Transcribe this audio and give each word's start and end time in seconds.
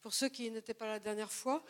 Pour 0.00 0.14
ceux 0.14 0.28
qui 0.28 0.48
n'étaient 0.50 0.74
pas 0.74 0.86
là 0.86 0.92
la 0.92 1.00
dernière 1.00 1.32
fois, 1.32 1.64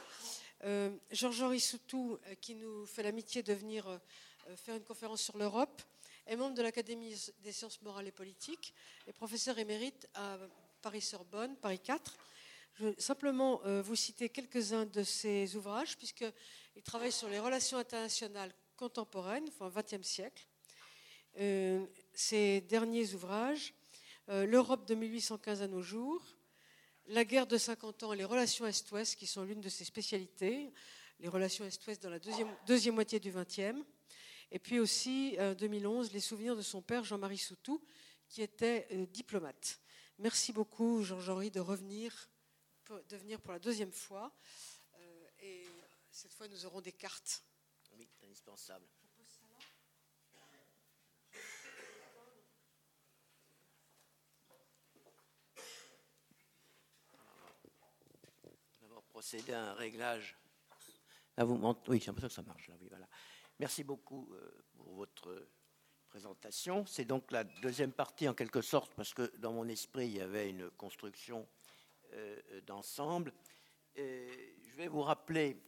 euh, 0.65 0.90
Georges-Henri 1.10 1.61
Soutou, 1.61 2.19
euh, 2.27 2.35
qui 2.35 2.54
nous 2.54 2.85
fait 2.85 3.03
l'amitié 3.03 3.43
de 3.43 3.54
venir 3.54 3.89
euh, 3.89 4.57
faire 4.57 4.77
une 4.77 4.85
conférence 4.85 5.23
sur 5.23 5.38
l'Europe, 5.38 5.80
est 6.27 6.37
membre 6.37 6.54
de 6.54 6.61
l'Académie 6.61 7.14
des 7.43 7.53
sciences 7.53 7.80
morales 7.80 8.06
et 8.06 8.12
politiques 8.12 8.75
et 9.06 9.14
professeur 9.14 9.59
émérite 9.59 10.06
à 10.12 10.37
Paris-Sorbonne, 10.83 11.56
Paris 11.56 11.79
4. 11.79 12.19
Je 12.75 12.87
vais 12.88 13.01
simplement 13.01 13.62
vous 13.80 13.96
citer 13.96 14.29
quelques-uns 14.29 14.84
de 14.84 15.02
ses 15.02 15.56
ouvrages, 15.56 15.96
puisqu'il 15.96 16.82
travaille 16.84 17.10
sur 17.10 17.29
les 17.29 17.40
relations 17.40 17.79
internationales 17.79 18.52
contemporaines, 18.76 19.48
enfin 19.48 19.70
20e 19.70 20.02
siècle. 20.02 20.46
ses 22.12 22.60
derniers 22.60 23.14
ouvrages, 23.14 23.74
L'Europe 24.29 24.86
de 24.86 24.95
1815 24.95 25.62
à 25.62 25.66
nos 25.66 25.80
jours, 25.80 26.22
la 27.09 27.25
guerre 27.25 27.46
de 27.46 27.56
50 27.56 28.02
ans 28.02 28.12
et 28.12 28.16
les 28.16 28.24
relations 28.24 28.66
Est-Ouest, 28.66 29.16
qui 29.16 29.27
sont 29.27 29.42
l'une 29.42 29.60
de 29.60 29.69
ses 29.69 29.84
spécialités, 29.84 30.73
les 31.20 31.28
relations 31.28 31.64
Est-Ouest 31.64 32.02
dans 32.02 32.10
la 32.10 32.19
deuxième, 32.19 32.55
deuxième 32.66 32.95
moitié 32.95 33.19
du 33.19 33.33
XXe. 33.33 33.83
Et 34.50 34.59
puis 34.59 34.78
aussi, 34.78 35.36
en 35.38 35.55
2011, 35.55 36.12
les 36.12 36.20
souvenirs 36.20 36.56
de 36.56 36.62
son 36.62 36.83
père, 36.83 37.05
Jean-Marie 37.05 37.38
Soutou, 37.38 37.83
qui 38.28 38.42
était 38.42 38.86
euh, 38.92 39.06
diplomate. 39.06 39.80
Merci 40.19 40.52
beaucoup, 40.52 41.02
Jean-Henri, 41.02 41.50
de 41.50 41.60
revenir, 41.60 42.30
de 43.09 43.16
venir 43.16 43.41
pour 43.41 43.52
la 43.52 43.59
deuxième 43.59 43.92
fois. 43.92 44.34
Euh, 44.98 45.28
et 45.41 45.66
cette 46.11 46.33
fois, 46.33 46.48
nous 46.48 46.66
aurons 46.66 46.80
des 46.80 46.92
cartes. 46.92 47.42
Oui, 47.97 48.09
indispensable. 48.22 48.86
Procéder 59.18 59.52
à 59.52 59.70
un 59.70 59.74
réglage. 59.74 60.36
Là, 61.36 61.42
vous 61.42 61.56
oui, 61.88 61.98
j'ai 61.98 62.06
l'impression 62.06 62.28
que 62.28 62.34
ça 62.34 62.42
marche. 62.42 62.70
Merci 63.58 63.83
beaucoup 63.83 64.33
euh, 64.33 64.64
pour 64.77 64.94
votre 64.94 65.48
présentation. 66.08 66.86
C'est 66.86 67.05
donc 67.05 67.33
la 67.33 67.42
deuxième 67.42 67.91
partie 67.91 68.28
en 68.28 68.34
quelque 68.34 68.60
sorte, 68.60 68.94
parce 68.94 69.12
que 69.14 69.36
dans 69.38 69.52
mon 69.52 69.66
esprit, 69.66 70.06
il 70.06 70.19
y 70.19 70.20
avait 70.20 70.48
une 70.48 70.70
construction 70.70 71.48
euh, 72.12 72.60
d'ensemble. 72.60 73.33
Je 73.97 74.77
vais 74.77 74.86
vous 74.86 75.02
rappeler, 75.02 75.60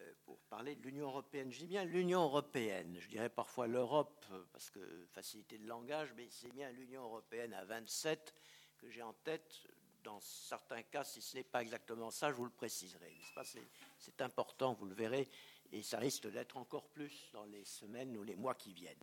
euh, 0.00 0.12
pour 0.24 0.40
parler 0.40 0.74
de 0.74 0.82
l'Union 0.82 1.06
européenne, 1.06 1.52
je 1.52 1.60
dis 1.60 1.68
bien 1.68 1.84
l'Union 1.84 2.24
européenne, 2.24 2.96
je 2.98 3.08
dirais 3.08 3.30
parfois 3.30 3.68
l'Europe, 3.68 4.26
parce 4.52 4.68
que 4.70 4.80
facilité 5.12 5.58
de 5.58 5.68
langage, 5.68 6.12
mais 6.16 6.26
c'est 6.28 6.52
bien 6.52 6.72
l'Union 6.72 7.04
européenne 7.04 7.54
à 7.54 7.64
27 7.64 8.34
que 8.78 8.90
j'ai 8.90 9.02
en 9.02 9.12
tête 9.12 9.62
dans 10.04 10.20
certains 10.20 10.82
cas, 10.82 11.02
si 11.02 11.20
ce 11.20 11.38
n'est 11.38 11.44
pas 11.44 11.62
exactement 11.62 12.10
ça, 12.10 12.30
je 12.30 12.36
vous 12.36 12.44
le 12.44 12.50
préciserai. 12.50 13.12
C'est 13.98 14.20
important, 14.20 14.74
vous 14.74 14.86
le 14.86 14.94
verrez, 14.94 15.28
et 15.72 15.82
ça 15.82 15.98
risque 15.98 16.30
d'être 16.30 16.56
encore 16.58 16.88
plus 16.90 17.30
dans 17.32 17.46
les 17.46 17.64
semaines 17.64 18.16
ou 18.16 18.22
les 18.22 18.36
mois 18.36 18.54
qui 18.54 18.72
viennent. 18.72 19.02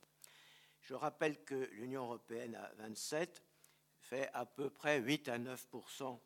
Je 0.82 0.94
rappelle 0.94 1.44
que 1.44 1.70
l'Union 1.74 2.04
européenne 2.04 2.56
à 2.56 2.72
27 2.78 3.44
fait 4.00 4.30
à 4.34 4.46
peu 4.46 4.70
près 4.70 5.00
8 5.00 5.30
à 5.30 5.40
9% 5.40 6.20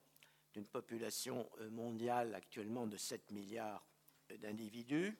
d'une 0.53 0.65
population 0.65 1.49
euh, 1.59 1.69
mondiale 1.69 2.33
actuellement 2.35 2.87
de 2.87 2.97
7 2.97 3.31
milliards 3.31 3.85
d'individus. 4.39 5.17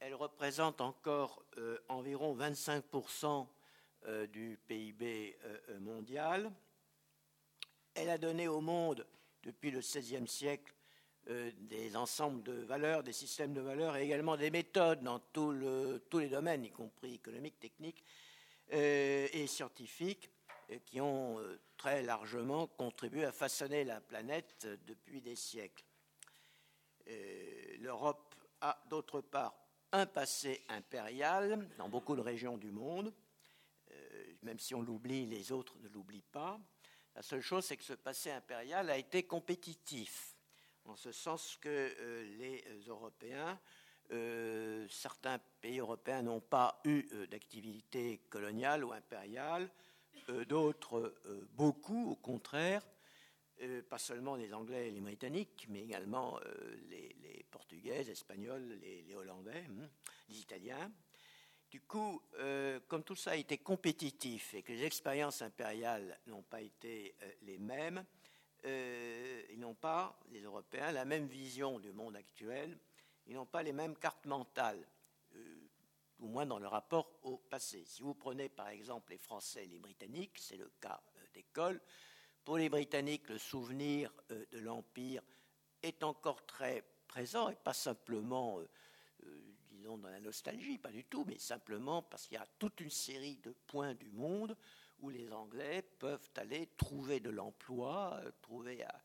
Elle 0.00 0.14
représente 0.14 0.80
encore 0.80 1.44
euh, 1.56 1.78
environ 1.88 2.36
25% 2.36 3.46
euh, 4.06 4.26
du 4.26 4.58
PIB 4.66 5.36
mondial. 5.80 6.52
Elle 7.94 8.10
a 8.10 8.18
donné 8.18 8.48
au 8.48 8.60
monde, 8.60 9.06
depuis 9.44 9.70
le 9.70 9.78
XVIe 9.78 10.26
siècle, 10.26 10.74
euh, 11.30 11.50
des 11.56 11.96
ensembles 11.96 12.42
de 12.42 12.52
valeurs, 12.52 13.02
des 13.02 13.12
systèmes 13.12 13.54
de 13.54 13.60
valeurs 13.60 13.96
et 13.96 14.02
également 14.02 14.36
des 14.36 14.50
méthodes 14.50 15.02
dans 15.02 15.20
tous 15.20 15.52
les 15.52 16.28
domaines, 16.28 16.64
y 16.64 16.70
compris 16.70 17.14
économiques, 17.14 17.58
techniques 17.60 18.04
euh, 18.72 19.28
et 19.32 19.46
scientifiques, 19.46 20.28
euh, 20.70 20.78
qui 20.84 21.00
ont 21.00 21.38
très 21.76 22.02
largement 22.02 22.66
contribué 22.66 23.24
à 23.24 23.32
façonner 23.32 23.84
la 23.84 24.00
planète 24.00 24.66
depuis 24.86 25.20
des 25.20 25.36
siècles. 25.36 25.84
L'Europe 27.78 28.34
a 28.60 28.78
d'autre 28.90 29.20
part 29.20 29.54
un 29.92 30.06
passé 30.06 30.64
impérial 30.68 31.68
dans 31.78 31.88
beaucoup 31.88 32.16
de 32.16 32.22
régions 32.22 32.58
du 32.58 32.70
monde. 32.70 33.12
même 34.42 34.58
si 34.58 34.74
on 34.74 34.82
l'oublie, 34.82 35.26
les 35.26 35.52
autres 35.52 35.76
ne 35.78 35.88
l'oublient 35.88 36.30
pas. 36.32 36.58
La 37.14 37.22
seule 37.22 37.42
chose, 37.42 37.64
c'est 37.64 37.76
que 37.76 37.84
ce 37.84 37.92
passé 37.92 38.30
impérial 38.32 38.90
a 38.90 38.98
été 38.98 39.22
compétitif, 39.22 40.34
en 40.84 40.96
ce 40.96 41.12
sens 41.12 41.56
que 41.60 41.68
euh, 41.68 42.24
les 42.38 42.64
Européens, 42.88 43.58
euh, 44.10 44.86
certains 44.90 45.38
pays 45.60 45.78
européens 45.78 46.22
n'ont 46.22 46.40
pas 46.40 46.80
eu 46.84 47.06
euh, 47.12 47.26
d'activité 47.28 48.18
coloniale 48.28 48.84
ou 48.84 48.92
impériale, 48.92 49.70
d'autres 50.48 51.14
beaucoup, 51.52 52.12
au 52.12 52.16
contraire, 52.16 52.82
pas 53.90 53.98
seulement 53.98 54.36
les 54.36 54.54
Anglais 54.54 54.88
et 54.88 54.90
les 54.90 55.02
Britanniques, 55.02 55.66
mais 55.68 55.82
également 55.82 56.40
les, 56.88 57.44
Portugais, 57.50 57.98
les 57.98 58.10
Espagnols, 58.10 58.78
les, 58.80 59.14
Hollandais, 59.14 59.66
hein, 59.68 59.90
les 60.30 60.38
Italiens. 60.38 60.90
Du 61.74 61.80
coup, 61.80 62.22
euh, 62.38 62.78
comme 62.86 63.02
tout 63.02 63.16
ça 63.16 63.32
a 63.32 63.34
été 63.34 63.58
compétitif 63.58 64.54
et 64.54 64.62
que 64.62 64.70
les 64.70 64.84
expériences 64.84 65.42
impériales 65.42 66.20
n'ont 66.28 66.44
pas 66.44 66.60
été 66.60 67.16
euh, 67.20 67.32
les 67.42 67.58
mêmes, 67.58 68.04
euh, 68.64 69.42
ils 69.50 69.58
n'ont 69.58 69.74
pas, 69.74 70.16
les 70.30 70.42
Européens, 70.42 70.92
la 70.92 71.04
même 71.04 71.26
vision 71.26 71.80
du 71.80 71.90
monde 71.90 72.14
actuel, 72.14 72.78
ils 73.26 73.34
n'ont 73.34 73.44
pas 73.44 73.64
les 73.64 73.72
mêmes 73.72 73.96
cartes 73.96 74.24
mentales, 74.26 74.86
au 76.20 76.28
moins 76.28 76.46
dans 76.46 76.60
le 76.60 76.68
rapport 76.68 77.10
au 77.24 77.38
passé. 77.38 77.82
Si 77.88 78.02
vous 78.02 78.14
prenez 78.14 78.48
par 78.48 78.68
exemple 78.68 79.10
les 79.10 79.18
Français 79.18 79.64
et 79.64 79.66
les 79.66 79.80
Britanniques, 79.80 80.38
c'est 80.38 80.56
le 80.56 80.70
cas 80.80 81.02
d'école, 81.32 81.80
pour 82.44 82.56
les 82.56 82.68
Britanniques, 82.68 83.28
le 83.30 83.38
souvenir 83.38 84.14
de 84.30 84.58
l'Empire 84.60 85.24
est 85.82 86.04
encore 86.04 86.46
très 86.46 86.84
présent 87.08 87.48
et 87.48 87.56
pas 87.56 87.74
simplement 87.74 88.60
dans 89.84 90.08
la 90.08 90.20
nostalgie, 90.20 90.78
pas 90.78 90.90
du 90.90 91.04
tout, 91.04 91.24
mais 91.26 91.38
simplement 91.38 92.02
parce 92.02 92.26
qu'il 92.26 92.36
y 92.36 92.40
a 92.40 92.46
toute 92.58 92.80
une 92.80 92.90
série 92.90 93.36
de 93.36 93.52
points 93.66 93.94
du 93.94 94.10
monde 94.10 94.56
où 95.00 95.10
les 95.10 95.30
Anglais 95.32 95.82
peuvent 95.98 96.30
aller 96.36 96.68
trouver 96.76 97.20
de 97.20 97.30
l'emploi, 97.30 98.18
euh, 98.22 98.30
trouver 98.40 98.82
à, 98.82 99.02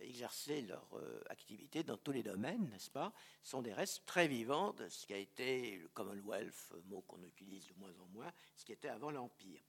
exercer 0.00 0.62
leur 0.62 0.88
euh, 0.94 1.22
activité 1.28 1.82
dans 1.82 1.98
tous 1.98 2.12
les 2.12 2.22
domaines, 2.22 2.68
n'est-ce 2.70 2.90
pas? 2.90 3.12
Ce 3.42 3.50
sont 3.50 3.62
des 3.62 3.72
restes 3.72 4.04
très 4.06 4.26
vivants 4.26 4.72
de 4.72 4.88
ce 4.88 5.06
qui 5.06 5.12
a 5.12 5.18
été 5.18 5.76
le 5.76 5.88
Commonwealth, 5.88 6.72
mot 6.86 7.02
qu'on 7.02 7.22
utilise 7.22 7.68
de 7.68 7.74
moins 7.74 7.92
en 8.00 8.06
moins, 8.06 8.32
ce 8.56 8.64
qui 8.64 8.72
était 8.72 8.88
avant 8.88 9.10
l'Empire. 9.10 9.62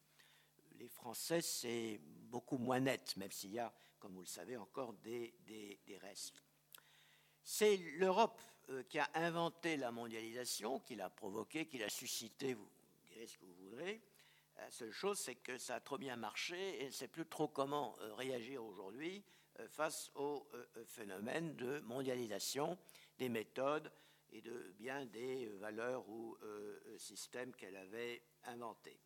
Les 0.79 0.87
Français, 0.87 1.41
c'est 1.41 1.99
beaucoup 2.01 2.57
moins 2.57 2.79
net, 2.79 3.15
même 3.17 3.31
s'il 3.31 3.51
y 3.51 3.59
a, 3.59 3.71
comme 3.99 4.13
vous 4.13 4.21
le 4.21 4.27
savez, 4.27 4.57
encore 4.57 4.93
des, 4.93 5.35
des, 5.45 5.97
restes. 5.97 6.41
C'est 7.43 7.77
l'Europe 7.97 8.41
euh, 8.41 8.52
qui 8.89 8.99
a 8.99 9.09
inventé 9.15 9.77
la 9.77 9.91
mondialisation, 9.91 10.79
qui 10.79 10.95
l'a 10.95 11.09
provoquée, 11.09 11.65
qui 11.65 11.77
l'a 11.77 11.89
suscité, 11.89 12.53
vous 12.53 12.69
direz 13.05 13.27
ce 13.27 13.37
que 13.37 13.45
vous 13.45 13.69
voudrez. 13.69 14.01
La 14.57 14.69
seule 14.71 14.91
chose, 14.91 15.19
c'est 15.19 15.35
que 15.35 15.57
ça 15.57 15.75
a 15.75 15.79
trop 15.79 15.97
bien 15.97 16.15
marché 16.15 16.81
et 16.81 16.85
ne 16.85 16.91
sait 16.91 17.07
plus 17.07 17.25
trop 17.25 17.47
comment 17.47 17.95
euh, 17.99 18.13
réagir 18.13 18.63
aujourd'hui 18.63 19.23
euh, 19.59 19.67
face 19.67 20.11
au 20.15 20.47
phénomène 20.85 21.55
de 21.55 21.79
mondialisation 21.79 22.77
des 23.17 23.29
méthodes 23.29 23.91
et 24.31 24.41
de 24.41 24.73
bien 24.77 25.05
des 25.05 25.47
valeurs 25.59 26.07
ou 26.09 26.37
systèmes 26.97 27.53
qu'elle 27.53 27.75
avait 27.75 28.23
inventés. 28.45 28.99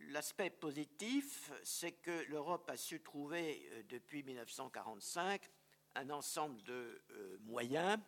L'aspect 0.00 0.50
positif, 0.50 1.52
c'est 1.62 1.92
que 1.92 2.24
l'Europe 2.28 2.68
a 2.70 2.76
su 2.76 3.00
trouver 3.00 3.84
depuis 3.88 4.24
1945 4.24 5.48
un 5.94 6.10
ensemble 6.10 6.62
de 6.64 7.02
euh, 7.10 7.38
moyens 7.40 7.98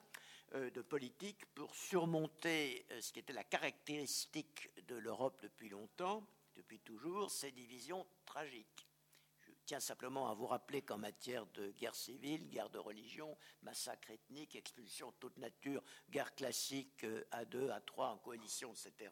euh, 0.54 0.70
de 0.70 0.82
politique 0.82 1.44
pour 1.54 1.74
surmonter 1.74 2.86
euh, 2.90 3.00
ce 3.00 3.12
qui 3.12 3.20
était 3.20 3.32
la 3.32 3.44
caractéristique 3.44 4.70
de 4.86 4.96
l'Europe 4.96 5.38
depuis 5.42 5.68
longtemps, 5.68 6.26
depuis 6.56 6.80
toujours, 6.80 7.30
ces 7.30 7.50
divisions 7.50 8.06
tragiques. 8.24 8.86
Je 9.40 9.52
tiens 9.66 9.80
simplement 9.80 10.30
à 10.30 10.34
vous 10.34 10.46
rappeler 10.46 10.82
qu'en 10.82 10.98
matière 10.98 11.46
de 11.46 11.70
guerre 11.72 11.94
civile, 11.94 12.48
guerre 12.48 12.70
de 12.70 12.78
religion, 12.78 13.36
massacre 13.62 14.10
ethnique, 14.10 14.56
expulsion 14.56 15.10
de 15.10 15.16
toute 15.20 15.36
nature, 15.38 15.82
guerre 16.10 16.34
classique 16.34 17.04
à 17.30 17.44
deux, 17.44 17.70
à 17.70 17.80
trois, 17.80 18.08
en 18.08 18.18
coalition, 18.18 18.72
etc., 18.72 19.10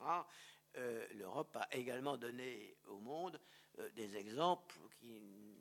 l'Europe 1.14 1.54
a 1.56 1.68
également 1.76 2.16
donné 2.16 2.78
au 2.86 2.98
monde 2.98 3.38
des 3.94 4.16
exemples 4.16 4.78
qui 4.98 5.51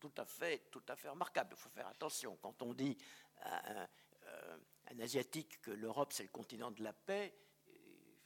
tout 0.00 0.12
à 0.16 0.24
fait, 0.24 0.70
tout 0.70 0.82
à 0.88 0.96
fait 0.96 1.08
remarquable. 1.08 1.50
Il 1.52 1.60
faut 1.60 1.70
faire 1.70 1.88
attention. 1.88 2.36
Quand 2.40 2.60
on 2.62 2.74
dit 2.74 2.96
à 3.42 3.82
un, 3.82 3.88
Asiatique 5.00 5.60
que 5.62 5.70
l'Europe, 5.70 6.12
c'est 6.12 6.22
le 6.22 6.28
continent 6.28 6.70
de 6.70 6.82
la 6.82 6.92
paix, 6.92 7.34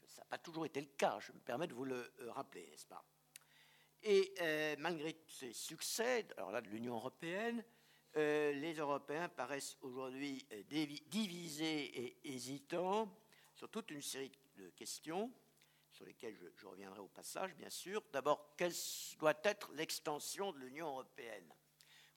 ça 0.06 0.22
n'a 0.22 0.26
pas 0.26 0.38
toujours 0.38 0.66
été 0.66 0.80
le 0.80 0.88
cas. 0.88 1.18
Je 1.20 1.32
me 1.32 1.38
permets 1.38 1.68
de 1.68 1.74
vous 1.74 1.84
le 1.84 2.12
euh, 2.20 2.32
rappeler, 2.32 2.66
n'est-ce 2.66 2.86
pas? 2.86 3.04
Et 4.02 4.34
euh, 4.40 4.76
malgré 4.78 5.16
ces 5.26 5.52
succès, 5.52 6.26
alors 6.36 6.50
là 6.50 6.60
de 6.60 6.68
l'Union 6.68 6.94
européenne, 6.94 7.64
euh, 8.16 8.52
les 8.52 8.74
Européens 8.74 9.28
paraissent 9.28 9.76
aujourd'hui 9.82 10.46
euh, 10.52 10.62
divisés 11.08 12.00
et 12.00 12.16
hésitants 12.24 13.12
sur 13.54 13.68
toute 13.68 13.90
une 13.90 14.02
série 14.02 14.32
de 14.56 14.70
questions 14.70 15.30
sur 15.96 16.04
lesquelles 16.04 16.36
je, 16.36 16.66
reviendrai 16.66 17.00
au 17.00 17.08
passage, 17.08 17.54
bien 17.56 17.70
sûr. 17.70 18.02
D'abord, 18.12 18.54
quelle 18.56 18.74
doit 19.18 19.38
être 19.44 19.72
l'extension 19.72 20.52
de 20.52 20.58
l'Union 20.58 20.88
européenne? 20.88 21.50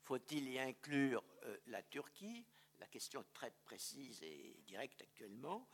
Faut-il 0.01 0.49
y 0.49 0.59
inclure 0.59 1.23
la 1.67 1.81
Turquie? 1.83 2.45
La 2.79 2.87
question 2.87 3.21
est 3.21 3.33
très 3.33 3.51
précise 3.63 4.21
et 4.21 4.57
directe 4.65 5.01
actuellement. 5.01 5.67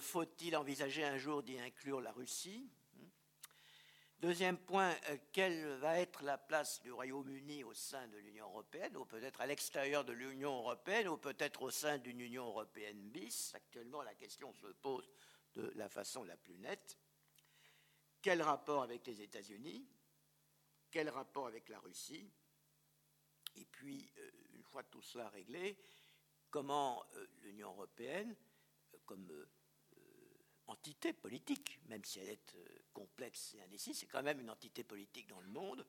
Faut-il 0.00 0.56
envisager 0.56 1.04
un 1.04 1.18
jour 1.18 1.42
d'y 1.42 1.58
inclure 1.60 2.00
la 2.00 2.12
Russie? 2.12 2.68
Deuxième 4.18 4.56
point, 4.56 4.96
euh, 5.10 5.18
quelle 5.30 5.62
va 5.74 6.00
être 6.00 6.24
la 6.24 6.38
place 6.38 6.80
du 6.80 6.90
Royaume-Uni 6.90 7.64
au 7.64 7.74
sein 7.74 8.08
de 8.08 8.16
l'Union 8.16 8.46
européenne, 8.46 8.96
ou 8.96 9.04
peut-être 9.04 9.42
à 9.42 9.46
l'extérieur 9.46 10.06
de 10.06 10.14
l'Union 10.14 10.56
européenne, 10.56 11.06
ou 11.08 11.18
peut-être 11.18 11.60
au 11.60 11.70
sein 11.70 11.98
d'une 11.98 12.20
Union 12.20 12.46
européenne 12.46 12.98
bis? 13.10 13.54
Actuellement, 13.54 14.00
la 14.00 14.14
question 14.14 14.54
se 14.54 14.68
pose 14.68 15.06
de 15.54 15.70
la 15.76 15.90
façon 15.90 16.24
la 16.24 16.36
plus 16.38 16.56
nette. 16.56 16.96
Quel 18.26 18.42
rapport 18.42 18.82
avec 18.82 19.06
les 19.06 19.22
États-Unis? 19.22 19.86
Quel 20.90 21.08
rapport 21.10 21.46
avec 21.46 21.68
la 21.68 21.78
Russie? 21.78 22.28
Et 23.54 23.64
puis, 23.66 24.10
euh, 24.18 24.30
une 24.54 24.64
fois 24.64 24.82
tout 24.82 25.00
cela 25.00 25.28
réglé, 25.28 25.78
comment 26.50 27.04
euh, 27.14 27.26
l'Union 27.44 27.68
européenne, 27.68 28.34
comme 29.04 29.46
entité 30.66 31.12
politique, 31.12 31.78
même 31.84 32.04
si 32.04 32.18
elle 32.18 32.30
est 32.30 32.54
euh, 32.56 32.66
complexe 32.92 33.54
et 33.54 33.62
indécise, 33.62 33.96
c'est 33.96 34.08
quand 34.08 34.24
même 34.24 34.40
une 34.40 34.50
entité 34.50 34.82
politique 34.82 35.28
dans 35.28 35.40
le 35.40 35.46
monde. 35.46 35.86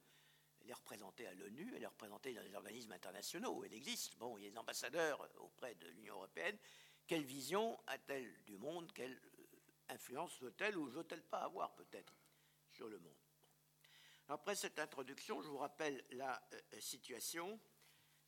Elle 0.62 0.70
est 0.70 0.74
représentée 0.74 1.26
à 1.26 1.34
l'ONU, 1.34 1.74
elle 1.76 1.82
est 1.82 1.88
représentée 1.88 2.36
dans 2.36 2.44
les 2.44 2.54
organismes 2.54 2.92
internationaux, 2.92 3.64
elle 3.64 3.74
existe. 3.74 4.16
Bon, 4.18 4.38
il 4.38 4.44
y 4.44 4.48
a 4.48 4.52
des 4.52 4.60
ambassadeurs 4.60 5.28
auprès 5.40 5.74
de 5.74 5.88
l'Union 5.88 6.14
européenne. 6.14 6.60
Quelle 7.08 7.24
vision 7.24 7.80
a-t-elle 7.88 8.32
du 8.44 8.58
monde? 8.58 8.92
Quelle 8.94 9.16
euh, 9.16 9.48
influence 9.90 10.40
veut-elle 10.40 10.78
ou 10.78 10.86
veut-elle 10.86 11.24
pas 11.24 11.40
avoir 11.40 11.74
peut-être? 11.74 12.14
Sur 12.78 12.88
le 12.88 13.00
monde 13.00 13.18
Après 14.28 14.56
cette 14.56 14.78
introduction, 14.80 15.42
je 15.42 15.50
vous 15.50 15.58
rappelle 15.58 16.04
la 16.12 16.42
euh, 16.54 16.80
situation. 16.80 17.60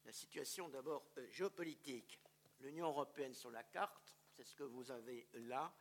La 0.06 0.12
situation 0.12 0.70
d'abord 0.70 1.12
géopolitique. 1.30 2.20
L'Union 2.62 2.88
européenne 2.88 3.34
sur 3.34 3.52
la 3.52 3.64
carte, 3.64 4.18
c'est 4.32 4.44
ce 4.44 4.56
que 4.56 4.64
vous 4.64 4.92
avez 4.92 5.28
là. 5.34 5.74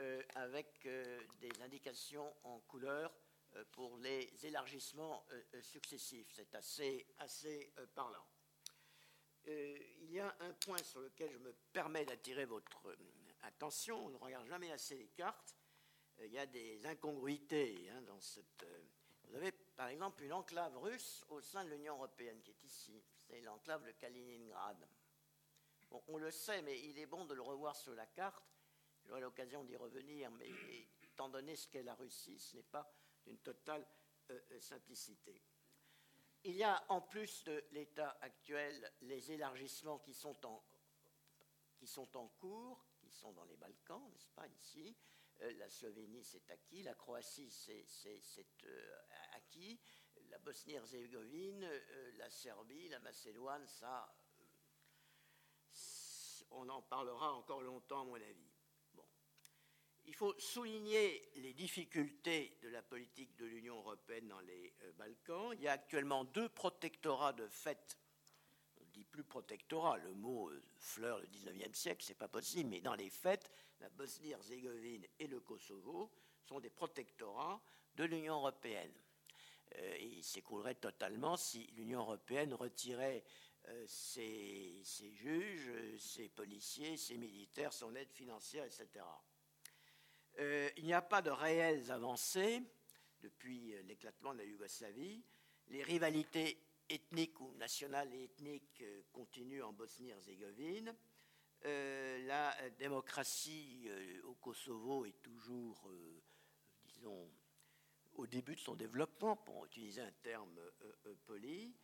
Euh, 0.00 0.22
avec 0.34 0.86
euh, 0.86 1.20
des 1.40 1.50
indications 1.62 2.34
en 2.44 2.60
couleur 2.60 3.12
euh, 3.54 3.64
pour 3.72 3.98
les 3.98 4.32
élargissements 4.46 5.26
successifs. 5.60 6.28
C'est 6.32 6.54
assez, 6.54 7.06
assez 7.18 7.70
parlant. 7.94 8.24
il 9.46 10.10
y 10.10 10.20
a 10.20 10.34
un 10.40 10.52
point 10.54 10.82
sur 10.82 11.00
lequel 11.00 11.30
je 11.32 11.38
me 11.38 11.52
permets 11.72 12.06
d'attirer 12.06 12.46
votre 12.46 12.96
attention. 13.42 14.06
On 14.06 14.08
ne 14.08 14.16
regarde 14.16 14.46
jamais 14.46 14.72
assez 14.72 14.96
les 14.96 15.08
cartes. 15.08 15.54
Il 16.20 16.32
y 16.32 16.38
a 16.38 16.46
des 16.46 16.84
incongruités 16.86 17.88
hein, 17.90 18.02
dans 18.02 18.20
cette. 18.20 18.66
vous 19.24 19.36
avez 19.36 19.52
par 19.52 19.88
exemple 19.88 20.22
une 20.22 20.32
enclave 20.32 20.76
russe 20.78 21.24
au 21.30 21.40
sein 21.40 21.64
de 21.64 21.70
l'Union 21.70 21.94
européenne 21.94 22.40
qui 22.42 22.50
est 22.50 22.64
ici. 22.64 23.02
C'est 23.16 23.40
l'enclave 23.40 23.84
de 23.84 23.92
Kaliningrad. 23.92 24.88
on 26.08 26.16
le 26.18 26.30
sait, 26.30 26.62
mais 26.62 26.78
il 26.80 26.98
est 26.98 27.06
bon 27.06 27.24
de 27.24 27.34
le 27.34 27.42
revoir 27.42 27.76
sur 27.76 27.94
la 27.94 28.06
carte 28.06 28.50
J'aurai 29.06 29.20
l'occasion 29.20 29.64
d'y 29.64 29.76
revenir, 29.76 30.30
mais 30.30 30.48
étant 31.02 31.28
donné 31.28 31.56
ce 31.56 31.68
qu'est 31.68 31.82
la 31.82 31.94
Russie, 31.94 32.38
ce 32.38 32.56
n'est 32.56 32.62
pas 32.62 32.88
d'une 33.24 33.38
totale 33.38 33.86
euh, 34.30 34.40
euh, 34.52 34.60
simplicité. 34.60 35.42
Il 36.44 36.54
y 36.56 36.62
a 36.62 36.84
en 36.88 37.00
plus 37.00 37.44
de 37.44 37.64
l'état 37.72 38.16
actuel 38.20 38.92
les 39.02 39.32
élargissements 39.32 39.98
qui 39.98 40.14
sont 40.14 40.46
en 40.46 42.28
cours, 42.38 42.86
qui 42.98 43.10
sont 43.10 43.32
dans 43.32 43.44
les 43.44 43.56
Balkans, 43.56 44.02
n'est-ce 44.10 44.28
pas, 44.28 44.46
ici. 44.46 44.96
Euh, 45.42 45.52
la 45.58 45.68
Slovénie, 45.68 46.24
c'est 46.24 46.50
acquis, 46.50 46.82
la 46.82 46.94
Croatie, 46.94 47.50
c'est 47.50 47.86
acquis, 49.34 49.78
la 50.28 50.38
Bosnie-Herzégovine, 50.38 51.68
la 52.18 52.30
Serbie, 52.30 52.88
la 52.88 53.00
Macédoine, 53.00 53.66
ça, 53.66 54.12
on 56.50 56.68
en 56.68 56.82
parlera 56.82 57.32
encore 57.34 57.62
longtemps, 57.62 58.02
à 58.02 58.04
mon 58.04 58.14
avis. 58.14 58.50
Il 60.06 60.14
faut 60.14 60.34
souligner 60.38 61.30
les 61.36 61.52
difficultés 61.52 62.58
de 62.62 62.68
la 62.68 62.82
politique 62.82 63.36
de 63.36 63.46
l'Union 63.46 63.76
européenne 63.76 64.28
dans 64.28 64.40
les 64.40 64.74
euh, 64.82 64.92
Balkans. 64.92 65.52
Il 65.54 65.62
y 65.62 65.68
a 65.68 65.72
actuellement 65.72 66.24
deux 66.24 66.48
protectorats 66.48 67.32
de 67.32 67.46
fait. 67.46 67.96
On 68.80 68.84
dit 68.86 69.04
plus 69.04 69.22
protectorat, 69.22 69.98
le 69.98 70.12
mot 70.14 70.48
euh, 70.48 70.60
fleur 70.78 71.20
le 71.20 71.26
19e 71.26 71.74
siècle, 71.74 72.04
c'est 72.04 72.18
pas 72.18 72.28
possible, 72.28 72.70
mais 72.70 72.80
dans 72.80 72.94
les 72.94 73.10
faits, 73.10 73.50
la 73.80 73.88
Bosnie-Herzégovine 73.90 75.06
et 75.18 75.26
le 75.26 75.40
Kosovo 75.40 76.10
sont 76.42 76.60
des 76.60 76.70
protectorats 76.70 77.60
de 77.96 78.04
l'Union 78.04 78.36
européenne. 78.36 78.92
Euh, 79.76 79.96
il 80.00 80.24
totalement 80.80 81.36
si 81.36 81.66
l'Union 81.76 82.00
européenne 82.00 82.54
retirait 82.54 83.24
ses, 83.86 84.80
ses, 84.82 85.12
juges, 85.12 85.98
ses 85.98 86.28
policiers, 86.30 86.96
ses 86.96 87.18
militaires, 87.18 87.72
son 87.72 87.94
aide 87.94 88.10
financière, 88.10 88.64
etc. 88.64 89.04
Euh, 90.38 90.70
il 90.76 90.84
n'y 90.84 90.94
a 90.94 91.02
pas 91.02 91.22
de 91.22 91.30
réelles 91.30 91.90
avancées 91.90 92.62
depuis 93.20 93.74
euh, 93.74 93.82
l'éclatement 93.82 94.32
de 94.32 94.38
la 94.38 94.44
Yougoslavie. 94.44 95.22
Les 95.68 95.82
rivalités 95.82 96.58
ethniques 96.88 97.40
ou 97.40 97.52
nationales 97.54 98.12
et 98.14 98.24
ethniques 98.24 98.82
euh, 98.82 99.02
continuent 99.12 99.62
en 99.62 99.72
Bosnie-Herzégovine. 99.72 100.94
La 101.62 102.70
démocratie 102.78 103.88
au 104.24 104.34
Kosovo 104.34 105.04
est 105.04 105.20
toujours, 105.22 105.90
disons, 106.84 107.30
au 108.14 108.26
début 108.26 108.54
de 108.54 108.60
son 108.60 108.74
développement, 108.74 109.36
pour 109.36 109.66
utiliser 109.66 110.00
un 110.00 110.12
terme 110.22 110.58
poli. 111.26 111.76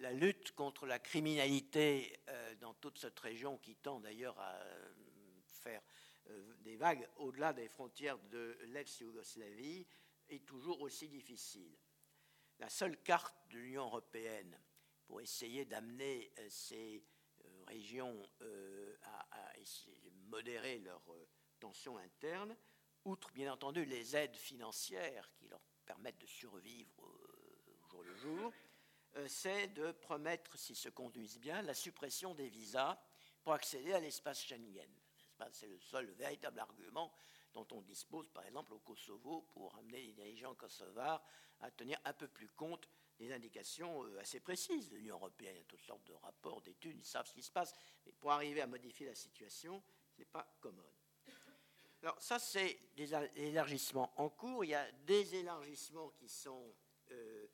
la 0.00 0.12
lutte 0.12 0.52
contre 0.52 0.86
la 0.86 0.98
criminalité 0.98 2.20
dans 2.60 2.74
toute 2.74 2.98
cette 2.98 3.18
région, 3.20 3.58
qui 3.58 3.76
tend 3.76 4.00
d'ailleurs 4.00 4.38
à 4.40 4.58
faire 5.62 5.82
euh, 6.30 6.54
des 6.60 6.76
vagues 6.76 7.08
au-delà 7.16 7.52
des 7.52 7.68
frontières 7.68 8.18
de 8.30 8.56
l'ex-Yougoslavie 8.66 9.86
est 10.28 10.46
toujours 10.46 10.80
aussi 10.80 11.08
difficile. 11.08 11.76
La 12.58 12.68
seule 12.68 13.02
carte 13.02 13.34
de 13.50 13.58
l'Union 13.58 13.84
européenne 13.84 14.58
pour 15.06 15.20
essayer 15.20 15.64
d'amener 15.64 16.32
euh, 16.38 16.48
ces 17.72 17.98
euh, 17.98 18.12
régions 18.12 18.28
à, 19.02 19.26
modérer 20.28 20.78
leurs 20.78 21.04
tensions 21.60 21.98
internes, 21.98 22.56
outre 23.04 23.30
bien 23.32 23.52
entendu 23.52 23.84
les 23.84 24.16
aides 24.16 24.36
financières 24.36 25.30
qui 25.34 25.46
leur 25.48 25.60
permettent 25.84 26.20
de 26.20 26.26
survivre 26.26 26.90
au 26.98 27.88
jour 27.88 28.02
le 28.02 28.14
jour, 28.14 28.52
c'est 29.26 29.68
de 29.68 29.92
promettre, 29.92 30.56
s'ils 30.58 30.76
se 30.76 30.88
conduisent 30.88 31.38
bien, 31.38 31.60
la 31.62 31.74
suppression 31.74 32.34
des 32.34 32.48
visas 32.48 32.98
pour 33.42 33.52
accéder 33.52 33.92
à 33.92 34.00
l'espace 34.00 34.42
Schengen. 34.42 34.88
C'est 35.50 35.66
le 35.66 35.78
seul 35.78 36.06
véritable 36.12 36.60
argument 36.60 37.12
dont 37.52 37.66
on 37.72 37.82
dispose, 37.82 38.30
par 38.30 38.46
exemple, 38.46 38.72
au 38.72 38.78
Kosovo, 38.78 39.42
pour 39.52 39.76
amener 39.76 40.00
les 40.00 40.12
dirigeants 40.12 40.54
kosovars 40.54 41.22
à 41.60 41.70
tenir 41.70 41.98
un 42.04 42.12
peu 42.12 42.28
plus 42.28 42.48
compte 42.48 42.88
des 43.18 43.32
indications 43.32 44.04
euh, 44.04 44.20
assez 44.20 44.40
précises 44.40 44.88
de 44.88 44.96
l'Union 44.96 45.16
européenne. 45.16 45.54
Il 45.56 45.60
y 45.60 45.62
a 45.62 45.66
toutes 45.66 45.82
sortes 45.82 46.06
de 46.06 46.14
rapports, 46.14 46.60
d'études, 46.62 46.98
ils 46.98 47.04
savent 47.04 47.26
ce 47.26 47.34
qui 47.34 47.42
se 47.42 47.50
passe. 47.50 47.74
Mais 48.06 48.12
pour 48.12 48.32
arriver 48.32 48.60
à 48.60 48.66
modifier 48.66 49.06
la 49.06 49.14
situation, 49.14 49.82
ce 50.10 50.20
n'est 50.20 50.26
pas 50.26 50.46
commode. 50.60 50.86
Alors 52.02 52.20
ça, 52.20 52.38
c'est 52.38 52.80
des 52.96 53.14
élargissements 53.36 54.12
en 54.20 54.28
cours. 54.28 54.64
Il 54.64 54.70
y 54.70 54.74
a 54.74 54.90
des 55.06 55.36
élargissements 55.36 56.10
qui 56.10 56.28
sont 56.28 56.74
euh, 57.12 57.46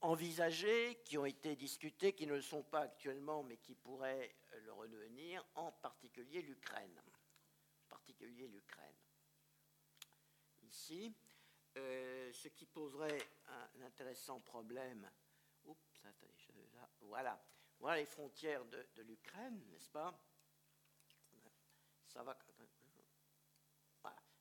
envisagés, 0.00 1.00
qui 1.04 1.16
ont 1.18 1.26
été 1.26 1.54
discutés, 1.54 2.12
qui 2.12 2.26
ne 2.26 2.34
le 2.34 2.42
sont 2.42 2.64
pas 2.64 2.80
actuellement, 2.80 3.44
mais 3.44 3.58
qui 3.58 3.76
pourraient 3.76 4.34
le 4.64 4.72
redevenir, 4.72 5.46
en 5.54 5.70
particulier 5.70 6.42
l'Ukraine. 6.42 7.00
En 7.84 7.88
particulier 7.90 8.48
l'Ukraine. 8.48 8.96
Ici, 10.62 11.14
euh, 11.80 12.32
ce 12.32 12.48
qui 12.48 12.66
poserait 12.66 13.18
un, 13.48 13.82
intéressant 13.82 14.40
problème. 14.40 15.10
Oups, 15.64 16.02
voilà. 17.00 17.42
Voilà 17.78 17.96
les 17.96 18.06
frontières 18.06 18.64
de, 18.66 19.02
l'Ukraine, 19.02 19.64
n'est-ce 19.70 19.90
pas? 19.90 20.18
Ça 22.06 22.22
va, 22.22 22.36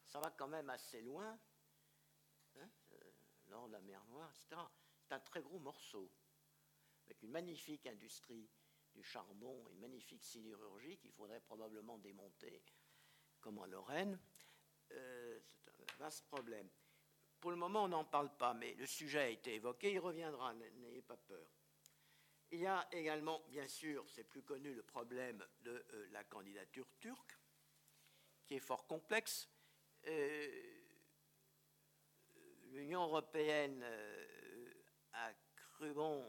ça 0.10 0.19
va 0.19 0.31
quand 0.31 0.48
même 0.48 0.69
assez 0.72 1.01
loin, 1.01 1.39
hein, 2.55 2.69
euh, 2.93 3.12
de 3.48 3.72
la 3.72 3.79
mer 3.81 4.03
Noire, 4.05 4.31
etc. 4.31 4.60
C'est 5.03 5.13
un 5.13 5.19
très 5.19 5.41
gros 5.41 5.60
morceau, 5.60 6.12
avec 7.05 7.22
une 7.22 7.31
magnifique 7.31 7.86
industrie 7.86 8.50
du 8.96 9.03
charbon, 9.03 9.67
une 9.69 9.79
magnifique 9.79 10.24
sidérurgie 10.24 10.98
qu'il 10.98 11.12
faudrait 11.12 11.41
probablement 11.41 12.00
démonter, 12.00 12.63
comme 13.39 13.60
en 13.60 13.65
Lorraine. 13.65 14.19
Euh, 14.91 15.39
c'est 15.46 15.69
un 15.69 15.98
vaste 15.98 16.25
problème. 16.25 16.67
Pour 17.39 17.51
le 17.51 17.58
moment, 17.58 17.84
on 17.86 17.88
n'en 17.89 18.05
parle 18.05 18.36
pas, 18.36 18.53
mais 18.53 18.74
le 18.74 18.86
sujet 18.86 19.19
a 19.19 19.29
été 19.29 19.55
évoqué, 19.55 19.91
il 19.91 20.00
reviendra, 20.00 20.53
n'ayez 20.53 21.01
pas 21.01 21.17
peur. 21.17 21.50
Il 22.51 22.60
y 22.60 22.67
a 22.67 22.88
également, 22.91 23.43
bien 23.48 23.67
sûr, 23.67 24.05
c'est 24.10 24.24
plus 24.24 24.41
connu, 24.41 24.74
le 24.74 24.84
problème 24.84 25.46
de 25.62 25.86
euh, 25.93 26.08
la 26.12 26.24
candidature 26.24 26.88
turque, 27.00 27.38
qui 28.46 28.55
est 28.55 28.60
fort 28.60 28.88
complexe. 28.88 29.48
Euh, 30.08 30.75
L'Union 32.72 33.03
européenne 33.03 33.81
euh, 33.84 34.74
a 35.13 35.31
cru 35.55 35.93
bon 35.93 36.25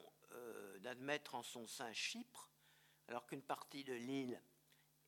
d'admettre 0.78 1.34
en 1.34 1.42
son 1.42 1.66
sein 1.66 1.92
Chypre, 1.92 2.48
alors 3.08 3.26
qu'une 3.26 3.42
partie 3.42 3.82
de 3.82 3.92
l'île 3.92 4.40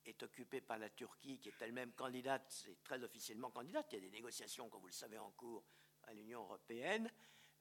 est 0.05 0.23
occupée 0.25 0.61
par 0.61 0.79
la 0.79 0.91
Turquie, 0.91 1.39
qui 1.39 1.49
est 1.49 1.63
elle-même 1.63 1.93
candidate, 1.93 2.45
c'est 2.49 2.83
très 2.83 3.03
officiellement 3.05 3.51
candidate. 3.51 3.87
Il 3.93 3.95
y 3.95 3.99
a 3.99 4.01
des 4.01 4.11
négociations, 4.11 4.69
comme 4.69 4.81
vous 4.81 4.89
le 4.89 4.93
savez, 4.93 5.19
en 5.19 5.31
cours 5.31 5.65
à 6.05 6.13
l'Union 6.13 6.43
européenne. 6.43 7.11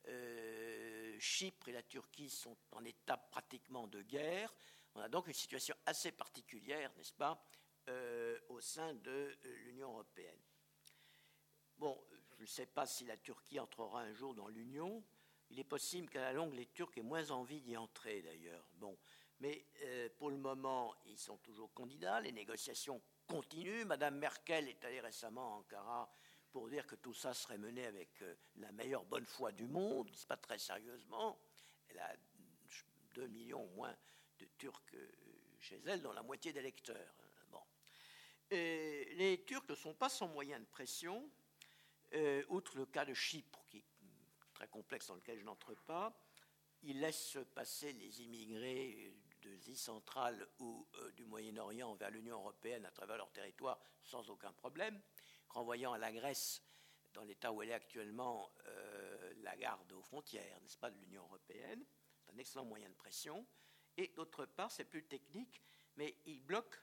Euh, 0.08 1.16
Chypre 1.20 1.70
et 1.70 1.72
la 1.74 1.84
Turquie 1.84 2.30
sont 2.30 2.58
en 2.72 2.84
état 2.84 3.18
pratiquement 3.18 3.88
de 3.88 4.02
guerre. 4.02 4.54
On 4.96 5.02
a 5.02 5.10
donc 5.10 5.28
une 5.28 5.34
situation 5.34 5.76
assez 5.86 6.12
particulière, 6.12 6.92
n'est-ce 6.98 7.14
pas, 7.14 7.44
euh, 7.90 8.40
au 8.50 8.60
sein 8.60 8.94
de 8.96 9.12
euh, 9.12 9.56
l'Union 9.66 9.90
européenne. 9.90 10.40
Bon, 11.78 12.04
je 12.38 12.42
ne 12.42 12.48
sais 12.48 12.66
pas 12.66 12.86
si 12.86 13.06
la 13.06 13.18
Turquie 13.18 13.60
entrera 13.60 14.02
un 14.02 14.14
jour 14.14 14.34
dans 14.34 14.48
l'Union. 14.48 15.04
Il 15.50 15.60
est 15.60 15.66
possible 15.66 16.10
qu'à 16.10 16.22
la 16.22 16.34
longue, 16.34 16.54
les 16.54 16.68
Turcs 16.68 16.98
aient 16.98 17.04
moins 17.04 17.30
envie 17.32 17.62
d'y 17.62 17.76
entrer, 17.78 18.22
d'ailleurs. 18.22 18.66
Bon, 18.74 18.98
mais 19.40 19.66
pour 20.18 20.30
le 20.30 20.38
moment, 20.38 20.96
ils 21.06 21.18
sont 21.18 21.38
toujours 21.38 21.74
candidats. 21.74 22.22
Les 22.22 22.32
négociations 22.32 23.02
continuent. 23.28 23.84
Madame 23.86 24.18
Merkel 24.18 24.70
est 24.70 24.86
allée 24.86 25.02
récemment 25.02 25.56
à 25.56 25.58
Ankara 25.58 26.10
pour 26.52 26.68
dire 26.68 26.86
que 26.86 26.96
tout 26.96 27.14
ça 27.14 27.34
serait 27.34 27.58
mené 27.58 27.86
avec 27.86 28.22
euh, 28.22 28.36
la 28.58 28.72
meilleure 28.72 29.06
bonne 29.06 29.26
foi 29.26 29.52
du 29.52 29.68
monde, 29.68 30.10
c'est 30.14 30.28
pas 30.28 30.38
très 30.38 30.60
sérieusement. 30.60 31.40
Elle 31.90 32.00
a 32.00 32.16
2 33.16 33.28
millions 33.28 33.64
au 33.64 33.70
moins 33.70 33.96
de 34.40 34.46
Turcs 34.58 34.82
euh, 34.94 35.12
chez 35.60 35.82
elle, 35.86 36.02
dont 36.02 36.12
la 36.12 36.24
moitié 36.24 36.52
d'électeurs. 36.52 37.16
Bon. 37.50 37.62
les 38.50 39.44
Turcs 39.46 39.68
ne 39.70 39.76
sont 39.76 39.94
pas 39.94 40.10
sans 40.10 40.28
moyen 40.28 40.60
de 40.60 40.66
pression, 40.66 41.30
euh, 42.14 42.44
outre 42.50 42.78
le 42.78 42.86
cas 42.86 43.06
de 43.06 43.14
Chypre, 43.14 43.66
qui 43.70 43.78
est 43.78 43.86
très 44.54 44.68
complexe 44.68 45.08
dans 45.08 45.16
lequel 45.16 45.40
je 45.40 45.46
n'entre 45.46 45.74
pas. 45.74 46.14
Ils 46.84 47.00
laissent 47.00 47.38
passer 47.54 47.94
les 47.94 48.22
immigrés 48.24 49.16
de 49.44 49.76
centrale 49.76 50.48
ou 50.60 50.88
du 51.16 51.26
Moyen-Orient 51.26 51.96
vers 51.96 52.12
l'Union 52.12 52.38
européenne 52.38 52.86
à 52.86 52.92
travers 52.92 53.18
leur 53.18 53.32
territoire 53.32 53.80
sans 54.04 54.30
aucun 54.30 54.52
problème 54.52 55.00
renvoyant 55.54 55.94
à 55.94 55.98
la 55.98 56.12
Grèce, 56.12 56.64
dans 57.14 57.24
l'état 57.24 57.52
où 57.52 57.62
elle 57.62 57.70
est 57.70 57.74
actuellement, 57.74 58.52
euh, 58.68 59.34
la 59.44 59.56
garde 59.58 59.92
aux 59.94 60.02
frontières, 60.02 60.60
n'est-ce 60.62 60.78
pas, 60.78 60.92
de 60.92 60.98
l'Union 60.98 61.24
européenne. 61.24 61.84
C'est 62.20 62.34
un 62.34 62.38
excellent 62.38 62.66
moyen 62.66 62.90
de 62.90 62.96
pression. 62.96 63.46
Et 63.98 64.08
d'autre 64.16 64.46
part, 64.46 64.72
c'est 64.72 64.86
plus 64.86 65.04
technique, 65.04 65.62
mais 65.98 66.16
il 66.26 66.42
bloque, 66.42 66.82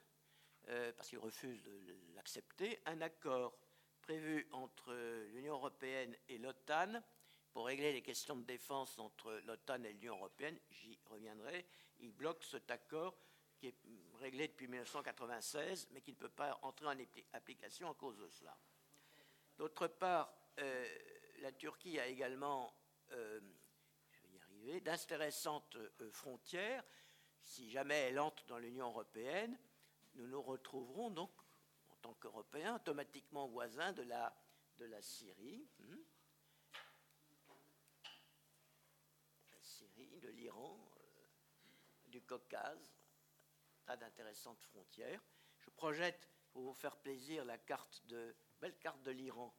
euh, 0.69 0.93
parce 0.93 1.09
qu'il 1.09 1.19
refuse 1.19 1.63
de 1.63 1.97
l'accepter, 2.15 2.81
un 2.87 3.01
accord 3.01 3.59
prévu 4.03 4.47
entre 4.53 4.95
l'Union 5.33 5.55
européenne 5.55 6.17
et 6.29 6.39
l'OTAN 6.39 7.03
pour 7.53 7.67
régler 7.67 7.93
les 7.93 8.03
questions 8.03 8.37
de 8.37 8.45
défense 8.45 8.99
entre 8.99 9.33
l'OTAN 9.47 9.83
et 9.85 9.93
l'Union 9.93 10.17
européenne. 10.17 10.59
J'y 10.71 10.99
reviendrai. 11.07 11.67
Il 12.01 12.13
bloque 12.13 12.45
cet 12.45 12.71
accord 12.71 13.19
qui 13.57 13.67
est 13.67 13.85
réglé 14.19 14.49
depuis 14.49 14.67
1996, 14.67 15.89
mais 15.93 16.01
qui 16.01 16.13
ne 16.13 16.17
peut 16.17 16.29
pas 16.29 16.59
entrer 16.63 16.87
en 16.87 16.97
application 17.33 17.91
à 17.91 17.95
cause 17.95 18.19
de 18.19 18.29
cela. 18.29 18.57
D'autre 19.57 19.89
part, 19.89 20.33
euh, 20.59 20.99
la 21.39 21.53
Turquie 21.53 21.99
a 21.99 22.07
également, 22.07 22.73
euh, 23.13 23.41
je 24.11 24.23
vais 24.23 24.35
y 24.35 24.39
arriver, 24.41 24.81
d'intéressantes 24.81 25.77
euh, 25.77 26.11
frontières. 26.11 26.85
Si 27.43 27.71
jamais 27.71 28.09
elle 28.09 28.21
entre 28.21 28.45
dans 28.47 28.59
l'Union 28.59 28.89
européenne, 28.89 29.59
nous 30.15 30.27
nous 30.27 30.43
retrouverons 30.43 31.11
donc, 31.11 31.31
en 31.91 31.97
tant 31.97 32.15
qu'Européens, 32.15 32.77
automatiquement 32.77 33.49
voisins 33.49 33.93
de 33.93 34.03
la, 34.03 34.35
de 34.77 34.91
Syrie. 35.01 35.69
Hmm. 35.79 35.97
la 39.53 39.63
Syrie, 39.63 40.21
de 40.21 40.29
l'Iran, 40.29 40.79
du 42.07 42.23
Caucase, 42.23 42.98
d'intéressantes 43.97 44.61
frontières. 44.61 45.23
Je 45.59 45.71
projette, 45.71 46.29
pour 46.51 46.63
vous 46.63 46.75
faire 46.75 46.97
plaisir, 46.97 47.45
la 47.45 47.59
carte 47.59 48.05
de, 48.07 48.35
belle 48.61 48.79
carte 48.79 49.03
de 49.03 49.11
l'Iran. 49.11 49.55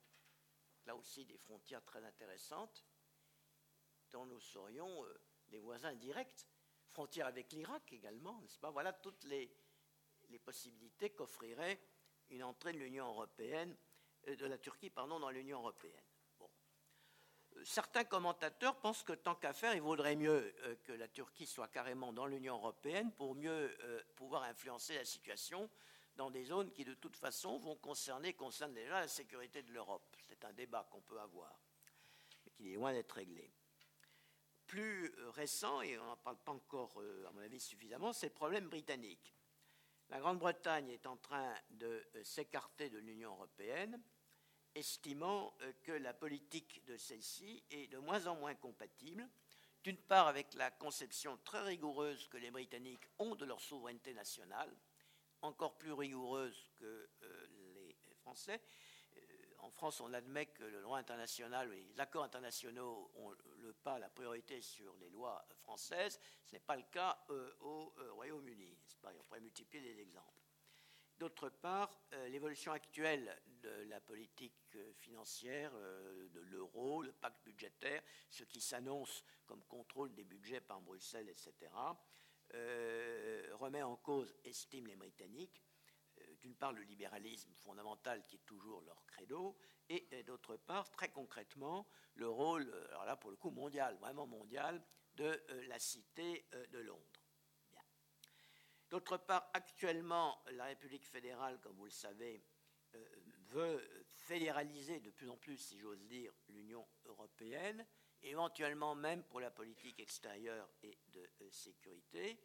Là 0.86 0.96
aussi, 0.96 1.26
des 1.26 1.38
frontières 1.38 1.84
très 1.84 2.04
intéressantes, 2.04 2.86
dont 4.12 4.26
nous 4.26 4.40
serions 4.40 5.06
euh, 5.06 5.22
les 5.50 5.60
voisins 5.60 5.94
directs. 5.94 6.48
Frontière 6.88 7.28
avec 7.28 7.52
l'Irak 7.54 7.94
également, 7.94 8.40
n'est-ce 8.42 8.58
pas? 8.58 8.72
Voilà 8.72 8.94
toutes 8.94 9.24
les, 9.26 9.56
les 10.30 10.40
possibilités 10.40 11.12
qu'offrirait 11.12 11.80
une 12.30 12.44
entrée 12.44 12.74
de 12.74 12.80
l'Union 12.80 13.08
européenne, 13.08 13.76
euh, 14.28 14.36
de 14.36 14.46
la 14.46 14.58
Turquie, 14.58 14.90
pardon, 14.90 15.20
dans 15.20 15.30
l'Union 15.30 15.60
européenne 15.60 16.09
certains 17.64 18.04
commentateurs 18.04 18.80
pensent 18.80 19.04
que 19.04 19.14
tant 19.14 19.36
qu'à 19.36 19.54
faire, 19.54 19.74
il 19.74 19.82
vaudrait 19.82 20.16
mieux 20.16 20.54
euh, 20.64 20.76
que 20.84 20.94
la 20.94 21.08
Turquie 21.08 21.46
soit 21.46 21.68
carrément 21.68 22.14
dans 22.14 22.26
l'Union 22.26 22.56
européenne 22.56 23.12
pour 23.12 23.36
mieux 23.36 23.78
euh, 23.84 24.02
pouvoir 24.16 24.44
influencer 24.44 24.96
la 24.96 25.06
situation 25.06 25.70
dans 26.16 26.30
des 26.30 26.44
zones 26.44 26.72
qui, 26.72 26.84
de 26.84 26.94
toute 26.94 27.16
façon, 27.16 27.58
vont 27.58 27.76
concerner, 27.76 28.34
concernent 28.34 28.74
déjà 28.74 29.02
la 29.02 29.08
sécurité 29.08 29.62
de 29.64 29.72
l'Europe. 29.72 30.16
C'est 30.28 30.44
un 30.46 30.54
débat 30.54 30.88
qu'on 30.92 31.02
peut 31.02 31.20
avoir, 31.20 31.60
mais 32.46 32.52
qui 32.52 32.72
est 32.72 32.76
loin 32.76 32.94
d'être 32.94 33.14
réglé. 33.14 33.52
Plus 34.68 35.14
euh, 35.18 35.30
récent, 35.32 35.82
et 35.82 35.98
on 35.98 36.06
n'en 36.06 36.18
parle 36.18 36.38
pas 36.38 36.52
encore, 36.52 37.02
à 37.28 37.32
mon 37.32 37.42
avis, 37.42 37.60
suffisamment, 37.60 38.14
c'est 38.14 38.28
le 38.28 38.34
problème 38.34 38.68
britannique. 38.68 39.34
La 40.10 40.20
Grande-Bretagne 40.20 40.90
est 40.90 41.06
en 41.06 41.18
train 41.18 41.54
de 41.70 42.04
s'écarter 42.24 42.90
de 42.90 42.98
l'Union 42.98 43.32
européenne 43.32 44.02
estimant 44.76 45.54
euh, 45.62 45.72
que 45.84 45.92
la 45.92 46.14
politique 46.14 46.86
de 46.86 46.98
celle-ci 46.98 47.64
est 47.70 47.88
de 47.88 47.98
moins 47.98 48.28
en 48.28 48.36
moins 48.36 48.56
compatible, 48.56 49.28
d'une 49.84 49.98
part 49.98 50.28
avec 50.28 50.54
la 50.56 50.72
conception 50.72 51.38
très 51.44 51.62
rigoureuse 51.62 52.28
que 52.28 52.38
les 52.38 52.52
Britanniques 52.52 53.08
ont 53.18 53.36
de 53.36 53.46
leur 53.46 53.62
souveraineté 53.62 54.14
nationale, 54.14 54.76
encore 55.42 55.78
plus 55.78 55.94
rigoureuse 55.94 56.70
que 56.76 57.10
euh, 57.24 57.48
les 57.74 57.96
Français. 58.16 58.62
Euh, 59.16 59.20
en 59.60 59.70
France, 59.70 60.02
on 60.02 60.14
admet 60.14 60.48
que 60.48 60.64
le 60.64 60.82
droit 60.82 61.00
international, 61.00 61.72
les 61.72 62.00
accords 62.00 62.24
internationaux 62.24 63.12
ont 63.16 63.32
le 63.58 63.74
pas, 63.74 64.00
la 64.00 64.10
priorité 64.10 64.62
sur 64.62 64.96
les 64.98 65.10
lois 65.10 65.46
françaises. 65.62 66.20
Ce 66.46 66.56
n'est 66.56 66.60
pas 66.60 66.76
le 66.76 66.84
cas 66.92 67.26
au 67.62 67.94
Royaume-Uni. 68.16 68.78
On 69.04 69.24
pourrait 69.24 69.40
multiplier 69.40 69.94
les 69.94 70.02
exemples. 70.02 70.39
D'autre 71.20 71.50
part, 71.50 72.00
euh, 72.14 72.30
l'évolution 72.30 72.72
actuelle 72.72 73.38
de 73.62 73.70
la 73.90 74.00
politique 74.00 74.56
euh, 74.76 74.94
financière, 74.94 75.70
euh, 75.76 76.30
de 76.30 76.40
l'euro, 76.40 77.02
le 77.02 77.12
pacte 77.12 77.44
budgétaire, 77.44 78.02
ce 78.30 78.46
qui 78.46 78.62
s'annonce 78.62 79.26
comme 79.46 79.62
contrôle 79.66 80.14
des 80.14 80.24
budgets 80.24 80.62
par 80.62 80.80
Bruxelles, 80.82 81.28
etc., 81.28 81.72
remet 83.60 83.84
en 83.84 83.96
cause, 83.96 84.34
estiment 84.44 84.88
les 84.88 84.96
Britanniques, 84.96 85.62
d'une 86.42 86.56
part 86.56 86.74
le 86.74 86.82
libéralisme 86.82 87.54
fondamental 87.54 88.26
qui 88.26 88.38
est 88.38 88.46
toujours 88.46 88.82
leur 88.82 89.06
credo, 89.06 89.56
et 89.88 90.24
d'autre 90.24 90.58
part, 90.58 90.90
très 90.90 91.10
concrètement, 91.10 91.88
le 92.16 92.28
rôle, 92.28 92.74
alors 92.90 93.06
là 93.06 93.16
pour 93.16 93.30
le 93.30 93.38
coup 93.38 93.52
mondial, 93.52 93.96
vraiment 93.98 94.26
mondial, 94.26 94.84
de 95.14 95.40
la 95.68 95.78
Cité 95.78 96.48
de 96.72 96.80
Londres. 96.80 97.19
D'autre 98.90 99.18
part, 99.18 99.50
actuellement, 99.54 100.42
la 100.54 100.66
République 100.66 101.06
fédérale, 101.06 101.60
comme 101.62 101.76
vous 101.76 101.86
le 101.86 101.92
savez, 101.92 102.44
euh, 102.96 103.06
veut 103.50 104.06
fédéraliser 104.08 105.00
de 105.00 105.12
plus 105.12 105.30
en 105.30 105.38
plus, 105.38 105.58
si 105.58 105.80
j'ose 105.80 106.04
dire, 106.06 106.34
l'Union 106.50 106.88
européenne, 107.06 107.86
éventuellement 108.24 108.96
même 108.96 109.24
pour 109.24 109.42
la 109.42 109.52
politique 109.52 110.00
extérieure 110.00 110.68
et 110.82 110.98
de 111.14 111.30
euh, 111.42 111.52
sécurité. 111.52 112.40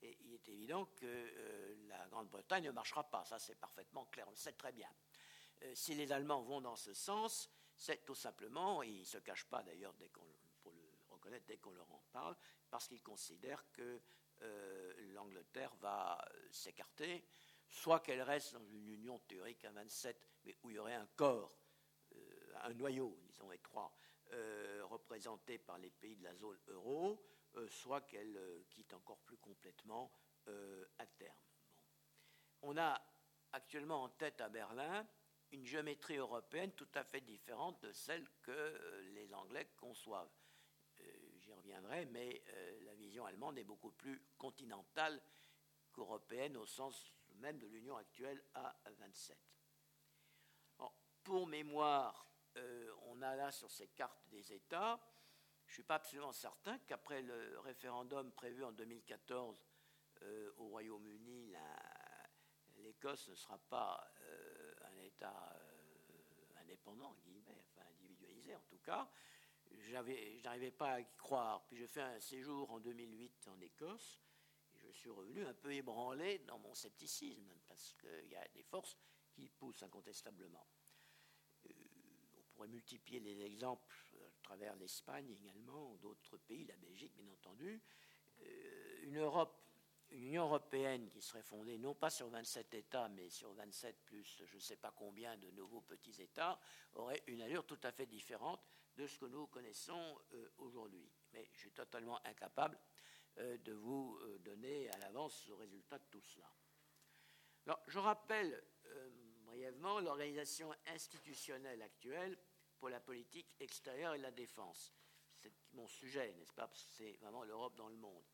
Et 0.00 0.16
il 0.22 0.32
est 0.32 0.48
évident 0.48 0.86
que 0.96 1.04
euh, 1.04 1.74
la 1.88 2.06
Grande-Bretagne 2.08 2.64
ne 2.64 2.70
marchera 2.70 3.04
pas, 3.04 3.24
ça 3.24 3.38
c'est 3.38 3.54
parfaitement 3.54 4.06
clair, 4.06 4.26
on 4.28 4.32
le 4.32 4.36
sait 4.36 4.52
très 4.52 4.72
bien. 4.72 4.88
si 5.74 5.94
les 5.94 6.10
Allemands 6.10 6.42
vont 6.42 6.60
dans 6.60 6.76
ce 6.76 6.94
sens, 6.94 7.50
c'est 7.76 8.04
tout 8.04 8.14
simplement, 8.14 8.82
et 8.82 8.88
ils 8.88 9.00
ne 9.00 9.04
se 9.04 9.18
cachent 9.18 9.48
pas 9.48 9.62
d'ailleurs 9.62 9.94
pour 10.62 10.72
le 10.72 10.82
reconnaître 11.10 11.46
dès 11.46 11.58
qu'on 11.58 11.72
leur 11.72 11.90
en 11.92 12.02
parle, 12.12 12.36
parce 12.70 12.88
qu'ils 12.88 13.02
considèrent 13.02 13.64
que 13.72 14.00
euh, 14.42 14.92
l'Angleterre 15.14 15.74
va 15.76 16.22
s'écarter, 16.50 17.24
soit 17.68 18.00
qu'elle 18.00 18.22
reste 18.22 18.54
dans 18.54 18.64
une 18.66 18.88
union 18.88 19.18
théorique 19.20 19.64
à 19.64 19.70
27, 19.72 20.16
mais 20.44 20.56
où 20.62 20.70
il 20.70 20.76
y 20.76 20.78
aurait 20.78 20.94
un 20.94 21.06
corps, 21.16 21.56
euh, 22.14 22.54
un 22.62 22.74
noyau, 22.74 23.18
disons 23.22 23.50
étroit, 23.52 23.92
euh, 24.32 24.84
représenté 24.84 25.58
par 25.58 25.78
les 25.78 25.90
pays 25.90 26.16
de 26.16 26.24
la 26.24 26.34
zone 26.34 26.58
euro, 26.68 27.22
soit 27.68 28.00
qu'elle 28.02 28.64
quitte 28.70 28.94
encore 28.94 29.18
plus 29.18 29.36
complètement 29.36 30.10
à 30.46 31.06
terme. 31.18 31.36
On 32.62 32.78
a 32.78 32.98
actuellement 33.52 34.04
en 34.04 34.08
tête 34.08 34.40
à 34.40 34.48
Berlin 34.48 35.06
une 35.50 35.66
géométrie 35.66 36.16
européenne 36.16 36.72
tout 36.72 36.88
à 36.94 37.04
fait 37.04 37.20
différente 37.20 37.82
de 37.82 37.92
celle 37.92 38.26
que 38.40 39.02
les 39.12 39.34
Anglais 39.34 39.68
conçoivent. 39.76 40.32
Mais 42.10 42.42
la 42.82 42.94
vision 42.94 43.24
allemande 43.26 43.58
est 43.58 43.64
beaucoup 43.64 43.92
plus 43.92 44.20
continentale 44.36 45.20
qu'européenne 45.92 46.56
au 46.56 46.66
sens 46.66 47.12
même 47.36 47.58
de 47.58 47.66
l'Union 47.66 47.96
actuelle 47.96 48.42
à 48.54 48.74
27. 48.98 49.38
pour 51.22 51.46
mémoire, 51.46 52.26
on 53.02 53.22
a 53.22 53.36
là 53.36 53.52
sur 53.52 53.70
ces 53.70 53.88
cartes 53.88 54.28
des 54.28 54.52
États, 54.52 55.00
je 55.66 55.70
ne 55.70 55.74
suis 55.74 55.82
pas 55.82 55.94
absolument 55.96 56.32
certain 56.32 56.78
qu'après 56.80 57.22
le 57.22 57.58
référendum 57.60 58.32
prévu 58.32 58.64
en 58.64 58.72
2014 58.72 59.64
au 60.56 60.68
Royaume-Uni, 60.68 61.54
l'Écosse 62.78 63.28
ne 63.28 63.34
sera 63.34 63.58
pas 63.58 64.12
État 65.02 65.52
euh, 65.54 66.60
indépendant, 66.60 67.10
enfin 67.10 67.86
individualisé 67.90 68.54
en 68.54 68.62
tout 68.62 68.78
cas. 68.78 69.08
Je 69.82 69.92
n'arrivais 70.44 70.70
pas 70.70 70.92
à 70.92 71.00
y 71.00 71.06
croire. 71.16 71.64
Puis 71.66 71.76
j'ai 71.76 71.86
fait 71.86 72.02
un 72.02 72.20
séjour 72.20 72.70
en 72.70 72.80
2008 72.80 73.48
en 73.48 73.60
Écosse 73.60 74.20
et 74.82 74.92
je 74.92 74.96
suis 74.96 75.10
revenu 75.10 75.44
un 75.44 75.54
peu 75.54 75.72
ébranlé 75.72 76.38
dans 76.40 76.58
mon 76.58 76.74
scepticisme 76.74 77.52
parce 77.66 77.94
qu'il 77.94 78.30
y 78.30 78.36
a 78.36 78.46
des 78.54 78.62
forces 78.62 78.96
qui 79.32 79.48
poussent 79.48 79.82
incontestablement. 79.82 80.66
Euh, 81.66 81.72
on 82.38 82.42
pourrait 82.54 82.68
multiplier 82.68 83.20
les 83.20 83.42
exemples 83.42 83.96
à 84.24 84.42
travers 84.42 84.76
l'Espagne 84.76 85.30
également, 85.30 85.94
d'autres 85.96 86.36
pays, 86.38 86.64
la 86.64 86.76
Belgique 86.76 87.14
bien 87.14 87.28
entendu. 87.32 87.82
Euh, 88.40 88.98
une 89.02 89.18
Europe 89.18 89.58
une 90.12 90.24
Union 90.24 90.44
européenne 90.44 91.08
qui 91.08 91.22
serait 91.22 91.42
fondée 91.42 91.78
non 91.78 91.94
pas 91.94 92.10
sur 92.10 92.28
27 92.28 92.74
États, 92.74 93.08
mais 93.08 93.30
sur 93.30 93.52
27 93.54 93.96
plus 94.04 94.42
je 94.44 94.54
ne 94.54 94.60
sais 94.60 94.76
pas 94.76 94.90
combien 94.90 95.36
de 95.38 95.50
nouveaux 95.52 95.80
petits 95.80 96.20
États, 96.20 96.60
aurait 96.94 97.22
une 97.26 97.40
allure 97.40 97.64
tout 97.64 97.78
à 97.82 97.92
fait 97.92 98.06
différente 98.06 98.60
de 98.96 99.06
ce 99.06 99.18
que 99.18 99.26
nous 99.26 99.46
connaissons 99.46 100.20
euh, 100.32 100.48
aujourd'hui. 100.58 101.10
Mais 101.32 101.48
je 101.52 101.60
suis 101.60 101.72
totalement 101.72 102.24
incapable 102.26 102.78
euh, 103.38 103.56
de 103.58 103.72
vous 103.72 104.18
euh, 104.22 104.38
donner 104.38 104.90
à 104.90 104.98
l'avance 104.98 105.46
le 105.48 105.54
résultat 105.54 105.98
de 105.98 106.04
tout 106.10 106.20
cela. 106.20 106.50
Alors, 107.66 107.80
je 107.86 107.98
rappelle 107.98 108.64
brièvement 109.44 110.00
l'organisation 110.00 110.74
institutionnelle 110.86 111.80
actuelle 111.80 112.36
pour 112.78 112.88
la 112.88 113.00
politique 113.00 113.54
extérieure 113.60 114.14
et 114.14 114.18
la 114.18 114.32
défense. 114.32 114.92
C'est 115.36 115.52
mon 115.72 115.86
sujet, 115.86 116.34
n'est-ce 116.34 116.52
pas? 116.52 116.68
C'est 116.74 117.12
vraiment 117.14 117.44
l'Europe 117.44 117.76
dans 117.76 117.88
le 117.88 117.96
monde. 117.96 118.24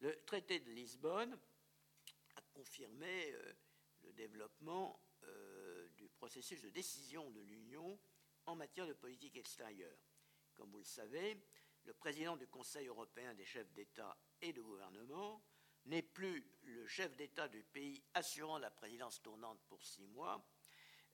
Le 0.00 0.14
traité 0.24 0.60
de 0.60 0.70
Lisbonne 0.70 1.38
a 2.36 2.42
confirmé 2.52 3.32
le 4.02 4.12
développement 4.12 5.00
du 5.96 6.08
processus 6.10 6.60
de 6.60 6.68
décision 6.68 7.30
de 7.30 7.40
l'Union 7.40 7.98
en 8.48 8.56
matière 8.56 8.86
de 8.86 8.94
politique 8.94 9.36
extérieure. 9.36 9.98
Comme 10.54 10.70
vous 10.70 10.78
le 10.78 10.84
savez, 10.84 11.38
le 11.84 11.92
président 11.92 12.36
du 12.36 12.46
Conseil 12.48 12.86
européen 12.86 13.34
des 13.34 13.44
chefs 13.44 13.70
d'État 13.72 14.16
et 14.40 14.54
de 14.54 14.62
gouvernement 14.62 15.44
n'est 15.84 16.02
plus 16.02 16.50
le 16.62 16.86
chef 16.86 17.14
d'État 17.14 17.46
du 17.48 17.62
pays 17.62 18.02
assurant 18.14 18.58
la 18.58 18.70
présidence 18.70 19.20
tournante 19.20 19.60
pour 19.68 19.84
six 19.84 20.06
mois, 20.06 20.42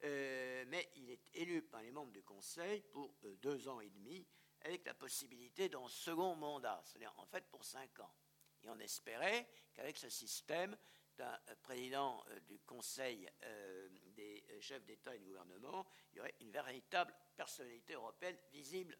euh, 0.04 0.64
mais 0.68 0.88
il 0.94 1.10
est 1.10 1.28
élu 1.34 1.62
par 1.62 1.82
les 1.82 1.90
membres 1.90 2.12
du 2.12 2.22
Conseil 2.22 2.82
pour 2.92 3.12
deux 3.42 3.68
ans 3.68 3.80
et 3.80 3.90
demi, 3.90 4.24
avec 4.60 4.86
la 4.86 4.94
possibilité 4.94 5.68
d'un 5.68 5.88
second 5.88 6.36
mandat, 6.36 6.80
c'est-à-dire 6.84 7.12
en 7.18 7.26
fait 7.26 7.44
pour 7.48 7.64
cinq 7.64 7.98
ans. 7.98 8.14
Et 8.62 8.68
on 8.68 8.78
espérait 8.78 9.48
qu'avec 9.74 9.96
ce 9.96 10.08
système 10.08 10.76
d'un 11.16 11.38
euh, 11.48 11.54
président 11.62 12.24
euh, 12.28 12.40
du 12.40 12.58
Conseil 12.60 13.28
euh, 13.44 13.88
des 14.14 14.44
chefs 14.60 14.84
d'État 14.84 15.14
et 15.14 15.18
de 15.18 15.24
gouvernement, 15.24 15.86
il 16.12 16.18
y 16.18 16.20
aurait 16.20 16.34
une 16.40 16.50
véritable 16.50 17.14
personnalité 17.36 17.94
européenne 17.94 18.36
visible 18.52 18.96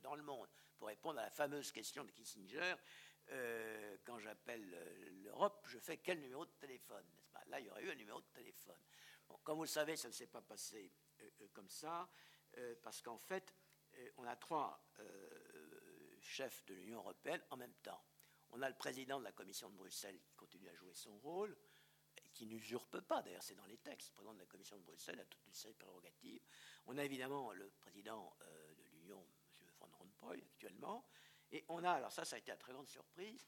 dans 0.00 0.14
le 0.14 0.22
monde. 0.22 0.48
Pour 0.78 0.88
répondre 0.88 1.18
à 1.18 1.24
la 1.24 1.30
fameuse 1.30 1.70
question 1.72 2.04
de 2.04 2.10
Kissinger, 2.10 2.74
quand 4.04 4.18
j'appelle 4.18 4.64
l'Europe, 5.22 5.66
je 5.68 5.78
fais 5.78 5.98
quel 5.98 6.20
numéro 6.20 6.46
de 6.46 6.52
téléphone 6.52 7.04
Là, 7.46 7.60
il 7.60 7.66
y 7.66 7.70
aurait 7.70 7.82
eu 7.82 7.90
un 7.90 7.96
numéro 7.96 8.20
de 8.20 8.28
téléphone. 8.28 8.80
comme 9.44 9.56
vous 9.56 9.64
le 9.64 9.68
savez, 9.68 9.96
ça 9.96 10.08
ne 10.08 10.12
s'est 10.12 10.28
pas 10.28 10.40
passé 10.40 10.90
comme 11.52 11.68
ça, 11.68 12.08
parce 12.82 13.02
qu'en 13.02 13.18
fait, 13.18 13.54
on 14.16 14.24
a 14.24 14.36
trois 14.36 14.82
chefs 16.20 16.64
de 16.66 16.74
l'Union 16.74 16.98
européenne 16.98 17.42
en 17.50 17.56
même 17.56 17.74
temps. 17.82 18.02
On 18.52 18.62
a 18.62 18.68
le 18.68 18.74
président 18.76 19.18
de 19.18 19.24
la 19.24 19.32
commission 19.32 19.70
de 19.70 19.76
Bruxelles 19.76 20.20
qui 20.20 20.32
continue 20.34 20.68
à 20.68 20.74
jouer 20.74 20.94
son 20.94 21.16
rôle, 21.18 21.56
qui 22.32 22.46
n'usurpe 22.46 23.00
pas, 23.00 23.22
d'ailleurs 23.22 23.42
c'est 23.42 23.54
dans 23.54 23.66
les 23.66 23.78
textes, 23.78 24.08
le 24.10 24.14
président 24.14 24.34
de 24.34 24.40
la 24.40 24.46
commission 24.46 24.76
de 24.76 24.82
Bruxelles 24.82 25.20
a 25.20 25.24
toute 25.24 25.46
une 25.46 25.52
série 25.52 25.74
de 25.74 25.78
prérogatives. 25.78 26.42
On 26.86 26.96
a 26.98 27.04
évidemment 27.04 27.52
le 27.52 27.70
président 27.70 28.36
euh, 28.42 28.74
de 28.74 28.82
l'Union, 28.84 29.24
M. 29.60 29.68
Van 29.78 29.90
Rompuy, 29.98 30.42
actuellement, 30.42 31.06
et 31.52 31.64
on 31.68 31.82
a, 31.84 31.92
alors 31.92 32.12
ça, 32.12 32.24
ça 32.24 32.36
a 32.36 32.38
été 32.38 32.52
une 32.52 32.58
très 32.58 32.72
grande 32.72 32.88
surprise, 32.88 33.46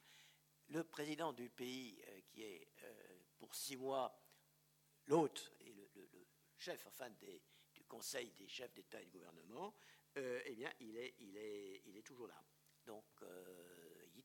le 0.69 0.85
président 0.85 1.33
du 1.33 1.49
pays 1.51 2.01
euh, 2.09 2.21
qui 2.29 2.43
est 2.43 2.69
euh, 2.85 3.19
pour 3.39 3.55
six 3.55 3.77
mois 3.77 4.17
l'hôte 5.07 5.53
et 5.61 5.73
le, 5.73 5.89
chef, 6.57 6.87
enfin, 6.87 7.11
du 7.11 7.85
Conseil 7.89 8.31
des 8.33 8.47
chefs 8.47 8.73
d'État 8.73 9.01
et 9.01 9.07
de 9.07 9.11
gouvernement, 9.11 9.75
eh 10.15 10.55
bien, 10.55 10.73
il 10.79 10.97
est, 10.97 11.15
il, 11.19 11.37
est, 11.37 11.83
il 11.87 11.97
est 11.97 12.03
toujours 12.03 12.29
là. 12.29 12.41
Donc, 12.87 13.05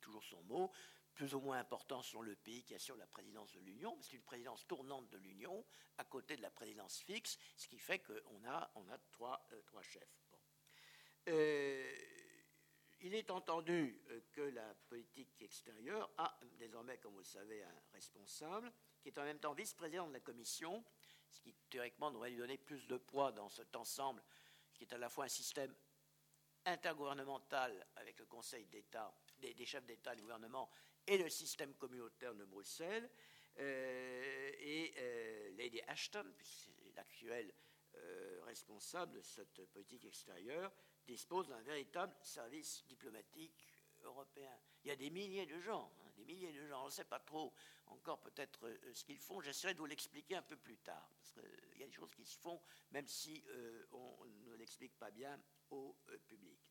toujours 0.07 0.23
son 0.23 0.41
mot, 0.43 0.71
plus 1.13 1.33
ou 1.33 1.41
moins 1.41 1.57
important 1.59 2.01
sur 2.01 2.21
le 2.21 2.35
pays 2.35 2.63
qui 2.63 2.73
assure 2.75 2.95
la 2.95 3.07
présidence 3.07 3.51
de 3.51 3.59
l'Union, 3.59 3.97
c'est 4.01 4.15
une 4.15 4.23
présidence 4.23 4.65
tournante 4.67 5.09
de 5.09 5.17
l'Union 5.17 5.65
à 5.97 6.05
côté 6.05 6.37
de 6.37 6.41
la 6.41 6.49
présidence 6.49 7.01
fixe, 7.01 7.37
ce 7.57 7.67
qui 7.67 7.77
fait 7.77 7.99
qu'on 7.99 8.45
a, 8.45 8.71
on 8.75 8.87
a 8.89 8.97
trois, 9.11 9.45
euh, 9.51 9.81
chefs. 9.81 10.21
Euh, 11.27 11.95
il 13.01 13.13
est 13.15 13.29
entendu 13.31 14.01
euh, 14.09 14.21
que 14.31 14.41
la 14.41 14.73
politique 14.87 15.41
extérieure 15.41 16.09
a 16.17 16.39
désormais, 16.57 16.97
comme 16.99 17.13
vous 17.13 17.19
le 17.19 17.25
savez, 17.25 17.63
un 17.63 17.81
responsable 17.91 18.71
qui 19.01 19.09
est 19.09 19.17
en 19.17 19.23
même 19.23 19.39
temps 19.39 19.53
vice-président 19.53 20.07
de 20.07 20.13
la 20.13 20.21
Commission, 20.21 20.85
ce 21.29 21.41
qui 21.41 21.53
théoriquement 21.69 22.11
devrait 22.11 22.29
lui 22.29 22.37
donner 22.37 22.57
plus 22.57 22.87
de 22.87 22.97
poids 22.97 23.31
dans 23.33 23.49
cet 23.49 23.75
ensemble, 23.75 24.23
qui 24.73 24.83
est 24.83 24.93
à 24.93 24.97
la 24.97 25.09
fois 25.09 25.25
un 25.25 25.29
système 25.29 25.75
intergouvernemental 26.65 27.85
avec 27.95 28.19
le 28.19 28.25
Conseil 28.25 28.65
d'État 28.67 29.13
des, 29.39 29.65
chefs 29.65 29.85
d'État 29.85 30.13
et 30.13 30.15
de 30.17 30.21
gouvernement 30.21 30.69
et 31.05 31.17
le 31.17 31.29
système 31.29 31.73
communautaire 31.75 32.35
de 32.35 32.45
Bruxelles. 32.45 33.09
Euh, 33.59 34.51
et 34.59 34.93
euh, 34.97 35.51
Lady 35.57 35.81
Ashton, 35.87 36.25
l'actuelle 36.95 37.51
euh, 37.95 38.41
responsable 38.45 39.13
de 39.13 39.21
cette 39.21 39.65
politique 39.65 40.05
extérieure, 40.05 40.71
dispose 41.07 41.47
d'un 41.47 41.61
véritable 41.61 42.15
service 42.21 42.85
diplomatique 42.85 43.65
européen. 44.03 44.55
Il 44.83 44.89
y 44.89 44.91
a 44.91 44.95
des 44.95 45.09
milliers 45.09 45.47
de 45.47 45.59
gens, 45.59 45.91
hein, 46.01 46.11
des 46.15 46.25
milliers 46.25 46.53
de 46.53 46.67
gens. 46.67 46.83
On 46.83 46.85
ne 46.85 46.91
sait 46.91 47.05
pas 47.05 47.19
trop 47.19 47.51
encore 47.87 48.19
peut-être 48.19 48.71
ce 48.93 49.03
qu'ils 49.03 49.19
font. 49.19 49.41
J'essaierai 49.41 49.73
de 49.73 49.79
vous 49.79 49.85
l'expliquer 49.87 50.35
un 50.35 50.43
peu 50.43 50.57
plus 50.57 50.77
tard, 50.77 51.09
parce 51.17 51.31
qu'il 51.31 51.79
y 51.79 51.83
a 51.83 51.87
des 51.87 51.93
choses 51.93 52.13
qui 52.13 52.25
se 52.25 52.37
font, 52.37 52.61
même 52.91 53.07
si 53.07 53.43
on 53.91 54.17
ne 54.45 54.53
l'explique 54.55 54.95
pas 54.99 55.09
bien 55.09 55.41
au 55.71 55.97
public. 56.27 56.66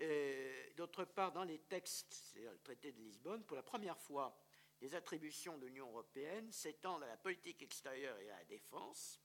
Euh, 0.00 0.70
d'autre 0.76 1.04
part, 1.04 1.32
dans 1.32 1.44
les 1.44 1.58
textes, 1.58 2.12
c'est 2.12 2.40
le 2.40 2.58
traité 2.58 2.92
de 2.92 2.98
Lisbonne, 2.98 3.44
pour 3.44 3.56
la 3.56 3.62
première 3.62 3.98
fois, 3.98 4.38
les 4.80 4.94
attributions 4.94 5.58
de 5.58 5.66
l'Union 5.66 5.88
européenne 5.88 6.50
s'étendent 6.52 7.02
à 7.02 7.08
la 7.08 7.16
politique 7.16 7.62
extérieure 7.62 8.18
et 8.18 8.30
à 8.30 8.38
la 8.38 8.44
défense, 8.44 9.20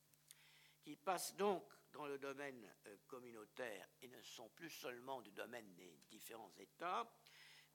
qui 0.81 0.95
passent 0.95 1.35
donc 1.35 1.63
dans 1.93 2.05
le 2.05 2.19
domaine 2.19 2.69
euh, 2.87 2.97
communautaire 3.07 3.87
et 4.01 4.07
ne 4.09 4.21
sont 4.21 4.49
plus 4.49 4.69
seulement 4.69 5.21
du 5.21 5.31
domaine 5.31 5.73
des 5.75 5.97
différents 6.09 6.51
États, 6.57 7.09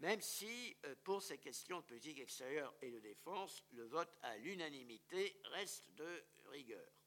même 0.00 0.20
si, 0.20 0.76
euh, 0.84 0.94
pour 1.04 1.22
ces 1.22 1.38
questions 1.38 1.80
de 1.80 1.84
politique 1.84 2.20
extérieure 2.20 2.74
et 2.82 2.90
de 2.90 3.00
défense, 3.00 3.64
le 3.72 3.84
vote 3.84 4.14
à 4.22 4.36
l'unanimité 4.36 5.40
reste 5.44 5.90
de 5.94 6.24
rigueur 6.46 6.99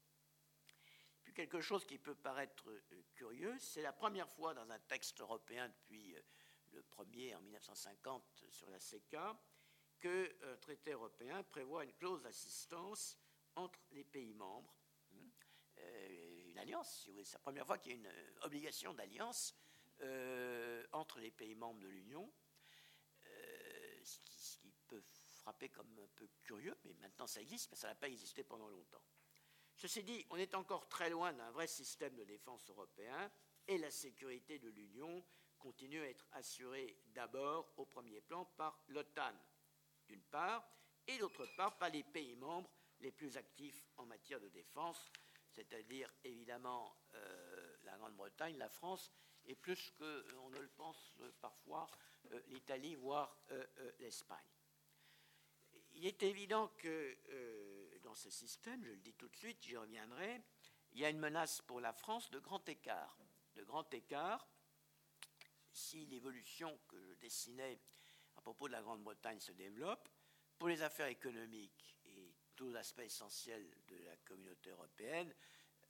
quelque 1.34 1.60
chose 1.60 1.84
qui 1.84 1.98
peut 1.98 2.14
paraître 2.14 2.70
euh, 2.70 3.02
curieux. 3.14 3.54
C'est 3.58 3.82
la 3.82 3.92
première 3.92 4.30
fois 4.30 4.54
dans 4.54 4.70
un 4.70 4.78
texte 4.78 5.20
européen 5.20 5.68
depuis 5.68 6.14
euh, 6.14 6.22
le 6.72 6.82
premier 6.82 7.34
en 7.34 7.40
1950 7.42 8.44
sur 8.48 8.70
la 8.70 8.80
CECA 8.80 9.38
que 10.00 10.36
un 10.42 10.46
euh, 10.46 10.56
traité 10.56 10.92
européen 10.92 11.42
prévoit 11.42 11.84
une 11.84 11.92
clause 11.94 12.22
d'assistance 12.22 13.18
entre 13.56 13.80
les 13.92 14.04
pays 14.04 14.32
membres. 14.32 14.74
Hein, 15.12 15.28
une 16.46 16.58
alliance, 16.58 17.10
C'est 17.24 17.32
la 17.32 17.38
première 17.40 17.66
fois 17.66 17.78
qu'il 17.78 17.92
y 17.92 17.94
a 17.94 17.98
une 17.98 18.12
obligation 18.42 18.94
d'alliance 18.94 19.54
entre 20.92 21.18
les 21.18 21.30
pays 21.30 21.54
membres 21.54 21.80
de 21.80 21.88
l'Union, 21.88 22.32
ce, 24.02 24.18
qui, 24.24 24.72
peut 24.86 25.02
frapper 25.40 25.68
comme 25.68 25.98
un 25.98 26.08
peu 26.14 26.28
curieux, 26.42 26.76
mais 26.84 26.94
maintenant 26.94 27.26
ça 27.26 27.40
existe, 27.40 27.70
mais 27.70 27.76
ça 27.76 27.88
n'a 27.88 27.94
pas 27.94 28.08
existé 28.08 28.44
pendant 28.44 28.68
longtemps. 28.68 29.02
Ceci 29.76 30.02
dit, 30.02 30.24
on 30.30 30.36
est 30.36 30.54
encore 30.54 30.88
très 30.88 31.10
loin 31.10 31.32
d'un 31.32 31.50
vrai 31.50 31.66
système 31.66 32.14
de 32.14 32.24
défense 32.24 32.68
européen 32.70 33.30
et 33.66 33.78
la 33.78 33.90
sécurité 33.90 34.58
de 34.58 34.68
l'Union 34.68 35.24
continue 35.58 36.00
à 36.00 36.08
être 36.08 36.26
assurée 36.32 36.96
d'abord 37.14 37.72
au 37.76 37.84
premier 37.84 38.20
plan 38.20 38.44
par 38.56 38.82
l'OTAN, 38.88 39.34
d'une 40.06 40.22
part, 40.22 40.66
et 41.06 41.18
d'autre 41.18 41.46
part 41.56 41.76
par 41.76 41.90
les 41.90 42.02
pays 42.02 42.36
membres 42.36 42.70
les 43.00 43.10
plus 43.10 43.36
actifs 43.36 43.84
en 43.96 44.06
matière 44.06 44.40
de 44.40 44.48
défense. 44.48 45.10
c'est-à-dire 45.54 46.12
évidemment 46.24 46.96
la 47.84 47.96
Grande-Bretagne, 47.96 48.56
la 48.58 48.68
France, 48.68 49.12
et 49.46 49.54
plus 49.54 49.90
qu'on 49.92 50.50
ne 50.50 50.58
le 50.58 50.68
pense 50.68 51.14
parfois, 51.40 51.86
l'Italie, 52.48 52.94
voire 52.96 53.36
l'Espagne. 53.98 54.38
Il 55.92 56.06
est 56.06 56.22
évident 56.22 56.68
que 56.78 57.16
ce 58.14 58.30
système, 58.30 58.84
je 58.84 58.90
le 58.90 58.96
dis 58.98 59.14
tout 59.14 59.28
de 59.28 59.36
suite, 59.36 59.62
j'y 59.62 59.76
reviendrai, 59.76 60.42
il 60.92 61.00
y 61.00 61.04
a 61.04 61.10
une 61.10 61.18
menace 61.18 61.60
pour 61.62 61.80
la 61.80 61.92
France 61.92 62.30
de 62.30 62.38
grand 62.38 62.66
écart. 62.68 63.18
De 63.54 63.64
grand 63.64 63.92
écart, 63.92 64.46
si 65.72 66.06
l'évolution 66.06 66.78
que 66.88 67.00
je 67.00 67.14
dessinais 67.14 67.80
à 68.36 68.40
propos 68.40 68.68
de 68.68 68.72
la 68.72 68.82
Grande-Bretagne 68.82 69.40
se 69.40 69.52
développe, 69.52 70.08
pour 70.58 70.68
les 70.68 70.82
affaires 70.82 71.08
économiques 71.08 71.96
et 72.04 72.34
tous 72.54 72.70
les 72.70 72.76
aspects 72.76 73.00
essentiels 73.00 73.68
de 73.88 73.96
la 74.04 74.16
communauté 74.18 74.70
européenne, 74.70 75.34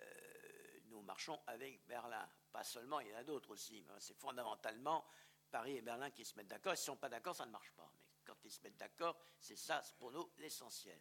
euh, 0.01 0.81
nous 0.87 1.03
marchons 1.03 1.39
avec 1.47 1.87
Berlin. 1.87 2.29
Pas 2.51 2.65
seulement, 2.65 3.01
il 3.01 3.09
y 3.09 3.15
en 3.15 3.19
a 3.19 3.25
d'autres 3.25 3.51
aussi, 3.51 3.85
c'est 3.99 4.17
fondamentalement 4.17 5.05
Paris 5.51 5.77
et 5.77 5.83
Berlin 5.83 6.11
qui 6.11 6.25
se 6.25 6.37
mettent 6.37 6.49
d'accord. 6.49 6.77
S'ils 6.77 6.91
ne 6.91 6.95
sont 6.95 6.97
pas 6.97 7.09
d'accord, 7.09 7.37
ça 7.37 7.47
ne 7.47 7.51
marche 7.51 7.73
pas. 7.73 7.91
Mais 7.95 8.23
quand 8.25 8.43
ils 8.45 8.51
se 8.51 8.63
mettent 8.63 8.77
d'accord, 8.77 9.17
c'est 9.39 9.57
ça, 9.57 9.83
pour 9.99 10.11
nous, 10.11 10.31
l'essentiel. 10.39 11.01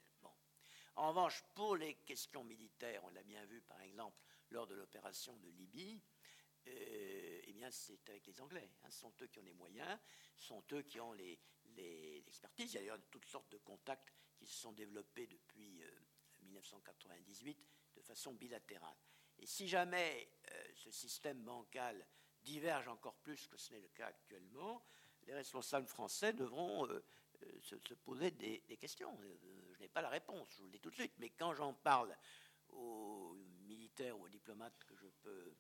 En 0.96 1.10
revanche, 1.10 1.44
pour 1.56 1.76
les 1.76 1.96
questions 1.96 2.44
militaires, 2.44 3.04
on 3.06 3.10
l'a 3.10 3.24
bien 3.24 3.44
vu 3.46 3.62
par 3.62 3.82
exemple 3.82 4.18
lors 4.52 4.68
de 4.68 4.76
l'opération 4.76 5.36
de 5.38 5.50
Libye, 5.50 6.00
euh, 6.68 7.42
eh 7.44 7.54
bien 7.54 7.72
c'est 7.72 8.08
avec 8.10 8.28
les 8.28 8.40
Anglais. 8.40 8.70
Hein. 8.84 8.90
Ce 8.92 9.00
sont 9.00 9.14
eux 9.22 9.28
qui 9.28 9.40
ont 9.40 9.44
les 9.44 9.54
moyens, 9.54 10.00
ce 10.36 10.46
sont 10.46 10.64
eux 10.72 10.84
qui 10.84 11.00
ont 11.00 11.14
l'expertise. 11.14 12.66
Les, 12.66 12.72
Il 12.72 12.74
y 12.74 12.78
a 12.78 12.82
d'ailleurs 12.82 13.00
toutes 13.10 13.26
sortes 13.26 13.52
de 13.52 13.58
contacts 13.58 14.14
qui 14.36 14.46
se 14.46 14.54
sont 14.54 14.72
développés 14.72 15.26
depuis 15.26 15.84
1998 16.44 17.58
euh, 17.58 17.96
de 17.96 18.02
façon 18.02 18.34
bilatérale. 18.34 18.98
Et 19.40 19.48
si 19.48 19.68
jamais 19.68 20.30
euh, 20.52 20.64
ce 20.76 20.92
système 20.92 21.42
bancal 21.42 22.06
diverge 22.44 22.88
encore 22.88 23.16
plus 23.16 23.48
que 23.48 23.58
ce 23.58 23.74
n'est 23.74 23.80
le 23.80 23.90
cas 23.90 24.08
actuellement, 24.08 24.86
les 25.26 25.34
responsables 25.34 25.88
français 25.88 26.34
devront 26.34 26.88
se, 27.62 27.94
poser 27.96 28.32
des 28.32 28.78
questions 28.78 29.18
n'ai 29.84 29.90
pas 29.90 30.02
la 30.02 30.10
réponse, 30.10 30.48
je 30.56 30.62
vous 30.62 30.68
le 30.68 30.72
dis 30.72 30.80
tout 30.80 30.90
de 30.90 30.96
suite, 30.96 31.14
mais 31.18 31.30
quand 31.30 31.54
j'en 31.54 31.74
parle 31.74 32.18
aux 32.70 33.36
militaires 33.66 34.18
ou 34.18 34.26
aux 34.26 34.30
diplomates 34.30 34.84
que 34.86 34.96
je 34.96 35.08
peux 35.22 35.56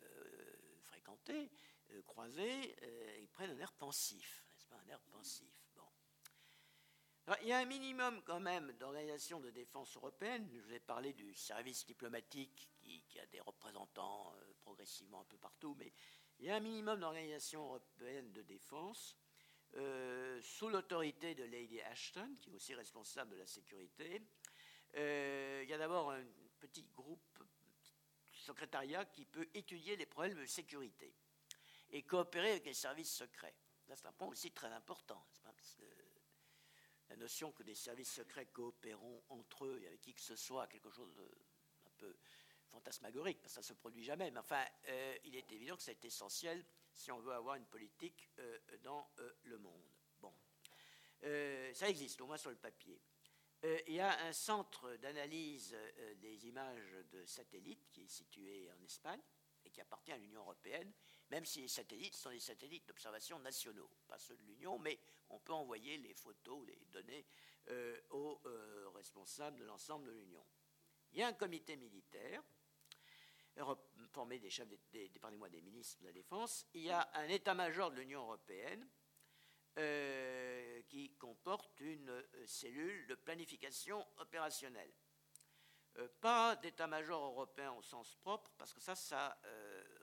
euh, 0.00 0.80
fréquenter, 0.82 1.50
euh, 1.90 2.02
croiser, 2.02 2.76
euh, 2.82 3.18
ils 3.20 3.28
prennent 3.28 3.50
un 3.50 3.58
air 3.58 3.72
pensif, 3.72 4.44
pas, 4.68 4.76
un 4.76 4.88
air 4.88 5.00
pensif. 5.00 5.52
Bon. 5.74 5.82
il 7.42 7.48
y 7.48 7.52
a 7.52 7.58
un 7.58 7.64
minimum 7.64 8.22
quand 8.22 8.40
même 8.40 8.72
d'organisation 8.74 9.40
de 9.40 9.50
défense 9.50 9.96
européenne. 9.96 10.48
Je 10.52 10.60
vous 10.60 10.72
ai 10.72 10.80
parlé 10.80 11.12
du 11.12 11.34
service 11.34 11.84
diplomatique 11.84 12.70
qui, 12.76 13.02
qui 13.02 13.18
a 13.18 13.26
des 13.26 13.40
représentants 13.40 14.32
progressivement 14.60 15.20
un 15.20 15.24
peu 15.24 15.38
partout, 15.38 15.74
mais 15.78 15.92
il 16.38 16.46
y 16.46 16.50
a 16.50 16.56
un 16.56 16.60
minimum 16.60 17.00
d'organisation 17.00 17.64
européenne 17.64 18.32
de 18.32 18.42
défense 18.42 19.16
euh, 19.76 20.40
sous 20.40 20.68
l'autorité 20.68 21.34
de 21.34 21.44
Lady 21.44 21.80
Ashton, 21.82 22.34
qui 22.40 22.50
est 22.50 22.54
aussi 22.54 22.74
responsable 22.74 23.32
de 23.32 23.36
la 23.36 23.46
sécurité. 23.46 24.22
Euh, 24.94 25.60
il 25.64 25.68
y 25.68 25.72
a 25.72 25.78
d'abord 25.78 26.12
un 26.12 26.24
petit 26.60 26.84
groupe 26.94 27.42
secrétariat 28.32 29.04
qui 29.06 29.24
peut 29.24 29.48
étudier 29.54 29.96
les 29.96 30.06
problèmes 30.06 30.38
de 30.38 30.46
sécurité 30.46 31.12
et 31.90 32.02
coopérer 32.02 32.52
avec 32.52 32.66
les 32.66 32.74
services 32.74 33.12
secrets. 33.12 33.56
c'est 33.88 34.06
un 34.06 34.12
point 34.12 34.28
aussi 34.28 34.52
très 34.52 34.72
important. 34.72 35.26
la 37.08 37.16
notion 37.16 37.52
que 37.52 37.62
des 37.62 37.74
services 37.74 38.12
secrets 38.12 38.46
coopéreront 38.46 39.24
entre 39.28 39.66
eux 39.66 39.80
et 39.82 39.88
avec 39.88 40.00
qui 40.00 40.14
que 40.14 40.20
ce 40.20 40.36
soit, 40.36 40.66
quelque 40.68 40.90
chose 40.90 41.12
d'un 41.14 41.90
peu 41.98 42.16
fantasmagorique, 42.70 43.40
parce 43.40 43.54
que 43.54 43.62
ça 43.62 43.72
ne 43.72 43.76
se 43.76 43.80
produit 43.80 44.04
jamais. 44.04 44.30
Mais 44.30 44.40
enfin, 44.40 44.64
euh, 44.88 45.16
il 45.24 45.36
est 45.36 45.50
évident 45.52 45.76
que 45.76 45.82
c'est 45.82 46.04
essentiel 46.04 46.64
si 46.94 47.10
on 47.10 47.20
veut 47.20 47.32
avoir 47.32 47.56
une 47.56 47.66
politique 47.66 48.30
euh, 48.38 48.58
dans 48.82 49.10
euh, 49.18 49.32
le 49.44 49.58
monde. 49.58 49.82
Bon, 50.20 50.32
euh, 51.24 51.72
ça 51.74 51.88
existe, 51.88 52.20
au 52.20 52.26
moins 52.26 52.36
sur 52.36 52.50
le 52.50 52.56
papier. 52.56 53.00
il 53.86 53.94
y 53.94 54.00
a 54.00 54.26
un 54.26 54.32
centre 54.32 54.96
d'analyse 54.96 55.74
des 56.16 56.46
images 56.46 56.96
de 57.10 57.24
satellites 57.24 57.88
qui 57.90 58.02
est 58.02 58.08
situé 58.08 58.70
en 58.72 58.82
Espagne 58.82 59.22
et 59.64 59.70
qui 59.70 59.80
appartient 59.80 60.12
à 60.12 60.18
l'Union 60.18 60.40
européenne, 60.42 60.92
même 61.30 61.46
si 61.46 61.62
les 61.62 61.68
satellites 61.68 62.14
sont 62.14 62.30
des 62.30 62.40
satellites 62.40 62.86
d'observation 62.86 63.38
nationaux, 63.38 63.90
pas 64.06 64.18
ceux 64.18 64.36
de 64.36 64.42
l'Union, 64.42 64.78
mais 64.78 64.98
on 65.30 65.40
peut 65.40 65.54
envoyer 65.54 65.96
les 65.96 66.12
photos, 66.12 66.66
les 66.66 66.84
données 66.92 67.24
aux 68.10 68.38
responsables 68.94 69.58
de 69.58 69.64
l'ensemble 69.64 70.04
de 70.08 70.12
l'Union. 70.12 70.44
Il 71.12 71.20
y 71.20 71.22
a 71.22 71.28
un 71.28 71.32
comité 71.32 71.76
militaire 71.76 72.42
formé 74.08 74.38
des 74.38 74.50
chefs 74.50 74.68
des, 74.68 74.78
des, 74.92 75.08
des 75.08 75.60
ministres 75.60 76.00
de 76.00 76.06
la 76.06 76.12
Défense, 76.12 76.66
il 76.74 76.82
y 76.82 76.90
a 76.90 77.08
un 77.14 77.28
état-major 77.28 77.90
de 77.90 77.96
l'Union 77.96 78.22
européenne 78.22 78.88
euh, 79.76 80.82
qui 80.88 81.10
comporte 81.16 81.80
une 81.80 82.10
euh, 82.10 82.46
cellule 82.46 83.08
de 83.08 83.16
planification 83.16 84.06
opérationnelle. 84.18 84.92
Euh, 85.98 86.08
pas 86.20 86.54
d'état-major 86.56 87.24
européen 87.24 87.72
au 87.72 87.82
sens 87.82 88.14
propre, 88.16 88.52
parce 88.56 88.72
que 88.72 88.80
ça, 88.80 88.94
ça 88.94 89.36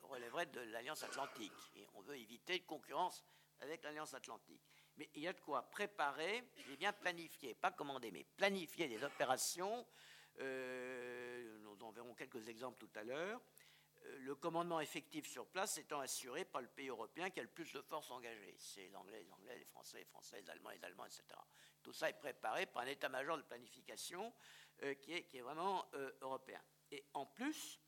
relèverait 0.04 0.48
de 0.48 0.60
l'Alliance 0.60 1.04
Atlantique. 1.04 1.54
Et 1.76 1.88
on 1.94 2.02
veut 2.02 2.18
éviter 2.18 2.60
de 2.60 2.66
concurrence 2.66 3.24
avec 3.62 3.82
l'Alliance 3.84 4.14
Atlantique. 4.14 4.62
Mais 4.98 5.10
il 5.16 5.22
y 5.22 5.28
a 5.30 5.34
de 5.34 5.40
quoi 5.40 5.62
préparer, 5.70 6.44
et 6.70 6.76
bien 6.76 6.92
planifier, 6.92 7.56
pas 7.56 7.72
commander, 7.72 8.12
mais 8.12 8.26
planifier 8.36 8.90
des 8.90 9.02
opérations 9.06 9.88
en 11.91 11.93
verrons 11.93 12.13
quelques 12.13 12.47
exemples 12.47 12.77
tout 12.77 12.99
à 12.99 13.04
l'heure. 13.04 13.41
Euh, 14.06 14.17
le 14.19 14.36
commandement 14.36 14.80
effectif 14.80 15.27
sur 15.27 15.45
place 15.45 15.77
étant 15.77 15.99
assuré 15.99 16.45
par 16.45 16.62
le 16.62 16.69
pays 16.69 16.88
européen 16.88 17.30
qui 17.30 17.41
a 17.41 17.43
le 17.43 17.49
plus 17.49 17.71
de 17.73 17.82
forces 17.82 18.10
engagées. 18.12 18.56
C'est 18.58 18.88
l'anglais, 18.89 19.21
les 19.21 19.32
anglais, 19.32 19.58
les 19.58 19.65
français, 19.65 19.99
les 19.99 20.06
français, 20.06 20.41
les 20.41 20.49
allemands, 20.49 20.69
les 20.69 20.84
allemands, 20.86 21.06
etc. 21.06 21.23
Tout 21.84 21.91
ça 21.91 22.10
est 22.10 22.17
préparé 22.17 22.65
par 22.65 22.84
un 22.84 22.88
état-major 22.88 23.38
de 23.38 23.41
planification 23.43 24.34
euh, 24.84 24.93
qui, 24.95 25.12
est, 25.13 25.41
vraiment 25.41 25.86
européen. 26.21 26.62
Et 26.91 27.06
en 27.13 27.25
plus, 27.25 27.80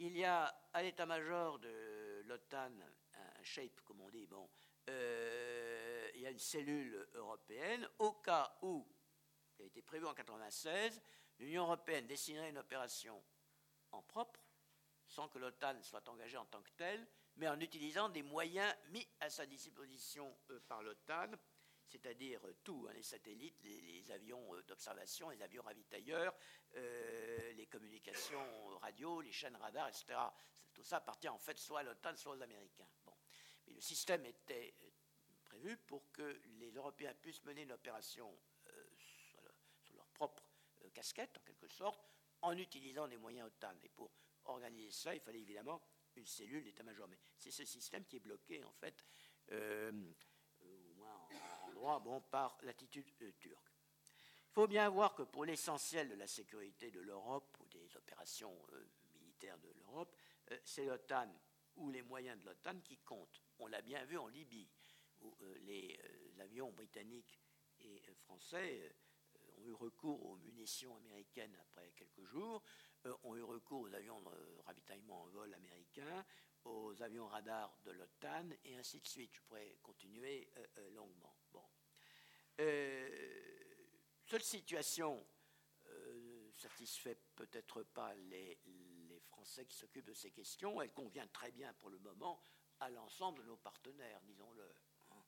il 0.00 0.16
y 0.16 0.24
a 0.24 0.46
à 0.72 0.82
l'état-major 0.82 1.60
de 1.60 2.22
l'OTAN, 2.26 2.72
un 3.14 3.42
shape, 3.44 3.80
comme 3.82 4.00
on 4.00 4.10
dit, 4.10 4.26
bon, 4.26 4.48
il 4.88 6.20
y 6.20 6.26
a 6.26 6.30
une 6.30 6.38
cellule 6.38 7.06
européenne 7.14 7.88
au 7.98 8.12
cas 8.12 8.56
où, 8.62 8.86
qui 9.54 9.62
a 9.62 9.66
été 9.66 9.82
prévu 9.82 10.06
en 10.06 10.14
1996, 10.14 11.00
l'Union 11.40 11.64
européenne 11.64 12.06
dessinerait 12.06 12.50
une 12.50 12.58
opération 12.58 13.22
en 13.92 14.02
propre, 14.02 14.40
sans 15.06 15.28
que 15.28 15.38
l'OTAN 15.38 15.82
soit 15.82 16.06
engagée 16.08 16.36
en 16.36 16.44
tant 16.46 16.62
que 16.62 16.70
telle, 16.76 17.06
mais 17.36 17.48
en 17.48 17.58
utilisant 17.58 18.08
des 18.08 18.22
moyens 18.22 18.72
mis 18.90 19.06
à 19.20 19.30
sa 19.30 19.46
disposition 19.46 20.36
euh, 20.50 20.60
par 20.68 20.82
l'OTAN, 20.82 21.30
c'est-à-dire 21.88 22.44
euh, 22.46 22.54
tout, 22.62 22.86
hein, 22.88 22.92
les 22.92 23.02
satellites, 23.02 23.60
les, 23.62 24.10
avions 24.12 24.54
euh, 24.54 24.62
d'observation, 24.62 25.30
les 25.30 25.42
avions 25.42 25.62
ravitailleurs, 25.62 26.34
les 26.74 27.66
communications 27.66 28.76
radio, 28.76 29.20
les 29.20 29.32
chaînes 29.32 29.56
radar, 29.56 29.88
etc. 29.88 30.18
Tout 30.72 30.84
ça 30.84 30.98
appartient 30.98 31.28
en 31.28 31.38
fait 31.38 31.58
soit 31.58 31.80
à 31.80 31.82
l'OTAN, 31.82 32.14
soit 32.14 32.36
aux 32.36 32.42
Américains. 32.42 32.86
Mais 33.66 33.72
le 33.72 33.80
système 33.80 34.24
était 34.24 34.74
prévu 35.44 35.76
pour 35.78 36.10
que 36.12 36.40
les 36.58 36.70
Européens 36.72 37.14
puissent 37.14 37.44
mener 37.44 37.62
une 37.62 37.72
opération 37.72 38.32
sur 39.78 39.96
leur 39.96 40.06
propre 40.10 40.49
casquette, 40.90 41.38
en 41.38 41.42
quelque 41.42 41.68
sorte, 41.68 42.04
en 42.42 42.56
utilisant 42.56 43.06
les 43.06 43.16
moyens 43.16 43.46
OTAN. 43.48 43.74
Et 43.82 43.88
pour 43.88 44.10
organiser 44.44 44.90
ça, 44.90 45.14
il 45.14 45.20
fallait 45.20 45.40
évidemment 45.40 45.82
une 46.16 46.26
cellule 46.26 46.64
d'état-major. 46.64 47.08
Mais 47.08 47.18
c'est 47.36 47.50
ce 47.50 47.64
système 47.64 48.04
qui 48.04 48.16
est 48.16 48.20
bloqué, 48.20 48.64
en 48.64 48.72
fait, 48.72 49.04
euh, 49.52 49.92
au 50.60 50.94
moins 50.94 51.28
en, 51.62 51.72
droit, 51.72 52.00
bon, 52.00 52.20
par 52.20 52.58
l'attitude 52.62 53.06
euh, 53.22 53.32
turque. 53.38 53.72
Il 54.48 54.52
faut 54.52 54.66
bien 54.66 54.88
voir 54.88 55.14
que 55.14 55.22
pour 55.22 55.44
l'essentiel 55.44 56.08
de 56.08 56.14
la 56.14 56.26
sécurité 56.26 56.90
de 56.90 57.00
l'Europe 57.00 57.56
ou 57.60 57.68
des 57.68 57.96
opérations 57.96 58.56
euh, 58.72 58.84
militaires 59.14 59.58
de 59.58 59.70
l'Europe, 59.70 60.16
c'est 60.64 60.84
l'OTAN 60.84 61.32
ou 61.76 61.90
les 61.90 62.02
moyens 62.02 62.38
de 62.40 62.46
l'OTAN 62.46 62.80
qui 62.80 62.98
comptent. 62.98 63.40
On 63.60 63.68
l'a 63.68 63.80
bien 63.80 64.04
vu 64.04 64.18
en 64.18 64.26
Libye, 64.26 64.68
où 65.20 65.36
les 65.60 65.96
avions 66.40 66.72
britanniques 66.72 67.38
et 67.78 68.02
français 68.24 68.92
ont 69.60 69.66
eu 69.66 69.72
recours 69.74 70.24
aux 70.26 70.36
munitions 70.36 70.96
américaines 70.96 71.56
après 71.60 71.92
quelques 71.92 72.24
jours, 72.24 72.62
euh, 73.06 73.14
ont 73.24 73.36
eu 73.36 73.42
recours 73.42 73.82
aux 73.82 73.94
avions 73.94 74.20
de 74.20 74.60
ravitaillement 74.64 75.22
en 75.22 75.26
vol 75.28 75.52
américains, 75.54 76.24
aux 76.64 77.00
avions 77.02 77.26
radars 77.26 77.76
de 77.84 77.92
l'OTAN, 77.92 78.50
et 78.64 78.76
ainsi 78.76 79.00
de 79.00 79.06
suite. 79.06 79.34
Je 79.34 79.40
pourrais 79.42 79.76
continuer 79.82 80.50
euh, 80.56 80.66
euh, 80.78 80.90
longuement. 80.90 81.34
Bon. 81.52 81.64
cette 84.26 84.44
situation 84.44 85.26
satisfait 86.54 87.16
peut-être 87.34 87.82
pas 87.82 88.14
les, 88.14 88.58
les 89.08 89.18
Français 89.20 89.64
qui 89.64 89.76
s'occupent 89.76 90.06
de 90.06 90.14
ces 90.14 90.30
questions. 90.30 90.80
Elle 90.82 90.92
convient 90.92 91.26
très 91.28 91.50
bien 91.50 91.72
pour 91.74 91.88
le 91.88 91.98
moment 91.98 92.40
à 92.80 92.90
l'ensemble 92.90 93.42
de 93.42 93.44
nos 93.44 93.56
partenaires, 93.56 94.20
disons-le. 94.22 94.74
Hein. 95.10 95.24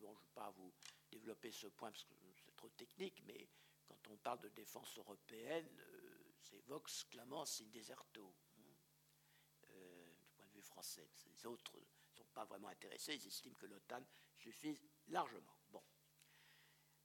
bon, 0.00 0.14
je 0.14 0.20
ne 0.20 0.26
vais 0.26 0.34
pas 0.34 0.50
vous 0.50 0.72
développer 1.10 1.52
ce 1.52 1.68
point 1.68 1.90
parce 1.90 2.04
que 2.04 2.14
trop 2.56 2.68
technique, 2.70 3.22
mais 3.26 3.48
quand 3.86 4.08
on 4.10 4.16
parle 4.16 4.40
de 4.40 4.48
défense 4.48 4.98
européenne, 4.98 5.68
euh, 5.78 6.32
c'est 6.40 6.60
Vox 6.66 7.04
clamant 7.04 7.44
in 7.60 7.66
deserto, 7.66 8.34
euh, 9.70 10.10
du 10.18 10.26
point 10.34 10.46
de 10.46 10.52
vue 10.52 10.62
français. 10.62 11.08
Les 11.26 11.46
autres 11.46 11.76
ne 11.76 12.16
sont 12.16 12.28
pas 12.34 12.44
vraiment 12.44 12.68
intéressés, 12.68 13.14
ils 13.14 13.26
estiment 13.26 13.54
que 13.54 13.66
l'OTAN 13.66 14.04
suffit 14.36 14.80
largement. 15.08 15.56
Bon. 15.70 15.82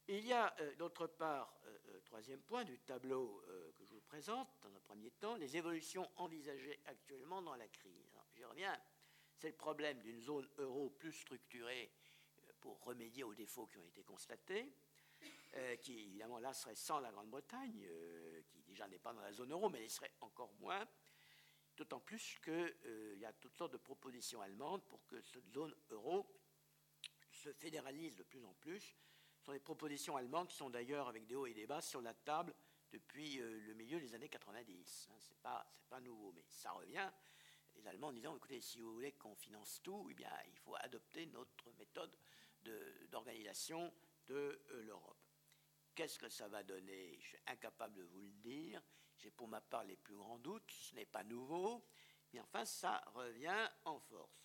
Il 0.08 0.26
y 0.26 0.34
a 0.34 0.54
euh, 0.60 0.76
d'autre 0.76 1.08
part, 1.08 1.60
troisième 2.06 2.42
point 2.42 2.64
du 2.64 2.80
tableau 2.80 3.44
que 3.78 3.86
je 3.86 3.94
vous 3.94 4.02
présente 4.02 4.50
dans 4.62 4.76
un 4.76 4.80
premier 4.82 5.12
temps, 5.12 5.36
les 5.36 5.56
évolutions 5.56 6.10
envisagées 6.18 6.82
actuellement 6.86 7.42
dans 7.42 7.56
la 7.56 7.68
crise. 7.68 8.18
J'y 8.34 8.44
reviens, 8.44 8.76
c'est 9.38 9.50
le 9.50 9.56
problème 9.56 10.02
d'une 10.02 10.20
zone 10.20 10.50
euro 10.58 10.90
plus 10.90 11.14
structurée 11.14 11.92
pour 12.60 12.84
remédier 12.84 13.24
aux 13.24 13.34
défauts 13.34 13.68
qui 13.68 13.78
ont 13.78 13.86
été 13.86 14.04
constatés. 14.04 14.74
Qui 15.82 16.00
évidemment 16.00 16.40
là 16.40 16.54
serait 16.54 16.76
sans 16.76 17.00
la 17.00 17.12
Grande-Bretagne, 17.12 17.88
qui 18.48 18.62
déjà 18.64 18.88
n'est 18.88 19.00
pas 19.00 19.14
dans 19.14 19.22
la 19.22 19.34
zone 19.34 19.52
euro, 19.52 19.70
mais 19.70 19.84
il 19.84 19.90
serait 19.90 20.14
encore 20.22 20.54
moins. 20.60 20.88
D'autant 21.78 22.00
plus 22.00 22.38
qu'il 22.44 22.54
euh, 22.54 23.16
y 23.18 23.26
a 23.26 23.34
toutes 23.34 23.56
sortes 23.56 23.74
de 23.74 23.78
propositions 23.78 24.42
allemandes 24.42 24.84
pour 24.84 25.06
que 25.08 25.22
cette 25.22 25.50
zone 25.52 25.74
euro 25.90 26.28
se 27.32 27.52
fédéralise 27.54 28.16
de 28.18 28.24
plus 28.24 28.44
en 28.44 28.54
plus. 28.54 28.96
Ce 29.40 29.46
sont 29.46 29.54
des 29.54 29.60
propositions 29.60 30.16
allemandes 30.16 30.50
qui 30.50 30.56
sont 30.58 30.70
d'ailleurs 30.70 31.08
avec 31.08 31.26
des 31.26 31.36
hauts 31.36 31.48
et 31.48 31.54
des 31.54 31.66
bas 31.66 31.82
sur 31.82 32.02
la 32.02 32.14
table 32.14 32.54
depuis 32.92 33.40
euh, 33.40 33.60
le 33.62 33.74
milieu 33.74 34.00
des 34.00 34.14
années 34.14 34.30
90. 34.30 35.10
Hein. 35.10 35.16
Ce 35.20 35.30
n'est 35.30 35.40
pas, 35.42 35.66
nouveau, 36.02 36.32
mais 36.34 36.44
ça 36.48 36.72
revient. 36.72 37.10
Les 37.76 37.88
Allemands 37.88 38.12
disant, 38.12 38.36
écoutez, 38.36 38.62
si 38.62 38.80
vous 38.80 38.94
voulez 38.94 39.14
qu'on 39.14 39.36
finance 39.36 39.82
tout, 39.82 40.08
eh 40.12 40.14
bien, 40.14 40.30
il 40.48 40.58
faut 40.60 40.76
adopter 40.76 41.26
notre 41.28 41.72
méthode 41.80 42.16
d'organisation 43.10 43.92
de, 44.28 44.62
euh, 44.72 44.84
l'Europe. 44.84 45.20
Qu'est-ce 45.95 46.19
que 46.19 46.30
ça 46.30 46.47
va 46.47 46.63
donner? 46.63 47.17
Je 47.19 47.27
suis 47.27 47.39
incapable 47.47 47.95
de 47.95 48.04
vous 48.04 48.21
le 48.21 48.32
dire. 48.41 48.82
J'ai 49.17 49.32
pour 49.32 49.47
ma 49.47 49.62
part 49.62 49.84
les 49.84 49.97
plus 49.97 50.15
grands 50.15 50.39
doutes. 50.39 50.71
Ce 50.71 50.95
n'est 50.95 51.06
pas 51.06 51.23
nouveau. 51.23 51.86
Mais 52.34 52.39
enfin, 52.39 52.65
ça 52.65 53.04
revient 53.13 53.69
en 53.86 53.99
force. 53.99 54.41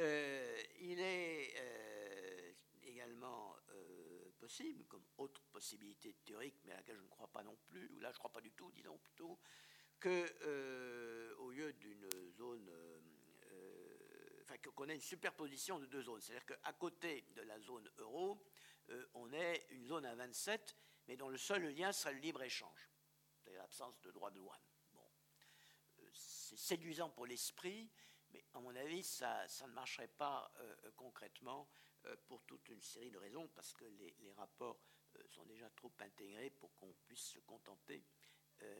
Euh, 0.00 0.62
il 0.80 0.98
est 0.98 1.52
euh, 1.58 2.52
également 2.84 3.54
euh, 3.68 4.30
possible, 4.38 4.84
comme 4.86 5.04
autre 5.18 5.42
possibilité 5.52 6.14
théorique, 6.24 6.56
mais 6.64 6.72
à 6.72 6.76
laquelle 6.76 6.96
je 6.96 7.02
ne 7.02 7.08
crois 7.08 7.28
pas 7.28 7.42
non 7.42 7.56
plus, 7.68 7.86
ou 7.90 8.00
là 8.00 8.10
je 8.10 8.16
ne 8.16 8.18
crois 8.18 8.32
pas 8.32 8.40
du 8.40 8.50
tout, 8.52 8.72
disons 8.72 8.96
plutôt, 8.96 9.38
que 9.98 11.34
au 11.40 11.50
lieu 11.50 11.74
d'une 11.74 12.08
zone, 12.32 12.70
enfin 14.42 14.56
qu'on 14.74 14.88
ait 14.88 14.94
une 14.94 15.00
superposition 15.02 15.78
de 15.78 15.84
deux 15.84 16.02
zones, 16.02 16.22
c'est-à-dire 16.22 16.46
qu'à 16.46 16.72
côté 16.72 17.26
de 17.34 17.42
la 17.42 17.60
zone 17.60 17.90
euro, 17.98 18.42
euh, 18.90 19.06
on 19.14 19.32
est 19.32 19.66
une 19.70 19.84
zone 19.86 20.04
à 20.04 20.14
27, 20.14 20.76
mais 21.06 21.16
dont 21.16 21.28
le 21.28 21.38
seul 21.38 21.64
lien 21.74 21.92
serait 21.92 22.14
le 22.14 22.20
libre-échange, 22.20 22.90
c'est-à-dire 23.38 23.62
l'absence 23.62 24.00
de 24.00 24.10
droit 24.10 24.30
de 24.30 24.36
douane. 24.36 24.60
Euh, 26.00 26.10
c'est 26.12 26.56
séduisant 26.56 27.10
pour 27.10 27.26
l'esprit, 27.26 27.90
mais 28.30 28.44
à 28.54 28.60
mon 28.60 28.74
avis, 28.74 29.02
ça, 29.02 29.46
ne 29.62 29.72
marcherait 29.72 30.08
pas 30.08 30.52
euh, 30.58 30.90
concrètement 30.96 31.68
pour 32.26 32.42
toute 32.44 32.66
une 32.70 32.80
série 32.80 33.10
de 33.10 33.18
raisons, 33.18 33.46
parce 33.48 33.74
que 33.74 33.84
les, 33.84 34.32
rapports 34.32 34.80
sont 35.28 35.44
déjà 35.44 35.68
trop 35.68 35.92
intégrés 35.98 36.48
pour 36.48 36.74
qu'on 36.76 36.94
puisse 37.04 37.32
se 37.32 37.38
contenter 37.40 38.02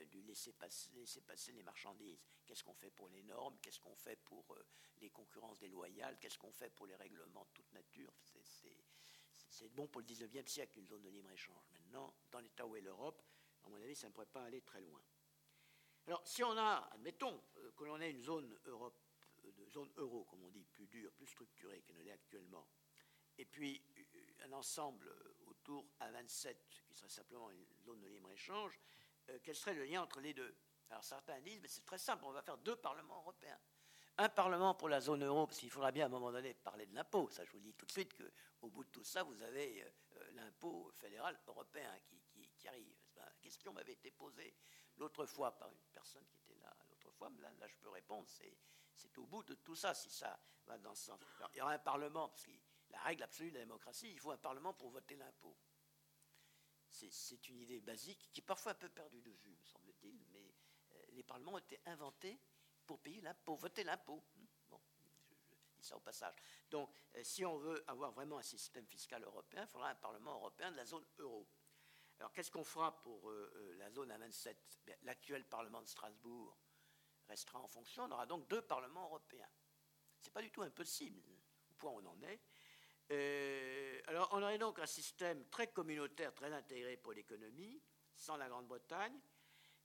du 0.06 0.22
laisser 0.22 0.54
passer, 0.54 1.52
les 1.52 1.62
marchandises. 1.62 2.18
Qu'est-ce 2.46 2.64
qu'on 2.64 2.72
fait 2.72 2.90
pour 2.90 3.10
les 3.10 3.22
normes? 3.22 3.58
Qu'est-ce 3.60 3.78
qu'on 3.78 3.94
fait 3.94 4.16
pour 4.16 4.56
les 5.02 5.10
concurrences 5.10 5.58
déloyales? 5.58 6.18
Qu'est-ce 6.18 6.38
qu'on 6.38 6.52
fait 6.52 6.70
pour 6.70 6.86
les 6.86 6.96
règlements 6.96 7.44
de 7.44 7.50
toute 7.52 7.70
nature? 7.72 8.10
Bon 9.68 9.86
pour 9.86 10.00
le 10.00 10.06
19e 10.06 10.46
siècle, 10.46 10.78
une 10.78 10.86
zone 10.86 11.02
de 11.02 11.08
libre-échange. 11.08 11.70
Maintenant, 11.72 12.14
dans 12.30 12.40
l'état 12.40 12.66
où 12.66 12.76
est 12.76 12.80
l'Europe, 12.80 13.22
à 13.64 13.68
mon 13.68 13.76
avis, 13.76 13.94
ça 13.94 14.08
ne 14.08 14.12
pourrait 14.12 14.26
pas 14.26 14.44
aller 14.44 14.62
très 14.62 14.80
loin. 14.80 15.00
Alors, 16.06 16.22
si 16.26 16.42
on 16.42 16.56
a, 16.56 16.88
admettons, 16.92 17.42
euh, 17.58 17.72
que 17.72 17.84
l'on 17.84 18.00
ait 18.00 18.10
une 18.10 18.22
zone, 18.22 18.58
Europe, 18.64 18.98
euh, 19.44 19.52
de 19.52 19.66
zone 19.66 19.90
euro, 19.96 20.24
comme 20.24 20.42
on 20.42 20.50
dit, 20.50 20.64
plus 20.64 20.86
dure, 20.86 21.12
plus 21.12 21.26
structurée 21.26 21.82
qu'elle 21.82 21.96
ne 21.96 22.02
l'est 22.02 22.12
actuellement, 22.12 22.66
et 23.38 23.44
puis 23.44 23.82
euh, 23.96 24.46
un 24.46 24.52
ensemble 24.52 25.14
autour 25.46 25.86
à 26.00 26.10
27, 26.10 26.68
qui 26.68 26.94
serait 26.94 27.08
simplement 27.08 27.50
une 27.50 27.64
zone 27.84 28.00
de 28.00 28.08
libre-échange, 28.08 28.78
quel 29.44 29.54
serait 29.54 29.74
le 29.74 29.84
lien 29.84 30.02
entre 30.02 30.20
les 30.20 30.34
deux? 30.34 30.56
Alors 30.88 31.04
certains 31.04 31.40
disent, 31.40 31.60
mais 31.60 31.68
c'est 31.68 31.84
très 31.84 31.98
simple, 31.98 32.24
on 32.24 32.32
va 32.32 32.42
faire 32.42 32.58
deux 32.58 32.74
parlements 32.74 33.18
européens 33.18 33.60
un 34.18 34.28
Parlement 34.28 34.74
pour 34.74 34.88
la 34.88 35.00
zone 35.00 35.24
euro, 35.24 35.46
parce 35.46 35.58
qu'il 35.58 35.70
faudra 35.70 35.92
bien 35.92 36.04
à 36.04 36.06
un 36.06 36.10
moment 36.10 36.30
donné 36.30 36.54
parler 36.54 36.86
de 36.86 36.94
l'impôt. 36.94 37.28
Ça, 37.30 37.44
je 37.44 37.52
vous 37.52 37.60
dis 37.60 37.72
tout 37.74 37.86
de 37.86 37.90
suite 37.90 38.14
qu'au 38.14 38.68
bout 38.68 38.84
de 38.84 38.90
tout 38.90 39.04
ça, 39.04 39.22
vous 39.22 39.42
avez 39.42 39.82
euh, 39.82 40.30
l'impôt 40.32 40.90
fédéral 40.98 41.38
européen 41.46 41.90
qui, 42.04 42.68
arrive. 42.68 42.94
La 43.16 43.26
question 43.40 43.72
m'avait 43.72 43.94
été 43.94 44.10
posée 44.10 44.54
l'autre 44.98 45.24
fois 45.24 45.56
par 45.56 45.70
une 45.70 45.80
personne 45.92 46.24
qui 46.26 46.36
était 46.40 46.60
là 46.60 46.76
l'autre 46.90 47.10
fois. 47.10 47.30
Là, 47.38 47.50
là, 47.58 47.66
je 47.66 47.74
peux 47.76 47.88
répondre, 47.88 48.28
c'est 48.28 49.18
au 49.18 49.24
bout 49.24 49.42
de 49.44 49.54
tout 49.54 49.74
ça, 49.74 49.94
si 49.94 50.10
ça 50.10 50.38
va 50.66 50.76
dans 50.76 50.94
ce 50.94 51.06
sens. 51.06 51.20
il 51.54 51.58
y 51.58 51.60
aura 51.62 51.72
un 51.72 51.78
Parlement, 51.78 52.28
parce 52.28 52.44
que 52.44 52.52
la 52.90 53.00
règle 53.00 53.22
absolue 53.22 53.50
de 53.50 53.54
la 53.54 53.64
démocratie, 53.64 54.10
il 54.12 54.18
faut 54.18 54.30
un 54.30 54.36
Parlement 54.36 54.74
pour 54.74 54.90
voter 54.90 55.16
l'impôt. 55.16 55.56
C'est 56.90 57.48
une 57.48 57.60
idée 57.60 57.80
basique 57.80 58.30
qui 58.32 58.40
est 58.40 58.44
parfois 58.44 58.72
un 58.72 58.74
peu 58.74 58.88
perdue 58.88 59.22
de 59.22 59.30
vue, 59.30 59.56
me 59.56 59.64
semble-t-il, 59.64 60.22
mais 60.32 60.54
euh, 60.90 61.04
les 61.12 61.22
parlements 61.22 61.54
ont 61.54 61.58
été 61.58 61.80
inventés 61.86 62.38
pour 62.90 62.98
payer 62.98 63.20
l'impôt, 63.20 63.54
voter 63.54 63.84
l'impôt. 63.84 64.20
Hmm, 64.34 64.46
bon, 64.68 64.80
je, 64.98 65.54
dis 65.76 65.86
ça 65.86 65.96
au 65.96 66.00
passage. 66.00 66.34
Donc, 66.68 66.90
euh, 67.14 67.20
si 67.22 67.44
on 67.44 67.56
veut 67.56 67.84
avoir 67.86 68.10
vraiment 68.10 68.38
un 68.38 68.42
système 68.42 68.84
fiscal 68.84 69.22
européen, 69.22 69.62
il 69.62 69.68
faudra 69.68 69.90
un 69.90 69.94
Parlement 69.94 70.34
européen 70.34 70.72
de 70.72 70.76
la 70.76 70.84
zone 70.84 71.06
euro. 71.18 71.46
Alors, 72.18 72.32
qu'est-ce 72.32 72.50
qu'on 72.50 72.64
fera 72.64 73.00
pour 73.00 73.30
euh, 73.30 73.52
euh, 73.54 73.74
la 73.76 73.92
zone 73.92 74.10
à 74.10 74.18
27 74.18 74.80
L'actuel 75.02 75.44
Parlement 75.44 75.80
de 75.82 75.86
Strasbourg 75.86 76.58
restera 77.28 77.60
en 77.60 77.68
fonction. 77.68 78.06
On 78.06 78.10
aura 78.10 78.26
donc 78.26 78.48
deux 78.48 78.62
Parlements 78.62 79.04
européens. 79.04 79.48
Ce 80.18 80.26
n'est 80.26 80.32
pas 80.32 80.42
du 80.42 80.50
tout 80.50 80.62
impossible, 80.62 81.22
au 81.70 81.74
point 81.74 81.92
où 81.92 82.00
on 82.00 82.06
en 82.06 82.20
est. 82.22 82.40
alors, 84.08 84.30
on 84.32 84.42
aurait 84.42 84.58
donc 84.58 84.80
un 84.80 84.86
système 84.86 85.48
très 85.48 85.68
communautaire, 85.68 86.34
très 86.34 86.52
intégré 86.52 86.96
pour 86.96 87.12
l'économie, 87.12 87.80
sans 88.16 88.36
la 88.36 88.48
Grande-Bretagne, 88.48 89.16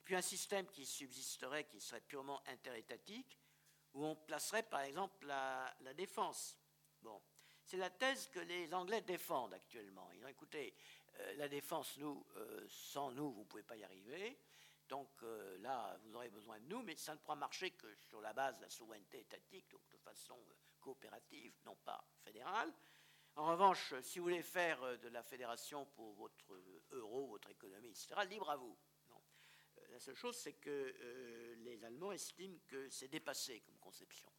puis 0.06 0.16
un 0.16 0.22
système 0.22 0.68
qui 0.68 0.86
subsisterait, 0.86 1.66
qui 1.66 1.82
serait 1.82 2.02
purement 2.02 2.42
interétatique, 2.48 3.40
où 3.94 4.06
on 4.06 4.16
placerait 4.16 4.64
par 4.64 4.82
exemple 4.82 5.26
la, 5.26 5.76
défense. 5.96 6.58
Bon, 7.02 7.20
c'est 7.64 7.78
la 7.78 7.90
thèse 7.90 8.28
que 8.28 8.40
les 8.40 8.72
Anglais 8.74 9.02
défendent 9.02 9.56
actuellement. 9.56 10.08
Ils 10.14 10.24
ont 10.24 10.28
écoutez, 10.28 10.76
euh, 11.20 11.34
la 11.38 11.48
défense, 11.48 11.98
nous, 11.98 12.24
euh, 12.36 12.66
sans 12.70 13.12
nous, 13.12 13.32
vous 13.32 13.42
ne 13.42 13.46
pouvez 13.46 13.64
pas 13.64 13.76
y 13.76 13.84
arriver. 13.84 14.40
Donc 14.88 15.10
euh, 15.24 15.58
là, 15.58 15.98
vous 16.04 16.16
aurez 16.16 16.30
besoin 16.30 16.60
de 16.60 16.66
nous, 16.66 16.84
mais 16.84 16.96
ça 16.96 17.16
ne 17.16 17.20
pourra 17.20 17.36
marcher 17.36 17.72
que 17.72 17.96
sur 17.96 18.22
la 18.22 18.34
base 18.34 18.58
de 18.58 18.62
la 18.62 18.70
souveraineté 18.70 19.22
étatique, 19.22 19.68
donc 19.72 19.90
de 19.90 19.98
façon 19.98 20.38
coopérative, 20.80 21.56
non 21.66 21.76
pas 21.78 22.08
fédérale. 22.24 22.72
En 23.38 23.48
revanche, 23.48 24.00
si 24.02 24.20
vous 24.20 24.26
voulez 24.26 24.44
faire 24.44 25.00
de 25.00 25.08
la 25.10 25.24
fédération 25.24 25.86
pour 25.88 26.14
votre 26.14 26.62
euro, 26.92 27.26
votre 27.28 27.50
économie, 27.50 27.90
etc., 27.90 28.16
libre 28.30 28.52
à 28.52 28.56
vous. 28.56 28.78
La 29.96 30.02
seule 30.02 30.18
chose, 30.18 30.36
c'est 30.36 30.56
que 30.56 30.94
euh, 31.00 31.56
les 31.60 31.82
Allemands 31.86 32.12
estiment 32.12 32.60
que 32.68 32.90
c'est 32.90 33.08
dépassé 33.08 33.62
comme 33.62 33.78
conception. 33.78 34.30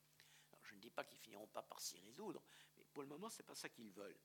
je 0.61 0.75
ne 0.75 0.81
dis 0.81 0.91
pas 0.91 1.03
qu'ils 1.03 1.19
finiront 1.19 1.47
pas 1.47 1.63
par 1.63 1.81
s'y 1.81 1.99
résoudre, 2.01 2.43
mais 2.77 2.85
pour 2.93 3.03
le 3.03 3.09
moment, 3.09 3.31
ce 3.31 3.39
n'est 3.39 3.47
pas 3.47 3.55
ça 3.55 3.71
qu'ils 3.71 3.91
veulent. 3.91 4.21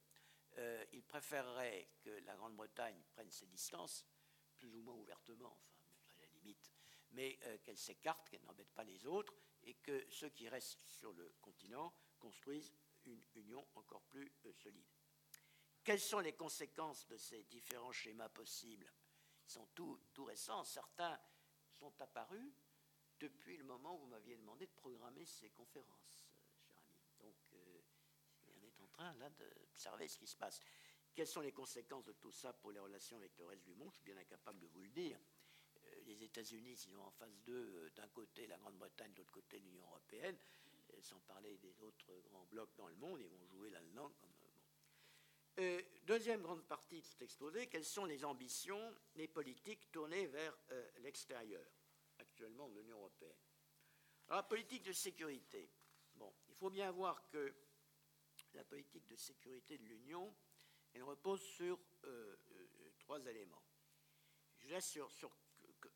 Euh, 0.58 0.86
ils 0.92 1.06
préféreraient 1.06 1.88
que 2.02 2.10
la 2.26 2.36
Grande-Bretagne 2.36 3.02
prenne 3.14 3.32
ses 3.32 3.46
distances, 3.46 4.06
plus 4.60 4.76
ou 4.76 4.82
moins 4.82 4.96
ouvertement, 4.96 5.58
enfin, 5.78 6.16
à 6.18 6.20
la 6.20 6.28
limite, 6.34 6.70
mais 7.12 7.40
euh, 7.44 7.58
qu'elle 7.60 7.78
s'écarte, 7.78 8.28
qu'elle 8.28 8.44
n'embête 8.44 8.74
pas 8.74 8.84
les 8.84 9.06
autres, 9.06 9.34
et 9.64 9.76
que 9.76 10.06
ceux 10.10 10.32
qui 10.32 10.50
restent 10.50 10.82
sur 10.86 11.14
le 11.14 11.34
continent 11.40 11.94
construisent 12.20 12.76
une 13.06 13.24
union 13.36 13.66
encore 13.76 14.04
plus 14.04 14.34
solide. 14.52 14.92
Quelles 15.82 16.02
sont 16.02 16.20
les 16.20 16.34
conséquences 16.34 17.08
de 17.08 17.16
ces 17.16 17.44
différents 17.44 17.94
schémas 17.94 18.28
possibles? 18.28 18.92
Sont 19.52 19.68
tout, 19.76 20.00
récents. 20.26 20.64
Certains 20.64 21.20
sont 21.70 21.94
apparus 22.02 22.52
depuis 23.20 23.58
le 23.58 23.64
moment 23.64 23.96
où 23.96 24.00
vous 24.00 24.08
m'aviez 24.08 24.38
demandé 24.38 24.66
de 24.66 24.72
programmer 24.72 25.26
ces 25.26 25.50
conférences, 25.50 26.26
euh, 26.26 26.54
cher 26.56 26.76
ami. 26.78 27.00
Donc, 27.20 27.36
euh, 27.54 27.82
on 28.58 28.64
est 28.64 28.80
en 28.80 28.88
train 28.88 29.14
là 29.16 29.30
d'observer 29.30 30.08
ce 30.08 30.18
qui 30.18 30.28
se 30.28 30.36
passe. 30.36 30.60
Quelles 31.14 31.28
sont 31.28 31.42
les 31.42 31.52
conséquences 31.52 32.06
de 32.06 32.14
tout 32.14 32.32
ça 32.32 32.54
pour 32.54 32.72
les 32.72 32.80
relations 32.80 33.18
avec 33.18 33.38
le 33.38 33.46
reste 33.46 33.64
du 33.64 33.76
monde? 33.76 33.92
Je 33.92 33.98
suis 33.98 34.06
bien 34.06 34.18
incapable 34.18 34.60
de 34.60 34.68
vous 34.68 34.82
le 34.82 34.90
dire. 34.90 35.20
Euh, 35.84 36.02
les 36.06 36.24
États-Unis, 36.24 36.78
s'ils 36.78 36.98
ont 36.98 37.06
en 37.06 37.12
face 37.12 37.38
d'eux, 37.42 37.92
d'un 37.96 38.08
côté 38.08 38.48
la 38.48 38.58
Grande-Bretagne, 38.58 39.14
de 39.14 39.18
l'autre 39.18 39.34
côté 39.34 39.60
l'Union 39.60 39.86
européenne, 39.88 40.38
sans 41.02 41.20
parler 41.22 41.58
des 41.58 41.82
autres 41.82 42.20
grands 42.22 42.46
blocs 42.46 42.76
dans 42.76 42.88
le 42.88 42.96
monde, 42.96 43.20
ils 43.20 43.28
vont 43.28 43.46
jouer 43.46 43.70
là-dedans 43.70 44.12
comme 45.56 45.82
deuxième 46.06 46.42
grande 46.42 46.64
partie 46.64 47.02
de 47.02 47.06
cet 47.06 47.22
exposé, 47.22 47.68
quelles 47.68 47.86
sont 47.86 48.06
les 48.06 48.24
ambitions, 48.26 48.96
les 49.16 49.28
politiques 49.28 49.92
tournées 49.92 50.28
vers 50.28 50.58
euh, 50.72 50.90
l'extérieur, 51.00 51.66
actuellement 52.20 52.68
de 52.70 52.80
l'Union 52.80 52.98
européenne? 52.98 53.38
Alors, 54.28 54.38
la 54.38 54.48
politique 54.48 54.84
de 54.84 54.94
sécurité. 54.94 55.70
Bon, 56.16 56.34
il 56.50 56.56
faut 56.56 56.70
bien 56.70 56.92
voir 56.92 57.28
que 57.28 57.54
la 58.54 58.64
politique 58.64 59.08
de 59.08 59.16
sécurité 59.16 59.78
de 59.78 59.86
l'Union, 59.86 60.34
elle 60.94 61.04
repose 61.04 61.42
sur 61.42 61.80
euh, 62.04 62.36
euh, 62.52 62.92
trois 63.00 63.26
éléments. 63.26 63.64
Je 64.58 64.68
laisse 64.68 64.86
sur, 64.88 65.10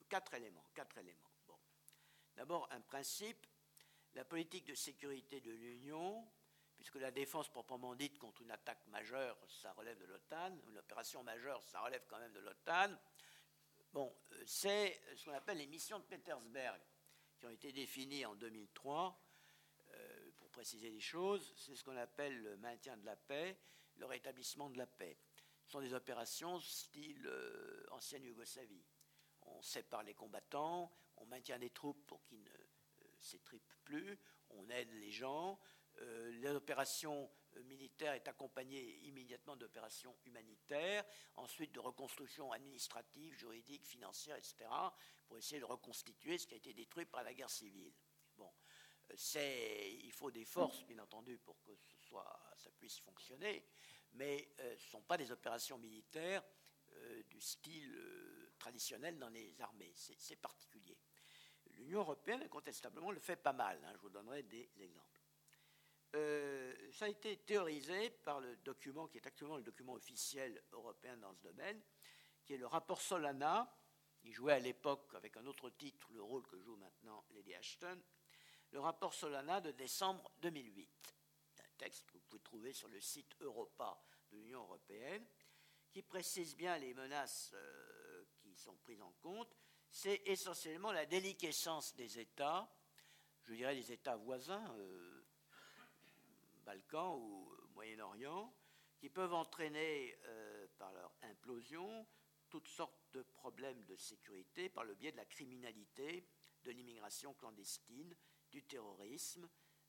quatre 0.10 0.34
éléments. 0.34 0.66
Quatre 0.74 0.98
éléments. 0.98 1.32
Bon. 1.48 1.58
D'abord, 2.36 2.68
un 2.72 2.82
principe, 2.82 3.46
la 4.14 4.26
politique 4.26 4.66
de 4.66 4.76
sécurité 4.76 5.42
de 5.42 5.52
l'Union, 5.52 6.28
puisque 6.86 7.02
la 7.02 7.10
défense 7.10 7.50
proprement 7.50 7.96
dite 7.96 8.20
contre 8.20 8.44
une 8.44 8.52
attaque 8.52 8.86
majeure, 8.90 9.36
ça 9.48 9.74
relève 9.74 9.98
de 9.98 10.06
l'OTAN, 10.06 10.56
une 10.68 10.78
opération 10.78 11.24
majeure, 11.24 11.64
ça 11.64 11.82
relève 11.82 12.04
quand 12.08 12.20
même 12.20 12.32
de 12.32 12.42
l'OTAN. 12.42 12.96
Bon, 13.92 14.16
euh, 14.34 14.44
c'est 14.46 15.02
ce 15.16 15.26
qu'on 15.26 15.34
appelle 15.34 15.58
les 15.58 15.66
missions 15.66 15.98
de 15.98 16.04
Petersberg, 16.04 16.80
qui 17.40 17.48
ont 17.48 17.50
été 17.50 17.72
définies 17.72 18.24
en 18.28 18.36
2003. 18.36 19.20
Euh, 19.94 20.32
pour 20.38 20.48
préciser 20.52 20.92
les 20.92 21.00
choses, 21.00 21.56
c'est 21.58 21.76
ce 21.76 21.84
qu'on 21.84 21.98
appelle 21.98 22.40
le 22.44 22.56
maintien 22.58 22.96
de 22.98 23.06
la 23.08 23.16
paix, 23.16 23.58
le 23.96 24.06
rétablissement 24.06 24.70
de 24.70 24.78
la 24.78 24.86
paix. 24.86 25.18
Ce 25.66 25.72
sont 25.72 25.82
des 25.82 25.96
opérations 25.96 26.60
style 26.60 27.26
euh, 27.26 27.84
ancienne 27.94 28.26
Yougoslavie. 28.26 28.86
On 29.42 29.60
sépare 29.64 30.04
les 30.04 30.14
combattants, 30.14 30.96
on 31.18 31.26
maintient 31.26 31.58
des 31.58 31.72
troupes 31.72 32.06
pour 32.06 32.24
qu'ils 32.26 32.44
ne 32.44 32.50
euh, 32.50 33.16
s'étripent 33.18 33.74
plus, 33.84 34.20
on 34.52 34.70
aide 34.70 34.92
les 34.94 35.12
gens. 35.12 35.60
Euh, 36.00 36.32
L'opération 36.42 37.30
militaire 37.66 38.14
est 38.14 38.28
accompagnée 38.28 39.00
immédiatement 39.06 39.56
d'opérations 39.56 40.16
humanitaires, 40.26 41.06
ensuite 41.36 41.72
de 41.72 41.80
reconstruction 41.80 42.52
administrative, 42.52 43.34
juridique, 43.34 43.86
financière, 43.86 44.36
etc., 44.36 44.56
pour 45.26 45.38
essayer 45.38 45.60
de 45.60 45.66
reconstituer 45.66 46.38
ce 46.38 46.48
qui 46.48 46.54
a 46.54 46.58
été 46.58 46.74
détruit 46.74 47.06
par 47.06 47.24
la 47.24 47.34
guerre 47.34 47.50
civile. 47.50 47.94
Bon, 48.38 48.52
il 49.10 50.12
faut 50.12 50.32
des 50.32 50.44
forces, 50.44 50.84
bien 50.84 51.00
entendu, 51.00 51.38
pour 51.38 51.62
que 51.62 51.72
ça 52.58 52.70
puisse 52.78 53.00
fonctionner 53.00 53.66
mais 54.16 54.50
euh, 54.60 54.76
ce 54.78 54.86
ne 54.86 54.90
sont 54.92 55.02
pas 55.02 55.18
des 55.18 55.32
opérations 55.32 55.78
militaires 55.78 56.44
euh, 56.94 57.24
du 57.24 57.40
style 57.42 57.94
euh, 57.96 58.54
traditionnel 58.58 59.18
dans 59.18 59.30
les 59.30 59.62
armées. 59.62 59.92
C'est 59.96 60.36
particulier. 60.38 60.98
L'Union 61.72 62.00
européenne, 62.00 62.42
incontestablement, 62.44 63.12
le 63.12 63.20
fait 63.20 63.36
pas 63.36 63.54
mal. 63.54 63.80
Hein, 63.84 63.92
je 63.96 64.00
vous 64.00 64.10
donnerai 64.10 64.44
des 64.44 64.70
exemples. 64.80 65.15
Ça 66.14 67.06
a 67.06 67.10
été 67.10 67.38
théorisé 67.38 68.10
par 68.10 68.40
le 68.40 68.56
document 68.58 69.08
qui 69.08 69.18
est 69.18 69.28
actuellement 69.28 69.58
le 69.58 69.64
document 69.64 69.94
officiel 69.94 70.64
européen 70.72 71.18
dans 71.18 71.34
ce 71.34 71.42
domaine, 71.42 71.82
qui 72.46 72.54
est 72.54 72.58
le 72.58 72.68
rapport 72.68 73.02
Solana. 73.02 73.70
Il 74.24 74.34
jouait 74.34 74.54
à 74.54 74.60
l'époque, 74.60 75.14
avec 75.14 75.38
un 75.38 75.46
autre 75.46 75.70
titre, 75.70 76.12
le 76.14 76.22
rôle 76.22 76.46
que 76.48 76.58
joue 76.58 76.78
maintenant 76.78 77.26
Lady 77.32 77.54
Ashton. 77.54 78.02
Le 78.72 78.80
rapport 78.80 79.14
Solana 79.14 79.62
de 79.62 79.72
décembre 79.72 80.32
2008 80.42 81.16
texte 81.78 82.06
que 82.08 82.14
vous 82.14 82.20
pouvez 82.22 82.42
trouver 82.42 82.74
sur 82.74 82.88
le 82.88 83.00
site 83.00 83.36
Europa 83.42 84.02
de 84.32 84.38
l'Union 84.38 84.62
européenne, 84.62 85.26
qui 85.92 86.02
précise 86.02 86.56
bien 86.56 86.78
les 86.78 86.94
menaces 86.94 87.52
euh, 87.54 88.26
qui 88.38 88.56
sont 88.56 88.76
prises 88.78 89.02
en 89.02 89.14
compte. 89.22 89.56
C'est 89.90 90.22
essentiellement 90.26 90.92
la 90.92 91.06
déliquescence 91.06 91.96
des 91.96 92.20
États, 92.20 92.70
je 93.44 93.54
dirais 93.54 93.76
les 93.76 93.92
États 93.92 94.16
voisins, 94.16 94.76
euh, 94.78 95.15
Balkans 96.66 97.16
ou 97.18 97.50
Moyen-Orient, 97.74 98.54
qui 98.98 99.10
peuvent 99.10 99.34
entraîner 99.34 100.18
euh, 100.26 100.68
par 100.78 100.92
leur 100.94 101.14
implosion 101.22 102.08
toutes 102.50 102.68
sortes 102.68 103.00
de 103.14 103.22
problèmes 103.22 103.84
de 103.86 103.96
sécurité 103.96 104.70
par 104.70 104.84
le 104.84 104.96
biais 104.96 105.12
de 105.12 105.18
la 105.18 105.26
criminalité, 105.26 106.28
de 106.64 106.72
l'immigration 106.72 107.34
clandestine, 107.34 108.16
du 108.52 108.64
terrorisme, 108.64 109.48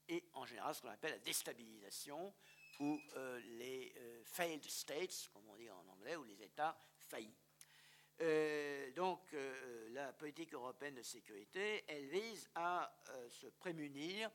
et 0.09 0.29
en 0.35 0.45
général 0.45 0.75
ce 0.75 0.83
qu'on 0.83 0.89
appelle 0.89 1.13
la 1.13 1.19
déstabilisation 1.19 2.35
ou 2.81 3.01
euh, 3.17 3.41
les 3.59 3.93
euh, 3.97 4.23
failed 4.25 4.65
states, 4.65 5.31
comme 5.33 5.49
on 5.49 5.57
dit 5.57 5.71
en 5.71 5.87
anglais, 5.89 6.17
ou 6.17 6.25
les 6.25 6.43
États 6.43 6.79
faillis. 6.99 7.35
Euh, 8.21 8.91
donc 8.93 9.35
la 9.91 10.13
politique 10.15 10.55
européenne 10.55 10.95
de 10.95 11.03
sécurité, 11.03 11.85
elle 11.87 12.07
vise 12.07 12.49
à 12.55 12.95
se 13.29 13.47
prémunir 13.47 14.31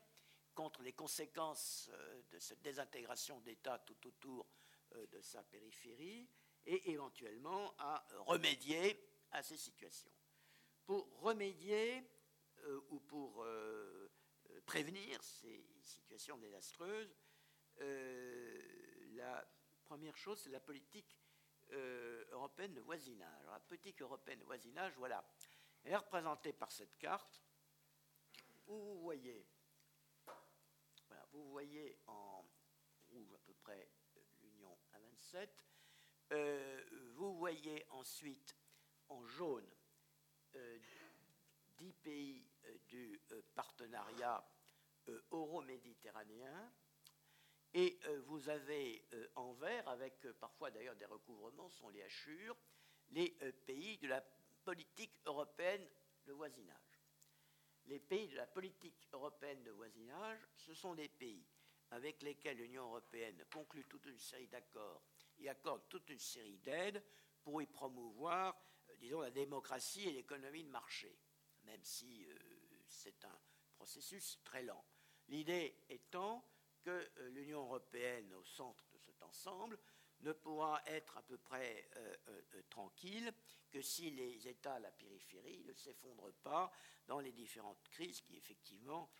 contre 0.54 0.82
les 0.82 0.92
conséquences 0.92 1.90
de 2.30 2.38
cette 2.38 2.62
désintégration 2.62 3.40
d'États 3.40 3.78
tout 3.80 4.06
autour 4.06 4.46
de 5.10 5.20
sa 5.20 5.42
périphérie 5.44 6.28
et 6.66 6.90
éventuellement 6.90 7.74
à 7.78 8.06
remédier 8.26 8.98
à 9.32 9.42
ces 9.42 9.56
situations. 9.56 10.12
Pour 10.84 11.20
remédier 11.20 12.04
ou 12.90 13.00
pour 13.00 13.44
prévenir 14.66 15.22
ces 15.22 15.64
situations 15.80 16.38
désastreuses, 16.38 17.14
euh, 17.80 18.60
la 19.14 19.44
première 19.84 20.16
chose, 20.16 20.40
c'est 20.40 20.50
la 20.50 20.60
politique 20.60 21.18
euh, 21.72 22.24
européenne 22.30 22.74
de 22.74 22.80
voisinage. 22.80 23.40
Alors, 23.42 23.54
la 23.54 23.60
politique 23.60 24.00
européenne 24.02 24.38
de 24.40 24.44
voisinage, 24.44 24.92
voilà, 24.96 25.24
elle 25.84 25.92
est 25.92 25.96
représentée 25.96 26.52
par 26.52 26.70
cette 26.70 26.96
carte 26.98 27.42
où 28.66 28.76
vous 28.76 29.00
voyez, 29.00 29.46
vous 31.32 31.50
voyez 31.50 31.98
en 32.06 32.44
rouge 33.10 33.32
à 33.34 33.38
peu 33.38 33.54
près 33.54 33.88
l'Union 34.42 34.78
à 34.92 34.98
27. 34.98 35.66
Euh, 36.32 36.84
vous 37.16 37.36
voyez 37.36 37.84
ensuite 37.90 38.56
en 39.08 39.24
jaune 39.24 39.68
euh, 40.54 40.78
10 41.78 41.92
pays 41.94 42.46
du 42.88 43.20
partenariat 43.54 44.44
euh, 45.08 45.20
euro-méditerranéen. 45.32 46.72
Et 47.74 47.98
euh, 48.06 48.20
vous 48.26 48.48
avez 48.48 49.04
euh, 49.14 49.28
en 49.34 49.52
vert, 49.54 49.88
avec 49.88 50.20
parfois 50.38 50.70
d'ailleurs 50.70 50.96
des 50.96 51.06
recouvrements, 51.06 51.70
sont 51.70 51.88
les 51.88 52.02
hachures, 52.02 52.56
les 53.10 53.30
pays 53.66 53.98
de 53.98 54.08
la 54.08 54.22
politique 54.64 55.18
européenne 55.26 55.86
de 56.26 56.32
voisinage. 56.32 56.91
Les 57.86 57.98
pays 57.98 58.28
de 58.28 58.36
la 58.36 58.46
politique 58.46 59.08
européenne 59.12 59.62
de 59.64 59.70
voisinage, 59.70 60.38
ce 60.56 60.74
sont 60.74 60.94
des 60.94 61.08
pays 61.08 61.44
avec 61.90 62.22
lesquels 62.22 62.56
l'Union 62.56 62.84
européenne 62.84 63.44
conclut 63.50 63.84
toute 63.84 64.06
une 64.06 64.18
série 64.18 64.48
d'accords 64.48 65.02
et 65.38 65.48
accorde 65.48 65.88
toute 65.88 66.08
une 66.08 66.18
série 66.18 66.58
d'aides 66.58 67.02
pour 67.42 67.60
y 67.60 67.66
promouvoir, 67.66 68.56
disons, 68.98 69.20
la 69.20 69.30
démocratie 69.30 70.08
et 70.08 70.12
l'économie 70.12 70.64
de 70.64 70.70
marché, 70.70 71.18
même 71.64 71.82
si 71.84 72.26
c'est 72.86 73.24
un 73.24 73.40
processus 73.74 74.38
très 74.44 74.62
lent. 74.62 74.84
L'idée 75.28 75.76
étant 75.88 76.46
que 76.82 76.90
euh, 76.90 77.30
l'Union 77.30 77.62
européenne, 77.62 78.32
au 78.34 78.44
centre 78.44 78.84
de 78.92 78.98
cet 78.98 79.22
ensemble, 79.22 79.78
ne 80.20 80.32
pourra 80.32 80.80
être 80.86 81.16
à 81.16 81.22
peu 81.22 81.38
près 81.38 81.88
euh, 81.96 82.16
euh, 82.28 82.62
tranquille 82.70 83.32
que 83.72 83.82
si 83.82 84.10
les 84.10 84.46
États 84.46 84.74
à 84.74 84.80
la 84.80 84.92
périphérie 84.92 85.60
ne 85.64 85.72
s'effondrent 85.72 86.32
pas 86.42 86.70
dans 87.06 87.20
les 87.20 87.32
différentes 87.32 87.82
crises 87.90 88.20
qui 88.20 88.36
effectivement 88.36 89.10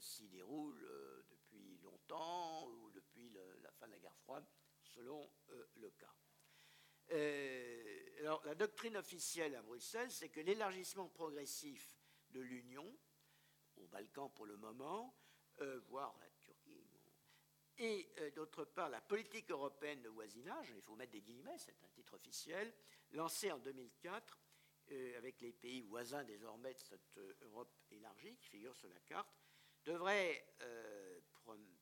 s'y 0.00 0.28
déroulent 0.28 0.86
depuis 1.30 1.78
longtemps 1.78 2.68
ou 2.68 2.90
depuis 2.90 3.30
la 3.62 3.70
fin 3.72 3.86
de 3.86 3.92
la 3.92 3.98
guerre 3.98 4.16
froide, 4.18 4.44
selon 4.82 5.30
le 5.76 5.90
cas. 5.92 6.14
alors, 8.20 8.44
la 8.44 8.54
doctrine 8.54 8.98
officielle 8.98 9.54
à 9.54 9.62
Bruxelles, 9.62 10.10
c'est 10.10 10.28
que 10.28 10.40
l'élargissement 10.40 11.08
progressif 11.08 11.96
de 12.30 12.40
l'Union 12.40 12.86
aux 13.76 13.86
Balkans 13.86 14.30
pour 14.34 14.46
le 14.46 14.56
moment, 14.56 15.14
euh, 15.60 15.80
voire. 15.88 16.18
Et 17.78 18.08
euh, 18.18 18.30
d'autre 18.30 18.64
part, 18.64 18.88
la 18.88 19.00
politique 19.00 19.50
européenne 19.50 20.00
de 20.02 20.08
voisinage, 20.08 20.72
il 20.74 20.82
faut 20.82 20.94
mettre 20.94 21.12
des 21.12 21.20
guillemets, 21.20 21.58
c'est 21.58 21.82
un 21.82 21.88
titre 21.88 22.14
officiel, 22.14 22.72
lancé 23.12 23.52
en 23.52 23.58
2004 23.58 24.38
euh, 24.92 25.18
avec 25.18 25.40
les 25.40 25.52
pays 25.52 25.82
voisins 25.82 26.24
désormais 26.24 26.74
de 26.74 26.80
cette 26.80 27.20
Europe 27.42 27.74
élargie 27.90 28.36
qui 28.36 28.48
figure 28.48 28.74
sur 28.74 28.88
la 28.88 29.00
carte, 29.00 29.28
devrait 29.84 30.44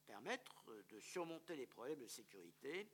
permettre 0.06 0.66
de 0.90 1.00
surmonter 1.00 1.56
les 1.56 1.66
problèmes 1.66 2.00
de 2.00 2.06
sécurité 2.06 2.90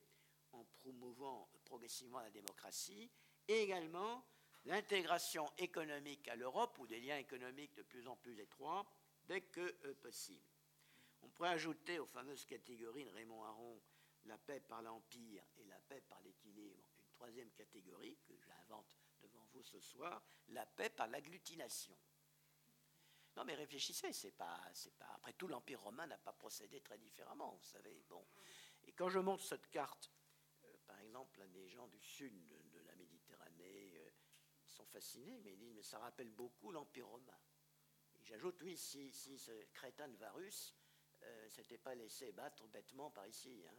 en 0.52 0.64
promouvant 0.64 1.50
progressivement 1.64 2.20
la 2.20 2.30
démocratie 2.30 3.10
et 3.48 3.62
également 3.62 4.24
l'intégration 4.64 5.50
économique 5.58 6.28
à 6.28 6.36
l'Europe 6.36 6.78
ou 6.78 6.86
des 6.86 7.00
liens 7.00 7.18
économiques 7.18 7.74
de 7.74 7.82
plus 7.82 8.06
en 8.06 8.16
plus 8.16 8.38
étroits 8.38 8.86
dès 9.24 9.40
que 9.40 9.76
euh, 9.84 9.94
possible. 9.94 10.49
Pourrait 11.40 11.52
ajouter 11.52 11.98
aux 11.98 12.04
fameuses 12.04 12.44
catégories 12.44 13.06
de 13.06 13.08
Raymond 13.08 13.42
Aron 13.44 13.80
la 14.26 14.36
paix 14.36 14.60
par 14.60 14.82
l'empire 14.82 15.42
et 15.56 15.64
la 15.64 15.80
paix 15.80 16.02
par 16.02 16.20
l'équilibre, 16.20 16.84
une 16.98 17.08
troisième 17.12 17.50
catégorie 17.52 18.18
que 18.26 18.36
j'invente 18.36 18.94
devant 19.22 19.46
vous 19.54 19.62
ce 19.62 19.80
soir, 19.80 20.22
la 20.48 20.66
paix 20.66 20.90
par 20.90 21.06
l'agglutination. 21.06 21.96
Non, 23.38 23.46
mais 23.46 23.54
réfléchissez, 23.54 24.12
c'est 24.12 24.32
pas, 24.32 24.60
c'est 24.74 24.94
pas. 24.98 25.08
Après 25.14 25.32
tout, 25.32 25.48
l'empire 25.48 25.80
romain 25.80 26.06
n'a 26.06 26.18
pas 26.18 26.34
procédé 26.34 26.82
très 26.82 26.98
différemment, 26.98 27.54
vous 27.54 27.64
savez. 27.64 28.04
Bon, 28.10 28.22
et 28.84 28.92
quand 28.92 29.08
je 29.08 29.18
montre 29.18 29.42
cette 29.42 29.70
carte, 29.70 30.12
euh, 30.64 30.76
par 30.86 31.00
exemple, 31.00 31.48
des 31.48 31.68
gens 31.68 31.88
du 31.88 32.02
sud 32.02 32.48
de, 32.48 32.80
la 32.80 32.94
Méditerranée 32.96 33.96
euh, 33.96 34.10
sont 34.66 34.84
fascinés, 34.84 35.38
mais 35.38 35.54
ils 35.54 35.58
disent 35.58 35.74
mais 35.74 35.82
ça 35.82 36.00
rappelle 36.00 36.28
beaucoup 36.28 36.70
l'empire 36.70 37.06
romain. 37.06 37.40
J'ajoute, 38.24 38.60
oui, 38.60 38.76
si, 38.76 39.10
ce 39.10 39.64
crétin 39.72 40.06
de 40.06 40.16
Varus 40.16 40.74
euh, 41.22 41.48
s'était 41.48 41.78
pas 41.78 41.94
laissé 41.94 42.32
battre 42.32 42.66
bêtement 42.68 43.10
par 43.10 43.26
ici. 43.26 43.64
Hein. 43.68 43.76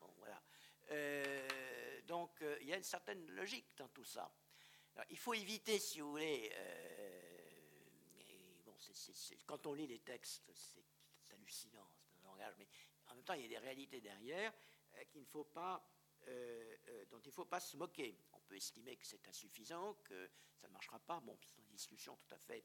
Bon, 0.00 0.12
voilà. 0.18 0.42
Euh, 0.90 2.00
donc, 2.02 2.42
euh, 2.42 2.58
il 2.60 2.68
y 2.68 2.72
a 2.72 2.76
une 2.76 2.82
certaine 2.82 3.26
logique 3.32 3.76
dans 3.76 3.88
tout 3.88 4.04
ça. 4.04 4.32
il 5.10 5.18
faut 5.18 5.34
éviter, 5.34 5.78
si 5.78 6.00
vous 6.00 6.10
voulez, 6.10 6.52
bon, 8.64 8.74
quand 9.46 9.66
on 9.66 9.74
lit 9.74 9.86
les 9.86 10.00
textes, 10.00 10.50
c'est 10.54 10.84
hallucinant, 11.30 11.90
c'est 12.00 12.16
un 12.18 12.24
langage, 12.24 12.54
mais 12.58 12.68
en 13.08 13.14
même 13.14 13.24
temps, 13.24 13.34
il 13.34 13.42
y 13.42 13.44
a 13.46 13.48
des 13.48 13.58
réalités 13.58 14.00
derrière 14.00 14.52
qu'il 15.10 15.20
ne 15.20 15.26
faut 15.26 15.44
pas 15.44 15.86
euh, 16.28 16.76
euh, 16.88 17.04
dont 17.06 17.20
il 17.20 17.28
ne 17.28 17.32
faut 17.32 17.44
pas 17.44 17.60
se 17.60 17.76
moquer. 17.76 18.18
On 18.32 18.40
peut 18.40 18.56
estimer 18.56 18.96
que 18.96 19.06
c'est 19.06 19.26
insuffisant, 19.28 19.94
que 20.02 20.28
ça 20.56 20.66
ne 20.66 20.72
marchera 20.72 20.98
pas. 20.98 21.20
Bon, 21.20 21.38
c'est 21.40 21.56
une 21.58 21.68
discussion 21.68 22.16
tout 22.16 22.34
à 22.34 22.38
fait 22.38 22.64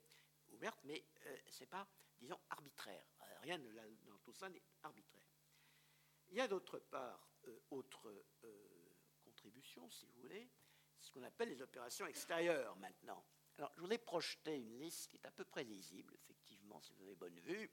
ouverte, 0.50 0.80
mais 0.84 1.06
euh, 1.28 1.38
ce 1.48 1.60
n'est 1.60 1.68
pas, 1.68 1.88
disons, 2.20 2.40
arbitraire. 2.50 3.06
Rien 3.42 3.60
dans 3.60 4.18
tout 4.20 4.34
ça 4.34 4.50
n'est 4.50 4.62
arbitraire. 4.84 5.28
Il 6.30 6.38
y 6.38 6.42
a 6.42 6.48
d'autre 6.48 6.80
part 6.80 7.28
autre 7.72 8.26
contribution, 9.24 9.90
si 9.90 10.06
vous 10.06 10.22
voulez, 10.22 10.50
ce 11.00 11.12
qu'on 11.12 11.24
appelle 11.24 11.50
les 11.50 11.62
opérations 11.62 12.06
extérieures 12.06 12.76
maintenant. 12.78 13.26
Alors, 13.58 13.72
je 13.76 13.82
voudrais 13.82 13.98
projeter 13.98 14.56
une 14.56 14.80
liste 14.80 15.10
qui 15.10 15.18
est 15.18 15.26
à 15.26 15.32
peu 15.32 15.46
près 15.46 15.64
lisible, 15.64 16.16
effectivement, 16.16 16.80
si 16.82 16.94
vous 16.94 17.04
avez 17.04 17.16
bonne 17.16 17.40
vue, 17.40 17.72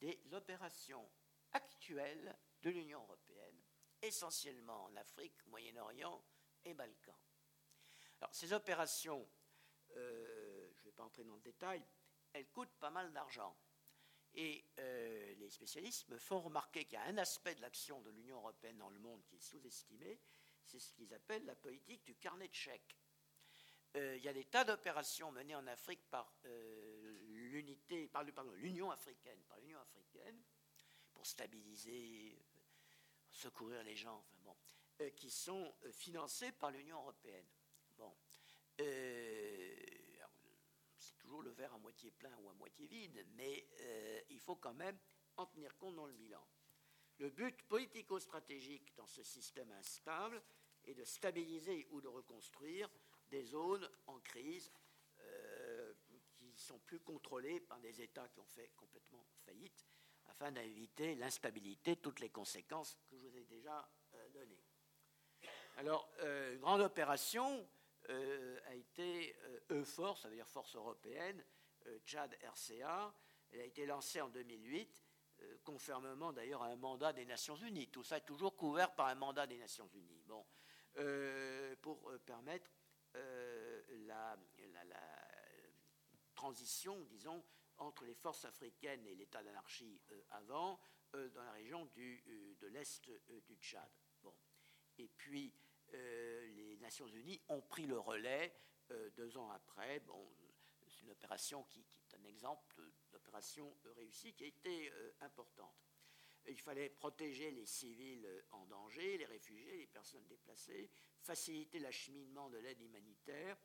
des 0.00 0.20
opérations 0.32 1.10
actuelles 1.52 2.36
de 2.62 2.70
l'Union 2.70 3.02
européenne 3.02 3.62
essentiellement 4.02 4.84
en 4.84 4.96
Afrique, 4.96 5.44
Moyen-Orient 5.46 6.22
et 6.64 6.74
Balkans. 6.74 7.18
Alors, 8.20 8.34
ces 8.34 8.52
opérations, 8.52 9.28
euh, 9.96 10.70
je 10.74 10.80
ne 10.80 10.84
vais 10.84 10.92
pas 10.92 11.04
entrer 11.04 11.24
dans 11.24 11.34
le 11.34 11.40
détail, 11.40 11.84
elles 12.32 12.48
coûtent 12.48 12.76
pas 12.78 12.90
mal 12.90 13.12
d'argent. 13.12 13.56
Et 14.34 14.64
euh, 14.78 15.34
les 15.36 15.50
spécialistes 15.50 16.08
me 16.08 16.18
font 16.18 16.40
remarquer 16.40 16.84
qu'il 16.84 16.94
y 16.94 17.02
a 17.02 17.04
un 17.04 17.18
aspect 17.18 17.54
de 17.54 17.60
l'action 17.60 18.00
de 18.00 18.10
l'Union 18.10 18.36
européenne 18.38 18.78
dans 18.78 18.90
le 18.90 18.98
monde 18.98 19.22
qui 19.26 19.36
est 19.36 19.40
sous-estimé, 19.40 20.18
c'est 20.64 20.80
ce 20.80 20.92
qu'ils 20.92 21.12
appellent 21.14 21.44
la 21.44 21.54
politique 21.54 22.04
du 22.04 22.16
carnet 22.16 22.48
de 22.48 22.54
chèques. 22.54 22.96
Euh, 23.96 24.16
il 24.16 24.24
y 24.24 24.28
a 24.28 24.32
des 24.32 24.44
tas 24.44 24.64
d'opérations 24.64 25.30
menées 25.30 25.54
en 25.54 25.66
Afrique 25.68 26.02
par 26.10 26.34
l'unité, 27.28 28.08
par 28.08 28.24
l'Union 28.54 28.90
africaine, 28.90 29.38
par 29.48 29.58
l'Union 29.60 29.78
africaine, 29.78 30.42
pour 31.12 31.26
stabiliser, 31.26 32.36
secourir 33.34 33.82
les 33.82 33.96
gens, 33.96 34.16
enfin 34.16 34.38
bon, 34.44 34.56
euh, 35.00 35.10
qui 35.10 35.30
sont 35.30 35.74
euh, 35.84 35.92
financés 35.92 36.52
par 36.52 36.70
l'Union 36.70 36.98
européenne. 36.98 37.46
Bon, 37.98 38.14
euh, 38.80 39.76
toujours 41.24 41.42
le 41.42 41.50
verre 41.50 41.72
à 41.72 41.78
moitié 41.78 42.10
plein 42.10 42.36
ou 42.42 42.50
à 42.50 42.54
moitié 42.54 42.86
vide, 42.86 43.26
mais 43.34 43.66
il 44.28 44.38
faut 44.40 44.56
quand 44.56 44.74
même 44.74 44.98
en 45.36 45.46
tenir 45.46 45.76
compte 45.78 45.96
dans 45.96 46.06
le 46.06 46.12
bilan. 46.12 46.44
Le 47.18 47.30
but 47.30 47.62
politico-stratégique 47.62 48.94
dans 48.96 49.06
ce 49.06 49.22
système 49.22 49.70
instable 49.72 50.42
est 50.84 50.94
de 50.94 51.04
stabiliser 51.04 51.86
ou 51.90 52.00
de 52.00 52.08
reconstruire 52.08 52.90
des 53.30 53.42
zones 53.42 53.88
en 54.06 54.20
crise 54.20 54.70
qui 56.34 56.52
sont 56.56 56.78
plus 56.80 57.00
contrôlées 57.00 57.60
par 57.60 57.80
des 57.80 58.02
États 58.02 58.28
qui 58.28 58.40
ont 58.40 58.46
fait 58.46 58.70
complètement 58.76 59.24
faillite 59.44 59.86
afin 60.26 60.52
d'éviter 60.52 61.14
l'instabilité, 61.14 61.96
toutes 61.96 62.20
les 62.20 62.30
conséquences 62.30 62.94
que 62.94 63.16
je 63.16 63.16
vous 63.16 63.36
ai 63.36 63.44
déjà 63.44 63.88
euh, 64.14 64.28
données. 64.30 64.62
Alors, 65.76 66.08
euh, 66.20 66.56
grande 66.58 66.80
opération 66.80 67.68
euh, 68.10 68.58
a 68.66 68.74
été 68.74 69.36
EUFOR, 69.70 70.18
ça 70.18 70.28
veut 70.28 70.36
dire 70.36 70.48
Force 70.48 70.76
européenne, 70.76 71.44
Tchad 72.04 72.36
RCA. 72.42 73.14
Elle 73.50 73.60
a 73.60 73.64
été 73.64 73.86
lancée 73.86 74.20
en 74.20 74.28
2008, 74.28 75.04
conformément 75.62 76.32
d'ailleurs 76.32 76.62
à 76.62 76.68
un 76.68 76.76
mandat 76.76 77.12
des 77.12 77.24
Nations 77.24 77.56
Unies. 77.56 77.88
Tout 77.88 78.02
ça 78.02 78.16
est 78.16 78.26
toujours 78.26 78.56
couvert 78.56 78.94
par 78.94 79.06
un 79.06 79.14
mandat 79.14 79.46
des 79.46 79.58
Nations 79.58 79.88
Unies. 79.94 80.22
Bon, 80.26 80.44
pour 81.82 82.10
permettre 82.24 82.70
la, 84.06 84.36
transition, 86.34 87.00
disons, 87.04 87.42
entre 87.78 88.04
les 88.04 88.14
forces 88.14 88.44
africaines 88.44 89.06
et 89.06 89.14
l'État 89.14 89.42
d'anarchie 89.42 90.00
euh, 90.10 90.20
avant, 90.30 90.78
euh, 91.14 91.28
dans 91.30 91.42
la 91.42 91.52
région 91.52 91.86
du, 91.86 92.22
euh, 92.28 92.54
de 92.60 92.66
l'Est 92.68 93.10
du 93.46 93.56
Tchad. 93.56 93.90
Bon. 94.22 94.34
Et 94.98 95.08
puis, 95.08 95.52
les 95.94 96.76
Nations 96.78 97.08
Unies 97.08 97.40
ont 97.48 97.60
pris 97.60 97.86
le 97.86 97.98
relais 97.98 98.54
deux 99.16 99.36
ans 99.36 99.50
après. 99.50 100.00
Bon, 100.00 100.28
c'est 100.88 101.02
une 101.02 101.10
opération 101.10 101.64
qui, 101.64 101.80
est 101.80 102.16
un 102.16 102.24
exemple 102.24 102.82
d'opération 103.10 103.76
réussie 103.96 104.32
qui 104.34 104.44
a 104.44 104.46
été 104.46 104.92
importante. 105.20 105.74
Il 106.46 106.60
fallait 106.60 106.90
protéger 106.90 107.50
les 107.50 107.64
civils 107.64 108.28
en 108.50 108.66
danger, 108.66 109.16
les 109.16 109.24
réfugiés, 109.24 109.78
les 109.78 109.86
personnes 109.86 110.26
déplacées, 110.26 110.90
faciliter 111.20 111.78
l'acheminement 111.78 112.50
de 112.50 112.58
l'aide 112.58 112.80
humanitaire, 112.82 113.56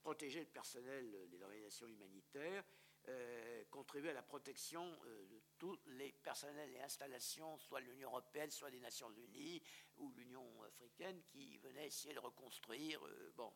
protéger 0.00 0.40
le 0.40 0.46
personnel 0.46 1.28
des 1.28 1.42
organisations 1.42 1.86
humanitaires 1.86 2.64
euh, 3.08 3.64
contribuer 3.70 4.10
à 4.10 4.14
la 4.14 4.22
protection 4.22 4.98
euh, 5.04 5.26
de 5.26 5.42
tous 5.58 5.78
les 5.86 6.10
personnels 6.12 6.70
et 6.70 6.80
installations, 6.80 7.58
soit 7.58 7.80
de 7.80 7.86
l'Union 7.86 8.08
européenne, 8.08 8.50
soit 8.50 8.70
des 8.70 8.80
Nations 8.80 9.10
unies 9.12 9.62
ou 9.98 10.10
l'Union 10.12 10.62
africaine, 10.62 11.22
qui 11.24 11.58
venaient 11.58 11.86
essayer 11.86 12.14
de 12.14 12.20
reconstruire. 12.20 13.04
Euh, 13.06 13.32
bon, 13.36 13.52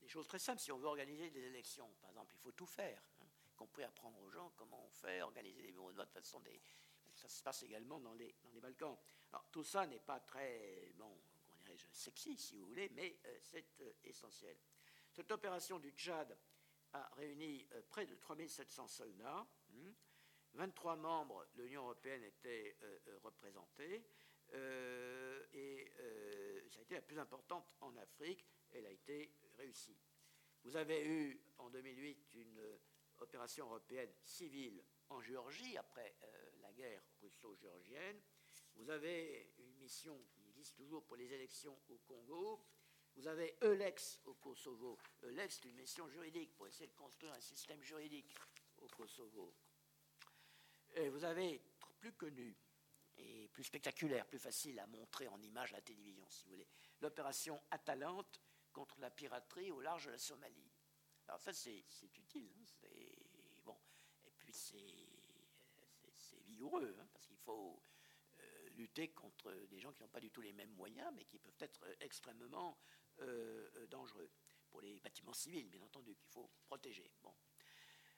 des 0.00 0.08
choses 0.08 0.28
très 0.28 0.38
simples. 0.38 0.60
Si 0.60 0.70
on 0.70 0.78
veut 0.78 0.86
organiser 0.86 1.30
des 1.30 1.42
élections, 1.42 1.92
par 2.00 2.10
exemple, 2.10 2.32
il 2.36 2.38
faut 2.38 2.52
tout 2.52 2.66
faire, 2.66 3.02
hein, 3.20 3.26
y 3.48 3.54
compris 3.54 3.82
apprendre 3.82 4.20
aux 4.20 4.30
gens 4.30 4.52
comment 4.56 4.84
on 4.84 4.90
fait, 4.90 5.22
organiser 5.22 5.62
des 5.62 5.72
bureaux 5.72 5.90
de 5.90 5.96
vote 5.96 6.08
de 6.08 6.20
façon. 6.20 6.40
Ça 7.14 7.28
se 7.28 7.42
passe 7.42 7.64
également 7.64 7.98
dans 7.98 8.14
les, 8.14 8.32
dans 8.44 8.50
les 8.50 8.60
Balkans. 8.60 8.96
Alors, 9.32 9.46
tout 9.50 9.64
ça 9.64 9.88
n'est 9.88 9.98
pas 9.98 10.20
très, 10.20 10.92
bon, 10.94 11.18
sexy, 11.90 12.36
si 12.38 12.56
vous 12.56 12.66
voulez, 12.66 12.88
mais 12.90 13.18
c'est 13.42 13.82
essentiel. 14.04 14.56
Cette 15.10 15.32
opération 15.32 15.80
du 15.80 15.90
Tchad 15.90 16.38
a 16.92 17.08
réuni 17.16 17.66
euh, 17.72 17.82
près 17.88 18.06
de 18.06 18.14
3700 18.14 18.88
soldats. 18.88 19.46
23 20.54 20.96
hmm. 20.96 21.00
membres 21.00 21.46
de 21.56 21.64
l'Union 21.64 21.82
européenne 21.82 22.22
étaient 22.24 22.76
euh, 22.82 22.98
euh, 23.08 23.18
représentés. 23.22 24.04
et 25.52 25.92
ça 26.70 26.78
a 26.78 26.82
été 26.82 26.94
la 26.94 27.02
plus 27.02 27.18
importante 27.18 27.66
en 27.80 27.96
Afrique. 27.96 28.46
Elle 28.72 28.86
a 28.86 28.90
été 28.90 29.32
réussie. 29.56 29.96
Vous 30.64 30.76
avez 30.76 31.06
eu 31.06 31.40
en 31.58 31.70
2008 31.70 32.34
une 32.34 32.60
opération 33.18 33.66
européenne 33.66 34.12
civile 34.22 34.82
en 35.10 35.20
Géorgie 35.20 35.76
après 35.76 36.14
la 36.60 36.72
guerre 36.72 37.02
russo-géorgienne. 37.20 38.20
Vous 38.76 38.90
avez 38.90 39.54
une 39.58 39.74
mission 39.76 40.18
qui 40.30 40.46
existe 40.48 40.76
toujours 40.76 41.04
pour 41.04 41.16
les 41.16 41.32
élections 41.32 41.78
au 41.88 41.98
Congo. 41.98 42.64
Vous 43.18 43.26
avez 43.26 43.56
Eulex 43.62 44.20
au 44.26 44.34
Kosovo. 44.34 44.96
Eulex, 45.24 45.58
c'est 45.60 45.68
une 45.68 45.74
mission 45.74 46.08
juridique 46.08 46.54
pour 46.54 46.68
essayer 46.68 46.86
de 46.86 46.94
construire 46.94 47.32
un 47.32 47.40
système 47.40 47.82
juridique 47.82 48.32
au 48.76 48.86
Kosovo. 48.86 49.52
Et 50.94 51.08
vous 51.08 51.24
avez 51.24 51.60
plus 51.98 52.12
connu 52.12 52.56
et 53.16 53.48
plus 53.48 53.64
spectaculaire, 53.64 54.24
plus 54.24 54.38
facile 54.38 54.78
à 54.78 54.86
montrer 54.86 55.26
en 55.26 55.42
image 55.42 55.72
à 55.72 55.78
la 55.78 55.82
télévision, 55.82 56.30
si 56.30 56.44
vous 56.44 56.50
voulez, 56.50 56.68
l'opération 57.00 57.60
Atalante 57.72 58.40
contre 58.72 59.00
la 59.00 59.10
piraterie 59.10 59.72
au 59.72 59.80
large 59.80 60.06
de 60.06 60.10
la 60.12 60.18
Somalie. 60.18 60.70
Alors 61.26 61.40
ça, 61.40 61.52
c'est 61.52 61.84
utile. 62.14 62.54
Hein, 62.56 62.86
bon. 63.64 63.76
Et 64.26 64.30
puis 64.38 64.52
c'est 64.52 64.78
vigoureux, 66.46 66.96
hein, 67.00 67.08
parce 67.12 67.26
qu'il 67.26 67.38
faut 67.38 67.82
euh, 68.38 68.68
lutter 68.76 69.08
contre 69.08 69.52
des 69.66 69.80
gens 69.80 69.92
qui 69.92 70.02
n'ont 70.02 70.08
pas 70.08 70.20
du 70.20 70.30
tout 70.30 70.40
les 70.40 70.52
mêmes 70.52 70.74
moyens, 70.74 71.12
mais 71.16 71.24
qui 71.24 71.40
peuvent 71.40 71.58
être 71.58 71.84
extrêmement 71.98 72.78
euh, 73.20 73.68
euh, 73.76 73.86
dangereux 73.86 74.30
pour 74.70 74.80
les 74.80 75.00
bâtiments 75.00 75.32
civils, 75.32 75.68
bien 75.68 75.82
entendu, 75.82 76.14
qu'il 76.14 76.28
faut 76.28 76.50
protéger. 76.66 77.10
Bon. 77.22 77.34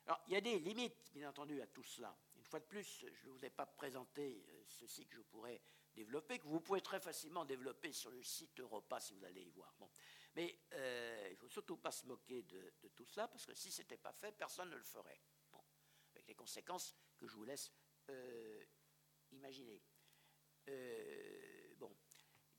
Alors, 0.07 0.21
il 0.27 0.35
y 0.35 0.37
a 0.37 0.41
des 0.41 0.59
limites, 0.59 1.11
bien 1.13 1.31
entendu, 1.31 1.61
à 1.63 1.67
tout 1.67 1.83
cela. 1.85 2.17
Une 2.37 2.45
fois 2.45 2.61
de 2.61 2.65
plus, 2.65 3.07
je 3.13 3.27
ne 3.27 3.33
vous 3.33 3.45
ai 3.45 3.51
pas 3.51 3.67
présenté 3.67 4.45
euh, 4.49 4.65
ceci 4.67 5.07
que 5.07 5.17
je 5.17 5.23
pourrais 5.23 5.61
développer, 5.95 6.39
que 6.39 6.47
vous 6.47 6.61
pouvez 6.61 6.81
très 6.81 7.01
facilement 7.01 7.45
développer 7.45 7.93
sur 7.93 8.11
le 8.11 8.23
site 8.23 8.59
Europa 8.61 9.01
si 9.01 9.15
vous 9.15 9.25
allez 9.25 9.43
y 9.43 9.51
voir. 9.51 9.75
Bon. 9.79 9.91
Mais 10.37 10.61
il 10.73 11.31
ne 11.33 11.37
faut 11.37 11.49
surtout 11.49 11.77
pas 11.77 11.91
se 11.91 12.07
moquer 12.07 12.43
de, 12.43 12.73
tout 12.95 13.05
cela, 13.05 13.27
parce 13.27 13.45
que 13.45 13.55
si 13.55 13.73
ce 13.73 13.83
n'était 13.83 13.97
pas 13.97 14.13
fait, 14.13 14.33
personne 14.33 14.71
ne 14.71 14.77
le 14.77 14.83
ferait. 14.83 15.21
Bon. 15.51 15.61
Avec 16.15 16.29
les 16.29 16.35
conséquences 16.35 16.95
que 17.17 17.27
je 17.27 17.35
vous 17.35 17.45
laisse 17.45 17.73
imaginer. 19.33 19.83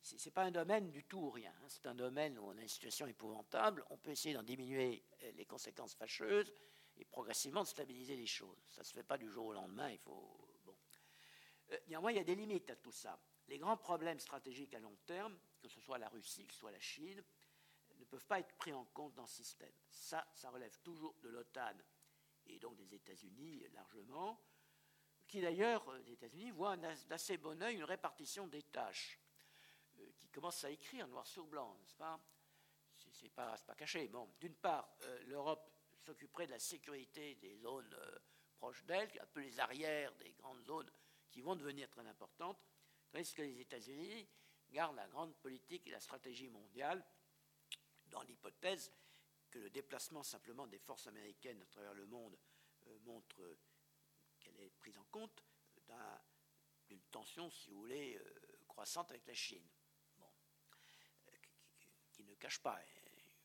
Ce 0.01 0.15
n'est 0.15 0.31
pas 0.31 0.43
un 0.43 0.51
domaine 0.51 0.89
du 0.89 1.03
tout 1.03 1.19
ou 1.19 1.29
rien. 1.29 1.53
Hein. 1.61 1.67
C'est 1.67 1.85
un 1.85 1.95
domaine 1.95 2.37
où 2.39 2.47
on 2.47 2.57
a 2.57 2.61
une 2.61 2.67
situation 2.67 3.07
épouvantable. 3.07 3.83
On 3.89 3.97
peut 3.97 4.11
essayer 4.11 4.33
d'en 4.33 4.43
diminuer 4.43 5.03
euh, 5.23 5.31
les 5.33 5.45
conséquences 5.45 5.93
fâcheuses 5.95 6.53
et 6.97 7.05
progressivement 7.05 7.61
de 7.61 7.67
stabiliser 7.67 8.15
les 8.15 8.25
choses. 8.25 8.63
Ça 8.67 8.81
ne 8.81 8.85
se 8.85 8.93
fait 8.93 9.03
pas 9.03 9.17
du 9.17 9.29
jour 9.29 9.47
au 9.47 9.53
lendemain. 9.53 9.89
Il 9.89 9.99
faut. 9.99 10.59
Bon. 10.65 10.75
Euh, 11.71 11.77
néanmoins, 11.87 12.11
il 12.11 12.17
y 12.17 12.21
a 12.21 12.23
des 12.23 12.35
limites 12.35 12.69
à 12.69 12.75
tout 12.75 12.91
ça. 12.91 13.19
Les 13.47 13.57
grands 13.57 13.77
problèmes 13.77 14.19
stratégiques 14.19 14.73
à 14.73 14.79
long 14.79 14.95
terme, 15.05 15.37
que 15.59 15.67
ce 15.67 15.79
soit 15.79 15.97
la 15.97 16.09
Russie, 16.09 16.45
que 16.45 16.53
ce 16.53 16.59
soit 16.59 16.71
la 16.71 16.79
Chine, 16.79 17.23
ne 18.01 18.05
peuvent 18.05 18.25
pas 18.25 18.39
être 18.39 18.55
pris 18.55 18.73
en 18.73 18.85
compte 18.85 19.13
dans 19.13 19.27
ce 19.27 19.35
système. 19.35 19.71
Ça, 19.89 20.27
ça 20.33 20.49
relève 20.49 20.77
toujours 20.79 21.15
de 21.21 21.29
l'OTAN 21.29 21.77
et 22.47 22.59
donc 22.59 22.75
des 22.75 22.95
États-Unis 22.95 23.63
largement, 23.73 24.41
qui 25.27 25.41
d'ailleurs, 25.41 25.87
euh, 25.89 25.99
les 25.99 26.13
États-Unis 26.13 26.51
voient 26.51 26.75
d'assez 26.77 27.37
bon 27.37 27.61
oeil 27.61 27.75
une 27.75 27.83
répartition 27.83 28.47
des 28.47 28.63
tâches. 28.63 29.20
Euh, 30.01 30.11
qui 30.17 30.27
commence 30.29 30.63
à 30.63 30.69
écrire 30.69 31.07
noir 31.07 31.25
sur 31.27 31.45
blanc, 31.45 31.75
n'est-ce 31.79 31.95
pas? 31.95 32.19
C'est 33.13 33.29
pas, 33.29 33.57
pas 33.57 33.75
caché. 33.75 34.07
Bon, 34.07 34.29
d'une 34.39 34.55
part, 34.55 34.95
l'Europe 35.25 35.69
s'occuperait 35.97 36.45
de 36.47 36.51
la 36.51 36.59
sécurité 36.59 37.35
des 37.35 37.55
zones 37.57 37.95
proches 38.55 38.83
d'elle, 38.85 39.09
un 39.19 39.25
peu 39.27 39.41
les 39.41 39.59
arrières 39.59 40.15
des 40.15 40.31
grandes 40.33 40.63
zones 40.63 40.89
qui 41.29 41.41
vont 41.41 41.55
devenir 41.55 41.89
très 41.89 42.05
importantes, 42.07 42.59
tandis 43.11 43.33
que 43.33 43.41
les 43.41 43.59
États-Unis 43.59 44.27
gardent 44.69 44.95
la 44.95 45.07
grande 45.07 45.35
politique 45.35 45.87
et 45.87 45.91
la 45.91 45.99
stratégie 45.99 46.49
mondiale 46.49 47.05
dans 48.05 48.21
l'hypothèse 48.21 48.91
que 49.49 49.59
le 49.59 49.69
déplacement 49.69 50.23
simplement 50.23 50.67
des 50.67 50.79
forces 50.79 51.07
américaines 51.07 51.61
à 51.61 51.65
travers 51.65 51.93
le 51.93 52.05
monde 52.05 52.37
euh, 52.87 52.99
montre 52.99 53.57
qu'elle 54.39 54.59
est 54.59 54.69
prise 54.79 54.97
en 54.97 55.05
compte 55.05 55.43
d'une 56.87 57.01
tension, 57.11 57.49
si 57.51 57.69
vous 57.69 57.79
voulez, 57.79 58.17
euh, 58.17 58.63
croissante 58.67 59.11
avec 59.11 59.27
la 59.27 59.33
Chine. 59.33 59.67
Euh, 62.21 62.29
ne 62.29 62.35
cache 62.35 62.59
pas. 62.59 62.79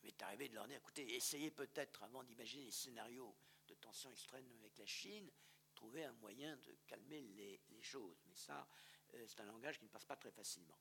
Il 0.03 0.07
m'est 0.07 0.23
arrivé 0.23 0.49
de 0.49 0.55
leur 0.55 0.67
dire, 0.67 0.77
écoutez, 0.79 1.15
essayez 1.15 1.51
peut-être, 1.51 2.03
avant 2.03 2.23
d'imaginer 2.23 2.67
des 2.67 2.71
scénarios 2.71 3.35
de 3.67 3.75
tension 3.75 4.11
extrême 4.11 4.47
avec 4.61 4.79
la 4.79 4.87
Chine, 4.87 5.31
trouver 5.75 6.05
un 6.05 6.13
moyen 6.13 6.57
de 6.57 6.77
calmer 6.87 7.21
les, 7.21 7.83
choses. 7.83 8.23
Mais 8.27 8.35
ça, 8.35 8.67
c'est 9.27 9.41
un 9.41 9.45
langage 9.45 9.79
qui 9.79 9.85
ne 9.85 9.91
passe 9.91 10.05
pas 10.05 10.17
très 10.17 10.31
facilement. 10.31 10.79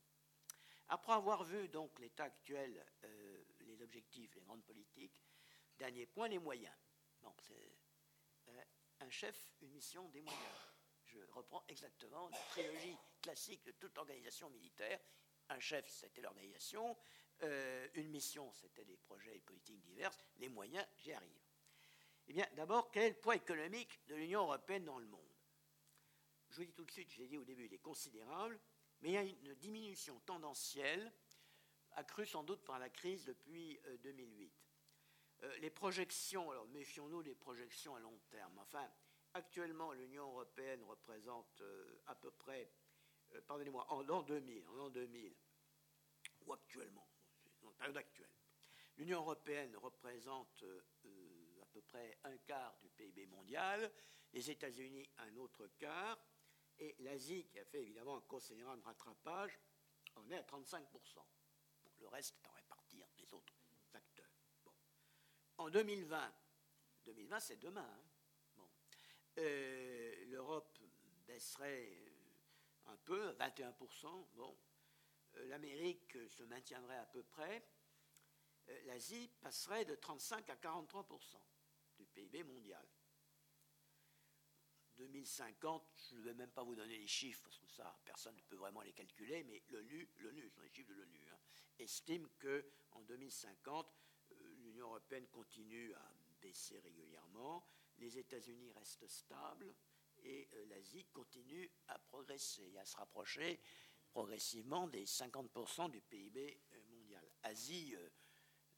Après 0.88 1.14
avoir 1.14 1.44
vu 1.44 1.68
donc 1.68 1.98
l'état 2.00 2.26
actuel 2.26 2.84
les 3.76 3.82
objectifs, 3.82 4.36
les 4.36 4.42
grandes 4.42 4.64
politiques. 4.64 5.24
Dernier 5.78 6.06
point, 6.06 6.28
les 6.28 6.40
moyens. 6.40 6.74
euh, 7.52 8.64
un 9.00 9.10
chef, 9.10 9.54
une 9.62 9.72
mission, 9.72 10.08
des 10.10 10.22
moyens. 10.22 10.58
Je 11.04 11.20
reprends 11.32 11.64
exactement 11.68 12.30
la 12.30 12.38
trilogie 12.50 12.98
classique 13.22 13.64
de 13.66 13.72
toute 13.72 13.98
organisation 13.98 14.50
militaire. 14.50 15.00
Un 15.50 15.60
chef, 15.60 15.88
c'était 15.90 16.22
l'organisation. 16.22 16.98
Euh, 17.44 17.88
une 17.96 18.10
mission, 18.10 18.52
c'était 18.54 18.86
les 18.86 18.98
projets 18.98 19.36
et 19.36 19.40
politiques 19.40 19.82
diverses. 19.82 20.20
Les 20.38 20.50
moyens, 20.50 20.86
j'y 20.98 21.12
arrive. 21.12 21.42
Eh 22.28 22.34
bien, 22.34 22.48
d'abord, 22.54 22.92
quel 22.92 23.04
est 23.04 23.10
le 23.10 23.16
poids 23.16 23.36
économique 23.36 24.00
de 24.08 24.16
l'Union 24.16 24.42
européenne 24.42 24.86
dans 24.86 25.00
le 25.00 25.06
monde? 25.06 25.22
Je 26.50 26.58
vous 26.58 26.66
dis 26.66 26.74
tout 26.74 26.86
de 26.86 26.92
suite, 26.92 27.12
je 27.12 27.20
l'ai 27.20 27.28
dit 27.28 27.38
au 27.38 27.44
début, 27.44 27.66
il 27.66 27.74
est 27.74 27.80
considérable, 27.80 28.60
mais 29.02 29.10
il 29.10 29.14
y 29.14 29.18
a 29.18 29.24
une 29.24 29.54
diminution 29.56 30.20
tendancielle 30.22 31.12
accrue 31.92 32.26
sans 32.26 32.44
doute 32.44 32.64
par 32.64 32.80
la 32.80 32.90
crise 32.90 33.26
depuis 33.26 33.80
2008. 34.04 34.54
Euh, 35.44 35.48
euh, 35.48 35.58
les 35.58 35.70
projections, 35.70 36.50
alors 36.52 36.68
méfions-nous 36.70 37.22
des 37.22 37.36
projections 37.36 37.96
à 37.96 38.00
long 38.00 38.18
terme. 38.30 38.58
Enfin, 38.60 38.90
actuellement, 39.34 39.92
l'Union 39.92 40.30
européenne 40.30 40.82
représente 40.84 41.62
à 42.08 42.16
peu 42.16 42.32
près, 42.32 42.72
pardonnez-moi, 43.46 43.86
en 43.92 44.02
l'an 44.02 44.24
2000, 44.24 44.66
en 44.70 44.74
l'an 44.76 44.90
2000, 44.90 45.36
ou 46.46 46.54
actuellement, 46.54 47.05
période 47.76 47.98
actuelle, 47.98 48.30
l'Union 48.98 49.20
européenne 49.20 49.76
représente 49.78 50.64
à 51.62 51.66
peu 51.68 51.82
près 51.82 52.18
un 52.24 52.38
quart 52.38 52.78
du 52.82 52.90
PIB 52.90 53.28
mondial, 53.28 53.92
les 54.34 54.52
États-Unis 54.52 55.10
un 55.18 55.36
autre 55.38 55.68
quart, 55.78 56.18
et 56.78 56.96
l'Asie, 57.00 57.46
qui 57.46 57.60
a 57.60 57.66
fait 57.66 57.82
évidemment 57.82 58.18
un 58.18 58.22
considérable 58.22 58.82
rattrapage, 58.84 59.60
en 60.16 60.30
est 60.30 60.38
à 60.38 60.44
35% 60.44 61.24
le 62.00 62.08
reste 62.08 62.36
est 62.38 62.48
en 62.48 62.52
répartir 62.52 63.08
les 63.18 63.34
autres 63.34 63.54
acteurs. 63.94 64.30
En 65.58 65.70
2020, 65.70 66.34
2020 67.06 67.40
c'est 67.40 67.58
demain, 67.58 68.00
hein. 68.58 68.68
euh, 69.38 70.26
l'Europe 70.26 70.78
baisserait 71.26 71.90
euh, 71.90 72.92
un 72.92 72.98
peu, 72.98 73.32
21%, 73.34 74.28
bon. 74.34 74.58
Euh, 75.38 75.46
L'Amérique 75.48 76.18
se 76.30 76.44
maintiendrait 76.44 76.98
à 76.98 77.06
peu 77.06 77.24
près, 77.24 77.68
l'Asie 78.86 79.30
passerait 79.42 79.86
de 79.86 79.96
35 79.96 80.50
à 80.50 80.56
43% 80.56 81.38
du 81.98 82.06
PIB 82.06 82.44
mondial. 82.44 82.86
2050, 84.96 85.84
je 86.10 86.16
ne 86.16 86.22
vais 86.22 86.34
même 86.34 86.52
pas 86.52 86.64
vous 86.64 86.76
donner 86.76 86.98
les 86.98 87.08
chiffres, 87.08 87.42
parce 87.44 87.58
que 87.58 87.68
ça, 87.68 88.00
personne 88.06 88.36
ne 88.36 88.42
peut 88.42 88.56
vraiment 88.56 88.82
les 88.82 88.94
calculer, 88.94 89.44
mais 89.44 89.62
l'ONU, 89.70 90.10
l'ONU, 90.18 90.50
sont 90.50 90.62
les 90.62 90.70
chiffres 90.70 90.90
de 90.90 90.96
l'ONU, 90.96 91.30
hein, 91.32 91.40
estime 91.78 92.28
qu'en 92.40 93.04
2050, 93.04 93.94
euh, 94.32 94.36
l'Union 94.64 94.88
européenne 94.88 95.28
continue 95.28 95.94
à 95.94 96.14
baisser 96.42 96.80
régulièrement, 96.80 97.68
les 97.98 98.18
États-Unis 98.18 98.72
restent 98.72 99.08
stables 99.08 99.74
et 100.24 100.48
euh, 100.54 100.66
l'Asie 100.68 101.06
continue 101.06 101.70
à 101.88 102.00
progresser 102.00 102.78
à 102.78 102.86
se 102.86 102.96
rapprocher 102.98 103.60
progressivement 104.16 104.88
des 104.88 105.06
50% 105.06 105.92
du 105.92 106.00
PIB 106.00 106.58
euh, 106.74 106.82
mondial. 106.90 107.24
Asie, 107.44 107.96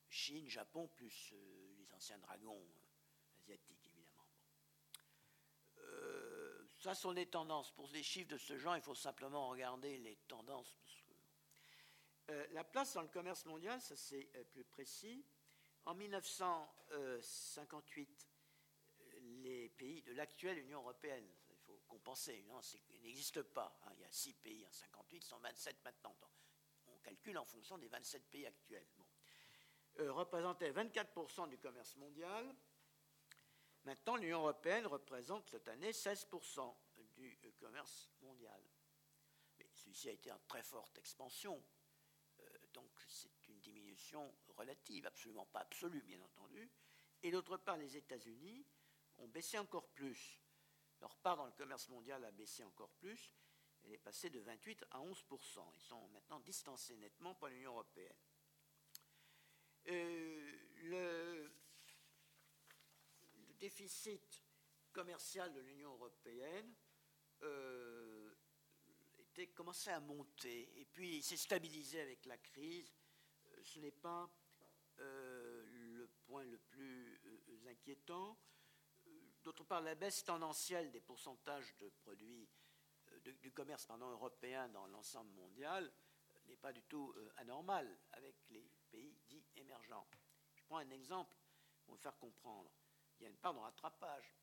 Chine, 0.09 0.49
Japon, 0.49 0.89
plus 0.95 1.33
les 1.77 1.93
anciens 1.93 2.17
dragons 2.17 2.65
asiatiques 3.37 3.77
ça 6.79 6.95
sont 6.95 7.11
les 7.11 7.25
tendances. 7.25 7.71
Pour 7.71 7.89
des 7.89 8.03
chiffres 8.03 8.29
de 8.29 8.37
ce 8.37 8.57
genre, 8.57 8.75
il 8.75 8.81
faut 8.81 8.95
simplement 8.95 9.49
regarder 9.49 9.97
les 9.97 10.15
tendances. 10.27 10.77
Euh, 12.29 12.45
la 12.51 12.63
place 12.63 12.93
dans 12.93 13.01
le 13.01 13.07
commerce 13.07 13.45
mondial, 13.45 13.81
ça 13.81 13.95
c'est 13.95 14.29
euh, 14.35 14.43
plus 14.43 14.65
précis. 14.65 15.25
En 15.85 15.95
1958, 15.95 18.27
les 19.43 19.69
pays 19.69 20.01
de 20.01 20.11
l'actuelle 20.13 20.57
Union 20.59 20.79
européenne, 20.79 21.27
faut 21.87 21.95
compenser, 21.95 22.43
non, 22.47 22.59
il 22.89 23.01
n'existe 23.01 23.41
pas. 23.41 23.77
Hein. 23.83 23.91
il 23.95 24.01
y 24.01 24.05
a 24.05 24.11
six 24.11 24.33
pays 24.33 24.65
en 24.65 24.71
58, 24.71 25.23
127 25.23 25.83
maintenant. 25.83 26.15
On 26.87 26.97
calcule 26.99 27.37
en 27.37 27.45
fonction 27.45 27.77
des 27.77 27.87
27 27.87 28.29
pays 28.29 28.45
actuels. 28.45 28.87
Euh, 29.99 30.11
représentaient 30.11 30.71
24% 30.71 31.49
du 31.49 31.57
commerce 31.57 31.95
mondial, 31.95 32.55
Maintenant, 33.87 34.17
l'Union 34.17 34.39
européenne 34.39 34.85
représente 34.85 35.49
cette 35.49 35.69
année 35.69 35.91
16% 35.91 36.75
du 37.15 37.39
euh, 37.45 37.51
commerce 37.57 38.11
mondial. 38.19 38.61
Mais 39.57 39.65
celui-ci 39.71 40.09
a 40.09 40.11
été 40.11 40.29
en 40.29 40.39
très 40.39 40.61
forte 40.61 40.97
expansion. 40.97 41.63
Euh, 42.41 42.43
donc 42.73 42.91
c'est 43.07 43.47
une 43.47 43.57
diminution 43.59 44.35
relative, 44.57 45.05
absolument 45.05 45.45
pas 45.45 45.61
absolue, 45.61 46.01
bien 46.01 46.21
entendu. 46.21 46.69
Et 47.23 47.31
d'autre 47.31 47.55
part, 47.55 47.77
les 47.77 47.95
États-Unis 47.95 48.65
ont 49.19 49.27
baissé 49.29 49.57
encore 49.57 49.87
plus. 49.87 50.41
Leur 51.01 51.15
part 51.17 51.37
dans 51.37 51.45
le 51.45 51.51
commerce 51.51 51.89
mondial 51.89 52.23
a 52.25 52.31
baissé 52.31 52.63
encore 52.63 52.91
plus. 52.91 53.31
Elle 53.83 53.93
est 53.93 53.97
passée 53.97 54.29
de 54.29 54.39
28 54.39 54.85
à 54.91 54.99
11% 54.99 55.73
Ils 55.75 55.81
sont 55.81 56.07
maintenant 56.09 56.39
distancés 56.39 56.97
nettement 56.97 57.35
par 57.35 57.49
l'Union 57.49 57.71
européenne. 57.71 58.15
Euh, 59.87 60.51
le, 60.83 61.51
déficit 63.59 64.43
commercial 64.93 65.51
de 65.51 65.59
l'Union 65.61 65.93
européenne 65.93 66.75
euh, 67.41 68.35
commencé 69.55 69.91
à 69.91 69.99
monter 69.99 70.71
et 70.79 70.85
puis 70.85 71.17
il 71.17 71.23
s'est 71.23 71.37
stabilisé 71.37 72.01
avec 72.01 72.25
la 72.25 72.37
crise. 72.37 72.91
Euh, 73.45 73.63
ce 73.63 73.79
n'est 73.79 73.91
pas 73.91 74.29
euh, 74.99 75.63
le 75.67 76.07
point 76.25 76.43
le 76.43 76.57
plus 76.57 77.19
inquiétant. 77.67 78.37
D'autre 79.47 79.63
part, 79.63 79.79
la 79.79 79.95
baisse 79.95 80.25
tendancielle 80.25 80.91
des 80.91 80.99
pourcentages 80.99 81.73
de 81.77 81.87
produits 81.87 82.49
du 83.39 83.53
commerce 83.53 83.85
pardon, 83.85 84.09
européen 84.09 84.67
dans 84.67 84.85
l'ensemble 84.87 85.31
mondial 85.31 85.89
n'est 86.47 86.57
pas 86.57 86.73
du 86.73 86.83
tout 86.83 87.15
anormale 87.37 87.97
avec 88.11 88.35
les 88.49 88.69
pays 88.91 89.15
dits 89.29 89.47
émergents. 89.55 90.05
Je 90.53 90.65
prends 90.65 90.79
un 90.79 90.89
exemple 90.89 91.33
pour 91.85 91.93
me 91.93 91.97
faire 91.97 92.17
comprendre 92.17 92.69
il 93.17 93.23
y 93.23 93.25
a 93.25 93.29
une 93.29 93.37
part 93.37 93.53
de 93.53 93.59
rattrapage. 93.59 94.35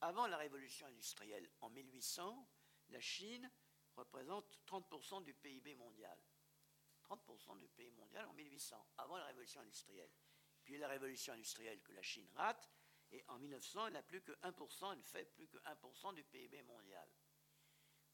Avant 0.00 0.28
la 0.28 0.36
révolution 0.36 0.86
industrielle, 0.86 1.50
en 1.60 1.68
1800, 1.68 2.48
la 2.90 3.00
Chine 3.00 3.50
représente 3.96 4.60
30% 4.68 5.24
du 5.24 5.34
PIB 5.34 5.74
mondial. 5.74 6.16
30% 7.02 7.58
du 7.58 7.66
PIB 7.66 7.90
mondial 7.96 8.26
en 8.26 8.32
1800, 8.34 8.86
avant 8.98 9.16
la 9.16 9.24
révolution 9.24 9.60
industrielle. 9.60 10.12
Puis 10.62 10.78
la 10.78 10.86
révolution 10.86 11.32
industrielle 11.32 11.82
que 11.82 11.90
la 11.90 12.02
Chine 12.02 12.30
rate, 12.36 12.70
et 13.12 13.24
en 13.28 13.38
1900, 13.38 13.86
elle 13.86 13.92
n'a 13.92 14.02
plus 14.02 14.22
que 14.22 14.32
1%, 14.32 14.92
elle 14.92 14.98
ne 14.98 15.02
fait 15.02 15.24
plus 15.34 15.48
que 15.48 15.58
1% 15.58 16.14
du 16.14 16.24
PIB 16.24 16.62
mondial. 16.62 17.08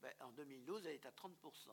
Ben, 0.01 0.13
en 0.21 0.31
2012, 0.31 0.85
elle 0.85 0.95
est 0.95 1.05
à 1.05 1.11
30%. 1.11 1.69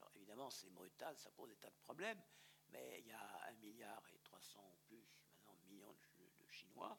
Alors 0.00 0.12
évidemment, 0.16 0.50
c'est 0.50 0.70
brutal, 0.70 1.16
ça 1.18 1.30
pose 1.30 1.50
des 1.50 1.56
tas 1.56 1.70
de 1.70 1.76
problèmes, 1.76 2.22
mais 2.68 3.00
il 3.00 3.06
y 3.06 3.12
a 3.12 3.48
1 3.48 3.52
milliard 3.56 4.02
et 4.14 4.18
300 4.20 4.60
ou 4.72 4.76
plus, 4.86 5.06
maintenant, 5.44 5.56
millions 5.68 5.92
de 5.92 6.46
Chinois 6.48 6.98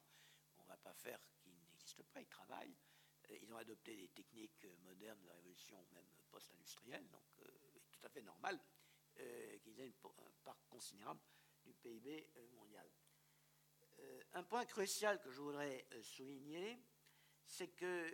va 0.72 0.78
pas 0.78 0.94
faire 0.94 1.20
qui 1.36 1.50
n'existe 1.70 2.04
pas, 2.04 2.22
ils 2.22 2.28
travaillent. 2.28 2.78
Euh, 3.30 3.38
ils 3.42 3.54
ont 3.54 3.58
adopté 3.58 3.96
des 3.96 4.08
techniques 4.10 4.64
euh, 4.66 4.76
modernes 4.84 5.20
de 5.22 5.28
la 5.28 5.34
révolution, 5.34 5.86
même 5.92 6.08
post-industrielle, 6.30 7.08
donc 7.10 7.26
euh, 7.42 7.80
tout 7.92 8.00
à 8.04 8.10
fait 8.10 8.22
normal 8.22 8.60
qu'ils 9.14 9.80
aient 9.80 9.88
une, 9.88 9.94
part 10.44 10.58
considérable 10.70 11.20
du 11.66 11.74
PIB 11.74 12.28
mondial. 12.54 12.90
Un 14.34 14.44
point 14.44 14.66
crucial 14.66 15.20
que 15.22 15.32
je 15.32 15.42
voudrais 15.42 15.86
souligner, 16.02 16.80
c'est 17.46 17.70
que 17.70 18.14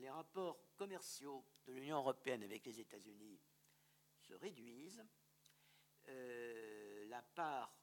les 0.00 0.10
rapports 0.10 0.58
commerciaux 0.76 1.44
de 1.66 1.72
l'Union 1.72 1.98
européenne 1.98 2.42
avec 2.42 2.64
les 2.64 2.80
États-Unis 2.80 3.40
se 4.20 4.34
réduisent. 4.34 5.04
la 6.06 7.22
part 7.34 7.78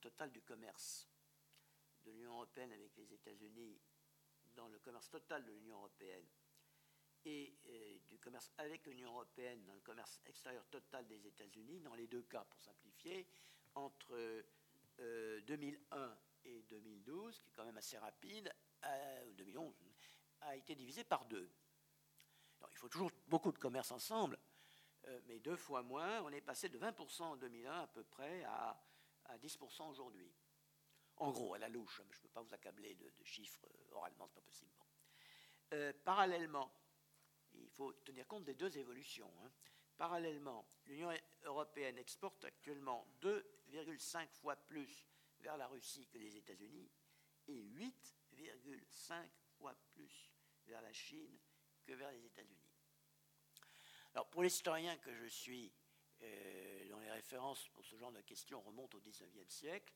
total 0.00 0.30
du 0.30 0.42
commerce 0.42 1.08
de 2.04 2.10
l'Union 2.10 2.34
européenne 2.34 2.72
avec 2.72 2.96
les 2.96 3.12
États-Unis 3.12 3.78
dans 4.54 4.68
le 4.68 4.78
commerce 4.78 5.10
total 5.10 5.44
de 5.44 5.52
l'Union 5.52 5.76
européenne 5.76 6.26
et 7.24 7.58
euh, 7.66 7.98
du 8.08 8.18
commerce 8.18 8.50
avec 8.58 8.86
l'Union 8.86 9.10
européenne 9.10 9.64
dans 9.64 9.74
le 9.74 9.80
commerce 9.80 10.20
extérieur 10.26 10.66
total 10.68 11.06
des 11.06 11.26
États-Unis, 11.26 11.80
dans 11.80 11.94
les 11.94 12.06
deux 12.06 12.22
cas 12.22 12.44
pour 12.44 12.60
simplifier, 12.60 13.26
entre 13.74 14.44
2001 14.98 15.96
euh, 15.96 16.14
et 16.44 16.62
2012, 16.62 17.40
qui 17.40 17.50
est 17.50 17.52
quand 17.52 17.64
même 17.64 17.76
assez 17.76 17.98
rapide, 17.98 18.52
2011, 19.36 19.74
a 20.40 20.56
été 20.56 20.74
divisé 20.74 21.04
par 21.04 21.24
deux. 21.26 21.50
il 22.70 22.78
faut 22.78 22.88
toujours 22.88 23.10
beaucoup 23.26 23.52
de 23.52 23.58
commerce 23.58 23.90
ensemble, 23.90 24.38
euh, 25.06 25.20
mais 25.26 25.38
deux 25.38 25.56
fois 25.56 25.82
moins. 25.82 26.22
On 26.22 26.30
est 26.30 26.40
passé 26.40 26.68
de 26.68 26.78
20% 26.78 27.22
en 27.22 27.36
2001 27.36 27.82
à 27.82 27.86
peu 27.86 28.04
près 28.04 28.44
à, 28.44 28.80
10% 29.42 29.90
aujourd'hui. 29.90 30.32
En 31.16 31.30
gros, 31.32 31.54
à 31.54 31.58
la 31.58 31.68
louche, 31.68 32.00
je 32.10 32.16
ne 32.16 32.22
peux 32.22 32.28
pas 32.28 32.42
vous 32.42 32.54
accabler 32.54 32.94
de, 32.94 33.12
chiffres 33.24 33.66
euh, 33.66 33.94
oralement, 33.94 34.26
ce 34.26 34.32
n'est 34.32 34.40
pas 34.40 34.46
possible. 34.46 34.70
Euh, 35.74 35.92
parallèlement, 36.04 36.72
il 37.52 37.68
faut 37.68 37.92
tenir 37.92 38.26
compte 38.26 38.44
des 38.44 38.54
deux 38.54 38.78
évolutions. 38.78 39.30
Hein. 39.42 39.50
Parallèlement, 39.96 40.66
l'Union 40.86 41.10
européenne 41.42 41.98
exporte 41.98 42.44
actuellement 42.44 43.06
2,5 43.68 44.28
fois 44.32 44.56
plus 44.56 45.06
vers 45.40 45.56
la 45.56 45.66
Russie 45.66 46.06
que 46.08 46.18
les 46.18 46.36
États-Unis 46.36 46.90
et 47.46 47.62
8,5 47.62 49.28
fois 49.58 49.74
plus 49.92 50.30
vers 50.66 50.82
la 50.82 50.92
Chine 50.92 51.38
que 51.84 51.92
vers 51.92 52.10
les 52.12 52.24
États-Unis. 52.24 52.68
Alors 54.14 54.28
pour 54.30 54.42
l'historien 54.42 54.96
que 54.98 55.14
je 55.14 55.26
suis, 55.26 55.72
euh, 56.22 56.88
dont 56.88 56.98
les 56.98 57.10
références 57.10 57.68
pour 57.68 57.84
ce 57.84 57.96
genre 57.96 58.12
de 58.12 58.20
questions 58.22 58.60
remontent 58.60 58.96
au 58.98 59.00
XIXe 59.00 59.48
siècle, 59.48 59.94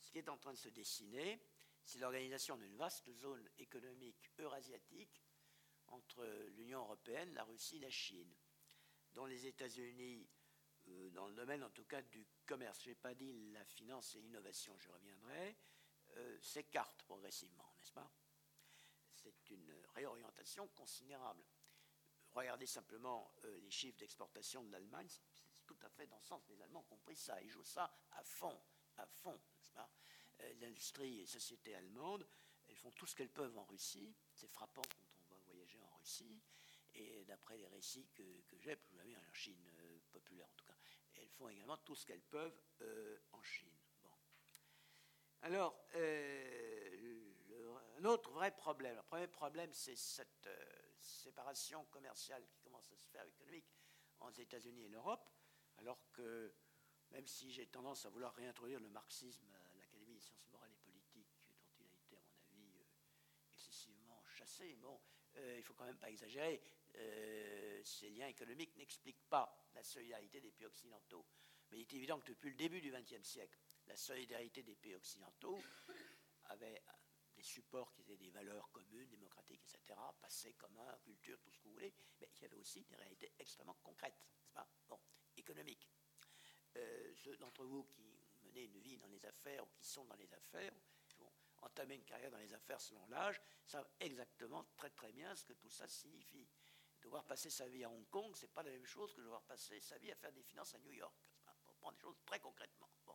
ce 0.00 0.10
qui 0.10 0.18
est 0.18 0.28
en 0.28 0.36
train 0.36 0.52
de 0.52 0.58
se 0.58 0.68
dessiner, 0.68 1.40
c'est 1.82 1.98
l'organisation 1.98 2.56
d'une 2.56 2.76
vaste 2.76 3.10
zone 3.12 3.48
économique 3.58 4.30
eurasiatique 4.38 5.22
entre 5.88 6.24
l'Union 6.56 6.80
européenne, 6.80 7.34
la 7.34 7.44
Russie 7.44 7.76
et 7.76 7.80
la 7.80 7.90
Chine, 7.90 8.32
dont 9.12 9.26
les 9.26 9.46
États-Unis, 9.46 10.26
euh, 10.88 11.10
dans 11.10 11.26
le 11.26 11.34
domaine 11.34 11.62
en 11.62 11.70
tout 11.70 11.84
cas 11.84 12.02
du 12.02 12.26
commerce, 12.44 12.82
je 12.82 12.90
n'ai 12.90 12.94
pas 12.94 13.14
dit 13.14 13.32
la 13.52 13.64
finance 13.64 14.14
et 14.14 14.20
l'innovation, 14.20 14.76
je 14.78 14.88
reviendrai, 14.90 15.56
euh, 16.16 16.38
s'écartent 16.40 17.02
progressivement, 17.02 17.70
n'est-ce 17.76 17.92
pas? 17.92 18.10
C'est 19.14 19.50
une 19.50 19.72
réorientation 19.94 20.68
considérable. 20.68 21.44
Regardez 22.34 22.66
simplement 22.66 23.32
euh, 23.44 23.60
les 23.60 23.70
chiffres 23.70 23.98
d'exportation 23.98 24.62
de 24.64 24.72
l'Allemagne, 24.72 25.08
c'est 25.08 25.64
tout 25.66 25.78
à 25.82 25.88
fait 25.88 26.06
dans 26.06 26.16
le 26.16 26.22
sens 26.22 26.44
des 26.46 26.60
Allemands 26.62 26.80
ont 26.80 26.96
compris 26.96 27.16
ça, 27.16 27.40
ils 27.42 27.48
jouent 27.48 27.64
ça 27.64 27.96
à 28.12 28.22
fond, 28.22 28.60
à 28.96 29.06
fond, 29.06 29.40
n'est-ce 29.56 29.72
pas? 29.72 29.90
Euh, 30.40 30.54
L'industrie 30.60 31.14
et 31.14 31.20
les 31.20 31.26
sociétés 31.26 31.74
allemandes, 31.74 32.26
elles 32.68 32.76
font 32.76 32.90
tout 32.92 33.06
ce 33.06 33.14
qu'elles 33.14 33.30
peuvent 33.30 33.56
en 33.56 33.64
Russie, 33.64 34.14
c'est 34.34 34.48
frappant 34.48 34.82
quand 34.82 35.06
on 35.30 35.34
va 35.34 35.40
voyager 35.46 35.80
en 35.80 35.96
Russie, 35.98 36.42
et 36.94 37.24
d'après 37.24 37.56
les 37.56 37.68
récits 37.68 38.08
que, 38.14 38.22
j'ai, 38.58 38.74
vous 38.74 38.96
l'avez 38.96 39.16
en 39.16 39.32
Chine 39.32 39.68
euh, 39.80 39.98
populaire 40.12 40.48
en 40.48 40.54
tout 40.56 40.63
font 41.36 41.48
également 41.48 41.76
tout 41.78 41.94
ce 41.94 42.06
qu'elles 42.06 42.22
peuvent 42.22 42.60
en 43.32 43.42
Chine. 43.42 43.76
Bon. 44.02 44.10
Alors, 45.42 45.76
un 47.98 48.04
autre 48.04 48.30
vrai 48.30 48.50
problème, 48.50 48.96
le 48.96 49.02
premier 49.02 49.28
problème, 49.28 49.72
c'est 49.72 49.96
cette 49.96 50.48
séparation 51.00 51.84
commerciale 51.86 52.44
qui 52.46 52.58
commence 52.60 52.90
à 52.92 52.96
se 52.96 53.08
faire 53.08 53.24
économique 53.24 53.66
entre 54.20 54.38
les 54.38 54.42
États-Unis 54.42 54.84
et 54.84 54.88
l'Europe, 54.88 55.28
alors 55.78 56.00
que 56.12 56.54
même 57.10 57.26
si 57.26 57.50
j'ai 57.52 57.66
tendance 57.66 58.06
à 58.06 58.10
vouloir 58.10 58.34
réintroduire 58.34 58.80
le 58.80 58.88
marxisme 58.88 59.46
à 59.52 59.78
l'Académie 59.78 60.14
des 60.14 60.20
sciences 60.20 60.48
morales 60.50 60.72
et 60.72 60.78
politiques, 60.78 61.28
dont 61.78 61.84
il 61.84 61.92
a 61.92 61.94
été, 61.94 62.16
à 62.16 62.22
mon 62.22 62.58
avis, 62.58 62.80
euh, 62.80 62.84
excessivement 63.52 64.22
chassé, 64.26 64.74
bon, 64.76 65.00
euh, 65.36 65.54
il 65.54 65.58
ne 65.58 65.62
faut 65.62 65.74
quand 65.74 65.84
même 65.84 65.98
pas 65.98 66.10
exagérer. 66.10 66.60
Euh, 66.96 67.80
ces 67.84 68.10
liens 68.10 68.26
économiques 68.26 68.76
n'expliquent 68.76 69.28
pas 69.28 69.56
la 69.74 69.82
solidarité 69.82 70.40
des 70.40 70.52
pays 70.52 70.66
occidentaux. 70.66 71.26
Mais 71.70 71.78
il 71.78 71.82
est 71.82 71.92
évident 71.94 72.20
que 72.20 72.28
depuis 72.28 72.50
le 72.50 72.56
début 72.56 72.80
du 72.80 72.90
XXe 72.90 73.26
siècle, 73.26 73.58
la 73.86 73.96
solidarité 73.96 74.62
des 74.62 74.76
pays 74.76 74.94
occidentaux 74.94 75.60
avait 76.46 76.82
supports 77.44 77.92
qui 77.92 78.00
étaient 78.00 78.16
des 78.16 78.30
valeurs 78.30 78.70
communes, 78.72 79.08
démocratiques, 79.08 79.62
etc., 79.62 80.00
passé 80.20 80.54
commun, 80.54 80.96
culture, 81.02 81.38
tout 81.40 81.50
ce 81.50 81.58
que 81.58 81.64
vous 81.68 81.74
voulez, 81.74 81.92
mais 82.20 82.28
il 82.34 82.42
y 82.42 82.44
avait 82.46 82.56
aussi 82.56 82.82
des 82.84 82.96
réalités 82.96 83.32
extrêmement 83.38 83.76
concrètes, 83.82 84.18
pas? 84.52 84.66
Bon, 84.88 84.98
économiques. 85.36 85.88
Euh, 86.76 87.12
ceux 87.14 87.36
d'entre 87.36 87.64
vous 87.64 87.84
qui 87.84 88.02
menaient 88.42 88.64
une 88.64 88.78
vie 88.78 88.96
dans 88.98 89.06
les 89.06 89.24
affaires 89.26 89.62
ou 89.64 89.68
qui 89.76 89.84
sont 89.84 90.04
dans 90.06 90.16
les 90.16 90.32
affaires, 90.32 90.72
qui 91.06 91.16
vont 91.16 91.32
entamer 91.62 91.94
une 91.96 92.04
carrière 92.04 92.30
dans 92.30 92.38
les 92.38 92.52
affaires 92.52 92.80
selon 92.80 93.06
l'âge, 93.08 93.40
savent 93.64 93.88
exactement 94.00 94.64
très 94.76 94.90
très 94.90 95.12
bien 95.12 95.34
ce 95.36 95.44
que 95.44 95.52
tout 95.52 95.70
ça 95.70 95.86
signifie. 95.86 96.48
Devoir 97.04 97.22
passer 97.24 97.50
sa 97.50 97.68
vie 97.68 97.84
à 97.84 97.90
Hong 97.90 98.08
Kong, 98.08 98.32
c'est 98.34 98.52
pas 98.52 98.62
la 98.62 98.70
même 98.70 98.86
chose 98.86 99.12
que 99.14 99.20
devoir 99.20 99.42
passer 99.42 99.78
sa 99.78 99.98
vie 99.98 100.10
à 100.10 100.14
faire 100.14 100.32
des 100.32 100.42
finances 100.42 100.74
à 100.74 100.78
New 100.78 100.92
York. 100.92 101.14
Pour 101.66 101.74
prendre 101.76 101.96
des 101.96 102.00
choses 102.00 102.16
très 102.24 102.40
concrètement. 102.40 102.88
Bon. 103.04 103.14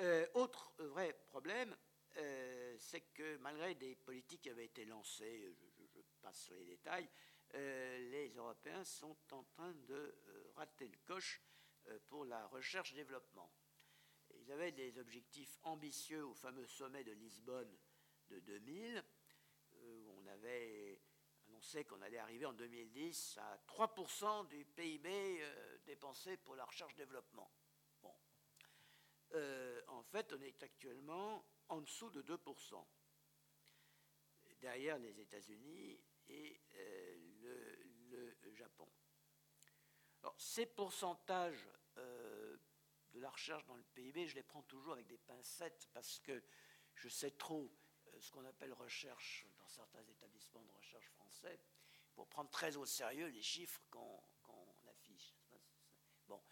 Euh, 0.00 0.26
autre 0.34 0.74
vrai 0.78 1.12
problème, 1.28 1.76
euh, 2.16 2.76
c'est 2.80 3.02
que 3.12 3.36
malgré 3.36 3.76
des 3.76 3.94
politiques 3.94 4.42
qui 4.42 4.50
avaient 4.50 4.64
été 4.64 4.84
lancées, 4.84 5.54
je, 5.94 6.00
passe 6.20 6.42
sur 6.42 6.56
les 6.56 6.64
détails, 6.64 7.08
euh, 7.54 8.10
les 8.10 8.30
Européens 8.34 8.82
sont 8.82 9.16
en 9.30 9.44
train 9.44 9.72
de 9.72 10.14
rater 10.56 10.88
le 10.88 10.98
coche 11.04 11.40
pour 12.08 12.24
la 12.24 12.46
recherche-développement. 12.48 13.50
Ils 14.34 14.50
avaient 14.50 14.72
des 14.72 14.98
objectifs 14.98 15.56
ambitieux 15.62 16.26
au 16.26 16.34
fameux 16.34 16.66
sommet 16.66 17.04
de 17.04 17.12
Lisbonne 17.12 17.76
de 18.28 18.40
2000, 18.40 19.04
où 19.82 20.14
on 20.16 20.26
avait 20.26 20.91
annoncé 21.62 21.84
qu'on 21.84 22.02
allait 22.02 22.18
arriver 22.18 22.44
en 22.44 22.52
2010 22.52 23.38
à 23.38 23.56
3% 23.68 24.48
du 24.48 24.64
PIB 24.64 25.40
dépensé 25.86 26.36
pour 26.36 26.56
la 26.56 26.64
recherche-développement. 26.64 27.48
Bon. 28.02 28.12
en 29.86 30.02
fait, 30.02 30.32
on 30.32 30.40
est 30.40 30.60
actuellement 30.62 31.46
en 31.68 31.80
dessous 31.80 32.10
de 32.10 32.22
2%, 32.22 32.84
derrière 34.60 34.98
les 34.98 35.20
États-Unis 35.20 36.00
et 36.26 36.60
euh, 36.74 37.16
le, 38.42 38.54
Japon. 38.54 38.88
Alors, 40.22 40.34
ces 40.38 40.66
pourcentages 40.66 41.68
euh, 41.96 42.56
de 43.12 43.20
la 43.20 43.30
recherche 43.30 43.64
dans 43.66 43.76
le 43.76 43.84
PIB, 43.94 44.26
je 44.26 44.34
les 44.34 44.42
prends 44.42 44.62
toujours 44.62 44.94
avec 44.94 45.06
des 45.06 45.18
pincettes 45.18 45.88
parce 45.92 46.18
que 46.18 46.42
je 46.94 47.08
sais 47.08 47.30
trop 47.30 47.72
euh, 48.08 48.20
ce 48.20 48.30
qu'on 48.32 48.44
appelle 48.44 48.72
recherche 48.72 49.46
certains 49.72 50.04
établissements 50.04 50.64
de 50.64 50.72
recherche 50.72 51.08
français 51.10 51.58
pour 52.14 52.28
prendre 52.28 52.50
très 52.50 52.76
au 52.76 52.84
sérieux 52.84 53.28
les 53.28 53.42
chiffres 53.42 53.80
qu'on 53.90 54.22
affiche. 54.90 55.34
Bon, 56.28 56.42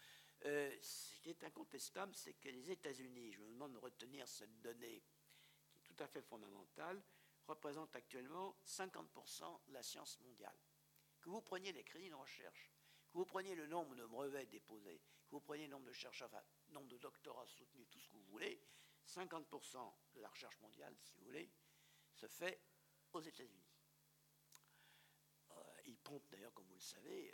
ce 0.43 1.21
qui 1.21 1.29
est 1.29 1.43
incontestable, 1.43 2.15
c'est 2.15 2.33
que 2.33 2.49
les 2.49 2.71
États-Unis, 2.71 3.31
je 3.31 3.41
me 3.41 3.49
demande 3.49 3.73
de 3.73 3.77
retenir 3.77 4.27
cette 4.27 4.59
donnée 4.61 5.03
qui 5.71 5.77
est 5.77 5.83
tout 5.83 5.95
à 5.99 6.07
fait 6.07 6.21
fondamentale, 6.21 7.01
représentent 7.47 7.95
actuellement 7.95 8.57
50% 8.65 9.67
de 9.67 9.73
la 9.73 9.83
science 9.83 10.19
mondiale. 10.21 10.57
Que 11.21 11.29
vous 11.29 11.41
preniez 11.41 11.71
les 11.73 11.83
crédits 11.83 12.09
de 12.09 12.15
recherche, 12.15 12.71
que 13.11 13.17
vous 13.17 13.25
preniez 13.25 13.53
le 13.55 13.67
nombre 13.67 13.95
de 13.95 14.05
brevets 14.05 14.49
déposés, 14.49 15.01
que 15.27 15.31
vous 15.31 15.41
preniez 15.41 15.65
le 15.65 15.71
nombre 15.71 15.85
de 15.85 15.93
chercheurs, 15.93 16.29
enfin, 16.33 16.43
nombre 16.69 16.87
de 16.87 16.97
doctorats 16.97 17.45
soutenus, 17.47 17.87
tout 17.89 17.99
ce 17.99 18.09
que 18.09 18.15
vous 18.15 18.25
voulez, 18.25 18.59
50% 19.05 19.93
de 20.15 20.21
la 20.21 20.29
recherche 20.29 20.59
mondiale, 20.59 20.95
si 20.97 21.13
vous 21.17 21.25
voulez, 21.25 21.51
se 22.13 22.27
fait 22.27 22.59
aux 23.13 23.21
États-Unis. 23.21 23.67
Euh, 25.51 25.81
ils 25.85 25.97
pompent 25.97 26.29
d'ailleurs, 26.29 26.53
comme 26.53 26.67
vous 26.67 26.75
le 26.75 26.79
savez, 26.79 27.33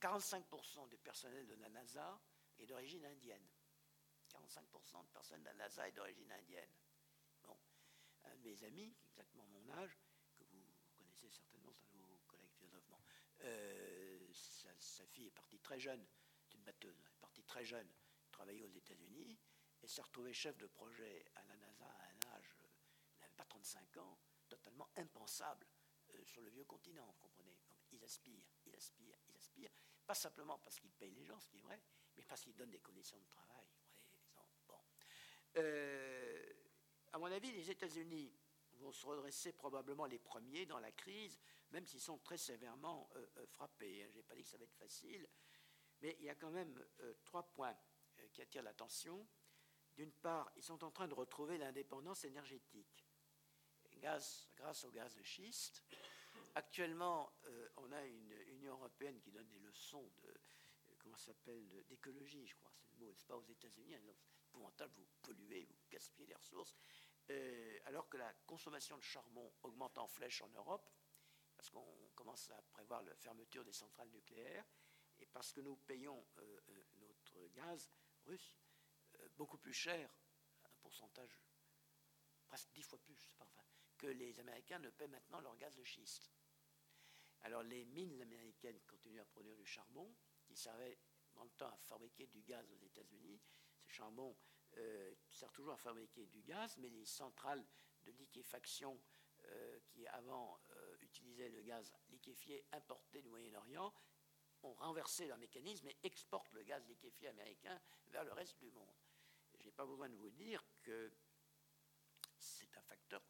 45% 0.00 0.84
euh, 0.84 0.86
du 0.88 0.98
personnel 0.98 1.46
de 1.46 1.54
la 1.54 1.68
NASA 1.68 2.20
est 2.58 2.66
d'origine 2.66 3.04
indienne. 3.04 3.46
45% 4.30 5.04
de 5.04 5.08
personnes 5.08 5.40
de 5.40 5.46
la 5.46 5.54
NASA 5.54 5.88
est 5.88 5.92
d'origine 5.92 6.30
indienne. 6.32 6.70
Bon. 7.42 7.56
Un 8.24 8.34
de 8.36 8.42
mes 8.42 8.64
amis, 8.64 8.94
exactement 9.08 9.46
mon 9.46 9.68
âge, 9.70 9.98
que 10.34 10.44
vous 10.44 10.62
connaissez 10.96 11.28
certainement, 11.30 11.72
c'est 11.72 11.86
un 11.94 11.98
de 11.98 12.02
vos 12.02 12.18
collègues 12.26 12.52
philosophes, 12.52 13.06
euh, 13.42 14.18
sa, 14.32 15.06
fille 15.06 15.26
est 15.26 15.30
partie 15.30 15.58
très 15.60 15.78
jeune, 15.78 16.04
c'est 16.42 16.54
une 16.54 16.64
batteuse, 16.64 16.98
elle 17.00 17.12
est 17.12 17.20
partie 17.20 17.44
très 17.44 17.64
jeune, 17.64 17.88
travailler 18.32 18.62
aux 18.62 18.70
États-Unis, 18.70 19.38
et 19.82 19.86
s'est 19.86 20.02
retrouvée 20.02 20.32
chef 20.32 20.56
de 20.58 20.66
projet 20.66 21.24
à 21.34 21.44
la 21.44 21.56
NASA 21.56 21.86
à 21.86 22.06
un 22.06 22.36
âge, 22.36 22.54
euh, 22.60 22.66
elle 23.14 23.20
n'avait 23.20 23.34
pas 23.34 23.44
35 23.44 23.96
ans, 23.98 24.18
totalement 24.46 24.88
impensable 24.96 25.66
euh, 26.14 26.24
sur 26.24 26.42
le 26.42 26.50
vieux 26.50 26.64
continent, 26.64 27.04
vous 27.06 27.18
comprenez 27.18 27.56
Ils 27.92 28.02
aspirent, 28.04 28.46
ils 28.64 28.74
aspirent, 28.74 29.18
ils 29.28 29.36
aspirent, 29.36 29.70
pas 30.06 30.14
simplement 30.14 30.58
parce 30.58 30.78
qu'ils 30.78 30.92
payent 30.92 31.14
les 31.14 31.24
gens, 31.24 31.38
ce 31.40 31.48
qui 31.48 31.58
est 31.58 31.62
vrai, 31.62 31.80
mais 32.16 32.24
parce 32.24 32.42
qu'ils 32.42 32.56
donnent 32.56 32.70
des 32.70 32.80
conditions 32.80 33.18
de 33.18 33.26
travail. 33.26 33.66
Euh, 35.56 36.52
à 37.12 37.18
mon 37.18 37.26
avis, 37.26 37.50
les 37.50 37.70
États-Unis 37.70 38.30
vont 38.74 38.92
se 38.92 39.06
redresser 39.06 39.54
probablement 39.54 40.04
les 40.04 40.18
premiers 40.18 40.66
dans 40.66 40.78
la 40.78 40.92
crise, 40.92 41.38
même 41.70 41.86
s'ils 41.86 42.00
sont 42.00 42.18
très 42.18 42.36
sévèrement 42.36 43.08
euh, 43.16 43.46
frappés. 43.46 44.04
Hein. 44.04 44.08
Je 44.10 44.18
n'ai 44.18 44.22
pas 44.22 44.34
dit 44.34 44.42
que 44.42 44.48
ça 44.48 44.58
va 44.58 44.64
être 44.64 44.76
facile, 44.76 45.26
mais 46.02 46.14
il 46.18 46.26
y 46.26 46.28
a 46.28 46.34
quand 46.34 46.50
même 46.50 46.78
trois 47.24 47.42
points 47.42 47.76
qui 48.32 48.42
attirent 48.42 48.62
l'attention. 48.62 49.26
D'une 49.96 50.12
part, 50.12 50.52
ils 50.56 50.62
sont 50.62 50.84
en 50.84 50.90
train 50.90 51.08
de 51.08 51.14
retrouver 51.14 51.56
l'indépendance 51.56 52.24
énergétique 52.24 53.05
grâce 53.96 54.84
au 54.84 54.90
gaz 54.90 55.14
de 55.14 55.22
schiste. 55.22 55.84
Actuellement, 56.54 57.32
euh, 57.44 57.68
on 57.76 57.92
a 57.92 58.04
une 58.04 58.32
Union 58.48 58.72
européenne 58.74 59.20
qui 59.20 59.30
donne 59.30 59.48
des 59.48 59.58
leçons 59.58 60.10
de, 60.22 60.28
euh, 60.28 60.94
comment 60.98 61.16
s'appelle, 61.16 61.84
d'écologie, 61.86 62.46
je 62.46 62.56
crois, 62.56 62.72
c'est 62.72 62.88
le 62.92 63.04
mot, 63.04 63.14
c'est 63.14 63.26
pas 63.26 63.36
aux 63.36 63.44
États-Unis, 63.44 63.94
épouvantable, 64.48 64.94
vous 64.96 65.06
polluez, 65.22 65.64
vous 65.64 65.76
gaspillez 65.90 66.26
les 66.26 66.34
ressources, 66.34 66.74
euh, 67.30 67.78
alors 67.84 68.08
que 68.08 68.16
la 68.16 68.32
consommation 68.46 68.96
de 68.96 69.02
charbon 69.02 69.52
augmente 69.62 69.98
en 69.98 70.06
flèche 70.06 70.40
en 70.42 70.48
Europe, 70.48 70.90
parce 71.56 71.70
qu'on 71.70 72.10
commence 72.14 72.50
à 72.50 72.62
prévoir 72.70 73.02
la 73.02 73.14
fermeture 73.16 73.64
des 73.64 73.72
centrales 73.72 74.10
nucléaires, 74.10 74.64
et 75.18 75.26
parce 75.26 75.52
que 75.52 75.60
nous 75.60 75.76
payons 75.76 76.26
notre 76.98 77.48
gaz 77.48 77.90
russe 78.26 78.58
beaucoup 79.36 79.56
plus 79.56 79.72
cher, 79.72 80.10
un 80.64 80.70
pourcentage 80.80 81.40
presque 82.46 82.70
dix 82.72 82.82
fois 82.82 82.98
plus, 82.98 83.28
enfin, 83.32 83.46
que 84.06 84.10
les 84.12 84.38
Américains 84.38 84.78
ne 84.78 84.90
paient 84.90 85.08
maintenant 85.08 85.40
leur 85.40 85.56
gaz 85.56 85.74
de 85.74 85.82
schiste. 85.82 86.30
Alors 87.42 87.64
les 87.64 87.84
mines 87.86 88.22
américaines 88.22 88.80
continuent 88.86 89.20
à 89.20 89.24
produire 89.24 89.56
du 89.56 89.66
charbon, 89.66 90.14
qui 90.44 90.54
servait 90.54 90.96
dans 91.34 91.42
le 91.42 91.50
temps 91.50 91.72
à 91.72 91.76
fabriquer 91.78 92.28
du 92.28 92.40
gaz 92.42 92.70
aux 92.70 92.76
États-Unis. 92.76 93.40
Ce 93.82 93.90
charbon 93.90 94.36
euh, 94.76 95.12
sert 95.28 95.50
toujours 95.50 95.72
à 95.72 95.76
fabriquer 95.76 96.24
du 96.26 96.40
gaz, 96.42 96.76
mais 96.78 96.88
les 96.88 97.04
centrales 97.04 97.66
de 98.04 98.12
liquéfaction 98.12 99.02
euh, 99.46 99.80
qui 99.88 100.06
avant 100.06 100.60
euh, 100.70 100.96
utilisaient 101.00 101.48
le 101.48 101.62
gaz 101.62 101.92
liquéfié 102.08 102.64
importé 102.70 103.22
du 103.22 103.28
Moyen-Orient 103.28 103.92
ont 104.62 104.74
renversé 104.74 105.26
leur 105.26 105.38
mécanisme 105.38 105.88
et 105.88 105.98
exportent 106.04 106.52
le 106.52 106.62
gaz 106.62 106.86
liquéfié 106.86 107.26
américain 107.26 107.80
vers 108.06 108.22
le 108.22 108.32
reste 108.32 108.60
du 108.60 108.70
monde. 108.70 108.94
Je 109.58 109.64
n'ai 109.64 109.72
pas 109.72 109.84
besoin 109.84 110.08
de 110.08 110.16
vous 110.16 110.30
dire 110.30 110.64
que 110.84 111.10
c'est 112.38 112.72
un 112.76 112.82
facteur 112.82 113.20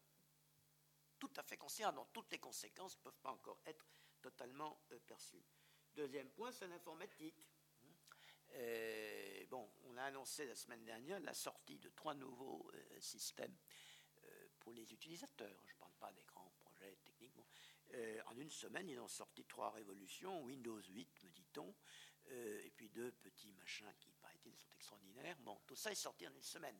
tout 1.19 1.31
à 1.37 1.43
fait 1.43 1.57
considérable, 1.57 1.97
dont 1.97 2.07
toutes 2.13 2.31
les 2.31 2.39
conséquences 2.39 2.95
ne 2.97 3.01
peuvent 3.01 3.19
pas 3.21 3.31
encore 3.31 3.59
être 3.65 3.85
totalement 4.21 4.79
euh, 4.91 4.99
perçues. 5.05 5.43
Deuxième 5.95 6.29
point, 6.29 6.51
c'est 6.51 6.67
l'informatique. 6.67 7.43
Euh, 8.53 9.45
bon, 9.47 9.69
on 9.85 9.97
a 9.97 10.03
annoncé 10.03 10.45
la 10.45 10.55
semaine 10.55 10.83
dernière 10.85 11.19
la 11.19 11.33
sortie 11.33 11.79
de 11.79 11.89
trois 11.89 12.13
nouveaux 12.13 12.69
euh, 12.73 12.99
systèmes 12.99 13.55
pour 14.59 14.73
les 14.73 14.91
utilisateurs. 14.93 15.61
Je 15.65 15.73
ne 15.73 15.79
parle 15.79 15.93
pas 15.99 16.11
des 16.11 16.23
grands 16.23 16.51
projets 16.59 16.97
techniquement. 17.01 17.47
en 18.25 18.37
une 18.37 18.49
semaine, 18.49 18.89
ils 18.89 18.99
ont 18.99 19.07
sorti 19.07 19.45
trois 19.45 19.71
révolutions, 19.71 20.43
Windows 20.43 20.81
8, 20.81 21.23
me 21.23 21.29
dit-on, 21.29 21.73
et 22.25 22.69
puis 22.75 22.89
deux 22.89 23.13
petits 23.13 23.53
machins 23.53 23.93
qui, 23.97 24.11
paraît-il, 24.19 24.53
sont 24.57 24.73
extraordinaires. 24.73 25.37
Bon, 25.39 25.57
tout 25.65 25.77
ça 25.77 25.89
est 25.89 25.95
sorti 25.95 26.27
en 26.27 26.33
une 26.33 26.41
semaine. 26.41 26.77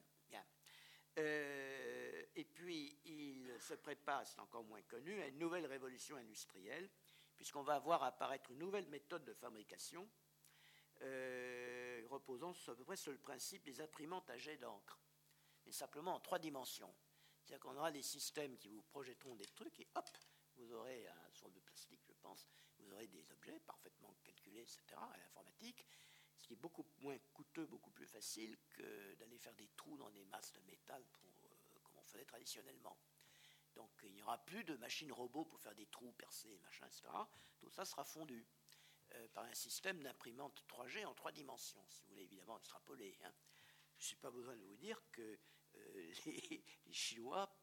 Euh, 1.18 2.24
et 2.36 2.46
puis, 2.46 3.00
il 3.06 3.60
se 3.60 3.74
prépare, 3.74 4.26
c'est 4.26 4.40
encore 4.40 4.64
moins 4.64 4.82
connu, 4.84 5.22
à 5.22 5.28
une 5.28 5.40
nouvelle 5.40 5.66
révolution 5.66 6.16
industrielle, 6.18 6.90
puisqu'on 7.36 7.64
va 7.64 7.80
voir 7.80 8.04
apparaître 8.04 8.52
une 8.52 8.60
nouvelle 8.60 8.88
méthode 8.88 9.26
de 9.26 9.34
fabrication 9.34 10.08
euh, 11.02 12.02
reposant 12.10 12.52
à 12.52 12.76
peu 12.76 12.84
près 12.84 12.96
sur 12.96 13.12
le 13.12 13.18
principe 13.18 13.64
des 13.64 13.82
imprimantes 13.82 14.30
à 14.30 14.38
jet 14.38 14.58
d'encre, 14.58 15.00
mais 15.66 15.72
simplement 15.72 16.16
en 16.16 16.20
trois 16.20 16.40
dimensions. 16.40 16.94
C'est-à-dire 17.40 17.60
qu'on 17.60 17.78
aura 17.78 17.92
des 17.92 18.02
systèmes 18.02 18.58
qui 18.58 18.70
vous 18.70 18.82
projetteront 18.82 19.36
des 19.36 19.46
trucs 19.46 19.80
et 19.80 19.88
hop, 19.96 20.10
vous 20.56 20.74
aurez 20.74 21.08
un 21.08 21.34
sorte 21.34 21.54
de 21.54 21.60
plastique, 21.60 22.02
je 22.04 22.14
pense, 22.22 22.48
vous 22.80 22.92
aurez 22.94 23.08
des 23.08 23.32
objets 23.32 23.60
parfaitement 23.60 24.16
calculés, 24.24 24.62
etc., 24.62 24.82
à 24.96 25.18
l'informatique, 25.18 25.86
qui 26.48 26.54
est 26.54 26.58
beaucoup 26.58 26.86
moins 27.02 27.18
coûteux, 27.34 27.66
beaucoup 27.66 27.92
plus 27.92 28.08
facile 28.08 28.58
que 28.70 29.16
d'aller 29.16 29.38
faire 29.38 29.54
des 29.56 29.68
trous 29.76 29.98
dans 29.98 30.10
des 30.12 30.24
masses 30.26 30.54
de 30.54 30.62
métal 30.62 31.04
euh, 31.26 31.80
comme 31.84 31.98
on 31.98 32.04
faisait 32.04 32.26
traditionnellement. 32.26 32.98
Donc 33.76 33.92
il 34.04 34.14
n'y 34.14 34.24
aura 34.24 34.38
plus 34.46 34.64
de 34.64 34.76
machines 34.78 35.12
robots 35.12 35.46
pour 35.46 35.60
faire 35.60 35.76
des 35.76 35.86
trous 35.88 36.14
percés, 36.14 36.58
machin, 36.64 36.88
etc. 36.88 37.10
Tout 37.60 37.70
ça 37.70 37.84
sera 37.86 38.06
fondu 38.06 38.48
euh, 39.14 39.28
par 39.34 39.44
un 39.44 39.54
système 39.54 40.02
d'imprimante 40.02 40.64
3G 40.70 41.06
en 41.06 41.14
trois 41.14 41.34
dimensions, 41.34 41.86
si 41.90 42.02
vous 42.04 42.10
voulez 42.10 42.24
évidemment 42.24 42.58
extrapoler. 42.58 43.18
Hein. 43.24 43.34
Je 44.00 44.14
n'ai 44.14 44.22
pas 44.22 44.32
besoin 44.32 44.56
de 44.56 44.64
vous 44.64 44.78
dire 44.78 45.02
que 45.12 45.40
euh, 45.76 46.14
les, 46.26 46.94
Chinois 46.94 47.54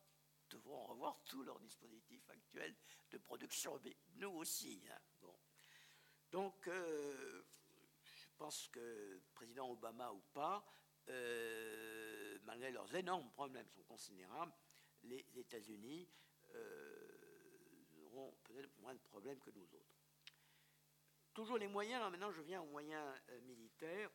devront 0.51 0.85
revoir 0.85 1.25
tous 1.25 1.43
leurs 1.43 1.59
dispositifs 1.59 2.29
actuels 2.29 2.77
de 3.11 3.19
production, 3.19 3.81
mais 3.83 3.97
nous 4.17 4.31
aussi. 4.31 4.87
Hein. 4.91 4.99
Bon. 5.23 5.35
Donc, 6.31 6.69
pense 8.37 8.69
que 8.69 9.21
président 9.35 9.71
Obama 9.71 10.13
ou 10.13 10.21
pas, 10.33 10.65
euh, 11.09 12.39
malgré 12.45 12.71
leurs 12.71 12.95
énormes 12.95 13.31
problèmes 13.31 13.69
sont 13.69 13.83
considérables, 13.83 14.53
les 15.03 15.25
États-Unis 15.37 16.09
euh, 16.55 18.05
auront 18.05 18.35
peut-être 18.45 18.77
moins 18.79 18.95
de 18.95 19.01
problèmes 19.01 19.39
que 19.41 19.51
nous 19.51 19.75
autres. 19.75 19.99
Toujours 21.33 21.59
les 21.59 21.67
moyens, 21.67 21.97
alors 21.97 22.11
maintenant 22.11 22.31
je 22.31 22.41
viens 22.43 22.63
aux 22.63 22.67
moyens 22.67 23.21
euh, 23.31 23.41
militaires. 23.43 24.11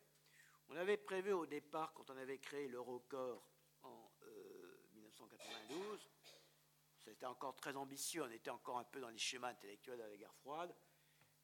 On 0.69 0.75
avait 0.75 0.97
prévu 0.97 1.31
au 1.31 1.45
départ, 1.45 1.93
quand 1.93 2.09
on 2.09 2.17
avait 2.17 2.39
créé 2.39 2.67
l'Eurocorps 2.67 3.43
en 3.83 4.11
1992, 4.93 6.09
c'était 6.97 7.25
encore 7.25 7.55
très 7.55 7.75
ambitieux, 7.75 8.23
on 8.23 8.31
était 8.31 8.51
encore 8.51 8.77
un 8.77 8.83
peu 8.83 8.99
dans 8.99 9.09
les 9.09 9.17
schémas 9.17 9.49
intellectuels 9.49 9.97
de 9.97 10.03
la 10.03 10.17
guerre 10.17 10.35
froide, 10.35 10.75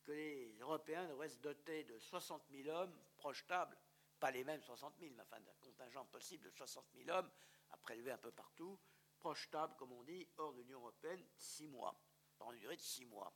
que 0.06 0.12
les 0.12 0.56
Européens 0.60 1.08
devraient 1.08 1.30
se 1.30 1.40
doter 1.40 1.84
de 1.84 1.98
60 1.98 2.44
000 2.52 2.70
hommes 2.70 2.96
projetables, 3.18 3.78
pas 4.20 4.32
les 4.32 4.44
mêmes 4.44 4.62
60 4.62 4.98
000, 5.00 5.14
mais 5.16 5.24
enfin 5.24 5.40
d'un 5.42 5.54
contingent 5.60 6.06
possible 6.06 6.46
de 6.46 6.52
60 6.52 6.86
000 6.94 7.10
hommes 7.10 7.30
à 7.72 7.78
prélever 7.78 8.12
un 8.12 8.18
peu 8.18 8.32
partout, 8.32 8.80
projetables, 9.18 9.76
comme 9.78 9.92
on 9.92 10.04
dit, 10.04 10.28
hors 10.38 10.54
de 10.54 10.62
l'Union 10.62 10.80
européenne, 10.80 11.26
six 11.36 11.68
mois, 11.68 12.00
pendant 12.38 12.52
une 12.52 12.60
durée 12.60 12.78
de 12.78 12.82
six 12.82 13.06
mois. 13.06 13.36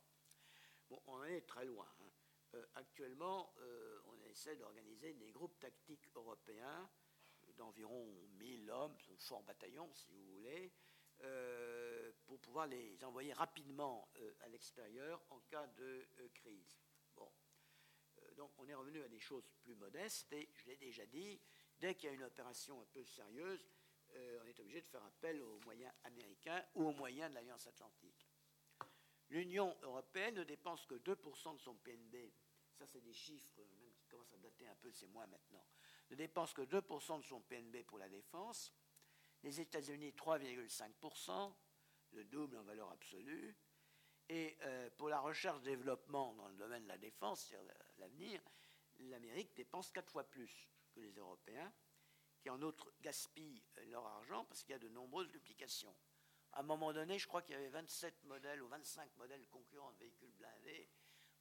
Bon, 0.88 1.02
on 1.06 1.14
en 1.14 1.24
est 1.24 1.42
très 1.42 1.64
loin. 1.64 1.88
Hein. 2.00 2.10
Euh, 2.54 2.66
actuellement, 2.74 3.52
euh, 3.58 4.00
on 4.06 4.20
essaie 4.22 4.56
d'organiser 4.56 5.14
des 5.14 5.30
groupes 5.30 5.58
tactiques 5.58 6.08
européens 6.14 6.88
d'environ 7.56 8.06
1000 8.38 8.70
hommes, 8.70 8.96
fort 9.18 9.42
bataillon 9.42 9.92
si 9.92 10.10
vous 10.10 10.24
voulez, 10.34 10.72
euh, 11.22 12.12
pour 12.26 12.38
pouvoir 12.40 12.66
les 12.66 13.02
envoyer 13.04 13.32
rapidement 13.32 14.08
euh, 14.16 14.32
à 14.40 14.48
l'extérieur 14.48 15.22
en 15.30 15.40
cas 15.40 15.66
de 15.66 16.06
euh, 16.18 16.28
crise. 16.34 16.78
Bon. 17.16 17.30
donc 18.36 18.52
on 18.58 18.68
est 18.68 18.74
revenu 18.74 19.02
à 19.02 19.08
des 19.08 19.18
choses 19.18 19.50
plus 19.62 19.74
modestes 19.74 20.32
et 20.32 20.48
je 20.54 20.66
l'ai 20.66 20.76
déjà 20.76 21.04
dit, 21.06 21.40
dès 21.78 21.94
qu'il 21.94 22.08
y 22.08 22.12
a 22.12 22.14
une 22.14 22.22
opération 22.22 22.80
un 22.80 22.86
peu 22.86 23.04
sérieuse, 23.04 23.68
on 24.12 24.46
est 24.46 24.58
obligé 24.58 24.80
de 24.80 24.86
faire 24.88 25.04
appel 25.04 25.40
aux 25.40 25.60
moyens 25.60 25.92
américains 26.02 26.64
ou 26.74 26.88
aux 26.88 26.92
moyens 26.92 27.30
de 27.30 27.34
l'Alliance 27.36 27.66
Atlantique. 27.68 28.28
L'Union 29.28 29.76
européenne 29.82 30.34
ne 30.34 30.44
dépense 30.44 30.84
que 30.86 30.96
2% 30.96 31.54
de 31.54 31.60
son 31.60 31.76
PNB. 31.76 32.32
Ça, 32.72 32.86
c'est 32.86 33.00
des 33.00 33.12
chiffres 33.12 33.62
même 33.78 33.92
qui 33.94 34.06
commencent 34.06 34.32
à 34.32 34.38
dater 34.38 34.66
un 34.66 34.74
peu, 34.76 34.90
c'est 34.90 35.06
moins 35.06 35.26
maintenant. 35.26 35.64
Ne 36.10 36.16
dépense 36.16 36.52
que 36.52 36.62
2% 36.62 37.20
de 37.20 37.24
son 37.24 37.40
PNB 37.42 37.84
pour 37.84 37.98
la 37.98 38.08
défense 38.08 38.72
les 39.42 39.60
États-Unis 39.60 40.12
3,5%, 40.12 41.52
le 42.12 42.24
double 42.24 42.56
en 42.56 42.62
valeur 42.62 42.90
absolue. 42.90 43.56
Et 44.28 44.56
euh, 44.62 44.90
pour 44.96 45.08
la 45.08 45.18
recherche-développement 45.20 46.34
dans 46.34 46.48
le 46.48 46.54
domaine 46.54 46.84
de 46.84 46.88
la 46.88 46.98
défense, 46.98 47.46
c'est-à-dire 47.46 47.74
l'avenir, 47.98 48.40
l'Amérique 48.98 49.54
dépense 49.56 49.90
quatre 49.90 50.10
fois 50.10 50.24
plus 50.24 50.68
que 50.92 51.00
les 51.00 51.12
Européens, 51.12 51.72
qui 52.40 52.50
en 52.50 52.60
outre 52.62 52.92
gaspillent 53.00 53.62
leur 53.88 54.06
argent 54.06 54.44
parce 54.44 54.62
qu'il 54.62 54.72
y 54.72 54.76
a 54.76 54.78
de 54.78 54.88
nombreuses 54.88 55.28
duplications. 55.28 55.94
À 56.52 56.60
un 56.60 56.62
moment 56.62 56.92
donné, 56.92 57.18
je 57.18 57.26
crois 57.26 57.42
qu'il 57.42 57.54
y 57.54 57.58
avait 57.58 57.68
27 57.68 58.24
modèles 58.24 58.62
ou 58.62 58.68
25 58.68 59.16
modèles 59.16 59.46
concurrents 59.48 59.92
de 59.92 59.98
véhicules 59.98 60.32
blindés 60.32 60.88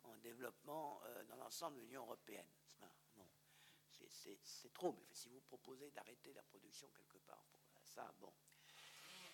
en 0.03 0.17
développement 0.17 1.01
euh, 1.05 1.23
dans 1.25 1.35
l'ensemble 1.35 1.77
de 1.77 1.81
l'Union 1.81 2.01
européenne. 2.03 2.47
C'est 4.07 4.73
trop, 4.73 4.93
mais 4.93 5.13
si 5.13 5.29
vous 5.29 5.41
proposez 5.41 5.91
d'arrêter 5.91 6.33
la 6.33 6.43
production 6.43 6.89
quelque 6.91 7.17
part 7.19 7.45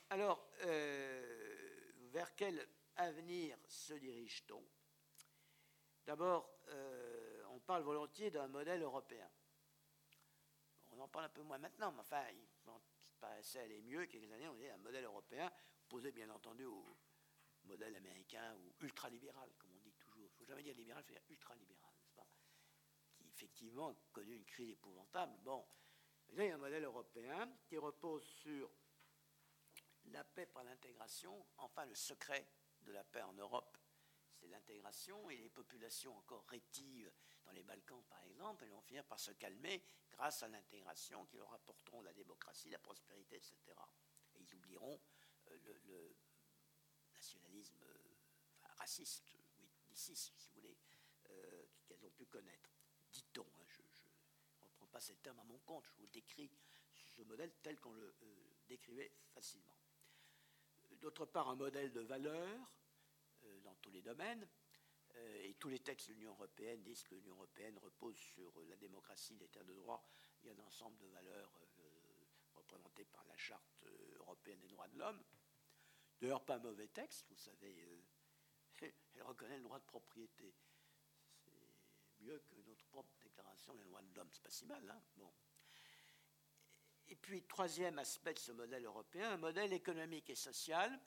Alors, 0.09 0.49
euh, 0.61 1.91
vers 2.11 2.35
quel 2.35 2.67
avenir 2.95 3.57
se 3.67 3.93
dirige-t-on? 3.93 4.63
D'abord, 6.05 6.59
euh, 6.67 7.43
on 7.49 7.59
parle 7.59 7.83
volontiers 7.83 8.29
d'un 8.29 8.47
modèle 8.47 8.81
européen. 8.81 9.29
On 10.91 10.99
en 10.99 11.07
parle 11.07 11.25
un 11.25 11.29
peu 11.29 11.41
moins 11.41 11.57
maintenant, 11.57 11.91
mais 11.91 12.01
enfin, 12.01 12.23
il 12.31 12.47
paraissait 13.19 13.59
aller 13.59 13.81
mieux. 13.81 14.05
Quelques 14.05 14.31
années, 14.31 14.47
on 14.47 14.59
est 14.59 14.69
un 14.69 14.77
modèle 14.77 15.03
européen, 15.03 15.51
posé 15.89 16.11
bien 16.11 16.29
entendu 16.29 16.65
au 16.65 16.97
modèle 17.63 17.95
américain 17.95 18.55
ou 18.55 18.85
ultralibéral, 18.85 19.51
comme 19.57 19.71
on 19.75 19.79
dit 19.79 19.95
toujours. 19.95 20.23
Il 20.23 20.31
ne 20.31 20.35
faut 20.35 20.45
jamais 20.45 20.63
dire 20.63 20.75
libéral, 20.75 21.03
il 21.03 21.07
faut 21.07 21.13
dire 21.13 21.23
ultralibéral, 21.29 21.91
n'est-ce 21.99 22.13
pas? 22.13 22.27
Qui 23.15 23.27
effectivement 23.27 23.89
a 23.89 23.95
connu 24.11 24.35
une 24.35 24.45
crise 24.45 24.69
épouvantable. 24.69 25.35
Bon, 25.41 25.65
il 26.33 26.43
y 26.43 26.49
a 26.49 26.55
un 26.55 26.57
modèle 26.57 26.83
européen 26.83 27.49
qui 27.65 27.77
repose 27.77 28.23
sur 28.23 28.69
la 30.05 30.23
paix 30.23 30.45
par 30.45 30.63
l'intégration, 30.63 31.45
enfin 31.57 31.85
le 31.85 31.95
secret 31.95 32.47
de 32.81 32.91
la 32.91 33.03
paix 33.03 33.21
en 33.21 33.33
Europe, 33.33 33.77
c'est 34.35 34.47
l'intégration 34.47 35.29
et 35.29 35.37
les 35.37 35.49
populations 35.49 36.15
encore 36.17 36.45
rétives 36.47 37.11
dans 37.45 37.51
les 37.51 37.63
Balkans, 37.63 38.03
par 38.09 38.21
exemple, 38.23 38.63
elles 38.63 38.71
vont 38.71 38.81
finir 38.81 39.05
par 39.05 39.19
se 39.19 39.31
calmer 39.31 39.83
grâce 40.11 40.43
à 40.43 40.47
l'intégration 40.47 41.25
qui 41.25 41.37
leur 41.37 41.53
apporteront 41.53 42.01
la 42.01 42.13
démocratie, 42.13 42.69
la 42.69 42.79
prospérité, 42.79 43.35
etc. 43.35 43.57
Et 44.33 44.41
ils 44.41 44.55
oublieront 44.55 44.99
euh, 45.51 45.57
le, 45.85 46.15
nationalisme 47.13 47.81
euh, 47.81 48.15
raciste, 48.77 49.35
oui, 49.57 49.69
si 49.93 50.31
vous 50.31 50.53
voulez, 50.55 50.77
euh, 51.29 51.65
qu'elles 51.85 52.05
ont 52.05 52.11
pu 52.11 52.25
connaître. 52.25 52.69
Dit-on, 53.11 53.45
hein, 53.55 53.65
je 53.67 53.81
ne 53.81 53.87
reprends 54.61 54.84
pas 54.95 55.01
ces 55.01 55.17
termes 55.17 55.39
à 55.39 55.43
mon 55.43 55.59
compte, 55.59 55.83
je 55.87 55.91
vous 55.97 56.07
décris 56.07 56.49
ce 57.17 57.21
modèle 57.23 57.51
tel 57.61 57.77
qu'on 57.81 57.91
le 57.91 58.15
décrivait 58.65 59.11
facilement. 59.33 59.77
D'autre 61.01 61.25
part, 61.25 61.49
un 61.49 61.57
modèle 61.57 61.91
de 61.91 61.99
valeur 61.99 62.73
dans 63.65 63.75
tous 63.81 63.91
les 63.91 64.01
domaines, 64.01 64.47
euh, 65.15 65.43
et 65.43 65.55
tous 65.55 65.67
les 65.67 65.79
textes 65.79 66.07
de 66.07 66.13
l'Union 66.13 66.31
européenne 66.31 66.81
disent 66.81 67.03
que 67.03 67.13
l'Union 67.13 67.33
européenne 67.33 67.77
repose 67.79 68.15
sur 68.15 68.57
la 68.69 68.77
démocratie, 68.77 69.35
l'état 69.35 69.65
de 69.65 69.73
droit. 69.73 70.01
Il 70.41 70.47
y 70.47 70.49
a 70.49 70.53
un 70.53 70.65
ensemble 70.65 70.97
de 70.99 71.07
valeurs 71.07 71.51
euh, 71.79 72.25
représentées 72.55 73.03
par 73.03 73.25
la 73.25 73.35
Charte 73.35 73.83
euh, 73.83 74.15
européenne 74.19 74.61
des 74.61 74.69
droits 74.69 74.87
de 74.87 74.97
l'homme. 74.97 75.21
D'ailleurs, 76.21 76.45
pas 76.45 76.55
un 76.55 76.59
mauvais 76.59 76.87
texte, 76.87 77.25
vous 77.27 77.35
savez. 77.35 78.01
elle 78.81 79.23
reconnaît 79.23 79.57
le 79.57 79.63
droit 79.63 79.79
de 79.79 79.85
propriété. 79.85 80.55
C'est 81.33 81.51
mieux 82.21 82.39
que 82.39 82.55
notre 82.61 82.85
propre 82.85 83.13
déclaration 83.35 83.73
des 83.73 83.83
de 83.83 84.15
l'homme. 84.15 84.29
C'est 84.31 84.43
pas 84.43 84.49
si 84.49 84.65
mal, 84.65 84.89
hein. 84.89 85.31
Et 87.07 87.15
puis, 87.15 87.43
troisième 87.43 87.99
aspect 87.99 88.33
de 88.33 88.39
ce 88.39 88.51
modèle 88.51 88.83
européen, 88.83 89.31
un 89.31 89.37
modèle 89.37 89.73
économique 89.73 90.29
et 90.31 90.35
social 90.35 90.99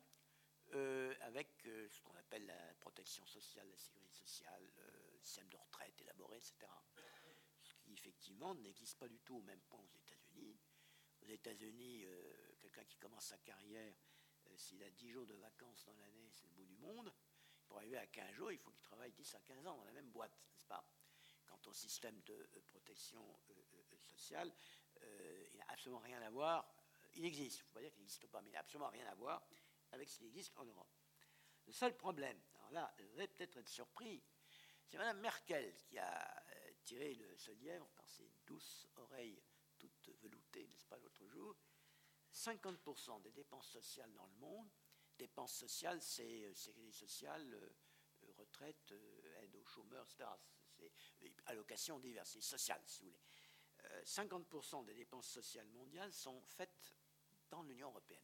euh, 0.74 1.14
avec 1.22 1.66
euh, 1.66 1.88
ce 1.88 2.00
qu'on 2.02 2.14
appelle 2.14 2.46
la 2.46 2.74
protection 2.80 3.26
sociale, 3.26 3.68
la 3.68 3.76
sécurité 3.76 4.14
sociale, 4.14 4.62
euh, 4.78 5.10
le 5.12 5.18
système 5.18 5.48
de 5.48 5.56
retraite 5.56 6.00
élaboré, 6.02 6.36
etc. 6.36 6.54
Ce 7.62 7.74
qui 7.74 7.94
effectivement 7.94 8.54
n'existe 8.54 8.98
pas 8.98 9.08
du 9.08 9.18
tout 9.20 9.38
au 9.38 9.42
même 9.42 9.60
point 9.62 9.80
aux 9.80 9.98
États-Unis. 9.98 10.56
Aux 11.22 11.26
États-Unis, 11.26 12.06
quelqu'un 12.60 12.84
qui 12.84 12.96
commence 12.98 13.24
sa 13.24 13.38
carrière, 13.38 13.92
s'il 14.56 14.82
a 14.84 14.90
10 14.90 15.10
jours 15.10 15.26
de 15.26 15.34
vacances 15.34 15.84
dans 15.84 15.96
l'année, 15.96 16.28
c'est 16.30 16.46
le 16.46 16.52
bout 16.52 16.64
du 16.64 16.76
monde. 16.76 17.12
Pour 17.66 17.78
arriver 17.78 17.98
à 17.98 18.06
15 18.06 18.34
jours, 18.34 18.52
il 18.52 18.58
faut 18.58 18.70
qu'il 18.70 18.82
travaille 18.82 19.12
10 19.12 19.34
à 19.34 19.40
15 19.40 19.66
ans 19.66 19.76
dans 19.76 19.84
la 19.84 19.92
même 19.92 20.10
boîte, 20.10 20.38
n'est-ce 20.52 20.64
pas? 20.64 20.86
Quant 21.62 21.70
au 21.70 21.74
système 21.74 22.20
de 22.22 22.62
protection 22.66 23.40
sociale, 24.00 24.52
il 25.02 25.56
n'a 25.58 25.64
absolument 25.68 26.00
rien 26.00 26.20
à 26.22 26.30
voir. 26.30 26.68
Il 27.14 27.24
existe, 27.24 27.58
il 27.58 27.62
ne 27.62 27.64
faut 27.66 27.72
pas 27.72 27.80
dire 27.80 27.92
qu'il 27.92 28.00
n'existe 28.00 28.26
pas, 28.28 28.40
mais 28.42 28.50
il 28.50 28.52
n'a 28.52 28.60
absolument 28.60 28.90
rien 28.90 29.06
à 29.06 29.14
voir 29.14 29.46
avec 29.92 30.08
ce 30.08 30.18
qui 30.18 30.26
existe 30.26 30.52
en 30.56 30.64
Europe. 30.64 30.92
Le 31.66 31.72
seul 31.72 31.96
problème, 31.96 32.40
alors 32.56 32.70
là, 32.70 32.94
vous 32.98 33.18
allez 33.18 33.28
peut-être 33.28 33.56
être 33.58 33.68
surpris, 33.68 34.22
c'est 34.86 34.96
Mme 34.96 35.20
Merkel 35.20 35.74
qui 35.84 35.98
a 35.98 36.44
euh, 36.56 36.72
tiré 36.84 37.14
le, 37.14 37.36
ce 37.36 37.50
lièvre 37.52 37.88
par 37.90 38.08
ses 38.08 38.30
douces 38.46 38.88
oreilles 38.96 39.42
toutes 39.78 40.08
veloutées, 40.22 40.66
n'est-ce 40.66 40.86
pas, 40.86 40.96
l'autre 40.96 41.26
jour. 41.26 41.54
50% 42.32 43.20
des 43.22 43.32
dépenses 43.32 43.68
sociales 43.68 44.12
dans 44.14 44.26
le 44.26 44.34
monde, 44.36 44.70
dépenses 45.18 45.54
sociales, 45.54 46.00
c'est 46.00 46.44
euh, 46.44 46.54
sécurité 46.54 46.92
sociale, 46.92 47.52
euh, 47.52 48.32
retraite, 48.38 48.94
aide 49.42 49.54
aux 49.56 49.64
chômeurs, 49.64 50.06
etc. 50.06 50.28
C'est 51.20 51.32
allocations 51.46 51.98
diverses, 51.98 52.38
si 52.40 53.04
vous 53.04 53.10
voulez. 53.10 53.20
50% 54.04 54.84
des 54.84 54.94
dépenses 54.94 55.28
sociales 55.28 55.68
mondiales 55.68 56.12
sont 56.12 56.40
faites 56.42 56.94
dans 57.48 57.62
l'Union 57.62 57.88
européenne. 57.88 58.22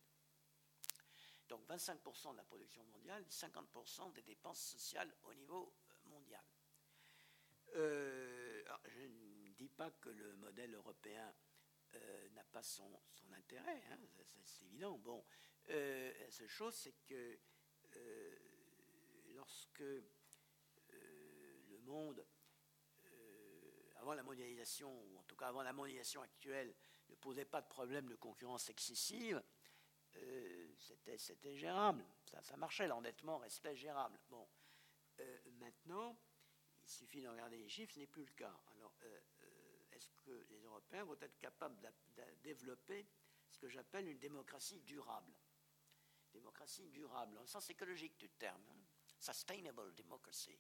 Donc 1.49 1.67
25% 1.69 2.33
de 2.33 2.37
la 2.39 2.45
production 2.45 2.83
mondiale, 2.85 3.25
50% 3.29 4.13
des 4.15 4.23
dépenses 4.23 4.61
sociales 4.61 5.15
au 5.25 5.35
niveau 5.35 5.75
euh, 5.91 6.09
mondial. 6.09 6.43
Euh, 7.77 8.65
je 8.87 9.03
ne 9.03 9.53
dis 9.53 9.69
pas 9.69 9.91
que 9.91 10.09
le 10.09 10.37
modèle 10.37 10.75
européen 10.75 11.35
euh, 11.95 12.29
n'a 12.31 12.45
pas 12.45 12.63
son, 12.63 12.91
intérêt, 13.33 13.83
hein, 13.91 13.99
c'est 14.45 14.65
évident. 14.67 14.97
Bon, 14.99 15.25
la 15.67 16.31
seule 16.31 16.49
chose, 16.49 16.75
c'est 16.75 16.95
que 17.07 17.39
lorsque 19.35 19.81
le 19.81 21.79
monde, 21.85 22.25
avant 24.05 24.13
la 24.13 24.23
mondialisation, 24.23 24.93
ou 24.93 25.19
en 25.19 25.23
tout 25.23 25.35
cas 25.35 25.49
avant 25.49 25.63
la 25.63 25.73
mondialisation 25.73 26.21
actuelle, 26.21 26.75
ne 27.09 27.15
posait 27.15 27.47
pas 27.47 27.63
de 27.63 27.69
problème 27.69 28.07
de 28.07 28.17
concurrence 28.17 28.69
excessive, 28.69 29.43
euh, 30.17 30.75
c'était 31.17 31.57
gérable. 31.57 32.05
Ça, 32.43 32.57
marchait, 32.59 32.87
l'endettement 32.87 33.39
restait 33.39 33.75
gérable. 33.75 34.21
Bon, 34.29 34.47
euh, 35.21 35.39
maintenant, 35.53 36.19
il 36.83 36.91
suffit 36.91 37.23
de 37.23 37.29
regarder 37.29 37.57
les 37.57 37.69
chiffres, 37.71 37.95
ce 37.95 37.99
n'est 38.01 38.07
plus 38.07 38.27
le 38.27 38.33
cas. 38.33 38.55
Alors, 38.75 38.95
euh, 39.05 39.21
est-ce 39.93 40.11
que 40.23 40.47
les 40.51 40.61
Européens 40.65 41.05
vont 41.05 41.17
être 41.23 41.39
capables 41.39 41.81
de, 41.81 42.23
développer 42.43 43.07
ce 43.49 43.59
que 43.59 43.69
j'appelle 43.69 44.07
une 44.07 44.19
démocratie 44.19 44.81
durable? 44.81 45.33
Démocratie 46.31 46.91
durable, 46.91 47.39
en 47.39 47.47
sens 47.47 47.71
écologique 47.71 48.19
du 48.19 48.29
terme. 48.29 48.63
Hein. 48.69 48.85
Sustainable 49.19 49.95
democracy. 49.95 50.59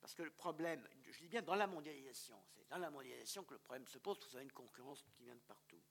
Parce 0.00 0.14
que 0.14 0.22
le 0.22 0.30
problème, 0.30 0.86
je 1.10 1.18
dis 1.18 1.28
bien 1.28 1.42
dans 1.42 1.54
la 1.54 1.66
mondialisation, 1.66 2.42
c'est 2.54 2.66
dans 2.68 2.78
la 2.78 2.90
mondialisation 2.90 3.44
que 3.44 3.54
le 3.54 3.60
problème 3.60 3.86
se 3.86 3.98
pose, 3.98 4.18
vous 4.28 4.36
avez 4.36 4.44
une 4.44 4.52
concurrence 4.52 5.02
qui 5.02 5.24
vient 5.24 5.34
de 5.34 5.40
partout. 5.40 5.82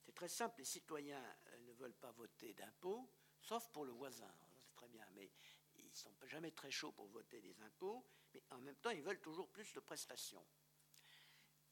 C'est 0.00 0.14
très 0.14 0.28
simple, 0.28 0.58
les 0.58 0.64
citoyens 0.64 1.22
euh, 1.22 1.58
ne 1.66 1.72
veulent 1.72 1.94
pas 1.94 2.12
voter 2.12 2.54
d'impôts, 2.54 3.10
sauf 3.40 3.68
pour 3.70 3.84
le 3.84 3.92
voisin, 3.92 4.32
c'est 4.62 4.74
très 4.74 4.88
bien, 4.88 5.06
mais 5.14 5.30
ils 5.76 5.88
ne 5.88 5.94
sont 5.94 6.14
jamais 6.26 6.52
très 6.52 6.70
chauds 6.70 6.92
pour 6.92 7.08
voter 7.08 7.40
des 7.40 7.60
impôts, 7.62 8.04
mais 8.32 8.42
en 8.50 8.58
même 8.58 8.76
temps, 8.76 8.90
ils 8.90 9.02
veulent 9.02 9.20
toujours 9.20 9.48
plus 9.48 9.72
de 9.72 9.80
prestations. 9.80 10.44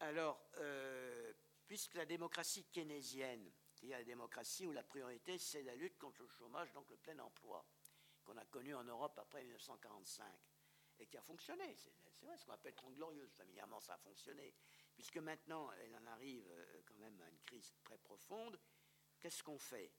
Alors, 0.00 0.50
euh, 0.58 1.32
puisque 1.66 1.94
la 1.94 2.04
démocratie 2.04 2.64
keynésienne, 2.64 3.50
il 3.82 3.88
y 3.88 3.94
a 3.94 3.98
la 3.98 4.04
démocratie 4.04 4.66
où 4.66 4.72
la 4.72 4.82
priorité, 4.82 5.38
c'est 5.38 5.62
la 5.62 5.74
lutte 5.74 5.98
contre 5.98 6.22
le 6.22 6.28
chômage, 6.28 6.72
donc 6.72 6.90
le 6.90 6.96
plein 6.96 7.18
emploi, 7.18 7.64
qu'on 8.24 8.36
a 8.36 8.44
connu 8.46 8.74
en 8.74 8.84
Europe 8.84 9.18
après 9.18 9.44
1945, 9.44 10.26
et 10.98 11.06
qui 11.06 11.16
a 11.16 11.22
fonctionné, 11.22 11.76
c'est 11.76 11.92
vrai, 12.22 12.36
ce 12.38 12.44
qu'on 12.44 12.52
appelle 12.52 12.74
trop 12.74 12.90
glorieuse, 12.90 13.32
familièrement, 13.34 13.80
ça 13.80 13.94
a 13.94 13.98
fonctionné. 13.98 14.54
Puisque 14.94 15.18
maintenant 15.18 15.70
elle 15.72 15.94
en 15.96 16.06
arrive 16.06 16.46
euh, 16.50 16.82
quand 16.86 16.96
même 16.96 17.20
à 17.20 17.28
une 17.28 17.38
crise 17.40 17.74
très 17.84 17.98
profonde, 17.98 18.58
qu'est-ce 19.20 19.42
qu'on 19.42 19.58
fait? 19.58 19.92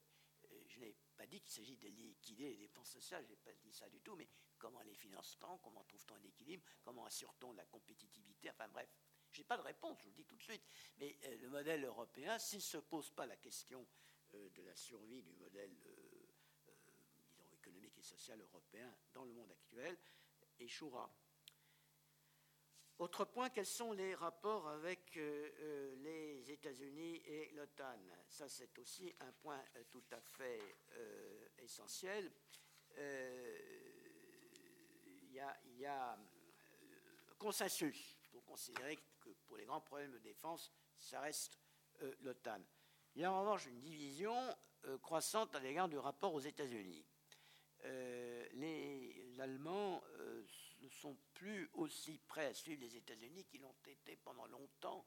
Euh, 0.52 0.64
Je 0.68 0.80
n'ai 0.80 0.95
pas 1.16 1.26
dit 1.28 1.39
qu'il 1.41 1.52
s'agit 1.52 1.78
de 1.78 1.88
liquider 1.88 2.50
les 2.50 2.58
dépenses 2.58 2.89
sociales, 2.91 3.24
je 3.26 3.30
n'ai 3.32 3.38
pas 3.38 3.54
dit 3.54 3.72
ça 3.72 3.89
du 3.89 4.02
tout, 4.02 4.16
mais 4.16 4.28
comment 4.58 4.82
les 4.82 4.95
finance-t-on 4.95 5.58
Comment 5.60 5.84
trouve-t-on 5.84 6.16
un 6.16 6.24
équilibre 6.24 6.64
Comment 6.84 7.06
assure-t-on 7.06 7.54
la 7.54 7.66
compétitivité? 7.66 8.50
Enfin 8.50 8.68
bref, 8.68 8.89
je 9.32 9.41
n'ai 9.41 9.45
pas 9.45 9.58
de 9.58 9.62
réponse, 9.64 10.00
je 10.00 10.04
vous 10.06 10.10
le 10.10 10.16
dis 10.16 10.26
tout 10.26 10.36
de 10.38 10.41
suite. 10.43 10.64
Mais 10.98 11.16
euh, 11.26 11.38
le 11.38 11.50
modèle 11.50 11.84
européen, 11.86 12.39
s'il 12.39 12.60
ne 12.60 12.64
se 12.64 12.78
pose 12.78 13.12
pas 13.12 13.26
la 13.26 13.38
question 13.38 13.88
de 14.34 14.62
la 14.62 14.76
survie 14.76 15.24
du 15.24 15.34
modèle 15.36 15.74
économique 17.54 17.98
et 17.98 18.02
social 18.02 18.39
européen 18.41 18.93
dans 19.14 19.24
le 19.24 19.32
monde 19.32 19.50
actuel, 19.52 19.98
échouera. 20.60 21.10
Autre 22.99 23.26
point, 23.26 23.51
quels 23.51 23.68
sont 23.68 23.91
les 23.91 24.16
rapports 24.16 24.68
avec 24.70 25.16
euh, 25.18 25.51
euh, 25.60 25.95
les 25.97 26.51
États-Unis 26.51 27.22
et 27.28 27.51
l'OTAN? 27.53 27.99
Ça, 28.28 28.49
c'est 28.49 28.76
aussi 28.80 29.14
un 29.20 29.32
point 29.34 29.64
euh, 29.76 29.84
tout 29.91 30.03
à 30.12 30.20
fait 30.20 30.60
essentiel. 31.60 32.32
Il 32.97 33.03
y 35.32 35.39
a, 35.39 35.55
y 35.76 35.86
a 35.86 36.18
consensus 37.38 38.18
pour 38.32 38.43
considérer 38.45 38.97
que 39.20 39.30
pour 39.45 39.58
les 39.58 39.66
grands 39.66 39.82
problèmes 39.82 40.14
de 40.14 40.18
défense, 40.18 40.74
ça 40.97 41.20
reste 41.20 41.60
l'OTAN. 42.22 42.62
Il 43.14 43.22
y 43.22 43.26
a 43.26 43.32
en 43.32 43.41
revanche 43.41 43.68
une 43.68 43.78
division 43.78 44.36
croissante 45.03 45.53
à 45.53 45.60
l'égard 45.60 45.88
du 45.88 45.99
rapport 45.99 46.34
aux 46.34 46.39
États-Unis. 46.39 47.05
les 47.84 49.39
Allemands 49.39 50.01
ne 50.88 50.92
sont 50.94 51.18
plus 51.34 51.70
aussi 51.74 52.18
prêts 52.28 52.48
à 52.48 52.54
suivre 52.54 52.82
les 52.82 52.96
États-Unis 52.96 53.46
qu'ils 53.46 53.62
l'ont 53.62 53.76
été 53.86 54.16
pendant 54.18 54.46
longtemps, 54.48 55.06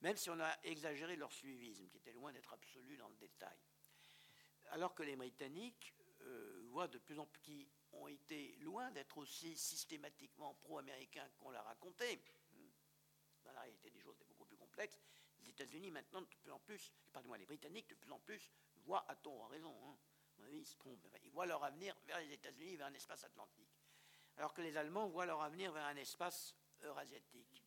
même 0.00 0.16
si 0.16 0.30
on 0.30 0.40
a 0.40 0.56
exagéré 0.64 1.16
leur 1.16 1.32
suivisme, 1.32 1.88
qui 1.88 1.98
était 1.98 2.12
loin 2.12 2.32
d'être 2.32 2.52
absolu 2.52 2.96
dans 2.96 3.08
le 3.08 3.16
détail. 3.16 3.56
Alors 4.70 4.94
que 4.94 5.02
les 5.02 5.16
Britanniques 5.16 5.94
euh, 6.22 6.62
voient 6.70 6.88
de 6.88 6.98
plus 6.98 7.18
en 7.18 7.26
plus, 7.26 7.40
qui 7.40 7.68
ont 7.92 8.08
été 8.08 8.56
loin 8.60 8.90
d'être 8.90 9.18
aussi 9.18 9.56
systématiquement 9.56 10.54
pro-américains 10.54 11.28
qu'on 11.38 11.50
l'a 11.50 11.62
raconté. 11.62 12.22
Dans 13.44 13.52
la 13.52 13.60
réalité 13.62 13.90
des 13.90 14.00
choses, 14.00 14.16
c'est 14.18 14.28
beaucoup 14.28 14.44
plus 14.44 14.56
complexe. 14.56 15.00
Les 15.40 15.50
États-Unis, 15.50 15.90
maintenant, 15.90 16.20
de 16.20 16.26
plus 16.26 16.52
en 16.52 16.60
plus, 16.60 16.92
pardon, 17.12 17.32
les 17.34 17.46
Britanniques, 17.46 17.88
de 17.88 17.94
plus 17.94 18.12
en 18.12 18.20
plus, 18.20 18.50
voient, 18.84 19.04
à 19.08 19.16
tort, 19.16 19.48
raison, 19.48 19.74
hein, 19.86 19.96
ils 20.52 20.66
se 20.66 20.76
trompent, 20.76 21.06
ils 21.24 21.30
voient 21.30 21.46
leur 21.46 21.62
avenir 21.64 21.96
vers 22.06 22.18
les 22.20 22.32
États-Unis, 22.32 22.76
vers 22.76 22.86
un 22.86 22.94
espace 22.94 23.24
atlantique 23.24 23.79
alors 24.40 24.54
que 24.54 24.62
les 24.62 24.74
Allemands 24.78 25.06
voient 25.06 25.26
leur 25.26 25.42
avenir 25.42 25.70
vers 25.70 25.84
un 25.84 25.96
espace 25.96 26.56
eurasiatique. 26.80 27.62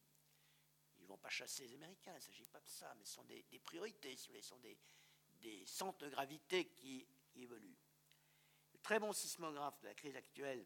Ils 0.97 1.03
ne 1.03 1.07
vont 1.07 1.19
pas 1.19 1.30
chasser 1.30 1.67
les 1.67 1.76
Américains, 1.76 2.13
il 2.13 2.15
ne 2.15 2.21
s'agit 2.21 2.47
pas 2.47 2.59
de 2.61 2.67
ça, 2.67 2.91
mais 2.97 3.05
ce 3.05 3.13
sont 3.13 3.24
des, 3.26 3.43
priorités, 3.63 4.17
ce 4.17 4.41
sont 4.41 4.57
des, 4.57 4.76
centres 5.67 5.99
de 5.99 6.09
gravité 6.09 6.69
qui, 6.69 7.07
évoluent. 7.36 7.78
Le 8.71 8.80
très 8.80 8.99
bon 8.99 9.13
sismographe 9.13 9.80
de 9.82 9.88
la 9.88 9.93
crise 9.93 10.15
actuelle, 10.15 10.65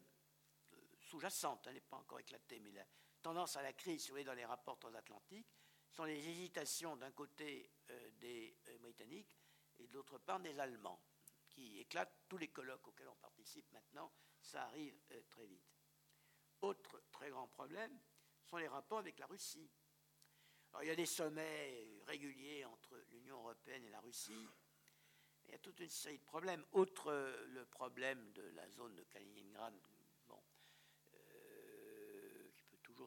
euh, 0.72 0.76
sous-jacente, 0.98 1.66
elle 1.66 1.74
n'est 1.74 1.80
pas 1.80 1.98
encore 1.98 2.20
éclatée, 2.20 2.58
mais 2.60 2.72
la 2.72 2.86
tendance 3.20 3.56
à 3.56 3.62
la 3.62 3.74
crise, 3.74 4.02
si 4.02 4.08
vous 4.08 4.14
voyez, 4.14 4.24
dans 4.24 4.32
les 4.32 4.46
rapports 4.46 4.78
transatlantiques, 4.78 5.50
sont 5.90 6.04
les 6.04 6.26
hésitations 6.26 6.96
d'un 6.96 7.10
côté 7.12 7.70
euh, 7.90 8.10
des 8.12 8.56
euh, 8.68 8.78
Britanniques 8.78 9.36
et 9.78 9.86
de 9.86 9.92
l'autre 9.92 10.16
part 10.18 10.40
des 10.40 10.58
Allemands, 10.58 11.02
qui 11.50 11.78
éclatent 11.80 12.24
tous 12.28 12.38
les 12.38 12.48
colloques 12.48 12.88
auxquels 12.88 13.08
on 13.08 13.16
participe 13.16 13.70
maintenant, 13.72 14.10
ça 14.40 14.64
arrive 14.64 14.98
très 15.28 15.46
vite. 15.46 15.77
Autre 16.62 17.02
très 17.12 17.30
grand 17.30 17.48
problème 17.48 17.98
sont 18.44 18.56
les 18.56 18.68
rapports 18.68 18.98
avec 18.98 19.18
la 19.18 19.26
Russie. 19.26 19.70
Il 20.82 20.88
y 20.88 20.90
a 20.90 20.96
des 20.96 21.06
sommets 21.06 22.02
réguliers 22.06 22.64
entre 22.64 22.96
l'Union 23.10 23.38
européenne 23.38 23.84
et 23.84 23.90
la 23.90 24.00
Russie. 24.00 24.48
Il 25.46 25.52
y 25.52 25.54
a 25.54 25.58
toute 25.58 25.80
une 25.80 25.88
série 25.88 26.18
de 26.18 26.24
problèmes. 26.24 26.64
Outre 26.72 27.12
le 27.48 27.64
problème 27.64 28.32
de 28.32 28.42
la 28.54 28.68
zone 28.68 28.94
de 28.94 29.02
Kaliningrad, 29.04 29.74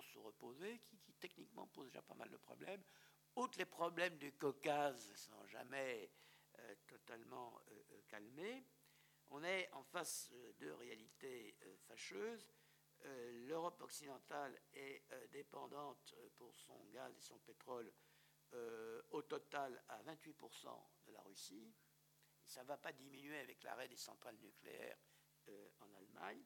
se 0.02 0.18
reposer, 0.20 0.80
qui, 0.80 1.14
techniquement 1.20 1.68
pose 1.68 1.88
déjà 1.88 2.02
pas 2.02 2.16
mal 2.16 2.30
de 2.30 2.38
problèmes. 2.38 2.84
Outre 3.36 3.58
les 3.60 3.66
problèmes 3.66 4.18
du 4.18 4.34
Caucase 4.34 5.14
sans 5.16 5.46
jamais 5.48 6.12
euh, 6.60 6.76
totalement 6.88 7.60
euh, 7.72 7.84
euh, 7.92 8.02
calmés, 8.08 8.64
on 9.30 9.44
est 9.44 9.70
en 9.72 9.84
face 9.84 10.30
de 10.60 10.72
réalités 10.72 11.56
fâcheuses. 11.88 12.52
L'Europe 13.48 13.82
occidentale 13.82 14.60
est 14.74 15.04
dépendante 15.32 16.16
pour 16.36 16.56
son 16.56 16.86
gaz 16.92 17.16
et 17.18 17.22
son 17.22 17.40
pétrole 17.40 17.92
au 19.12 19.22
total 19.24 19.82
à 19.90 20.02
28% 20.04 20.68
de 21.08 21.12
la 21.12 21.22
Russie. 21.22 21.74
ça 22.44 22.64
ne 22.64 22.68
va 22.68 22.78
pas 22.78 22.92
diminuer 22.92 23.40
avec 23.40 23.64
l'arrêt 23.64 23.88
des 23.88 23.98
centrales 23.98 24.38
nucléaires 24.38 24.98
en 25.80 25.94
Allemagne. 25.94 26.44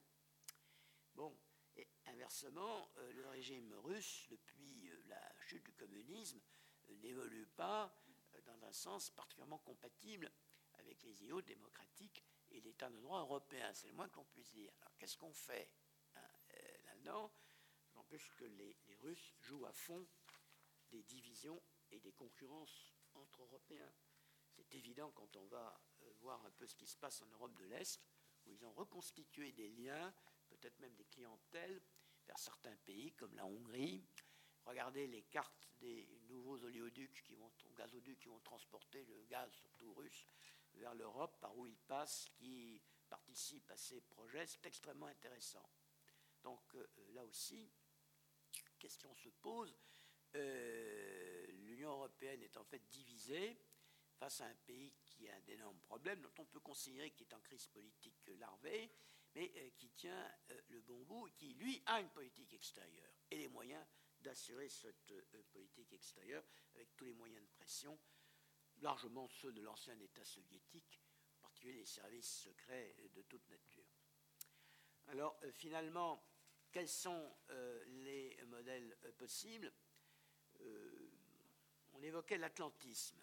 Bon, 1.14 1.36
et 1.78 1.88
inversement, 2.06 2.90
euh, 2.98 3.14
le 3.14 3.28
régime 3.28 3.74
russe, 3.84 4.28
depuis 4.30 4.90
euh, 4.90 5.04
la 5.08 5.34
chute 5.42 5.64
du 5.64 5.74
communisme, 5.74 6.40
euh, 6.90 6.96
n'évolue 6.98 7.48
pas 7.48 7.94
dans 8.46 8.66
un 8.66 8.72
sens 8.72 9.10
particulièrement 9.12 9.60
compatible 9.60 10.32
avec 10.74 11.02
les 11.04 11.24
idéaux 11.24 11.42
démocratiques 11.42 12.24
et 12.50 12.62
l'état 12.62 12.90
de 12.90 13.00
droit 13.00 13.22
européen. 13.22 13.74
C'est 13.74 13.88
le 13.88 13.94
moins 13.94 14.10
qu'on 14.10 14.26
puisse 14.26 14.52
dire. 14.52 14.72
Alors 14.82 14.96
qu'est-ce 14.98 15.18
qu'on 15.18 15.34
fait? 15.34 15.70
Là-dedans 17.06 17.32
N'empêche 17.96 18.30
que 18.36 18.44
les, 18.44 18.76
Russes 19.02 19.34
jouent 19.40 19.66
à 19.66 19.72
fond 19.72 20.06
des 20.92 21.04
divisions 21.04 21.62
et 21.92 22.00
des 22.00 22.12
concurrences 22.12 22.94
entre 23.14 23.44
Européens. 23.44 23.94
C'est 24.52 24.76
évident 24.76 25.12
quand 25.12 25.34
on 25.38 25.46
va 25.46 25.80
voir 26.20 26.44
un 26.46 26.52
peu 26.52 26.68
ce 26.68 26.76
qui 26.76 26.88
se 26.88 26.98
passe 26.98 27.22
en 27.22 27.28
Europe 27.28 27.56
de 27.56 27.66
l'Est, 27.66 28.02
où 28.46 28.52
ils 28.52 28.66
ont 28.66 28.74
reconstitué 28.74 29.54
des 29.54 29.70
liens 29.70 30.14
peut-être 30.50 30.78
même 30.80 30.94
des 30.96 31.06
clientèles 31.06 31.82
vers 32.28 32.38
certains 32.38 32.76
pays 32.78 33.14
comme 33.14 33.34
la 33.36 33.46
Hongrie. 33.46 34.06
Regardez 34.66 35.08
les 35.08 35.24
cartes 35.24 35.70
des 35.80 36.20
nouveaux 36.28 36.62
oléoducs 36.66 37.24
gazoducs 37.78 38.20
qui 38.20 38.28
vont 38.28 38.40
transporter 38.42 39.06
le 39.06 39.24
gaz, 39.24 39.52
surtout 39.54 39.94
russe, 39.94 40.28
vers 40.74 40.96
l'Europe, 40.96 41.38
par 41.40 41.58
où 41.58 41.66
ils 41.66 41.78
passent, 41.78 42.28
qui 42.36 42.82
participent 43.08 43.72
à 43.72 43.78
ces 43.78 44.02
projets. 44.02 44.46
C'est 44.48 44.66
extrêmement 44.66 45.08
intéressant. 45.08 45.66
Donc 46.46 46.76
euh, 46.76 46.88
là 47.14 47.26
aussi, 47.26 47.68
question 48.78 49.14
se 49.16 49.30
pose. 49.30 49.76
Euh, 50.36 51.46
L'Union 51.48 51.90
européenne 51.90 52.44
est 52.44 52.56
en 52.56 52.64
fait 52.64 52.88
divisée 52.88 53.58
face 54.20 54.42
à 54.42 54.46
un 54.46 54.56
pays 54.68 54.94
qui 55.04 55.28
a 55.28 55.42
d'énormes 55.42 55.80
problèmes, 55.80 56.22
dont 56.22 56.34
on 56.38 56.46
peut 56.46 56.60
considérer 56.60 57.10
qu'il 57.12 57.28
est 57.28 57.34
en 57.34 57.42
crise 57.42 57.68
politique 57.68 58.28
larvée, 58.40 58.92
mais 59.34 59.52
euh, 59.56 59.70
qui 59.76 59.90
tient 59.90 60.32
le 60.68 60.82
bon 60.82 61.02
bout, 61.04 61.28
qui, 61.36 61.56
lui, 61.56 61.82
a 61.88 62.00
une 62.00 62.12
politique 62.12 62.54
extérieure 62.54 63.12
et 63.32 63.38
les 63.38 63.48
moyens 63.48 63.84
d'assurer 64.22 64.70
cette 64.70 65.48
politique 65.52 65.94
extérieure 65.94 66.44
avec 66.76 66.96
tous 66.96 67.06
les 67.06 67.14
moyens 67.14 67.42
de 67.44 67.50
pression, 67.50 68.00
largement 68.82 69.28
ceux 69.30 69.52
de 69.52 69.62
l'ancien 69.62 70.00
État 70.00 70.24
soviétique, 70.24 71.02
en 71.38 71.42
particulier 71.42 71.74
les 71.74 71.86
services 71.86 72.44
secrets 72.44 72.96
de 73.16 73.22
toute 73.24 73.48
nature. 73.50 73.86
Alors, 75.08 75.40
finalement, 75.52 76.24
quels 76.76 76.90
sont 76.90 77.32
les 78.04 78.38
modèles 78.48 78.98
possibles 79.18 79.72
On 81.94 82.04
évoquait 82.04 82.38
l'atlantisme, 82.38 83.18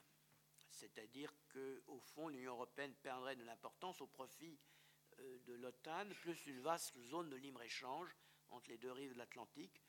c'est-à-dire 0.71 1.35
qu'au 1.53 2.01
fond, 2.01 2.29
l'Union 2.29 2.53
européenne 2.53 2.95
perdrait 3.03 3.37
de 3.37 3.45
l'importance 3.45 4.01
au 4.01 4.07
profit 4.07 4.59
euh, 5.19 5.39
de 5.41 5.53
l'OTAN, 5.53 6.09
plus 6.23 6.47
une 6.47 6.63
vaste 6.63 6.99
zone 6.99 7.29
de 7.29 7.37
libre-échange 7.37 8.17
entre 8.49 8.71
les 8.71 8.79
deux 8.79 8.91
rives 8.91 9.13
de 9.13 9.19
l'Atlantique. 9.19 9.83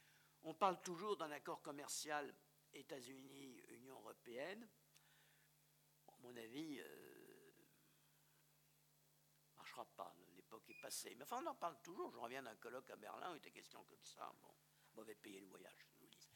On 0.43 0.53
parle 0.53 0.81
toujours 0.81 1.15
d'un 1.15 1.31
accord 1.31 1.61
commercial 1.61 2.35
États-Unis-Union 2.73 3.95
européenne. 3.95 4.67
À 6.09 6.17
mon 6.21 6.35
avis, 6.35 6.75
ne 6.75 6.83
euh, 6.83 7.51
marchera 9.55 9.85
pas. 9.95 10.13
L'époque 10.53 10.69
est 10.69 10.81
passée. 10.81 11.15
Mais 11.15 11.23
enfin, 11.23 11.41
on 11.43 11.47
en 11.47 11.55
parle 11.55 11.81
toujours. 11.81 12.11
Je 12.11 12.17
reviens 12.19 12.43
d'un 12.43 12.55
colloque 12.55 12.89
à 12.91 12.95
Berlin 12.95 13.31
où 13.31 13.35
il 13.35 13.37
était 13.37 13.49
question 13.49 13.83
comme 13.85 14.03
ça. 14.03 14.31
Bon, 14.41 14.53
mauvais 14.95 15.15
payer 15.15 15.39
le 15.39 15.47
voyage, 15.47 15.87
je 15.89 15.99
vous 15.99 16.07
dis. 16.07 16.29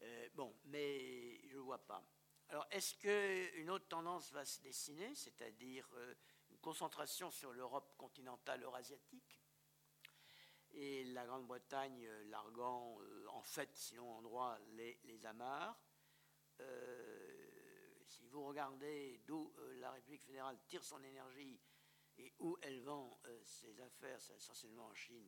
Euh, 0.00 0.28
bon, 0.34 0.56
mais 0.64 1.46
je 1.46 1.56
ne 1.56 1.60
vois 1.60 1.84
pas. 1.84 2.02
Alors, 2.48 2.66
est-ce 2.70 2.94
qu'une 2.94 3.68
autre 3.68 3.86
tendance 3.86 4.32
va 4.32 4.46
se 4.46 4.60
dessiner, 4.62 5.14
c'est-à-dire 5.14 5.86
concentration 6.62 7.30
sur 7.30 7.52
l'Europe 7.52 7.94
continentale 7.98 8.62
eurasiatique? 8.62 9.40
Et 10.72 11.04
la 11.04 11.26
Grande-Bretagne 11.26 12.06
euh, 12.06 12.32
euh, 12.32 13.26
en 13.28 13.42
fait, 13.42 13.76
sinon 13.76 14.10
en 14.10 14.22
droit, 14.22 14.58
les, 14.70 14.98
les 15.04 15.26
amarres. 15.26 15.78
Euh, 16.60 18.04
si 18.06 18.26
vous 18.28 18.44
regardez 18.46 19.20
d'où 19.26 19.52
la 19.80 19.90
République 19.90 20.22
fédérale 20.22 20.58
tire 20.66 20.82
son 20.82 21.02
énergie 21.02 21.60
et 22.20 22.34
où 22.38 22.56
elle 22.62 22.80
vend 22.82 23.18
ses 23.44 23.80
affaires, 23.80 24.20
c'est 24.20 24.34
essentiellement 24.34 24.86
en 24.86 24.94
Chine, 24.94 25.26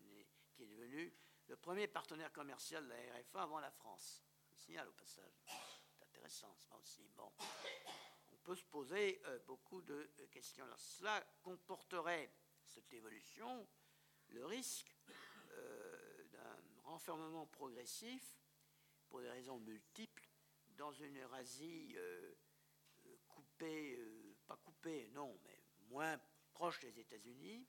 qui 0.53 0.63
est 0.63 0.67
devenu 0.67 1.13
le 1.49 1.57
premier 1.57 1.87
partenaire 1.87 2.33
commercial 2.33 2.85
de 2.85 2.89
la 2.91 3.21
RFA 3.21 3.43
avant 3.43 3.61
la 3.61 3.71
France. 3.71 4.23
Je 4.55 4.79
au 4.87 4.93
passage. 4.93 5.43
C'est 5.47 6.05
intéressant, 6.05 6.55
ça 6.57 6.77
aussi. 6.77 7.09
Bon 7.17 7.33
peut 8.43 8.55
se 8.55 8.65
poser 8.65 9.21
euh, 9.27 9.39
beaucoup 9.47 9.81
de 9.83 10.11
euh, 10.21 10.27
questions. 10.29 10.67
cela 10.77 11.23
comporterait, 11.43 12.33
cette 12.65 12.93
évolution, 12.93 13.67
le 14.29 14.45
risque 14.47 14.97
euh, 15.53 16.25
d'un 16.25 16.59
renfermement 16.85 17.47
progressif, 17.47 18.41
pour 19.09 19.21
des 19.21 19.31
raisons 19.31 19.59
multiples, 19.59 20.27
dans 20.77 20.93
une 20.93 21.19
Eurasie 21.19 21.95
coupée, 23.29 23.99
pas 24.47 24.57
coupée, 24.57 25.07
non, 25.09 25.39
mais 25.45 25.63
moins 25.91 26.19
proche 26.63 26.79
des 26.79 27.01
États-Unis, 27.01 27.67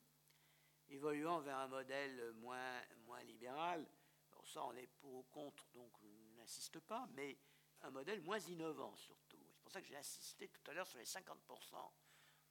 évoluant 0.89 1.39
vers 1.39 1.58
un 1.58 1.68
modèle 1.68 2.32
moins, 2.34 2.80
moins 3.08 3.24
libéral. 3.24 3.84
Alors 4.32 4.48
ça, 4.48 4.64
on 4.66 4.76
est 4.76 4.86
pour 4.86 5.16
ou 5.16 5.24
contre, 5.24 5.68
donc 5.74 5.91
je 6.00 6.08
n'insiste 6.38 6.80
pas, 6.80 7.08
mais 7.14 7.36
un 7.82 7.89
modèle 7.89 8.22
moins 8.22 8.38
innovant 8.38 8.96
surtout 8.96 9.44
pour 9.64 9.72
ça 9.72 9.82
que 9.82 9.88
j'ai 9.88 9.98
insisté 9.98 10.48
tout 10.48 10.62
à 10.70 10.76
l'heure 10.76 10.86
sur 10.86 11.00
les 11.00 11.06
50% 11.06 11.36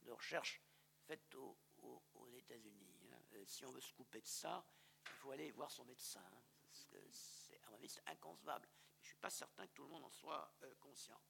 de 0.01 0.11
recherche 0.11 0.61
faites 1.07 1.33
aux, 1.35 1.57
États-Unis. 2.35 3.07
Hein. 3.13 3.19
Euh, 3.35 3.45
si 3.45 3.65
on 3.65 3.71
veut 3.71 3.79
se 3.79 3.93
couper 3.93 4.19
de 4.19 4.27
ça, 4.27 4.65
il 5.05 5.11
faut 5.11 5.31
aller 5.31 5.49
voir 5.51 5.71
son 5.71 5.85
médecin. 5.85 6.19
Hein, 6.19 6.43
parce 6.67 6.83
que 6.83 6.97
c'est, 7.09 7.57
à 7.63 7.69
mon 7.69 7.77
avis, 7.77 7.87
c'est 7.87 8.05
inconcevable. 8.09 8.67
Je 8.99 9.05
ne 9.05 9.07
suis 9.07 9.15
pas 9.15 9.29
certain 9.29 9.65
que 9.65 9.71
tout 9.71 9.83
le 9.83 9.89
monde 9.89 10.03
en 10.03 10.09
soit 10.09 10.53
euh, 10.63 10.73
conscient. 10.81 11.21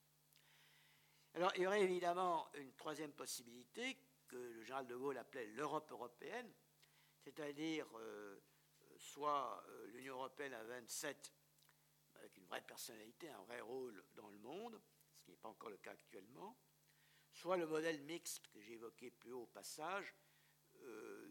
Alors, 1.35 1.51
il 1.55 1.61
y 1.61 1.67
aurait 1.67 1.83
évidemment 1.83 2.47
une 2.55 2.73
troisième 2.73 3.13
possibilité 3.13 3.95
le 4.33 4.61
général 4.63 4.87
de 4.87 4.95
Gaulle 4.95 5.17
appelait 5.17 5.47
l'Europe 5.47 5.91
européenne, 5.91 6.51
c'est-à-dire 7.19 7.87
euh, 7.97 8.39
soit 8.97 9.63
l'Union 9.87 10.15
européenne 10.15 10.53
à 10.53 10.63
27 10.63 11.33
avec 12.15 12.37
une 12.37 12.45
vraie 12.45 12.61
personnalité, 12.61 13.29
un 13.29 13.41
vrai 13.43 13.61
rôle 13.61 14.03
dans 14.15 14.29
le 14.29 14.37
monde, 14.37 14.79
ce 15.15 15.23
qui 15.23 15.31
n'est 15.31 15.37
pas 15.37 15.49
encore 15.49 15.69
le 15.69 15.77
cas 15.77 15.91
actuellement, 15.91 16.57
soit 17.31 17.57
le 17.57 17.67
modèle 17.67 18.01
mixte 18.03 18.47
que 18.47 18.61
j'ai 18.61 18.73
évoqué 18.73 19.11
plus 19.11 19.31
haut 19.33 19.43
au 19.43 19.47
passage, 19.47 20.13
euh, 20.81 21.27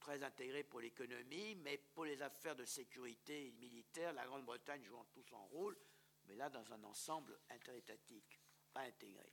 très 0.00 0.22
intégré 0.22 0.64
pour 0.64 0.80
l'économie, 0.80 1.54
mais 1.56 1.78
pour 1.78 2.04
les 2.04 2.20
affaires 2.20 2.56
de 2.56 2.64
sécurité 2.64 3.52
militaire, 3.52 4.12
la 4.12 4.26
Grande-Bretagne 4.26 4.84
jouant 4.84 5.04
tout 5.12 5.22
son 5.22 5.46
rôle, 5.46 5.78
mais 6.26 6.34
là 6.36 6.50
dans 6.50 6.72
un 6.72 6.82
ensemble 6.84 7.38
interétatique, 7.50 8.40
pas 8.72 8.82
intégré. 8.82 9.32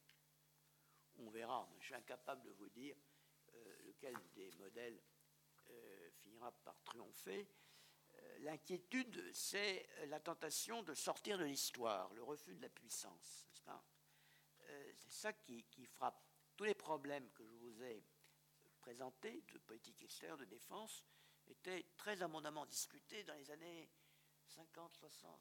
On 1.21 1.29
verra, 1.29 1.67
je 1.79 1.85
suis 1.85 1.95
incapable 1.95 2.41
de 2.43 2.51
vous 2.51 2.69
dire 2.69 2.95
euh, 3.53 3.77
lequel 3.85 4.15
des 4.33 4.51
modèles 4.53 4.99
euh, 5.69 6.09
finira 6.21 6.51
par 6.63 6.81
triompher. 6.83 7.47
L'inquiétude, 8.39 9.31
c'est 9.33 9.87
la 10.07 10.19
tentation 10.19 10.83
de 10.83 10.93
sortir 10.93 11.37
de 11.37 11.45
l'histoire, 11.45 12.13
le 12.13 12.23
refus 12.23 12.55
de 12.55 12.61
la 12.61 12.69
puissance. 12.69 13.47
Euh, 14.71 14.91
c'est 14.95 15.11
ça 15.11 15.33
qui, 15.33 15.85
frappe. 15.85 16.23
Tous 16.55 16.63
les 16.63 16.75
problèmes 16.75 17.29
que 17.31 17.45
je 17.45 17.55
vous 17.55 17.83
ai 17.83 18.03
présentés, 18.79 19.43
de 19.53 19.57
politique 19.59 20.01
extérieure, 20.03 20.37
de 20.37 20.45
défense, 20.45 21.03
était 21.47 21.85
très 21.97 22.21
abondamment 22.21 22.65
discuté 22.65 23.23
dans 23.23 23.33
les 23.35 23.49
années 23.51 23.89
50, 24.45 24.95
60, 24.95 25.39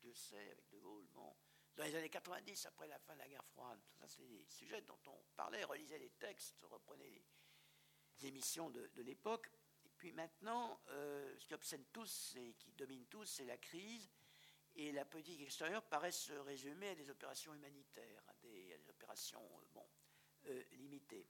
Dieu 0.00 0.14
sait, 0.14 0.50
avec 0.50 0.68
De 0.70 0.78
Gaulle, 0.78 1.06
bon, 1.12 1.34
dans 1.76 1.84
les 1.84 1.94
années 1.96 2.08
90, 2.08 2.66
après 2.66 2.86
la 2.86 2.98
fin 2.98 3.14
de 3.14 3.18
la 3.18 3.28
guerre 3.28 3.44
froide. 3.46 3.80
Ça, 3.98 4.06
c'est 4.06 4.26
des 4.26 4.44
sujets 4.48 4.80
dont 4.82 4.98
on 5.06 5.24
parlait, 5.34 5.64
relisait 5.64 5.98
les 5.98 6.10
textes, 6.10 6.62
reprenait 6.62 7.10
les 7.10 8.26
émissions 8.26 8.70
de, 8.70 9.02
l'époque. 9.02 9.50
Et 9.84 9.90
puis 9.96 10.12
maintenant, 10.12 10.80
euh, 10.88 11.36
ce 11.38 11.46
qui 11.46 11.54
obsède 11.54 11.84
tous 11.92 12.36
et 12.36 12.54
qui 12.54 12.72
domine 12.72 13.06
tous, 13.06 13.26
c'est 13.26 13.44
la 13.44 13.58
crise. 13.58 14.08
Et 14.76 14.92
la 14.92 15.04
politique 15.04 15.40
extérieure 15.42 15.84
paraît 15.84 16.12
se 16.12 16.32
résumer 16.32 16.90
à 16.90 16.94
des 16.94 17.10
opérations 17.10 17.54
humanitaires, 17.54 18.22
à 18.28 18.34
des, 18.42 18.76
opérations 18.88 19.44
euh, 19.44 19.64
bon, 19.72 19.86
euh, 20.46 20.62
limitées. 20.72 21.28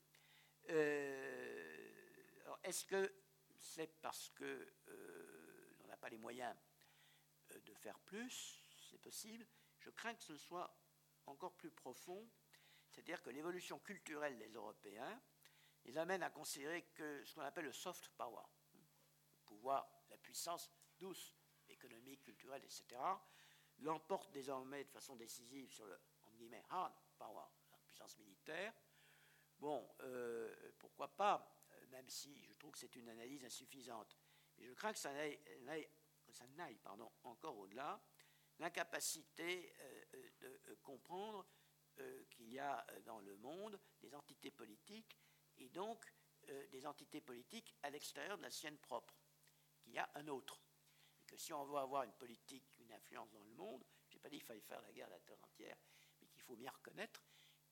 est-ce 2.63 2.85
que 2.87 3.15
c'est 3.59 4.01
parce 4.01 4.31
qu'on 4.31 5.87
n'a 5.87 5.97
pas 5.97 6.09
les 6.09 6.19
moyens 6.19 6.55
de 7.55 7.75
faire 7.75 7.99
plus? 8.01 8.63
C'est 8.91 9.01
possible 9.01 9.47
je 9.85 9.91
crains 9.91 10.15
que 10.15 10.23
ce 10.23 10.37
soit 10.37 10.75
encore 11.27 11.55
plus 11.55 11.71
profond, 11.71 12.27
c'est-à-dire 12.91 13.23
que 13.23 13.31
l'évolution 13.31 13.79
culturelle 13.79 14.39
des 14.39 14.49
Européens 14.49 15.23
les 15.85 15.99
amène 15.99 16.23
à 16.23 16.31
considérer 16.31 16.83
que 16.95 17.23
ce 17.25 17.35
qu'on 17.35 17.43
appelle 17.43 17.67
le 17.67 17.73
soft 17.73 18.09
power, 18.17 18.45
le 18.73 18.81
pouvoir, 19.45 19.87
la 20.09 20.17
puissance 20.17 20.71
douce, 20.99 21.35
économique, 21.69 22.23
culturelle, 22.23 22.65
etc., 22.65 23.01
l'emporte 23.81 24.33
désormais 24.33 24.85
de 24.85 24.91
façon 24.91 25.17
décisive 25.17 25.71
sur 25.71 25.87
le 25.87 26.01
hard 26.71 26.95
power, 27.19 27.47
la 27.71 27.79
puissance 27.79 28.17
militaire. 28.19 28.73
Bon, 29.59 29.89
euh, 30.01 30.73
pourquoi 30.79 31.15
pas, 31.15 31.55
même 31.91 32.09
si 32.09 32.43
je 32.45 32.53
trouve 32.55 32.73
que 32.73 32.79
c'est 32.79 32.97
une 32.97 33.09
analyse 33.09 33.45
insuffisante. 33.45 34.17
Mais 34.57 34.65
je 34.65 34.73
crains 34.73 34.93
que 34.93 34.99
ça 34.99 35.13
n'aille 35.13 36.81
encore 37.25 37.59
au-delà 37.59 38.03
l'incapacité 38.59 39.73
euh, 39.81 40.05
euh, 40.15 40.31
de 40.41 40.61
euh, 40.69 40.77
comprendre 40.83 41.47
qu'il 42.29 42.53
y 42.53 42.59
a 42.59 42.85
dans 43.05 43.21
le 43.21 43.37
monde 43.37 43.79
des 44.01 44.13
entités 44.17 44.51
politiques 44.51 45.17
et 45.59 45.69
donc 45.69 46.13
des 46.73 46.85
entités 46.87 47.21
politiques 47.21 47.73
à 47.85 47.91
l'extérieur 47.91 48.37
de 48.37 48.43
la 48.43 48.51
sienne 48.51 48.79
propre, 48.79 49.15
qu'il 49.79 49.93
y 49.93 49.99
a 49.99 50.11
un 50.17 50.27
autre. 50.27 50.61
Et 51.21 51.23
que 51.23 51.37
si 51.37 51.53
on 51.53 51.65
veut 51.65 51.77
avoir 51.77 52.03
une 52.03 52.13
politique, 52.15 52.65
une 52.81 52.91
influence 52.91 53.31
dans 53.31 53.45
le 53.45 53.53
monde, 53.53 53.85
je 54.09 54.17
n'ai 54.17 54.19
pas 54.21 54.29
dit 54.29 54.39
qu'il 54.39 54.47
fallait 54.47 54.61
faire 54.61 54.83
la 54.83 54.91
guerre 54.91 55.07
à 55.07 55.11
la 55.11 55.21
terre 55.21 55.39
entière, 55.45 55.77
mais 56.21 56.27
qu'il 56.27 56.43
faut 56.43 56.57
bien 56.57 56.73
reconnaître 56.73 57.23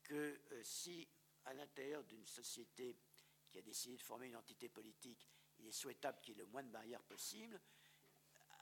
que 0.05 0.41
si 0.63 1.09
à 1.47 1.53
l'intérieur 1.55 2.05
d'une 2.05 2.25
société 2.25 2.97
qui 3.51 3.59
a 3.59 3.63
décidé 3.63 3.97
de 3.97 4.03
former 4.03 4.29
une 4.29 4.37
entité 4.37 4.69
politique, 4.69 5.27
il 5.59 5.67
est 5.67 5.73
souhaitable 5.73 6.21
qu'il 6.21 6.37
y 6.37 6.41
ait 6.41 6.45
le 6.45 6.47
moins 6.47 6.63
de 6.63 6.71
barrières 6.71 7.03
possible, 7.03 7.61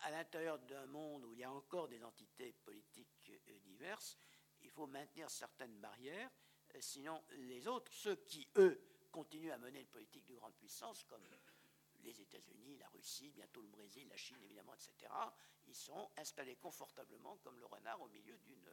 à 0.03 0.11
l'intérieur 0.11 0.59
d'un 0.61 0.87
monde 0.87 1.25
où 1.25 1.33
il 1.33 1.41
y 1.41 1.45
a 1.45 1.53
encore 1.53 1.89
des 1.89 2.03
entités 2.05 2.53
politiques 2.53 3.33
euh, 3.49 3.59
diverses, 3.61 4.17
il 4.61 4.71
faut 4.71 4.87
maintenir 4.87 5.31
certaines 5.31 5.79
barrières, 5.79 6.31
euh, 6.75 6.79
sinon 6.81 7.23
les 7.31 7.67
autres, 7.67 7.93
ceux 7.93 8.17
qui, 8.17 8.49
eux, 8.57 8.81
continuent 9.11 9.53
à 9.53 9.59
mener 9.59 9.81
une 9.81 9.89
politique 9.89 10.27
de 10.27 10.35
grande 10.35 10.55
puissance, 10.55 11.05
comme 11.05 11.27
les 12.03 12.21
États-Unis, 12.21 12.77
la 12.79 12.89
Russie, 12.89 13.31
bientôt 13.31 13.61
le 13.61 13.69
Brésil, 13.69 14.09
la 14.09 14.17
Chine, 14.17 14.41
évidemment, 14.43 14.75
etc., 14.75 15.13
ils 15.67 15.75
sont 15.75 16.11
installés 16.17 16.57
confortablement 16.57 17.37
comme 17.39 17.59
le 17.59 17.67
renard 17.67 18.01
au 18.01 18.09
milieu 18.09 18.37
d'une 18.39 18.69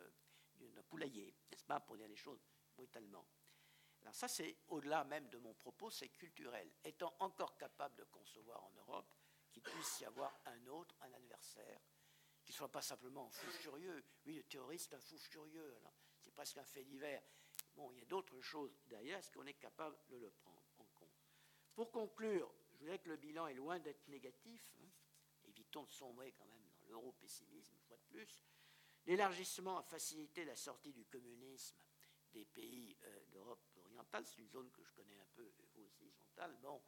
poulailler, 0.89 1.35
n'est-ce 1.51 1.65
pas, 1.65 1.79
pour 1.79 1.97
dire 1.97 2.07
les 2.07 2.15
choses 2.15 2.43
brutalement. 2.75 3.25
Alors 4.01 4.15
ça, 4.15 4.27
c'est 4.27 4.57
au-delà 4.69 5.03
même 5.03 5.27
de 5.29 5.37
mon 5.37 5.53
propos, 5.53 5.89
c'est 5.89 6.09
culturel. 6.09 6.71
Étant 6.83 7.13
encore 7.19 7.57
capable 7.57 7.95
de 7.95 8.03
concevoir 8.05 8.63
en 8.63 8.71
Europe 8.71 9.11
qu'il 9.59 9.73
puisse 9.73 10.01
y 10.01 10.05
avoir 10.05 10.39
un 10.45 10.67
autre, 10.67 10.95
un 11.01 11.13
adversaire, 11.13 11.81
qui 12.43 12.51
ne 12.51 12.57
soit 12.57 12.71
pas 12.71 12.81
simplement 12.81 13.27
un 13.27 13.29
fou 13.29 13.49
furieux. 13.51 14.03
Oui, 14.25 14.35
le 14.35 14.43
terroriste, 14.43 14.93
un 14.93 14.99
fou 14.99 15.17
furieux, 15.17 15.77
c'est 16.19 16.31
presque 16.31 16.57
un 16.57 16.65
fait 16.65 16.83
divers. 16.83 17.23
Bon, 17.75 17.91
il 17.91 17.99
y 17.99 18.01
a 18.01 18.05
d'autres 18.05 18.39
choses 18.41 18.77
derrière. 18.85 19.17
Est-ce 19.19 19.31
qu'on 19.31 19.45
est 19.45 19.53
capable 19.53 19.97
de 20.09 20.17
le 20.17 20.29
prendre 20.29 20.63
en 20.77 20.85
compte? 20.95 21.25
Pour 21.73 21.91
conclure, 21.91 22.51
je 22.71 22.77
voudrais 22.77 22.99
que 22.99 23.09
le 23.09 23.17
bilan 23.17 23.47
est 23.47 23.53
loin 23.53 23.79
d'être 23.79 24.07
négatif. 24.07 24.75
Hein. 24.81 24.89
Évitons 25.45 25.83
de 25.83 25.91
sombrer 25.91 26.31
quand 26.33 26.45
même 26.45 26.67
dans 26.81 26.87
l'euro-pessimisme, 26.89 27.73
une 27.75 27.81
fois 27.81 27.97
de 27.97 28.03
plus. 28.03 28.45
L'élargissement 29.05 29.77
a 29.77 29.83
facilité 29.83 30.43
la 30.45 30.55
sortie 30.55 30.93
du 30.93 31.05
communisme 31.05 31.77
des 32.33 32.45
pays 32.45 32.97
euh, 33.03 33.25
d'Europe 33.31 33.63
orientale. 33.77 34.25
C'est 34.25 34.41
une 34.41 34.49
zone 34.49 34.69
que 34.71 34.83
je 34.83 34.91
connais 34.91 35.17
un 35.17 35.27
peu, 35.33 35.49
vous 35.75 35.83
aussi, 35.83 36.11
Chantal. 36.11 36.57
Bon, 36.61 36.81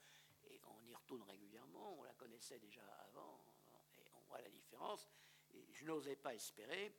et 0.49 0.61
on 0.65 0.85
y 0.85 0.93
retourne 0.93 1.23
régulièrement, 1.23 1.99
on 1.99 2.03
la 2.03 2.13
connaissait 2.13 2.59
déjà 2.59 2.83
avant, 3.07 3.43
et 3.97 4.11
on 4.13 4.21
voit 4.21 4.41
la 4.41 4.49
différence. 4.49 5.07
Je 5.71 5.85
n'osais 5.85 6.15
pas 6.15 6.33
espérer 6.33 6.93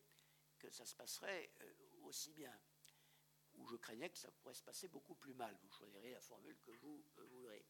que 0.59 0.70
ça 0.70 0.84
se 0.84 0.94
passerait 0.94 1.53
euh, 1.62 1.72
aussi 2.03 2.32
bien, 2.32 2.57
ou 3.55 3.66
je 3.66 3.76
craignais 3.76 4.11
que 4.11 4.18
ça 4.18 4.30
pourrait 4.30 4.55
se 4.55 4.62
passer 4.62 4.88
beaucoup 4.88 5.14
plus 5.14 5.34
mal. 5.34 5.57
Vous 5.62 5.70
choisirez 5.70 6.12
la 6.12 6.20
formule 6.20 6.59
que 6.61 6.72
vous 6.72 7.05
euh, 7.18 7.24
voudrez. 7.26 7.64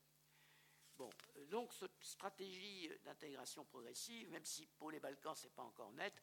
Bon, 0.97 1.11
euh, 1.37 1.47
donc 1.47 1.73
cette 1.73 2.03
stratégie 2.03 2.91
d'intégration 3.05 3.65
progressive, 3.65 4.31
même 4.31 4.45
si 4.45 4.67
pour 4.67 4.91
les 4.91 5.01
Balkans 5.01 5.37
ce 5.37 5.45
n'est 5.45 5.53
pas 5.53 5.63
encore 5.63 5.93
net, 5.93 6.23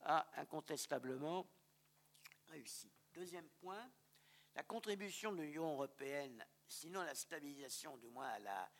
a 0.00 0.28
incontestablement 0.40 1.48
réussi. 2.48 2.92
Deuxième 3.12 3.48
point, 3.48 3.90
la 4.54 4.62
contribution 4.62 5.32
de 5.32 5.42
l'Union 5.42 5.72
européenne, 5.72 6.44
sinon 6.66 7.02
la 7.02 7.14
stabilisation, 7.14 7.96
du 7.98 8.08
moins 8.08 8.28
à 8.28 8.38
la 8.38 8.70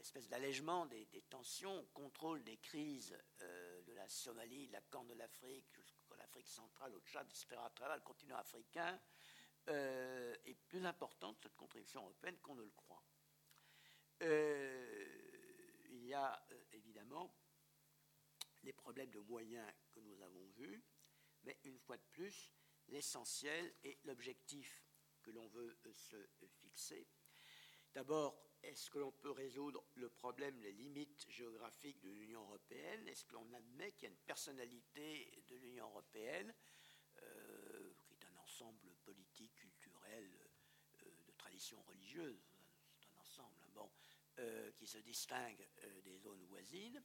espèce 0.00 0.28
d'allègement 0.28 0.86
des, 0.86 1.06
tensions, 1.28 1.86
contrôle 1.92 2.42
des 2.42 2.56
crises 2.56 3.16
euh, 3.42 3.82
de 3.82 3.92
la 3.92 4.08
Somalie, 4.08 4.66
de 4.66 4.72
la 4.72 4.80
Corne 4.80 5.08
de 5.08 5.14
l'Afrique, 5.14 5.66
jusqu'à 5.74 6.16
l'Afrique 6.16 6.48
centrale, 6.48 6.94
au 6.94 7.00
Tchad, 7.00 7.26
etc., 7.28 7.56
à 7.64 7.70
travers 7.70 7.96
le 7.96 8.02
continent 8.02 8.36
africain, 8.36 8.98
euh, 9.68 10.34
est 10.44 10.54
plus 10.54 10.84
importante, 10.84 11.38
cette 11.42 11.56
contribution 11.56 12.02
européenne, 12.02 12.38
qu'on 12.38 12.54
ne 12.54 12.62
le 12.62 12.70
croit. 12.70 13.02
Euh, 14.22 15.06
il 15.90 16.04
y 16.06 16.14
a 16.14 16.42
évidemment 16.72 17.34
les 18.62 18.72
problèmes 18.72 19.10
de 19.10 19.20
moyens 19.20 19.70
que 19.92 20.00
nous 20.00 20.20
avons 20.22 20.46
vus, 20.56 20.82
mais 21.44 21.58
une 21.64 21.78
fois 21.78 21.96
de 21.96 22.06
plus, 22.12 22.52
l'essentiel 22.88 23.72
est 23.84 24.02
l'objectif 24.04 24.84
que 25.22 25.30
l'on 25.30 25.46
veut 25.48 25.78
se 25.92 26.16
fixer. 26.58 27.06
D'abord, 27.94 28.49
est-ce 28.62 28.90
que 28.90 28.98
l'on 28.98 29.12
peut 29.12 29.30
résoudre 29.30 29.84
le 29.94 30.08
problème, 30.08 30.60
les 30.60 30.72
limites 30.72 31.26
géographiques 31.28 32.00
de 32.00 32.10
l'Union 32.10 32.42
européenne? 32.42 33.08
Est-ce 33.08 33.24
que 33.24 33.34
l'on 33.34 33.52
admet 33.52 33.92
qu'il 33.92 34.04
y 34.04 34.06
a 34.06 34.10
une 34.10 34.24
personnalité 34.26 35.44
de 35.48 35.56
l'Union 35.56 35.86
européenne, 35.86 36.54
euh, 37.22 37.92
qui 38.04 38.14
est 38.14 38.24
un 38.26 38.36
ensemble 38.36 38.94
politique, 39.04 39.54
culturel, 39.54 40.30
euh, 41.02 41.10
de 41.26 41.32
tradition 41.32 41.82
religieuse? 41.82 42.40
C'est 42.98 43.08
un 43.08 43.20
ensemble, 43.20 43.62
hein, 43.64 43.70
bon, 43.74 43.90
euh, 44.38 44.70
qui 44.72 44.86
se 44.86 44.98
distingue 44.98 45.66
des 46.04 46.18
zones 46.18 46.44
voisines. 46.44 47.02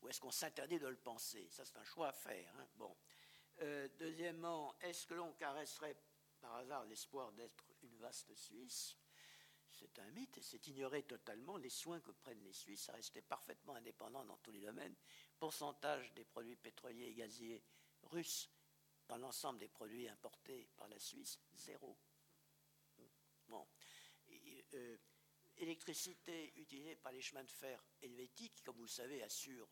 Ou 0.00 0.08
est-ce 0.08 0.20
qu'on 0.20 0.30
s'interdit 0.30 0.78
de 0.78 0.88
le 0.88 0.96
penser? 0.96 1.48
Ça, 1.50 1.64
c'est 1.64 1.78
un 1.78 1.84
choix 1.84 2.08
à 2.08 2.12
faire. 2.12 2.54
Hein, 2.58 3.88
deuxièmement, 3.98 4.76
est-ce 4.80 5.06
que 5.06 5.14
l'on 5.14 5.32
caresserait 5.32 5.96
par 6.40 6.56
hasard 6.56 6.84
l'espoir 6.84 7.32
d'être 7.32 7.64
une 7.82 7.96
vaste 7.96 8.34
Suisse? 8.34 8.98
C'est 9.74 9.98
un 9.98 10.10
mythe 10.12 10.38
et 10.38 10.42
c'est 10.42 10.66
ignorer 10.68 11.02
totalement 11.02 11.56
les 11.56 11.70
soins 11.70 12.00
que 12.00 12.12
prennent 12.12 12.42
les 12.42 12.52
Suisses 12.52 12.88
à 12.88 12.92
rester 12.92 13.22
parfaitement 13.22 13.74
indépendants 13.74 14.24
dans 14.24 14.36
tous 14.38 14.52
les 14.52 14.60
domaines. 14.60 14.94
Pourcentage 15.38 16.12
des 16.14 16.24
produits 16.24 16.56
pétroliers 16.56 17.06
et 17.06 17.14
gaziers 17.14 17.62
russes 18.04 18.50
dans 19.08 19.18
l'ensemble 19.18 19.58
des 19.58 19.68
produits 19.68 20.08
importés 20.08 20.68
par 20.76 20.88
la 20.88 20.98
Suisse, 20.98 21.40
zéro. 21.54 21.98
Bon. 23.48 23.66
Euh, 24.74 24.96
électricité 25.56 26.52
utilisée 26.56 26.96
par 26.96 27.12
les 27.12 27.20
chemins 27.20 27.44
de 27.44 27.50
fer 27.50 27.82
helvétiques, 28.02 28.62
comme 28.64 28.76
vous 28.76 28.84
le 28.84 28.88
savez, 28.88 29.22
assure 29.22 29.68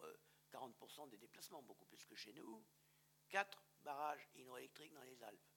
40% 0.53 1.05
euh, 1.05 1.07
des 1.09 1.19
déplacements, 1.19 1.63
beaucoup 1.63 1.87
plus 1.87 2.05
que 2.05 2.15
chez 2.15 2.33
nous. 2.33 2.65
Quatre 3.29 3.63
barrages 3.83 4.29
hydroélectriques 4.35 4.93
dans 4.93 5.03
les 5.03 5.23
Alpes. 5.23 5.51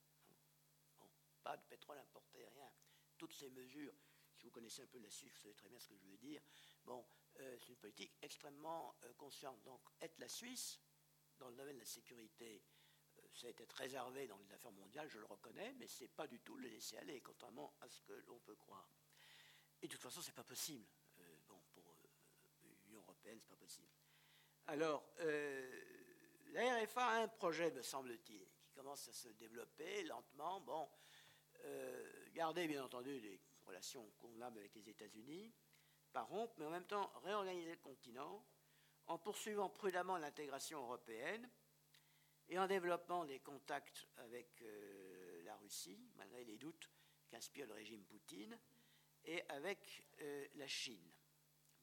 pas 1.43 1.57
de 1.57 1.63
pétrole 1.63 1.99
importé, 1.99 2.45
rien. 2.47 2.71
Toutes 3.17 3.33
ces 3.33 3.49
mesures 3.51 3.93
vous 4.45 4.51
connaissez 4.51 4.83
un 4.83 4.87
peu 4.87 4.99
la 4.99 5.09
Suisse, 5.09 5.33
vous 5.33 5.41
savez 5.41 5.55
très 5.55 5.69
bien 5.69 5.79
ce 5.79 5.87
que 5.89 5.97
je 5.97 6.05
veux 6.05 6.17
dire. 6.17 6.41
Bon, 6.85 7.03
euh, 7.39 7.57
c'est 7.59 7.69
une 7.69 7.77
politique 7.77 8.13
extrêmement 8.21 8.95
euh, 9.03 9.13
consciente. 9.13 9.61
Donc, 9.63 9.81
être 9.99 10.19
la 10.19 10.29
Suisse, 10.29 10.79
dans 11.39 11.49
le 11.49 11.55
domaine 11.55 11.75
de 11.75 11.79
la 11.79 11.85
sécurité, 11.85 12.63
euh, 13.17 13.21
ça 13.33 13.47
a 13.47 13.49
été 13.49 13.65
réservé 13.73 14.27
dans 14.27 14.37
les 14.37 14.51
affaires 14.53 14.71
mondiales, 14.71 15.09
je 15.09 15.17
le 15.17 15.25
reconnais, 15.25 15.73
mais 15.73 15.87
ce 15.87 16.03
n'est 16.03 16.09
pas 16.09 16.27
du 16.27 16.39
tout 16.41 16.55
le 16.57 16.69
laisser 16.69 16.97
aller, 16.97 17.19
contrairement 17.21 17.75
à 17.81 17.89
ce 17.89 18.01
que 18.03 18.13
l'on 18.27 18.39
peut 18.39 18.55
croire. 18.55 18.87
Et 19.81 19.87
de 19.87 19.91
toute 19.91 20.01
façon, 20.01 20.21
ce 20.21 20.27
n'est 20.27 20.35
pas 20.35 20.43
possible. 20.43 20.87
bon, 21.47 21.59
pour 21.71 21.83
l'Union 22.83 22.99
européenne, 22.99 23.39
ce 23.39 23.45
n'est 23.45 23.49
pas 23.49 23.55
possible. 23.55 23.89
Alors, 24.67 25.03
la 26.47 26.83
RFA 26.83 27.05
a 27.05 27.21
un 27.23 27.27
projet, 27.27 27.71
me 27.71 27.81
semble-t-il, 27.81 28.47
qui 28.57 28.69
commence 28.73 29.07
à 29.09 29.13
se 29.13 29.29
développer 29.29 30.03
lentement. 30.03 30.61
Bon, 30.61 30.89
gardez 32.33 32.67
bien 32.67 32.83
entendu 32.83 33.19
des 33.19 33.39
relations 33.65 34.09
convenables 34.17 34.59
avec 34.59 34.75
les 34.75 34.89
États-Unis, 34.89 35.53
pas 36.11 36.23
rompre, 36.23 36.53
mais 36.57 36.65
en 36.65 36.71
même 36.71 36.85
temps 36.85 37.11
réorganiser 37.23 37.71
le 37.71 37.81
continent 37.81 38.45
en 39.07 39.17
poursuivant 39.17 39.69
prudemment 39.69 40.17
l'intégration 40.17 40.81
européenne 40.81 41.49
et 42.47 42.59
en 42.59 42.67
développant 42.67 43.25
des 43.25 43.39
contacts 43.39 44.07
avec 44.17 44.61
euh, 44.61 45.43
la 45.43 45.55
Russie, 45.57 46.09
malgré 46.15 46.43
les 46.43 46.57
doutes 46.57 46.89
qu'inspire 47.29 47.67
le 47.67 47.73
régime 47.73 48.03
Poutine, 48.05 48.57
et 49.23 49.43
avec 49.49 50.05
euh, 50.21 50.47
la 50.55 50.67
Chine. 50.67 51.11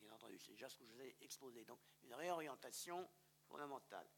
Bien 0.01 0.13
entendu, 0.13 0.39
c'est 0.39 0.53
déjà 0.53 0.69
ce 0.69 0.77
que 0.77 0.85
je 0.85 0.93
vous 0.93 1.01
ai 1.01 1.17
exposé. 1.21 1.65
Donc, 1.65 1.81
une 2.03 2.15
réorientation 2.15 3.09
fondamentale. 3.45 4.09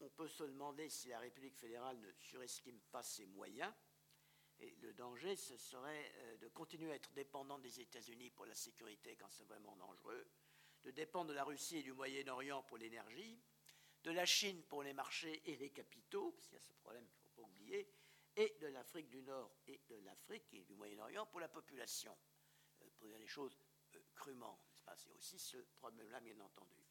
On 0.00 0.10
peut 0.10 0.28
se 0.28 0.44
demander 0.44 0.88
si 0.88 1.08
la 1.08 1.18
République 1.18 1.56
fédérale 1.56 1.98
ne 1.98 2.12
surestime 2.12 2.80
pas 2.90 3.02
ses 3.02 3.26
moyens. 3.26 3.72
Et 4.60 4.70
le 4.80 4.92
danger, 4.92 5.36
ce 5.36 5.56
serait 5.56 6.12
euh, 6.16 6.36
de 6.38 6.48
continuer 6.48 6.92
à 6.92 6.96
être 6.96 7.12
dépendant 7.12 7.58
des 7.58 7.80
États-Unis 7.80 8.30
pour 8.30 8.46
la 8.46 8.54
sécurité 8.54 9.16
quand 9.16 9.30
c'est 9.30 9.44
vraiment 9.44 9.76
dangereux, 9.76 10.26
de 10.84 10.90
dépendre 10.90 11.30
de 11.30 11.34
la 11.34 11.44
Russie 11.44 11.78
et 11.78 11.82
du 11.82 11.92
Moyen-Orient 11.92 12.62
pour 12.62 12.78
l'énergie, 12.78 13.40
de 14.04 14.10
la 14.10 14.26
Chine 14.26 14.62
pour 14.64 14.82
les 14.82 14.92
marchés 14.92 15.42
et 15.46 15.56
les 15.56 15.70
capitaux, 15.70 16.32
parce 16.32 16.46
qu'il 16.46 16.54
y 16.54 16.60
a 16.60 16.64
ce 16.64 16.72
problème 16.74 17.06
qu'il 17.08 17.16
ne 17.16 17.22
faut 17.22 17.42
pas 17.42 17.48
oublier, 17.48 17.88
et 18.36 18.56
de 18.60 18.66
l'Afrique 18.66 19.08
du 19.08 19.22
Nord 19.22 19.56
et 19.66 19.80
de 19.88 19.96
l'Afrique 19.96 20.52
et 20.52 20.64
du 20.64 20.74
Moyen-Orient 20.74 21.26
pour 21.26 21.40
la 21.40 21.48
population. 21.48 22.16
Euh, 22.82 22.88
pour 22.96 23.08
dire 23.08 23.18
les 23.18 23.26
choses 23.26 23.56
euh, 23.94 24.00
crûment, 24.14 24.60
C'est 24.96 25.10
aussi 25.12 25.38
ce 25.38 25.56
problème-là, 25.78 26.20
bien 26.20 26.38
entendu. 26.40 26.84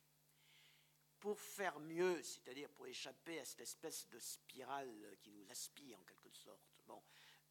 Pour 1.20 1.40
faire 1.40 1.80
mieux, 1.80 2.22
c'est-à-dire 2.22 2.70
pour 2.70 2.88
échapper 2.88 3.40
à 3.40 3.46
cette 3.46 3.62
espèce 3.62 4.10
de 4.10 4.20
spirale 4.20 5.18
qui 5.22 5.32
nous 5.32 5.50
aspire 5.50 6.00
en 6.00 6.04
quelque 6.04 6.32
sorte, 6.32 6.76
bon, 6.86 7.02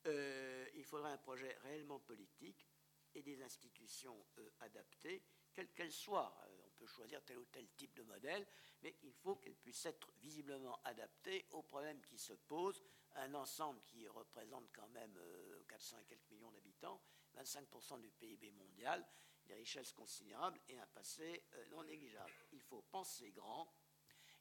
euh, 0.07 0.69
il 0.74 0.85
faudrait 0.85 1.12
un 1.12 1.19
projet 1.19 1.57
réellement 1.62 2.01
politique 2.01 2.66
et 3.15 3.23
des 3.23 3.43
institutions 3.43 4.24
adaptées, 4.61 5.23
quelles 5.53 5.73
qu'elles 5.73 5.93
soient 5.93 6.35
choisir 6.87 7.23
tel 7.24 7.39
ou 7.39 7.45
tel 7.47 7.69
type 7.70 7.95
de 7.95 8.03
modèle, 8.03 8.47
mais 8.83 8.97
il 9.03 9.12
faut 9.12 9.37
qu'elle 9.37 9.57
puisse 9.57 9.87
être 9.87 10.12
visiblement 10.20 10.81
adaptée 10.85 11.47
aux 11.51 11.62
problèmes 11.62 12.01
qui 12.03 12.19
se 12.19 12.33
posent. 12.33 12.83
Un 13.16 13.35
ensemble 13.35 13.83
qui 13.83 14.09
représente 14.09 14.73
quand 14.73 14.89
même 14.89 15.19
400 15.69 15.97
euh, 15.97 16.01
et 16.01 16.05
quelques 16.07 16.31
millions 16.31 16.51
d'habitants, 16.51 17.01
25% 17.37 18.01
du 18.01 18.11
PIB 18.11 18.51
mondial, 18.53 19.07
des 19.45 19.55
richesses 19.55 19.93
considérables 19.93 20.59
et 20.69 20.79
un 20.79 20.87
passé 20.87 21.45
euh, 21.55 21.66
non 21.66 21.85
négligeable. 21.85 22.33
Il 22.53 22.62
faut 22.62 22.83
penser 22.83 23.31
grand, 23.33 23.70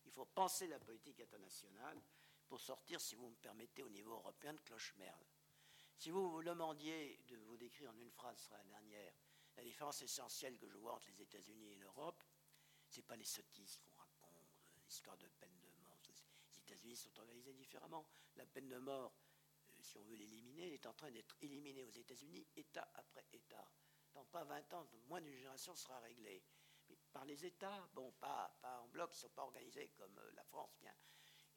il 0.06 0.12
faut 0.12 0.26
penser 0.26 0.68
la 0.68 0.80
politique 0.80 1.20
internationale 1.20 2.02
pour 2.48 2.62
sortir, 2.62 3.02
si 3.02 3.16
vous 3.16 3.30
me 3.30 3.36
permettez, 3.36 3.84
au 3.84 3.90
niveau 3.90 4.14
européen 4.14 4.54
de 4.54 4.60
cloche-merle. 4.62 5.26
Si 6.02 6.10
vous 6.10 6.32
vous 6.32 6.42
demandiez 6.42 7.20
de 7.28 7.38
vous 7.38 7.58
décrire 7.58 7.92
en 7.92 8.00
une 8.00 8.10
phrase, 8.10 8.36
ce 8.40 8.46
sera 8.46 8.58
la 8.58 8.64
dernière, 8.64 9.14
la 9.56 9.64
différence 9.64 10.02
essentielle 10.02 10.58
que 10.58 10.68
je 10.68 10.76
vois 10.76 10.96
entre 10.96 11.08
les 11.10 11.22
États-Unis 11.22 11.74
et 11.74 11.76
l'Europe, 11.76 12.24
c'est 12.88 13.04
pas 13.04 13.16
les 13.16 13.24
sottises 13.24 13.78
qu'on 13.78 13.94
raconte, 13.94 14.34
euh, 14.34 14.80
l'histoire 14.84 15.16
de 15.20 15.28
peine 15.28 15.60
de 15.60 15.68
mort. 15.84 16.00
Les 16.50 16.58
États-Unis 16.58 16.96
sont 16.96 17.20
organisés 17.20 17.54
différemment. 17.54 18.08
La 18.36 18.48
peine 18.48 18.68
de 18.68 18.80
mort, 18.80 19.14
euh, 19.70 19.74
si 19.80 19.96
on 20.00 20.02
veut 20.02 20.16
l'éliminer, 20.16 20.74
est 20.74 20.88
en 20.88 20.94
train 20.96 21.12
d'être 21.12 21.38
éliminée 21.40 21.84
aux 21.84 21.92
États-Unis, 21.92 22.48
État 22.56 22.90
après 22.96 23.28
État. 23.32 23.70
Dans 24.16 24.26
pas 24.26 24.44
20 24.44 24.74
ans, 24.74 24.88
moins 25.06 25.22
d'une 25.22 25.36
génération 25.36 25.76
sera 25.76 26.00
réglée. 26.00 26.44
Mais 26.90 26.98
par 27.14 27.26
les 27.26 27.46
États, 27.46 27.88
bon, 27.94 28.12
pas, 28.14 28.58
pas 28.60 28.80
en 28.80 28.88
bloc, 28.88 29.12
ils 29.14 29.18
ne 29.18 29.20
sont 29.20 29.30
pas 29.30 29.44
organisés 29.44 29.90
comme 29.90 30.18
euh, 30.18 30.32
la 30.32 30.44
France, 30.46 30.76
bien. 30.80 30.96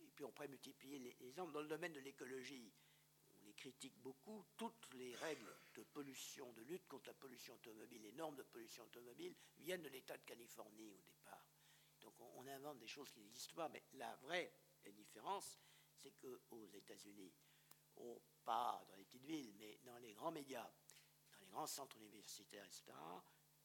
Et 0.00 0.10
puis 0.10 0.22
on 0.22 0.32
pourrait 0.32 0.48
multiplier 0.48 0.98
les 0.98 1.16
exemples. 1.22 1.52
Dans 1.52 1.62
le 1.62 1.68
domaine 1.68 1.94
de 1.94 2.00
l'écologie, 2.00 2.70
critique 3.54 3.96
beaucoup. 4.02 4.44
Toutes 4.56 4.92
les 4.94 5.14
règles 5.16 5.56
de 5.74 5.82
pollution, 5.82 6.52
de 6.52 6.62
lutte 6.62 6.86
contre 6.86 7.08
la 7.08 7.14
pollution 7.14 7.54
automobile, 7.54 8.02
les 8.02 8.12
normes 8.12 8.36
de 8.36 8.42
pollution 8.42 8.84
automobile 8.84 9.34
viennent 9.58 9.82
de 9.82 9.88
l'État 9.88 10.16
de 10.16 10.24
Californie 10.24 10.92
au 10.92 11.02
départ. 11.02 11.46
Donc 12.00 12.14
on, 12.20 12.46
invente 12.46 12.78
des 12.78 12.86
choses 12.86 13.10
qui 13.10 13.20
n'existent 13.20 13.54
pas, 13.54 13.68
mais 13.68 13.82
la 13.94 14.14
vraie 14.16 14.52
différence, 14.92 15.58
c'est 15.96 16.12
qu'aux 16.12 16.66
États-Unis, 16.66 17.32
pas 18.44 18.84
dans 18.88 18.96
les 18.96 19.04
petites 19.04 19.24
villes, 19.24 19.54
mais 19.58 19.78
dans 19.84 19.98
les 19.98 20.12
grands 20.12 20.30
médias, 20.30 20.70
dans 21.32 21.38
les 21.40 21.46
grands 21.46 21.66
centres 21.66 21.96
universitaires, 21.96 22.64
etc., 22.64 22.92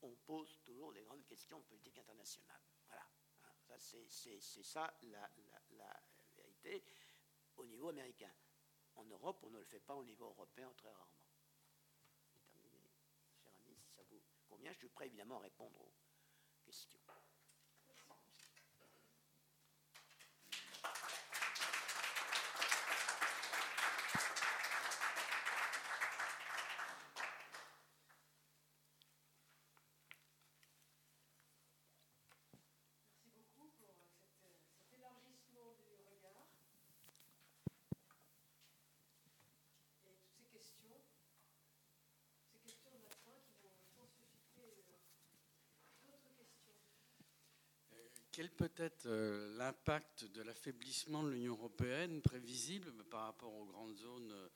on 0.02 0.16
pose 0.16 0.60
toujours 0.64 0.94
des 0.94 1.02
grandes 1.02 1.26
questions 1.26 1.60
de 1.60 1.66
politique 1.66 1.98
internationale. 1.98 2.62
Voilà. 2.88 3.06
Hein, 3.44 3.76
c'est 3.78 4.64
ça 4.64 4.98
la, 5.04 5.30
vérité 6.38 6.84
au 7.58 7.66
niveau 7.66 7.90
américain. 7.90 8.32
En 9.00 9.06
Europe, 9.06 9.40
on 9.44 9.50
ne 9.50 9.60
le 9.60 9.64
fait 9.64 9.80
pas 9.80 9.96
au 9.96 10.04
niveau 10.04 10.26
européen 10.26 10.70
très 10.76 10.92
rarement. 10.92 11.16
Je 14.62 14.74
suis 14.74 14.90
prêt 14.90 15.08
évidemment 15.08 15.38
à 15.38 15.40
répondre 15.40 15.80
aux 15.82 15.94
questions. 16.66 17.00
Quel 48.40 48.52
peut 48.52 48.72
être 48.78 49.08
euh, 49.08 49.58
l'impact 49.58 50.24
de 50.24 50.42
l'affaiblissement 50.44 51.24
de 51.24 51.32
l'Union 51.32 51.56
européenne 51.56 52.22
prévisible 52.22 52.94
par 53.10 53.24
rapport 53.24 53.54
aux 53.54 53.66
grandes 53.66 53.98
zones 53.98 54.50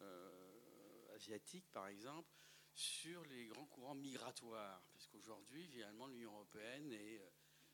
euh, 0.00 1.14
asiatiques, 1.14 1.64
par 1.72 1.86
exemple, 1.86 2.28
sur 2.74 3.24
les 3.24 3.46
grands 3.46 3.64
courants 3.64 3.94
migratoires? 3.94 4.82
Parce 4.92 5.06
qu'aujourd'hui, 5.06 5.66
finalement, 5.68 6.06
l'Union 6.08 6.32
européenne 6.32 6.92
est 6.92 7.18
euh, 7.18 7.30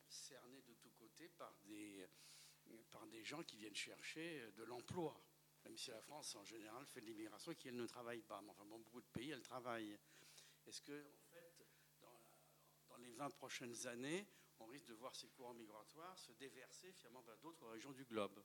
cernée 0.09 0.63
de 0.63 0.75
tous 0.75 0.93
côtés 0.93 1.29
par 1.31 1.53
des, 1.65 2.07
par 2.93 3.05
des 3.09 3.25
gens 3.25 3.43
qui 3.43 3.57
viennent 3.57 3.75
chercher 3.75 4.49
de 4.53 4.63
l'emploi. 4.63 5.21
Même 5.65 5.77
si 5.77 5.91
la 5.91 6.01
France, 6.01 6.37
en 6.37 6.45
général, 6.45 6.87
fait 6.87 7.01
de 7.01 7.07
l'immigration 7.07 7.51
et 7.51 7.57
qu'elle 7.57 7.75
ne 7.75 7.87
travaille 7.87 8.23
pas. 8.23 8.41
Mais 8.41 8.51
enfin, 8.51 8.67
bon, 8.67 8.79
beaucoup 8.79 9.01
de 9.01 9.09
pays, 9.09 9.33
elle 9.33 9.43
travaille. 9.43 9.99
Est-ce 10.65 10.81
que, 10.81 10.93
en 10.93 11.25
fait, 11.33 11.67
dans 12.89 12.99
les 12.99 13.11
20 13.15 13.31
prochaines 13.31 13.89
années, 13.89 14.29
on 14.61 14.67
risque 14.67 14.87
de 14.87 14.95
voir 14.95 15.15
ces 15.15 15.29
courants 15.29 15.55
migratoires 15.55 16.19
se 16.19 16.33
déverser 16.33 16.93
finalement 16.93 17.23
vers 17.23 17.37
d'autres 17.39 17.67
régions 17.69 17.93
du 17.93 18.05
globe. 18.05 18.43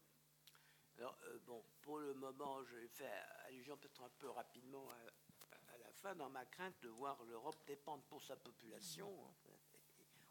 Alors, 0.98 1.18
euh, 1.24 1.40
bon, 1.46 1.64
pour 1.82 2.00
le 2.00 2.14
moment, 2.14 2.64
je 2.64 2.76
vais 2.76 2.88
faire 2.88 3.26
allusion 3.48 3.78
peut-être 3.78 4.04
un 4.04 4.10
peu 4.10 4.30
rapidement 4.30 4.90
à, 4.90 5.78
la 5.78 5.92
fin, 5.94 6.16
dans 6.16 6.30
ma 6.30 6.46
crainte 6.46 6.80
de 6.82 6.90
voir 6.90 7.24
l'Europe 7.24 7.58
dépendre 7.66 8.04
pour 8.04 8.22
sa 8.24 8.36
population, 8.36 9.08
hein, 9.26 9.52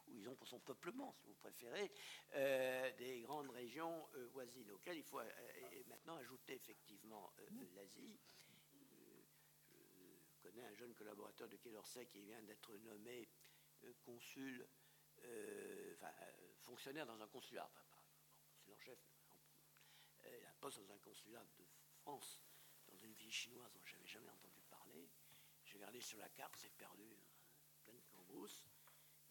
ou 0.07 0.17
ils 0.17 0.29
ont 0.29 0.35
pour 0.35 0.47
son 0.47 0.59
peuplement, 0.59 1.13
si 1.13 1.27
vous 1.27 1.35
préférez, 1.35 1.91
euh, 2.35 2.91
des 2.97 3.21
grandes 3.21 3.49
régions 3.49 4.07
euh, 4.15 4.27
voisines, 4.27 4.69
auxquelles 4.71 4.97
il 4.97 5.03
faut 5.03 5.21
maintenant 5.87 6.15
ajouter 6.17 6.53
effectivement 6.53 7.33
l'Asie. 7.75 8.19
je 8.73 10.37
connais 10.41 10.63
un 10.63 10.73
jeune 10.73 10.93
collaborateur 10.93 11.49
de 11.49 11.57
Quai 11.57 11.71
d'Orsay 11.71 12.05
qui 12.05 12.21
vient 12.21 12.41
d'être 12.43 12.75
nommé 12.77 13.27
consul 14.03 14.67
euh, 15.23 15.93
enfin, 15.95 16.11
fonctionnaire 16.61 17.05
dans 17.05 17.21
un 17.21 17.27
consulat, 17.27 17.65
enfin, 17.65 17.83
pas 18.65 18.77
chef, 18.77 18.99
il 20.23 20.45
a 20.45 20.49
un 20.49 20.55
poste 20.55 20.79
dans 20.79 20.91
un 20.93 20.99
consulat 20.99 21.43
de 21.57 21.65
France, 22.01 22.41
dans 22.87 22.97
une 22.97 23.13
ville 23.13 23.31
chinoise 23.31 23.71
dont 23.73 23.83
je 23.85 23.93
n'avais 23.95 24.07
jamais 24.07 24.29
entendu 24.29 24.61
parler. 24.69 25.09
J'ai 25.65 25.77
regardé 25.77 26.01
sur 26.01 26.19
la 26.19 26.29
carte, 26.29 26.55
c'est 26.57 26.71
perdu, 26.71 27.15
hein, 27.15 27.25
plein 27.83 27.93
de 27.93 28.05
cambrousse. 28.11 28.65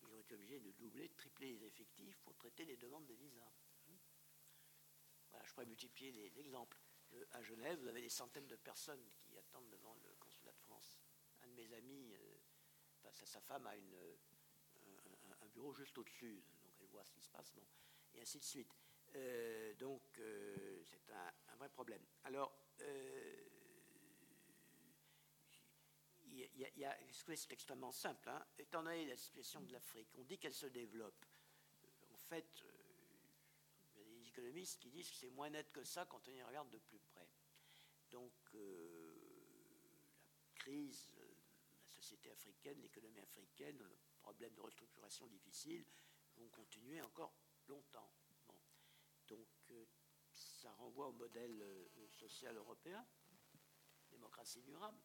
Ils 0.02 0.06
ont 0.06 0.18
été 0.18 0.34
obligés 0.34 0.60
de 0.60 0.72
doubler, 0.72 1.08
tripler 1.10 1.52
les 1.52 1.64
effectifs 1.64 2.18
pour 2.20 2.34
traiter 2.36 2.64
les 2.64 2.76
demandes 2.76 3.06
de 3.06 3.14
visa. 3.14 3.46
Voilà, 5.30 5.46
je 5.46 5.52
pourrais 5.52 5.66
multiplier 5.66 6.12
les, 6.12 6.40
exemples. 6.40 6.78
à 7.32 7.42
Genève, 7.42 7.78
vous 7.80 7.88
avez 7.88 8.00
des 8.00 8.08
centaines 8.08 8.48
de 8.48 8.56
personnes 8.56 9.04
qui 9.22 9.36
attendent 9.38 9.68
devant 9.70 9.94
le 10.02 10.14
consulat 10.18 10.52
de 10.52 10.58
France. 10.60 11.00
Un 11.42 11.48
de 11.48 11.52
mes 11.52 11.72
amis, 11.72 12.14
euh, 12.14 13.10
sa 13.12 13.40
femme 13.40 13.66
a 13.66 13.76
une, 13.76 13.94
juste 15.72 15.96
au-dessus, 15.98 16.42
donc 16.62 16.72
elle 16.80 16.86
voit 16.88 17.04
ce 17.04 17.12
qui 17.12 17.20
se 17.20 17.28
passe, 17.28 17.52
bon, 17.52 17.66
et 18.14 18.20
ainsi 18.20 18.38
de 18.38 18.44
suite. 18.44 18.74
Euh, 19.16 19.74
donc 19.74 20.02
euh, 20.18 20.82
c'est 20.84 21.10
un, 21.10 21.56
vrai 21.56 21.68
problème. 21.68 22.02
Alors, 22.24 22.52
euh, 22.80 23.46
il 26.22 26.68
y, 26.76 26.84
a, 26.84 26.96
c'est 27.24 27.52
extrêmement 27.52 27.90
simple. 27.90 28.28
Hein. 28.28 28.46
Étant 28.58 28.82
donné 28.82 29.04
la 29.06 29.16
situation 29.16 29.60
de 29.62 29.72
l'Afrique, 29.72 30.08
on 30.14 30.22
dit 30.22 30.38
qu'elle 30.38 30.54
se 30.54 30.66
développe. 30.66 31.26
En 32.12 32.18
fait, 32.18 32.64
il 33.96 34.00
y 34.00 34.04
a 34.04 34.04
des 34.04 34.28
économistes 34.28 34.80
qui 34.80 34.90
disent 34.90 35.10
que 35.10 35.16
c'est 35.16 35.30
moins 35.30 35.50
net 35.50 35.72
que 35.72 35.82
ça 35.84 36.06
quand 36.06 36.26
on 36.28 36.30
y 36.30 36.42
regarde 36.42 36.70
de 36.70 36.78
plus 36.78 37.00
près. 37.00 37.28
Donc, 38.10 38.32
la 38.54 40.52
crise, 40.54 41.10
la 41.16 41.90
société 41.90 42.30
africaine, 42.30 42.80
l'économie 42.80 43.20
africaine, 43.20 43.82
problèmes 44.20 44.54
de 44.54 44.60
restructuration 44.60 45.26
difficiles 45.26 45.84
vont 46.36 46.48
continuer 46.48 47.00
encore 47.02 47.34
longtemps. 47.66 48.10
Donc 49.28 49.48
euh, 49.70 49.86
ça 50.32 50.70
renvoie 50.72 51.08
au 51.08 51.12
modèle 51.12 51.62
euh, 51.62 52.08
social 52.08 52.56
européen, 52.56 53.04
démocratie 54.10 54.62
durable. 54.62 54.98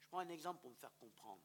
Je 0.00 0.08
prends 0.08 0.18
un 0.18 0.28
exemple 0.28 0.60
pour 0.60 0.70
me 0.70 0.76
faire 0.76 0.96
comprendre. 0.96 1.42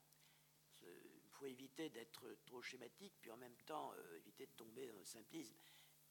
Il 0.81 1.29
faut 1.31 1.45
éviter 1.45 1.89
d'être 1.89 2.37
trop 2.45 2.61
schématique, 2.61 3.13
puis 3.19 3.31
en 3.31 3.37
même 3.37 3.57
temps 3.65 3.93
éviter 4.15 4.45
de 4.45 4.51
tomber 4.51 4.87
dans 4.87 4.99
le 4.99 5.05
simplisme. 5.05 5.57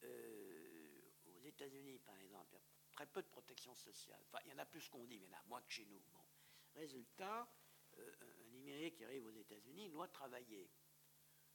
aux 0.02 1.40
États-Unis, 1.44 1.98
par 2.00 2.16
exemple, 2.16 2.48
il 2.52 2.54
y 2.56 2.58
a 2.58 2.64
très 2.90 3.06
peu 3.06 3.22
de 3.22 3.28
protection 3.28 3.74
sociale. 3.74 4.20
Enfin, 4.26 4.40
il 4.44 4.50
y 4.50 4.52
en 4.52 4.58
a 4.58 4.66
plus 4.66 4.88
qu'on 4.88 5.04
dit, 5.04 5.18
mais 5.18 5.26
il 5.26 5.30
y 5.30 5.34
en 5.34 5.38
a 5.38 5.42
moins 5.44 5.62
que 5.62 5.72
chez 5.72 5.86
nous. 5.86 6.02
Résultat, 6.74 7.48
un 7.96 8.52
immigré 8.52 8.92
qui 8.92 9.04
arrive 9.04 9.26
aux 9.26 9.30
États-Unis 9.30 9.88
doit 9.90 10.08
travailler 10.08 10.68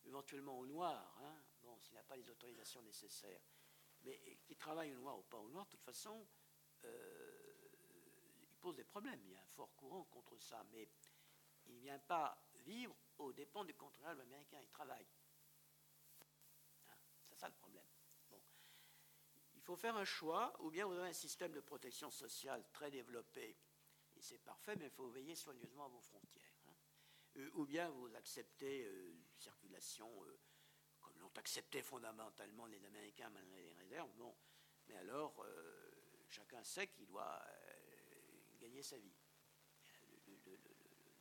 éventuellement 0.06 0.58
au 0.60 0.66
noir, 0.66 1.16
hein, 1.22 1.44
bon, 1.62 1.78
s'il 1.80 1.96
n'a 1.96 2.04
pas 2.04 2.16
les 2.16 2.30
autorisations 2.30 2.82
nécessaires, 2.82 3.42
mais 4.02 4.38
qui 4.44 4.56
travaille 4.56 4.94
au 4.94 5.00
noir 5.00 5.18
ou 5.18 5.24
pas 5.24 5.38
au 5.38 5.50
noir, 5.50 5.66
de 5.66 5.72
toute 5.72 5.84
façon, 5.84 6.28
euh, 6.86 7.70
il 8.42 8.56
pose 8.56 8.76
des 8.76 8.84
problèmes. 8.84 9.22
Il 9.26 9.32
y 9.32 9.36
a 9.36 9.42
un 9.42 9.48
fort 9.48 9.74
courant 9.76 10.06
contre 10.06 10.38
ça, 10.38 10.64
mais 10.72 10.90
il 11.66 11.76
ne 11.76 11.80
vient 11.80 12.00
pas 12.00 12.42
vivre 12.66 12.96
aux 13.18 13.34
dépens 13.34 13.64
du 13.66 13.74
contribuable 13.74 14.22
américain, 14.22 14.60
il 14.62 14.70
travaille. 14.70 15.08
Hein, 16.90 16.98
c'est 17.24 17.36
ça 17.36 17.48
le 17.48 17.56
problème. 17.56 17.88
Bon. 18.30 18.42
Il 19.56 19.62
faut 19.62 19.76
faire 19.76 19.98
un 19.98 20.06
choix, 20.06 20.56
ou 20.62 20.70
bien 20.70 20.86
vous 20.86 20.94
avez 20.94 21.10
un 21.10 21.14
système 21.14 21.52
de 21.52 21.60
protection 21.60 22.10
sociale 22.10 22.66
très 22.72 22.90
développé, 22.90 23.58
et 24.16 24.22
c'est 24.22 24.40
parfait, 24.40 24.76
mais 24.76 24.86
il 24.86 24.92
faut 24.92 25.10
veiller 25.10 25.36
soigneusement 25.36 25.86
à 25.86 25.90
vos 25.90 26.02
frontières. 26.02 26.39
Euh, 27.38 27.50
ou 27.56 27.66
bien 27.66 27.90
vous 27.90 28.14
acceptez 28.16 28.86
euh, 28.86 29.16
circulation, 29.38 30.10
euh, 30.24 30.40
comme 31.02 31.18
l'ont 31.20 31.32
accepté 31.36 31.82
fondamentalement 31.82 32.66
les 32.66 32.84
Américains 32.86 33.30
malgré 33.30 33.62
les 33.62 33.74
réserves. 33.74 34.12
Bon, 34.16 34.36
mais 34.88 34.96
alors, 34.96 35.46
chacun 36.28 36.64
sait 36.64 36.88
qu'il 36.88 37.06
doit 37.06 37.44
gagner 38.60 38.82
sa 38.82 38.98
vie. 38.98 39.14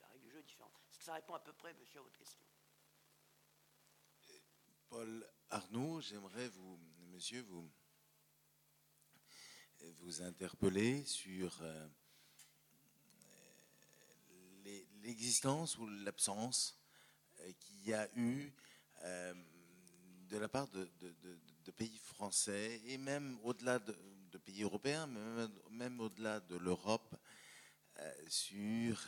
la 0.01 0.07
règle 0.09 0.25
du 0.25 0.31
jeu 0.31 0.39
est 0.39 0.43
différente. 0.43 0.73
Est-ce 0.91 0.99
que 0.99 1.05
ça 1.05 1.15
répond 1.15 1.35
à 1.35 1.41
peu 1.41 1.53
près, 1.53 1.75
monsieur, 1.75 2.01
à 2.01 2.03
votre 2.03 2.17
question? 2.17 2.41
Paul 4.89 5.31
Arnaud, 5.51 6.01
j'aimerais 6.01 6.49
vous, 6.49 6.79
monsieur, 7.11 7.43
vous, 7.43 7.71
vous 9.99 10.23
interpeller 10.23 11.05
sur 11.05 11.63
l'existence 15.29 15.77
ou 15.77 15.87
l'absence 15.87 16.81
euh, 17.41 17.53
qu'il 17.61 17.87
y 17.87 17.93
a 17.93 18.09
eu 18.17 18.51
euh, 19.05 19.35
de 20.31 20.39
la 20.39 20.49
part 20.49 20.67
de, 20.69 20.89
pays 21.77 21.99
français 21.99 22.81
et 22.87 22.97
même 22.97 23.39
au-delà 23.45 23.79
de, 23.79 23.95
pays 24.39 24.63
européens, 24.63 25.07
même, 25.71 26.01
au-delà 26.01 26.41
de 26.41 26.57
l'Europe, 26.57 27.15
euh, 27.99 28.13
sur 28.27 29.07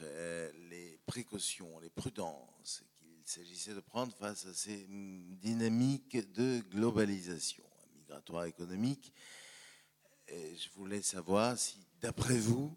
les 0.68 1.00
précautions, 1.06 1.78
les 1.78 1.88
prudences 1.88 2.84
qu'il 2.96 3.22
s'agissait 3.24 3.74
de 3.74 3.80
prendre 3.80 4.14
face 4.14 4.44
à 4.44 4.52
ces 4.52 4.86
dynamiques 4.86 6.18
de 6.32 6.60
globalisation 6.68 7.64
migratoire 7.94 8.44
économique. 8.44 9.10
Je 10.28 10.68
voulais 10.74 11.00
savoir 11.00 11.58
si, 11.58 11.78
d'après 11.98 12.38
vous, 12.38 12.76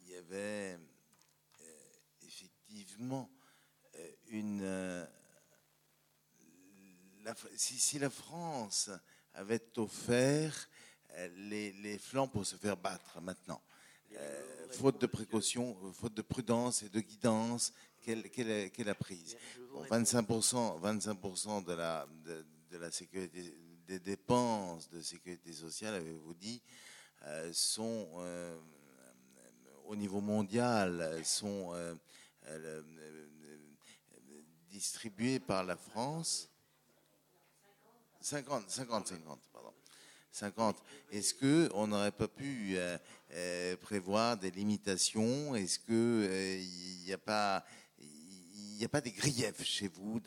il 0.00 0.10
y 0.10 0.16
avait 0.16 0.76
effectivement 2.92 3.30
euh, 3.96 4.08
une. 4.28 4.60
Euh, 4.62 5.04
si, 7.56 7.98
la 7.98 8.10
France 8.10 8.90
avait 9.34 9.62
offert 9.78 10.68
euh, 11.12 11.28
les, 11.48 11.98
flancs 11.98 12.28
pour 12.28 12.44
se 12.44 12.56
faire 12.56 12.76
battre 12.76 13.20
maintenant, 13.20 13.62
faute 14.70 15.00
de 15.00 15.06
précaution, 15.06 15.76
faute 15.92 16.14
de 16.14 16.22
prudence 16.22 16.82
et 16.82 16.88
de 16.88 17.00
guidance 17.00 17.72
qu'elle 18.00 18.88
a 18.88 18.94
prise. 18.94 19.36
25%, 19.88 20.80
25 20.80 21.64
de 21.64 21.72
la, 21.72 22.06
de, 22.24 22.76
la 22.76 22.90
sécurité, 22.90 23.56
des 23.86 24.00
dépenses 24.00 24.90
de 24.90 25.00
sécurité 25.00 25.52
sociale, 25.52 25.94
avez-vous 25.94 26.34
dit, 26.34 26.60
sont 27.52 28.08
au 29.86 29.94
niveau 29.94 30.20
mondial, 30.20 31.20
sont 31.24 31.72
distribué 34.70 35.38
par 35.38 35.64
la 35.64 35.76
France. 35.76 36.48
50, 38.20 38.70
50, 38.70 39.08
50, 39.08 39.40
pardon. 39.52 39.72
50. 40.32 40.82
Est-ce 41.10 41.34
que 41.34 41.70
on 41.74 41.88
n'aurait 41.88 42.12
pas 42.12 42.28
pu 42.28 42.76
euh, 42.76 42.96
euh, 43.32 43.76
prévoir 43.76 44.36
des 44.36 44.50
limitations? 44.50 45.54
Est-ce 45.54 45.78
que 45.78 46.58
il 46.60 47.04
n'y 47.04 47.12
a 47.12 47.18
pas 47.18 47.64
a 48.82 48.88
pas 48.88 49.00
des 49.00 49.12
griefs 49.12 49.62
chez 49.62 49.86
vous, 49.86 50.18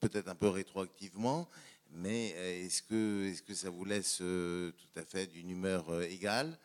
peut-être 0.00 0.28
un 0.28 0.34
peu 0.34 0.48
rétroactivement, 0.48 1.48
mais 1.90 2.28
est-ce 2.66 2.82
que, 2.82 3.30
est 3.30 3.32
-ce 3.32 3.42
que 3.42 3.54
ça 3.54 3.70
vous 3.70 3.86
laisse 3.86 4.18
tout 4.18 5.00
à 5.00 5.04
fait 5.04 5.26
d'une 5.26 5.48
humeur 5.48 6.02
égale? 6.02 6.58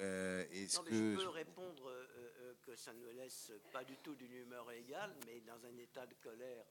Euh, 0.00 0.44
est-ce 0.50 0.80
que... 0.80 1.16
Je 1.16 1.16
peux 1.16 1.28
répondre 1.28 1.88
euh, 1.88 2.06
euh, 2.16 2.54
que 2.62 2.76
ça 2.76 2.92
ne 2.92 2.98
me 3.00 3.12
laisse 3.12 3.52
pas 3.72 3.84
du 3.84 3.96
tout 3.98 4.14
d'une 4.14 4.34
humeur 4.34 4.70
égale, 4.72 5.14
mais 5.26 5.40
dans 5.40 5.64
un 5.66 5.76
état 5.76 6.06
de 6.06 6.14
colère 6.14 6.64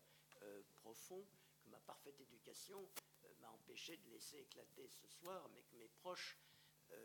profond, 0.76 1.24
que 1.64 1.70
ma 1.70 1.80
parfaite 1.80 2.20
éducation 2.20 2.90
m'a 3.42 3.50
empêché 3.50 3.98
de 3.98 4.10
laisser 4.10 4.40
éclater 4.40 4.88
ce 4.90 5.08
soir, 5.08 5.48
mais 5.54 5.62
que 5.62 5.76
mes 5.76 5.88
proches, 5.88 6.36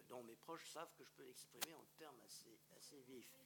dont 0.09 0.23
mes 0.23 0.37
proches 0.37 0.67
savent 0.71 0.91
que 0.97 1.05
je 1.05 1.11
peux 1.13 1.25
l'exprimer 1.25 1.75
en 1.75 1.85
termes 1.99 2.19
assez, 2.25 2.59
assez 2.79 2.99
vifs. 3.03 3.37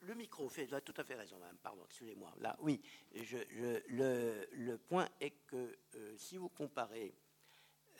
Le 0.00 0.14
micro, 0.14 0.48
fait, 0.48 0.72
avez 0.72 0.80
tout 0.80 0.94
à 0.96 1.04
fait 1.04 1.16
raison, 1.16 1.38
madame, 1.38 1.58
pardon, 1.58 1.84
excusez-moi. 1.84 2.32
Là, 2.38 2.56
oui, 2.60 2.80
je, 3.12 3.36
le, 3.50 4.48
le, 4.52 4.78
point 4.78 5.08
est 5.20 5.32
que 5.46 5.78
si 6.16 6.38
vous 6.38 6.48
comparez 6.48 7.14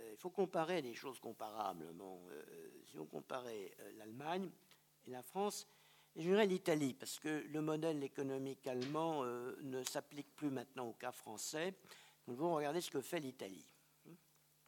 il 0.01 0.17
faut 0.17 0.31
comparer 0.31 0.83
des 0.83 0.95
choses 0.95 1.19
comparables. 1.21 1.93
Bon, 1.95 2.21
si 2.91 2.99
on 2.99 3.07
comparait 3.07 3.73
euh, 3.81 3.93
l'Allemagne 3.99 4.51
et 5.07 5.11
la 5.11 5.23
France, 5.23 5.67
je 6.17 6.23
dirais 6.23 6.47
l'Italie, 6.47 6.95
parce 6.95 7.19
que 7.19 7.47
le 7.49 7.61
modèle 7.61 8.03
économique 8.03 8.67
allemand 8.67 9.25
euh, 9.25 9.57
ne 9.63 9.83
s'applique 9.85 10.35
plus 10.35 10.51
maintenant 10.51 10.89
au 10.89 10.93
cas 10.95 11.13
français. 11.13 11.75
Nous 12.27 12.35
devons 12.35 12.55
regarder 12.55 12.81
ce 12.81 12.91
que 12.91 13.01
fait 13.01 13.21
l'Italie. 13.21 13.65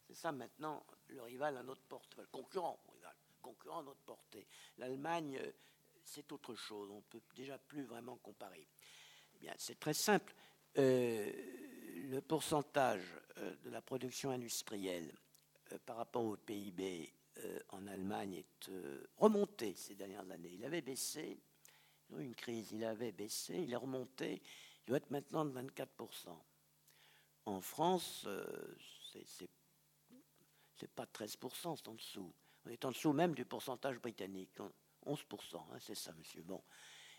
C'est 0.07 0.15
ça 0.15 0.33
maintenant 0.33 0.85
le 1.09 1.23
rival 1.23 1.57
à 1.57 1.63
notre 1.63 1.83
portée, 1.83 2.17
le 2.21 2.27
concurrent, 2.27 2.81
rival, 2.93 3.15
concurrent 3.41 3.81
à 3.81 3.83
notre 3.85 4.01
portée. 4.01 4.47
L'Allemagne, 4.79 5.39
euh, 5.41 5.51
c'est 6.05 6.31
autre 6.33 6.55
chose. 6.55 6.91
On 6.91 6.97
ne 6.97 7.01
peut 7.03 7.23
déjà 7.35 7.59
plus 7.59 7.85
vraiment 7.85 8.17
comparer. 8.17 8.67
Eh 9.35 9.39
bien, 9.39 9.55
c'est 9.57 9.79
très 9.79 9.95
simple. 9.95 10.35
Le 11.95 12.21
pourcentage 12.21 13.03
de 13.65 13.71
la 13.71 13.81
production 13.81 14.31
industrielle 14.31 15.13
par 15.87 15.97
rapport 15.97 16.25
au 16.25 16.37
PIB 16.37 17.13
euh, 17.45 17.59
en 17.71 17.87
Allemagne 17.87 18.35
est 18.35 18.69
euh, 18.71 19.07
remonté 19.17 19.75
ces 19.75 19.95
dernières 19.95 20.29
années. 20.31 20.51
Il 20.53 20.65
avait 20.65 20.83
baissé, 20.83 21.39
il 22.09 22.17
a 22.17 22.19
eu 22.21 22.25
une 22.25 22.35
crise, 22.35 22.73
il 22.73 22.85
avait 22.85 23.13
baissé, 23.13 23.55
il 23.63 23.73
est 23.73 23.77
remonté, 23.77 24.43
il 24.83 24.87
doit 24.87 24.97
être 24.97 25.11
maintenant 25.11 25.45
de 25.45 25.53
24%. 25.53 25.87
En 27.47 27.61
France, 27.61 28.25
euh, 28.27 28.77
c'est 30.77 30.91
pas 30.95 31.05
13%, 31.05 31.77
c'est 31.77 31.89
en 31.89 31.95
dessous. 31.95 32.33
On 32.65 32.71
est 32.71 32.85
en 32.85 32.91
dessous 32.91 33.13
même 33.13 33.35
du 33.35 33.45
pourcentage 33.45 33.99
britannique, 34.01 34.59
11%, 35.07 35.57
hein, 35.57 35.79
c'est 35.79 35.95
ça, 35.95 36.13
monsieur. 36.15 36.43
Bon. 36.43 36.63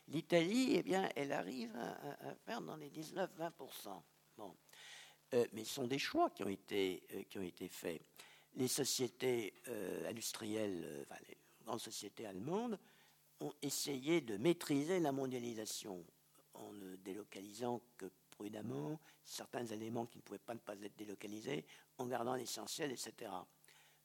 L'Italie, 0.08 0.74
eh 0.76 0.84
bien, 0.84 1.10
elle 1.16 1.32
arrive 1.32 1.76
à, 1.76 2.36
faire 2.46 2.62
dans 2.62 2.76
les 2.76 2.90
19-20%. 2.90 4.02
Bon. 4.38 4.56
mais 5.54 5.64
ce 5.64 5.74
sont 5.74 5.88
des 5.88 6.00
choix 6.00 6.30
qui 6.30 6.44
ont 6.44 6.50
été, 6.50 7.04
qui 7.30 7.38
ont 7.38 7.44
été 7.44 7.68
faits 7.68 8.02
les 8.56 8.68
sociétés 8.68 9.54
euh, 9.68 10.10
industrielles, 10.10 10.84
euh, 10.84 11.04
les 11.28 11.38
grandes 11.66 11.80
sociétés 11.80 12.26
allemandes, 12.26 12.78
ont 13.40 13.54
essayé 13.62 14.22
de 14.22 14.38
maîtriser 14.38 15.00
la 15.00 15.12
mondialisation 15.12 16.04
en 16.54 16.72
ne 16.74 16.96
délocalisant 16.98 17.82
que 17.98 18.06
prudemment 18.32 19.00
certains 19.24 19.66
éléments 19.66 20.06
qui 20.06 20.18
ne 20.18 20.24
pouvaient 20.24 20.40
pas 20.40 20.54
ne 20.54 20.60
pas 20.60 20.76
être 20.76 20.96
délocalisés, 20.96 21.66
en 21.98 22.06
gardant 22.08 22.36
l'essentiel, 22.36 22.92
etc. 22.92 23.32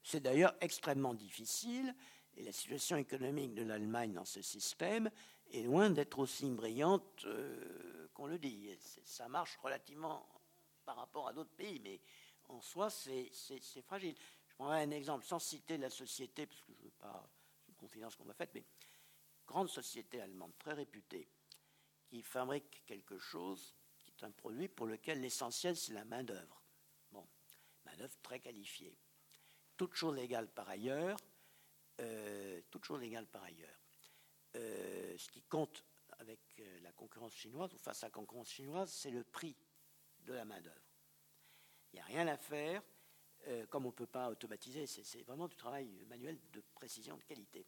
C'est 0.02 0.20
d'ailleurs 0.20 0.54
extrêmement 0.60 1.14
difficile, 1.14 1.94
et 2.36 2.42
la 2.42 2.52
situation 2.52 2.96
économique 2.96 3.54
de 3.54 3.62
l'Allemagne 3.62 4.12
dans 4.12 4.24
ce 4.24 4.42
système 4.42 5.10
est 5.52 5.62
loin 5.62 5.90
d'être 5.90 6.18
aussi 6.18 6.48
brillante 6.50 7.24
euh, 7.24 7.95
qu'on 8.16 8.26
le 8.26 8.38
dit. 8.38 8.70
Ça 9.04 9.28
marche 9.28 9.58
relativement 9.58 10.26
par 10.86 10.96
rapport 10.96 11.28
à 11.28 11.34
d'autres 11.34 11.54
pays, 11.54 11.78
mais 11.80 12.00
en 12.48 12.62
soi, 12.62 12.88
c'est 12.88 13.30
fragile. 13.82 14.16
Je 14.48 14.54
prendrai 14.54 14.82
un 14.82 14.90
exemple 14.90 15.26
sans 15.26 15.38
citer 15.38 15.76
la 15.76 15.90
société, 15.90 16.46
parce 16.46 16.62
que 16.62 16.72
je 16.72 16.78
ne 16.78 16.84
veux 16.84 16.94
pas, 16.98 17.28
une 17.68 17.74
confidence 17.74 18.16
qu'on 18.16 18.24
m'a 18.24 18.32
faite, 18.32 18.52
mais 18.54 18.64
grande 19.46 19.68
société 19.68 20.20
allemande, 20.20 20.52
très 20.58 20.72
réputée, 20.72 21.28
qui 22.06 22.22
fabriquent 22.22 22.82
quelque 22.86 23.18
chose 23.18 23.74
qui 23.98 24.12
est 24.12 24.24
un 24.24 24.30
produit 24.30 24.68
pour 24.68 24.86
lequel 24.86 25.20
l'essentiel, 25.20 25.76
c'est 25.76 25.92
la 25.92 26.06
main-d'œuvre. 26.06 26.62
Bon, 27.10 27.26
main-d'œuvre 27.84 28.16
très 28.22 28.40
qualifiée. 28.40 28.96
Toute 29.76 29.94
chose 29.94 30.16
égale 30.18 30.48
par 30.48 30.70
ailleurs, 30.70 31.18
euh, 32.00 32.62
toute 32.70 32.84
chose 32.86 33.02
par 33.30 33.42
ailleurs. 33.42 33.78
Euh, 34.54 35.18
ce 35.18 35.28
qui 35.28 35.42
compte 35.42 35.84
avec 36.18 36.40
euh, 36.60 36.80
la 36.80 36.92
concurrence 36.92 37.34
chinoise 37.34 37.74
ou 37.74 37.78
face 37.78 38.02
à 38.02 38.06
la 38.06 38.10
concurrence 38.10 38.50
chinoise, 38.50 38.90
c'est 38.92 39.10
le 39.10 39.24
prix 39.24 39.56
de 40.20 40.32
la 40.32 40.44
main-d'œuvre. 40.44 40.90
Il 41.92 41.96
n'y 41.96 42.00
a 42.00 42.04
rien 42.04 42.26
à 42.26 42.36
faire, 42.36 42.82
comme 43.70 43.86
on 43.86 43.90
ne 43.90 43.94
peut 43.94 44.08
pas 44.08 44.28
automatiser, 44.28 44.86
c'est 44.86 45.22
vraiment 45.22 45.46
du 45.46 45.54
travail 45.54 46.04
manuel 46.06 46.38
de 46.50 46.60
précision, 46.74 47.16
de 47.16 47.22
qualité. 47.22 47.64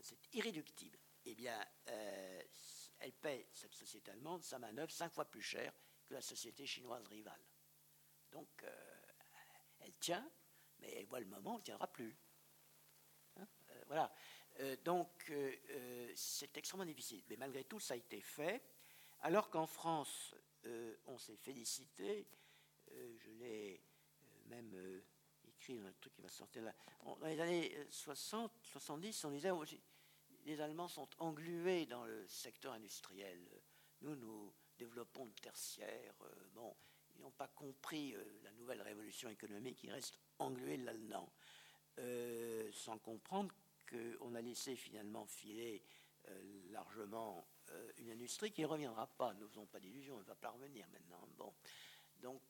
C'est 0.00 0.18
irréductible. 0.34 0.98
Eh 1.24 1.34
bien, 1.34 1.60
elle 1.86 3.12
paie, 3.20 3.48
cette 3.52 3.74
société 3.74 4.12
allemande, 4.12 4.44
sa 4.44 4.60
main-d'œuvre 4.60 4.92
cinq 4.92 5.12
fois 5.12 5.24
plus 5.24 5.42
cher 5.42 5.74
que 6.06 6.14
la 6.14 6.22
société 6.22 6.64
chinoise 6.64 7.06
rivale. 7.08 7.42
Donc, 8.30 8.64
elle 9.80 9.96
tient, 9.98 10.30
mais 10.78 10.92
elle 10.94 11.06
voit 11.06 11.20
le 11.20 11.26
moment 11.26 11.50
où 11.50 11.54
elle 11.54 11.60
ne 11.60 11.64
tiendra 11.64 11.88
plus. 11.88 12.16
Hein, 13.36 13.46
euh, 13.70 13.82
voilà. 13.86 14.12
Euh, 14.60 14.76
donc, 14.84 15.30
euh, 15.30 16.12
c'est 16.14 16.56
extrêmement 16.56 16.84
difficile. 16.84 17.22
Mais 17.28 17.36
malgré 17.36 17.64
tout, 17.64 17.80
ça 17.80 17.94
a 17.94 17.96
été 17.96 18.20
fait. 18.20 18.62
Alors 19.20 19.50
qu'en 19.50 19.66
France, 19.66 20.34
on 21.06 21.18
s'est 21.18 21.36
félicité, 21.36 22.26
je 22.88 23.30
l'ai 23.38 23.82
même 24.46 25.02
écrit 25.46 25.78
dans 25.78 25.86
un 25.86 25.92
truc 25.92 26.14
qui 26.14 26.22
va 26.22 26.28
sortir 26.28 26.62
là. 26.62 26.74
Dans 27.04 27.26
les 27.26 27.38
années 27.38 27.86
60, 27.90 28.52
70, 28.62 29.24
on 29.24 29.30
disait 29.30 29.50
les 30.44 30.60
Allemands 30.60 30.88
sont 30.88 31.08
englués 31.18 31.84
dans 31.84 32.04
le 32.04 32.26
secteur 32.28 32.72
industriel. 32.72 33.38
Nous, 34.00 34.16
nous 34.16 34.54
développons 34.78 35.26
le 35.26 35.32
tertiaire. 35.32 36.14
bon, 36.54 36.74
ils 37.14 37.20
n'ont 37.20 37.30
pas 37.30 37.48
compris 37.48 38.14
la 38.42 38.52
nouvelle 38.52 38.80
révolution 38.80 39.28
économique. 39.28 39.82
Ils 39.84 39.92
restent 39.92 40.18
englués 40.38 40.78
là-dedans. 40.78 41.30
Euh, 42.00 42.70
sans 42.72 42.98
comprendre 42.98 43.54
qu'on 43.90 44.34
a 44.34 44.40
laissé 44.40 44.76
finalement 44.76 45.26
filer 45.26 45.82
euh, 46.28 46.70
largement 46.70 47.46
euh, 47.70 47.92
une 47.98 48.10
industrie 48.10 48.52
qui 48.52 48.62
ne 48.62 48.66
reviendra 48.66 49.06
pas. 49.06 49.34
Ne 49.34 49.46
faisons 49.46 49.66
pas 49.66 49.80
d'illusions, 49.80 50.14
elle 50.14 50.22
ne 50.22 50.26
va 50.28 50.34
pas 50.34 50.50
revenir 50.50 50.86
maintenant. 50.88 51.28
Donc 52.20 52.42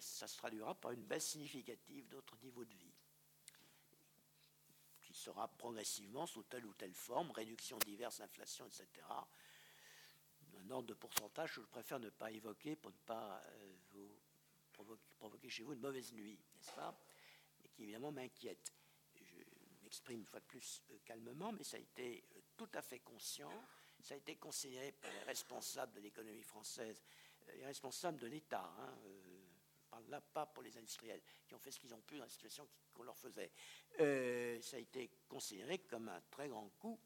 ça 0.00 0.26
se 0.26 0.36
traduira 0.38 0.74
par 0.74 0.92
une 0.92 1.02
baisse 1.02 1.28
significative 1.28 2.08
d'autres 2.08 2.38
niveaux 2.42 2.64
de 2.64 2.74
vie, 2.74 2.94
qui 5.02 5.12
sera 5.12 5.46
progressivement 5.46 6.26
sous 6.26 6.42
telle 6.44 6.64
ou 6.64 6.72
telle 6.72 6.94
forme, 6.94 7.30
réduction 7.32 7.76
diverse, 7.80 8.20
inflation, 8.20 8.66
etc. 8.66 8.88
Un 10.56 10.70
ordre 10.70 10.88
de 10.88 10.94
pourcentage 10.94 11.56
que 11.56 11.60
je 11.60 11.66
préfère 11.66 12.00
ne 12.00 12.08
pas 12.08 12.30
évoquer 12.30 12.76
pour 12.76 12.92
ne 12.92 12.96
pas 13.04 13.42
vous 13.92 14.10
provoquer, 14.72 15.02
provoquer 15.18 15.50
chez 15.50 15.64
vous 15.64 15.74
une 15.74 15.80
mauvaise 15.80 16.14
nuit, 16.14 16.38
n'est-ce 16.56 16.72
pas 16.72 16.98
qui 17.74 17.82
évidemment 17.82 18.12
m'inquiète. 18.12 18.72
Je 19.94 19.98
m'exprime 19.98 20.18
une 20.18 20.26
fois 20.26 20.40
de 20.40 20.46
plus 20.46 20.82
euh, 20.90 20.98
calmement, 21.04 21.52
mais 21.52 21.62
ça 21.62 21.76
a 21.76 21.80
été 21.80 22.24
euh, 22.34 22.40
tout 22.56 22.68
à 22.74 22.82
fait 22.82 22.98
conscient, 22.98 23.52
ça 24.02 24.14
a 24.14 24.16
été 24.16 24.34
considéré 24.34 24.90
par 24.90 25.12
les 25.12 25.22
responsables 25.22 25.92
de 25.92 26.00
l'économie 26.00 26.42
française, 26.42 27.00
euh, 27.46 27.52
les 27.54 27.66
responsables 27.66 28.18
de 28.18 28.26
l'État. 28.26 28.74
Hein, 28.80 30.00
là 30.08 30.20
pas 30.20 30.46
pour 30.46 30.64
les 30.64 30.76
industriels 30.76 31.22
qui 31.46 31.54
ont 31.54 31.60
fait 31.60 31.70
ce 31.70 31.78
qu'ils 31.78 31.94
ont 31.94 32.00
pu 32.00 32.16
dans 32.16 32.24
la 32.24 32.28
situation 32.28 32.68
qu'on 32.92 33.04
leur 33.04 33.16
faisait. 33.16 33.52
ça 33.96 34.76
a 34.76 34.80
été 34.80 35.08
considéré 35.28 35.78
comme 35.78 36.08
un 36.08 36.20
très 36.32 36.48
grand 36.48 36.68
coup 36.80 36.98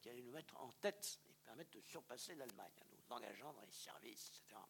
qui 0.00 0.08
allait 0.08 0.22
nous 0.22 0.30
mettre 0.30 0.56
en 0.60 0.70
tête 0.80 1.18
et 1.28 1.32
permettre 1.44 1.72
de 1.72 1.80
surpasser 1.80 2.36
l'Allemagne, 2.36 2.70
en 2.80 2.86
nous 2.92 3.16
engageant 3.16 3.52
dans 3.52 3.62
les 3.62 3.72
services, 3.72 4.28
etc. 4.28 4.60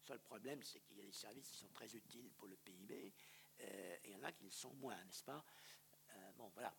Le 0.00 0.06
seul 0.08 0.18
problème, 0.18 0.60
c'est 0.64 0.80
qu'il 0.80 0.96
y 0.96 1.02
a 1.02 1.04
des 1.04 1.12
services 1.12 1.48
qui 1.48 1.58
sont 1.58 1.68
très 1.68 1.94
utiles 1.94 2.32
pour 2.32 2.48
le 2.48 2.56
PIB, 2.56 3.12
euh, 3.60 3.96
il 4.06 4.10
y 4.10 4.16
en 4.16 4.24
a 4.24 4.32
qui 4.32 4.42
le 4.42 4.50
sont 4.50 4.74
moins, 4.74 4.96
n'est-ce 5.04 5.22
pas? 5.22 5.44
Bon, 6.36 6.50
voilà. 6.52 6.74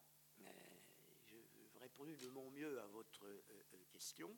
Euh, 1.86 1.88
répondu 1.88 2.16
de 2.18 2.30
mon 2.30 2.49
mieux 2.52 2.80
à 2.82 2.88
votre 2.88 3.26
question, 3.91 4.36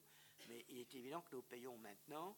mais 0.48 0.66
il 0.70 0.80
est 0.80 0.96
évident 0.96 1.22
que 1.22 1.36
nous 1.36 1.44
payons 1.44 1.78
maintenant 1.78 2.38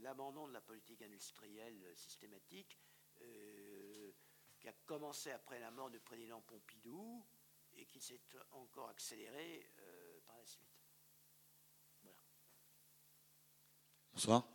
l'abandon 0.00 0.46
de 0.48 0.52
la 0.52 0.60
politique 0.60 1.00
industrielle 1.00 1.80
systématique 1.96 2.78
qui 4.58 4.68
a 4.68 4.72
commencé 4.84 5.30
après 5.30 5.58
la 5.60 5.70
mort 5.70 5.90
du 5.90 6.00
président 6.00 6.42
Pompidou 6.42 7.24
et 7.74 7.86
qui 7.86 8.00
s'est 8.00 8.20
encore 8.50 8.90
accéléré 8.90 9.72
par 10.26 10.36
la 10.36 10.44
suite. 10.44 10.68
Voilà. 12.02 12.18
Bonsoir. 14.12 14.48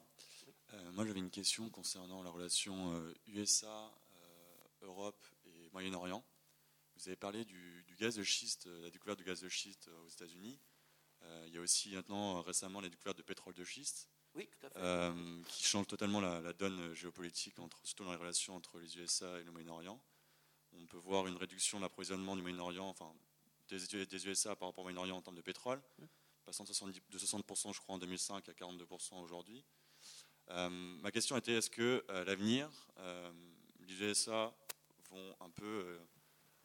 moi, 0.94 1.06
j'avais 1.06 1.20
une 1.20 1.32
question 1.32 1.70
concernant 1.70 2.22
la 2.22 2.30
relation 2.30 3.12
USA 3.26 3.92
Europe 4.82 5.26
et 5.46 5.70
Moyen-Orient. 5.72 6.24
Vous 7.02 7.10
avez 7.10 7.16
parlé 7.16 7.46
du, 7.46 7.84
gaz 8.00 8.16
de 8.16 8.22
schiste, 8.22 8.68
la 8.68 8.92
découverte 8.92 9.18
du 9.18 9.24
gaz 9.24 9.42
de 9.42 9.50
schiste 9.50 9.90
aux 10.06 10.10
États-Unis. 10.10 10.60
Euh, 11.24 11.46
il 11.48 11.54
y 11.56 11.58
a 11.58 11.62
aussi 11.62 11.96
maintenant 11.96 12.38
euh, 12.38 12.42
récemment 12.42 12.80
la 12.80 12.90
découverte 12.90 13.18
de 13.18 13.24
pétrole 13.24 13.56
de 13.56 13.64
schiste. 13.64 14.08
Euh, 14.76 15.42
qui 15.48 15.64
change 15.64 15.88
totalement 15.88 16.22
la, 16.22 16.54
donne 16.54 16.94
géopolitique, 16.94 17.58
entre, 17.58 17.80
surtout 17.84 18.04
dans 18.04 18.12
les 18.12 18.20
relations 18.20 18.56
entre 18.56 18.80
les 18.80 19.00
USA 19.00 19.40
et 19.40 19.44
le 19.44 19.52
Moyen-Orient. 19.52 20.00
On 20.74 20.86
peut 20.86 20.98
voir 20.98 21.26
une 21.26 21.38
réduction 21.38 21.80
de 21.80 21.84
l'approvisionnement 21.84 22.36
du 22.36 22.44
Moyen-Orient, 22.44 22.88
enfin 22.88 23.12
des, 23.68 24.06
des, 24.06 24.28
USA 24.28 24.56
par 24.56 24.68
rapport 24.68 24.84
au 24.84 24.88
Moyen-Orient 24.88 25.18
en 25.18 25.22
termes 25.24 25.36
de 25.36 25.42
pétrole, 25.42 25.82
mmh. 25.98 26.06
passant 26.46 26.66
de 26.66 26.72
60%, 26.72 27.02
de 27.10 27.18
60% 27.18 27.74
je 27.74 27.80
crois 27.80 27.96
en 27.96 27.98
2005 27.98 28.48
à 28.48 28.52
42% 28.54 29.20
aujourd'hui. 29.24 29.66
ma 30.50 31.12
question 31.12 31.36
était 31.36 31.54
est-ce 31.54 31.72
que 31.72 32.06
à 32.10 32.24
l'avenir, 32.26 32.70
les 33.80 34.02
USA 34.04 34.56
vont 35.10 35.36
un 35.42 35.50
peu 35.50 36.00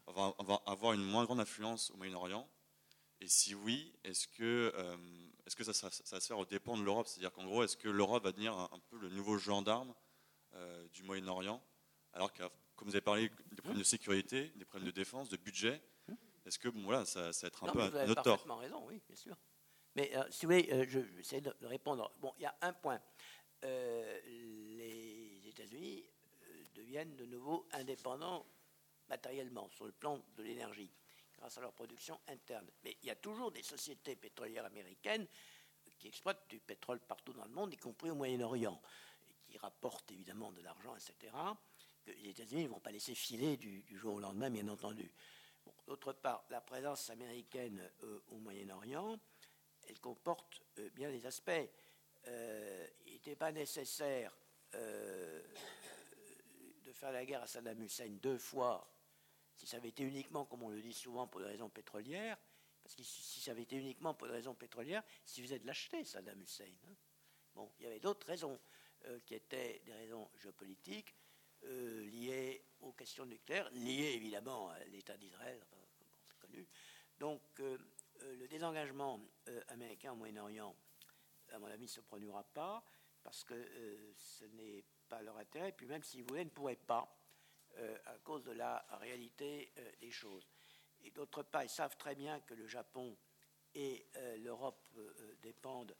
euh, 0.07 0.31
avoir 0.65 0.93
une 0.93 1.03
moins 1.03 1.25
grande 1.25 1.39
influence 1.39 1.91
au 1.91 1.97
Moyen-Orient 1.97 2.49
Et 3.19 3.27
si 3.27 3.53
oui, 3.55 3.93
est-ce 4.03 4.27
que, 4.27 4.71
euh, 4.73 4.97
est-ce 5.45 5.55
que 5.55 5.63
ça, 5.63 5.73
ça, 5.73 5.89
va 5.89 6.19
se 6.21 6.27
faire 6.27 6.39
au 6.39 6.45
dépend 6.45 6.77
de 6.77 6.83
l'Europe? 6.83 7.07
C'est-à-dire 7.07 7.31
qu'en 7.33 7.45
gros, 7.45 7.63
est-ce 7.63 7.75
que 7.75 7.89
l'Europe 7.89 8.23
va 8.23 8.31
devenir 8.31 8.53
un, 8.53 8.79
peu 8.89 8.97
le 8.97 9.09
nouveau 9.09 9.37
gendarme 9.37 9.93
euh, 10.53 10.87
du 10.89 11.03
Moyen-Orient? 11.03 11.61
Alors 12.13 12.31
que, 12.31 12.43
comme 12.75 12.87
vous 12.87 12.95
avez 12.95 13.01
parlé 13.01 13.29
des 13.51 13.57
problèmes 13.57 13.79
de 13.79 13.83
sécurité, 13.83 14.53
des 14.55 14.65
problèmes 14.65 14.87
de 14.87 14.95
défense, 14.95 15.29
de 15.29 15.37
budget, 15.37 15.81
est-ce 16.45 16.57
que 16.57 16.69
bon, 16.69 16.83
voilà, 16.83 17.03
ça, 17.03 17.33
ça 17.33 17.47
va 17.47 17.49
être 17.49 17.63
un 17.65 17.73
peu 17.73 17.81
un, 17.81 18.05
notre 18.05 18.23
tort? 18.23 18.59
raison, 18.59 18.85
oui, 18.87 19.01
bien 19.05 19.15
sûr. 19.15 19.35
Mais 19.95 20.13
si 20.29 20.45
vous 20.45 20.53
voulez, 20.53 20.85
je 20.87 20.99
vais 20.99 21.19
essayer 21.19 21.41
de 21.41 21.53
répondre. 21.63 22.13
Bon, 22.19 22.33
il 22.37 22.43
y 22.43 22.45
a 22.45 22.55
un 22.61 22.71
point. 22.71 23.01
les 23.63 25.41
États-Unis 25.47 26.09
deviennent 26.75 27.15
de 27.17 27.25
nouveau 27.25 27.67
indépendants 27.73 28.45
matériellement 29.09 29.69
sur 29.69 29.85
le 29.85 29.91
plan 29.91 30.21
de 30.35 30.43
l'énergie 30.43 30.91
grâce 31.37 31.57
à 31.57 31.61
leur 31.61 31.73
production 31.73 32.19
interne. 32.27 32.67
Mais 32.83 32.97
il 33.01 33.07
y 33.07 33.11
a 33.11 33.15
toujours 33.15 33.51
des 33.51 33.63
sociétés 33.63 34.15
pétrolières 34.15 34.65
américaines 34.65 35.27
qui 35.99 36.07
exploitent 36.07 36.49
du 36.49 36.59
pétrole 36.59 36.99
partout 36.99 37.33
dans 37.33 37.45
le 37.45 37.51
monde, 37.51 37.73
y 37.73 37.77
compris 37.77 38.09
au 38.09 38.15
Moyen-Orient, 38.15 38.79
qui 39.47 39.57
rapportent 39.57 40.11
évidemment 40.11 40.51
de 40.51 40.61
l'argent, 40.61 40.95
etc., 40.95 41.33
que 42.03 42.11
les 42.11 42.29
États-Unis 42.29 42.63
ne 42.63 42.69
vont 42.69 42.79
pas 42.79 42.91
laisser 42.91 43.15
filer 43.15 43.57
du, 43.57 43.83
jour 43.97 44.15
au 44.15 44.19
lendemain, 44.19 44.49
bien 44.49 44.67
entendu. 44.67 45.11
D'autre 45.85 46.13
part, 46.13 46.45
la 46.49 46.61
présence 46.61 47.09
américaine 47.09 47.89
euh, 48.03 48.19
au 48.29 48.37
Moyen-Orient, 48.37 49.19
elle 49.87 49.99
comporte 49.99 50.61
euh, 50.79 50.89
bien 50.91 51.09
des 51.09 51.25
aspects. 51.25 51.51
Euh, 52.27 52.87
il 53.05 53.13
n'était 53.13 53.35
pas 53.35 53.51
nécessaire 53.51 54.33
faire 56.97 57.11
la 57.11 57.25
guerre 57.25 57.43
à 57.43 57.47
Saddam 57.47 57.81
Hussein 57.83 58.17
deux 58.21 58.39
fois, 58.39 58.85
si 59.57 59.65
ça 59.65 59.77
avait 59.77 59.89
été 59.89 60.03
uniquement, 60.03 60.45
comme 60.45 60.63
on 60.63 60.69
le 60.69 60.81
dit 60.81 60.93
souvent, 60.93 61.27
pour 61.27 61.41
des 61.41 61.47
raisons 61.47 61.69
pétrolières, 61.69 62.37
parce 62.83 62.95
que 62.95 63.03
si 63.03 63.41
ça 63.41 63.51
avait 63.51 63.63
été 63.63 63.75
uniquement 63.75 64.13
pour 64.13 64.27
des 64.27 64.33
raisons 64.33 64.53
pétrolières, 64.53 65.03
il 65.25 65.29
suffisait 65.29 65.59
de 65.59 65.67
l'acheter, 65.67 66.05
Saddam 66.05 66.41
Hussein. 66.41 66.71
Hein. 66.87 66.95
Bon, 67.53 67.69
il 67.79 67.83
y 67.83 67.87
avait 67.87 67.99
d'autres 67.99 68.27
raisons 68.27 68.57
euh, 69.05 69.19
qui 69.25 69.33
étaient 69.33 69.81
des 69.83 69.93
raisons 69.93 70.29
géopolitiques 70.37 71.13
euh, 71.63 72.05
liées 72.05 72.63
aux 72.81 72.93
questions 72.93 73.25
nucléaires, 73.25 73.69
liées 73.71 74.13
évidemment 74.15 74.69
à 74.69 74.79
l'État 74.85 75.17
d'Israël, 75.17 75.59
c'est 76.29 76.39
connu. 76.39 76.67
Donc, 77.19 77.41
euh, 77.59 77.77
le 78.21 78.47
désengagement 78.47 79.19
américain 79.67 80.13
au 80.13 80.15
Moyen-Orient, 80.15 80.75
à 81.51 81.59
mon 81.59 81.67
avis, 81.67 81.83
ne 81.83 81.89
se 81.89 82.01
produira 82.01 82.43
pas, 82.43 82.83
parce 83.21 83.43
que 83.43 83.55
ce 84.15 84.45
n'est 84.45 84.83
pas 85.09 85.21
leur 85.21 85.37
intérêt, 85.37 85.71
puis 85.71 85.87
même 85.87 86.03
s'ils 86.03 86.23
voulaient, 86.23 86.45
ne 86.45 86.49
pourraient 86.49 86.75
pas, 86.75 87.16
euh, 87.79 87.97
à 88.07 88.17
cause 88.23 88.43
de 88.43 88.51
la 88.51 88.83
réalité 88.99 89.71
euh, 89.77 89.91
des 89.99 90.09
choses. 90.09 90.47
Et 91.03 91.11
d'autre 91.11 91.43
part, 91.43 91.63
ils 91.63 91.69
savent 91.69 91.95
très 91.97 92.15
bien 92.15 92.39
que 92.39 92.55
le 92.55 92.65
Japon 92.65 93.15
et 93.75 94.05
euh, 94.15 94.37
l'Europe 94.37 94.87
dépendent, 95.41 95.95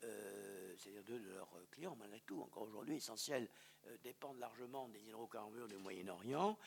c'est-à-dire 0.00 1.04
de 1.04 1.14
leurs 1.14 1.56
clients, 1.70 1.96
malgré 1.96 2.20
tout, 2.20 2.42
encore 2.42 2.64
aujourd'hui 2.64 2.96
essentiels, 2.96 3.48
dépendent 4.02 4.40
largement 4.40 4.88
des 4.88 5.00
hydrocarbures 5.00 5.68
du 5.68 5.76
Moyen-Orient. 5.76 6.58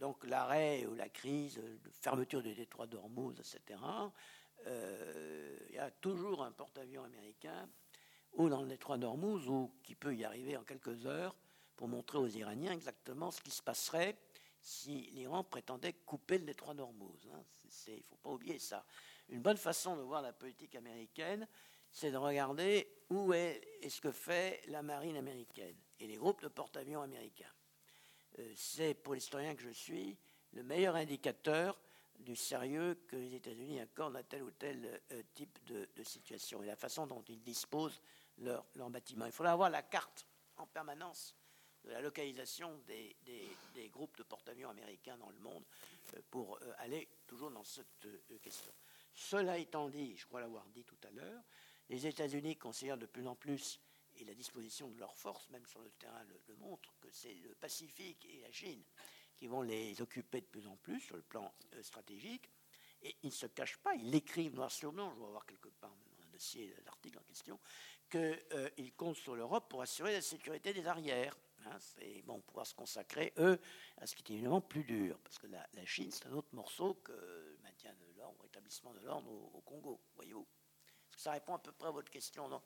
donc 0.00 0.24
l'arrêt 0.24 0.84
ou 0.86 0.94
la 0.96 1.08
crise, 1.08 1.58
la 1.58 1.90
fermeture 1.92 2.42
des 2.42 2.54
détroits 2.54 2.88
d'Ormuz, 2.88 3.38
etc., 3.38 3.78
il 4.66 5.74
y 5.74 5.78
a 5.78 5.92
toujours 5.92 6.42
un 6.42 6.50
porte-avions 6.50 7.04
américain 7.04 7.68
ou 8.32 8.48
dans 8.48 8.62
le 8.62 8.68
détroit 8.68 8.98
d'Ormuz, 8.98 9.48
ou 9.48 9.70
qui 9.84 9.94
peut 9.94 10.14
y 10.16 10.24
arriver 10.24 10.56
en 10.56 10.64
quelques 10.64 11.06
heures 11.06 11.36
pour 11.76 11.88
montrer 11.88 12.18
aux 12.18 12.28
Iraniens 12.28 12.72
exactement 12.72 13.30
ce 13.30 13.40
qui 13.40 13.50
se 13.50 13.62
passerait 13.62 14.16
si 14.60 15.10
l'Iran 15.12 15.42
prétendait 15.42 15.92
couper 15.92 16.38
le 16.38 16.44
détroit 16.44 16.74
d'Ormuz. 16.74 17.28
Hein. 17.34 17.42
Il 17.88 17.96
ne 17.96 18.02
faut 18.02 18.16
pas 18.16 18.30
oublier 18.30 18.58
ça. 18.58 18.84
Une 19.28 19.42
bonne 19.42 19.56
façon 19.56 19.96
de 19.96 20.02
voir 20.02 20.22
la 20.22 20.32
politique 20.32 20.74
américaine, 20.76 21.48
c'est 21.90 22.10
de 22.10 22.16
regarder 22.16 22.88
où 23.10 23.32
est 23.32 23.60
et 23.80 23.90
ce 23.90 24.00
que 24.00 24.12
fait 24.12 24.62
la 24.68 24.82
marine 24.82 25.16
américaine 25.16 25.76
et 25.98 26.06
les 26.06 26.16
groupes 26.16 26.42
de 26.42 26.48
porte-avions 26.48 27.02
américains. 27.02 27.52
Euh, 28.38 28.52
c'est, 28.56 28.94
pour 28.94 29.14
l'historien 29.14 29.54
que 29.54 29.62
je 29.62 29.70
suis, 29.70 30.16
le 30.52 30.62
meilleur 30.62 30.96
indicateur 30.96 31.78
du 32.18 32.36
sérieux 32.36 32.94
que 33.08 33.16
les 33.16 33.34
États-Unis 33.34 33.80
accordent 33.80 34.16
à 34.16 34.22
tel 34.22 34.42
ou 34.42 34.50
tel 34.52 35.02
euh, 35.12 35.22
type 35.34 35.58
de, 35.66 35.88
situation 36.04 36.62
et 36.62 36.66
la 36.66 36.76
façon 36.76 37.06
dont 37.06 37.22
ils 37.28 37.42
disposent 37.42 38.00
leurs 38.38 38.64
leur 38.74 38.90
bâtiments. 38.90 39.26
Il 39.26 39.32
faudra 39.32 39.52
avoir 39.52 39.70
la 39.70 39.82
carte 39.82 40.26
en 40.56 40.66
permanence 40.66 41.34
de 41.84 41.90
la 41.90 42.00
localisation 42.00 42.80
des, 42.86 43.16
groupes 43.90 44.16
de 44.16 44.22
porte-avions 44.22 44.70
américains 44.70 45.16
dans 45.18 45.30
le 45.30 45.38
monde 45.38 45.64
euh, 46.14 46.20
pour 46.30 46.58
aller 46.78 47.08
toujours 47.26 47.50
dans 47.50 47.64
cette 47.64 48.06
question. 48.40 48.72
Cela 49.14 49.58
étant 49.58 49.88
dit, 49.88 50.16
je 50.16 50.26
crois 50.26 50.40
l'avoir 50.40 50.66
dit 50.68 50.84
tout 50.84 50.98
à 51.06 51.10
l'heure, 51.10 51.42
les 51.88 52.06
États-Unis 52.06 52.56
considèrent 52.56 52.98
de 52.98 53.06
plus 53.06 53.26
en 53.26 53.34
plus, 53.34 53.80
et 54.16 54.24
la 54.24 54.34
disposition 54.34 54.88
de 54.88 54.98
leurs 54.98 55.16
forces, 55.16 55.48
même 55.50 55.66
sur 55.66 55.80
le 55.82 55.90
terrain, 55.92 56.24
le, 56.24 56.54
montre, 56.56 56.94
que 57.00 57.10
c'est 57.10 57.34
le 57.34 57.54
Pacifique 57.54 58.26
et 58.26 58.40
la 58.40 58.52
Chine 58.52 58.82
qui 59.42 59.48
vont 59.48 59.62
les 59.62 60.00
occuper 60.00 60.40
de 60.40 60.46
plus 60.46 60.66
en 60.68 60.76
plus 60.76 61.00
sur 61.00 61.16
le 61.16 61.22
plan 61.22 61.52
euh, 61.74 61.82
stratégique. 61.82 62.48
Et 63.02 63.16
ils 63.24 63.30
ne 63.30 63.32
se 63.32 63.46
cachent 63.46 63.78
pas, 63.78 63.92
ils 63.96 64.10
l'écrivent 64.10 64.54
noir 64.54 64.70
sur 64.70 64.92
blanc, 64.92 65.12
je 65.16 65.20
vais 65.20 65.26
voir 65.26 65.44
quelque 65.44 65.68
part 65.68 65.90
dans 65.90 66.22
un 66.24 66.30
dossier, 66.30 66.72
l'article 66.84 67.18
en 67.18 67.22
question, 67.22 67.58
qu'ils 68.08 68.40
euh, 68.52 68.68
comptent 68.96 69.16
sur 69.16 69.34
l'Europe 69.34 69.68
pour 69.68 69.82
assurer 69.82 70.12
la 70.12 70.20
sécurité 70.20 70.72
des 70.72 70.86
arrières. 70.86 71.36
Hein, 71.66 71.78
c'est 71.78 72.22
bon, 72.22 72.40
pouvoir 72.40 72.66
se 72.66 72.74
consacrer, 72.74 73.32
eux, 73.38 73.58
à 73.98 74.06
ce 74.06 74.14
qui 74.14 74.32
est 74.32 74.36
évidemment 74.36 74.60
plus 74.60 74.84
dur, 74.84 75.18
parce 75.20 75.38
que 75.38 75.46
la, 75.46 75.66
Chine, 75.84 76.10
c'est 76.10 76.26
un 76.26 76.32
autre 76.32 76.52
morceau 76.52 76.94
que 76.94 77.12
le 77.12 77.58
maintien 77.62 77.92
de 77.94 78.18
l'ordre, 78.18 78.42
ou 78.42 78.46
établissement 78.46 78.92
de 78.94 79.00
l'ordre 79.00 79.30
au, 79.30 79.60
Congo, 79.60 80.00
voyez-vous. 80.16 80.46
Ça 81.16 81.32
répond 81.32 81.54
à 81.54 81.58
peu 81.58 81.72
près 81.72 81.88
à 81.88 81.92
votre 81.92 82.10
question, 82.10 82.48
non? 82.48 82.62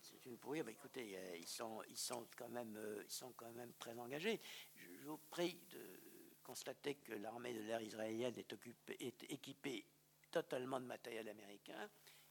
C'est 0.00 0.24
une 0.26 0.38
pourrière, 0.38 0.64
bah, 0.64 0.70
écoutez, 0.70 1.16
euh, 1.16 1.36
ils 1.36 1.48
sont, 1.48 1.82
ils, 1.88 1.96
sont 1.96 2.26
quand 2.36 2.48
même, 2.48 2.76
euh, 2.76 3.02
ils 3.04 3.12
sont 3.12 3.32
quand 3.32 3.52
même 3.52 3.72
très 3.74 3.98
engagés. 3.98 4.40
Je, 4.74 5.04
vous 5.04 5.18
prie 5.30 5.60
de 5.70 6.00
constater 6.42 6.96
que 6.96 7.12
l'armée 7.12 7.54
de 7.54 7.60
l'air 7.60 7.80
israélienne 7.80 8.34
est, 8.36 9.00
est 9.00 9.32
équipée 9.32 9.86
totalement 10.30 10.80
de 10.80 10.86
matériel 10.86 11.28
américain 11.28 11.88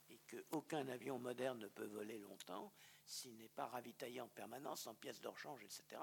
et 0.10 0.20
qu'aucun 0.30 0.88
avion 0.88 1.20
moderne 1.20 1.60
ne 1.60 1.68
peut 1.68 1.86
voler 1.88 2.20
longtemps 2.20 2.72
s'il 3.10 3.38
n'est 3.38 3.50
pas 3.50 3.66
ravitaillé 3.66 4.22
en 4.22 4.28
permanence 4.28 4.88
en 4.88 4.94
pièces 4.94 5.20
de 5.20 5.28
rechange, 5.28 5.64
etc. 5.64 6.02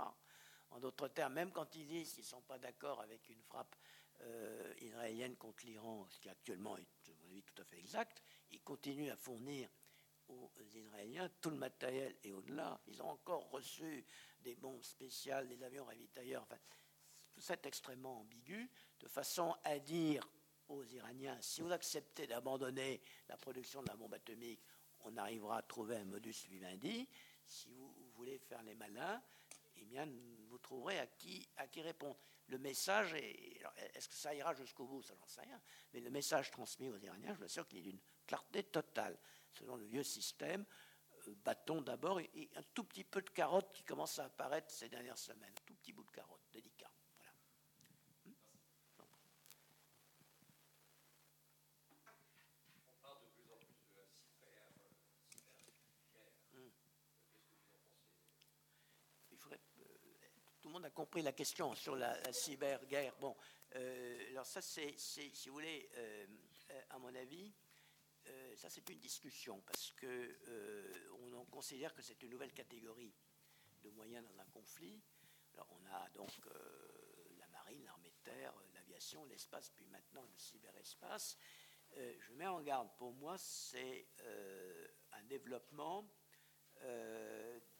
En 0.71 0.81
d'autres 0.81 1.09
termes, 1.09 1.35
même 1.35 1.53
quand 1.53 1.75
ils 1.77 1.87
disent 1.87 2.13
qu'ils 2.13 2.25
ne 2.25 2.29
sont 2.29 2.43
pas 2.43 2.59
d'accord 2.59 3.01
avec 3.01 3.29
une 3.29 3.41
frappe 3.43 3.77
euh, 4.23 4.75
israélienne 4.81 5.37
contre 5.37 5.65
l'Iran, 5.67 6.07
ce 6.09 6.19
qui 6.19 6.29
actuellement 6.29 6.77
est, 6.77 7.11
à 7.11 7.13
mon 7.23 7.31
avis, 7.31 7.43
tout 7.43 7.63
à 7.63 7.65
fait 7.65 7.79
exact, 7.79 8.23
ils 8.51 8.61
continuent 8.63 9.11
à 9.11 9.17
fournir 9.17 9.71
aux 10.29 10.51
Israéliens 10.75 11.31
tout 11.41 11.51
le 11.51 11.57
matériel 11.57 12.17
et 12.25 12.33
au-delà. 12.33 12.81
Ils 12.89 13.01
ont 13.01 13.11
encore 13.11 13.49
reçu 13.51 14.05
des 14.41 14.57
bombes 14.57 14.83
spéciales, 14.83 15.47
des 15.49 15.63
avions 15.63 15.85
ravitailleurs. 15.85 16.47
Tout 17.33 17.41
ça 17.41 17.55
est 17.55 17.67
extrêmement 17.67 18.21
ambigu, 18.21 18.69
de 18.99 19.07
façon 19.07 19.55
à 19.63 19.79
dire 19.79 20.29
aux 20.69 20.83
Iraniens, 20.83 21.41
si 21.41 21.61
vous 21.61 21.71
acceptez 21.71 22.27
d'abandonner 22.27 23.01
la 23.29 23.37
production 23.37 23.83
de 23.83 23.89
la 23.89 23.97
bombe 23.97 24.15
atomique, 24.15 24.61
on 25.07 25.17
arrivera 25.17 25.59
à 25.59 25.63
trouver 25.63 25.97
un 25.97 26.05
modus 26.05 26.47
vivendi. 26.49 27.09
Si 27.47 27.71
vous, 27.71 27.95
voulez 28.17 28.39
faire 28.39 28.63
les 28.63 28.75
malins, 28.75 29.23
eh 29.77 29.85
bien, 29.85 30.09
vous 30.49 30.59
trouverez 30.59 30.99
à 30.99 31.07
qui, 31.07 31.49
à 31.57 31.67
qui 31.67 31.81
répondre. 31.83 32.17
Le 32.49 32.59
message, 32.59 33.15
est-ce 33.15 34.09
que 34.09 34.15
ça 34.15 34.35
ira 34.35 34.55
jusqu'au 34.55 34.87
bout? 34.87 35.03
Ça, 35.03 35.15
j'en 35.19 35.27
sais 35.27 35.43
rien. 35.43 35.61
Mais 35.93 36.01
le 36.01 36.11
message 36.11 36.51
transmis 36.51 36.89
aux 36.89 36.99
Iraniens, 36.99 37.35
je 37.35 37.39
vous 37.39 37.45
assure 37.45 37.69
qu'il 37.69 37.79
est 37.79 37.83
d'une 37.83 38.01
clarté 38.27 38.63
totale. 38.65 39.19
Selon 39.53 39.77
le 39.77 39.85
vieux 39.85 40.03
système, 40.03 40.65
euh, 41.29 41.35
bâton 41.45 41.83
d'abord 41.83 42.21
et, 42.21 42.51
un 42.57 42.63
tout 42.75 42.85
petit 42.85 43.05
peu 43.05 43.21
de 43.21 43.31
carotte 43.31 43.73
qui 43.73 43.83
commence 43.83 44.19
à 44.19 44.25
apparaître 44.25 44.71
ces 44.71 44.89
dernières 44.89 45.19
semaines. 45.19 45.53
Un 45.57 45.63
tout 45.67 45.75
petit 45.75 45.93
bout 45.93 46.05
de 46.05 46.11
carotte, 46.11 46.43
délicat. 46.53 46.91
On 60.75 60.83
a 60.83 60.91
compris 60.91 61.23
la 61.23 61.33
question 61.33 61.75
sur 61.75 61.97
la, 61.97 62.33
cyberguerre. 62.33 63.15
Bon, 63.21 63.37
euh, 63.75 64.31
alors 64.31 64.47
ça, 64.47 64.61
c'est, 64.61 64.95
si 64.99 65.31
vous 65.47 65.55
voulez, 65.55 65.89
euh, 65.97 66.27
à 66.91 66.99
mon 66.99 67.15
avis, 67.15 67.53
euh, 68.27 68.57
ça 68.57 68.69
c'est 68.69 68.89
une 68.89 68.99
discussion 68.99 69.61
parce 69.61 69.93
que 69.93 70.37
on, 71.33 71.45
considère 71.45 71.95
que 71.95 72.03
c'est 72.03 72.23
une 72.23 72.31
nouvelle 72.31 72.53
catégorie 72.53 73.15
de 73.83 73.91
moyens 73.91 74.27
dans 74.27 74.39
un 74.41 74.45
conflit. 74.47 75.01
Alors 75.55 75.69
on 75.71 75.87
a 75.87 76.09
donc 76.11 76.31
la 77.39 77.47
marine, 77.49 77.85
l'armée 77.85 78.11
de 78.11 78.31
terre, 78.31 78.53
l'aviation, 78.75 79.25
l'espace, 79.25 79.71
puis 79.71 79.87
maintenant 79.87 80.23
le 80.23 80.37
cyberespace. 80.37 81.39
je 81.95 82.33
mets 82.33 82.47
en 82.47 82.61
garde, 82.61 82.91
pour 82.99 83.13
moi, 83.13 83.39
c'est 83.39 84.07
un 85.13 85.23
développement 85.25 86.07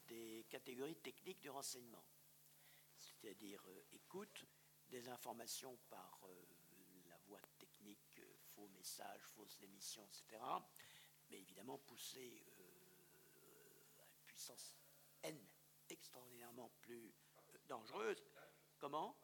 des 0.07 0.45
catégories 0.49 0.95
techniques 0.95 1.39
du 1.39 1.51
renseignement 1.51 2.03
c'est-à-dire 3.17 3.63
euh, 3.67 3.83
écoute 3.91 4.45
des 4.89 5.09
informations 5.09 5.77
par 5.89 6.19
euh, 6.25 6.45
la 7.07 7.17
voie 7.25 7.41
technique, 7.57 8.19
euh, 8.19 8.37
faux 8.53 8.67
messages, 8.69 9.21
fausses 9.35 9.61
émissions, 9.61 10.05
etc. 10.05 10.41
Mais 11.29 11.39
évidemment 11.39 11.77
poussé 11.79 12.43
à 13.97 14.03
une 14.03 14.23
puissance 14.25 14.75
N 15.23 15.37
extraordinairement 15.89 16.71
plus 16.81 17.13
dangereuse. 17.67 18.23
Comment? 18.77 19.17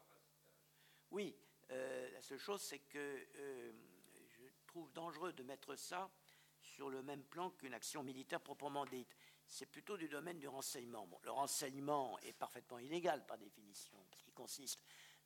Oui, 1.10 1.36
la 1.70 2.20
seule 2.20 2.38
chose, 2.38 2.60
c'est 2.60 2.80
que 2.80 3.26
je 3.32 4.48
trouve 4.66 4.92
dangereux 4.92 5.32
de 5.32 5.42
mettre 5.42 5.76
ça 5.76 6.10
sur 6.60 6.90
le 6.90 7.02
même 7.02 7.22
plan 7.24 7.50
qu'une 7.50 7.72
action 7.72 8.02
militaire 8.02 8.40
proprement 8.40 8.84
dite 8.84 9.16
c'est 9.54 9.66
plutôt 9.66 9.96
du 9.96 10.08
domaine 10.08 10.40
du 10.40 10.48
renseignement. 10.48 11.08
le 11.22 11.30
renseignement 11.30 12.18
est 12.20 12.32
parfaitement 12.32 12.80
illégal 12.80 13.24
par 13.24 13.38
définition, 13.38 13.96
parce 14.10 14.20
qu'il 14.22 14.32
consiste 14.32 14.80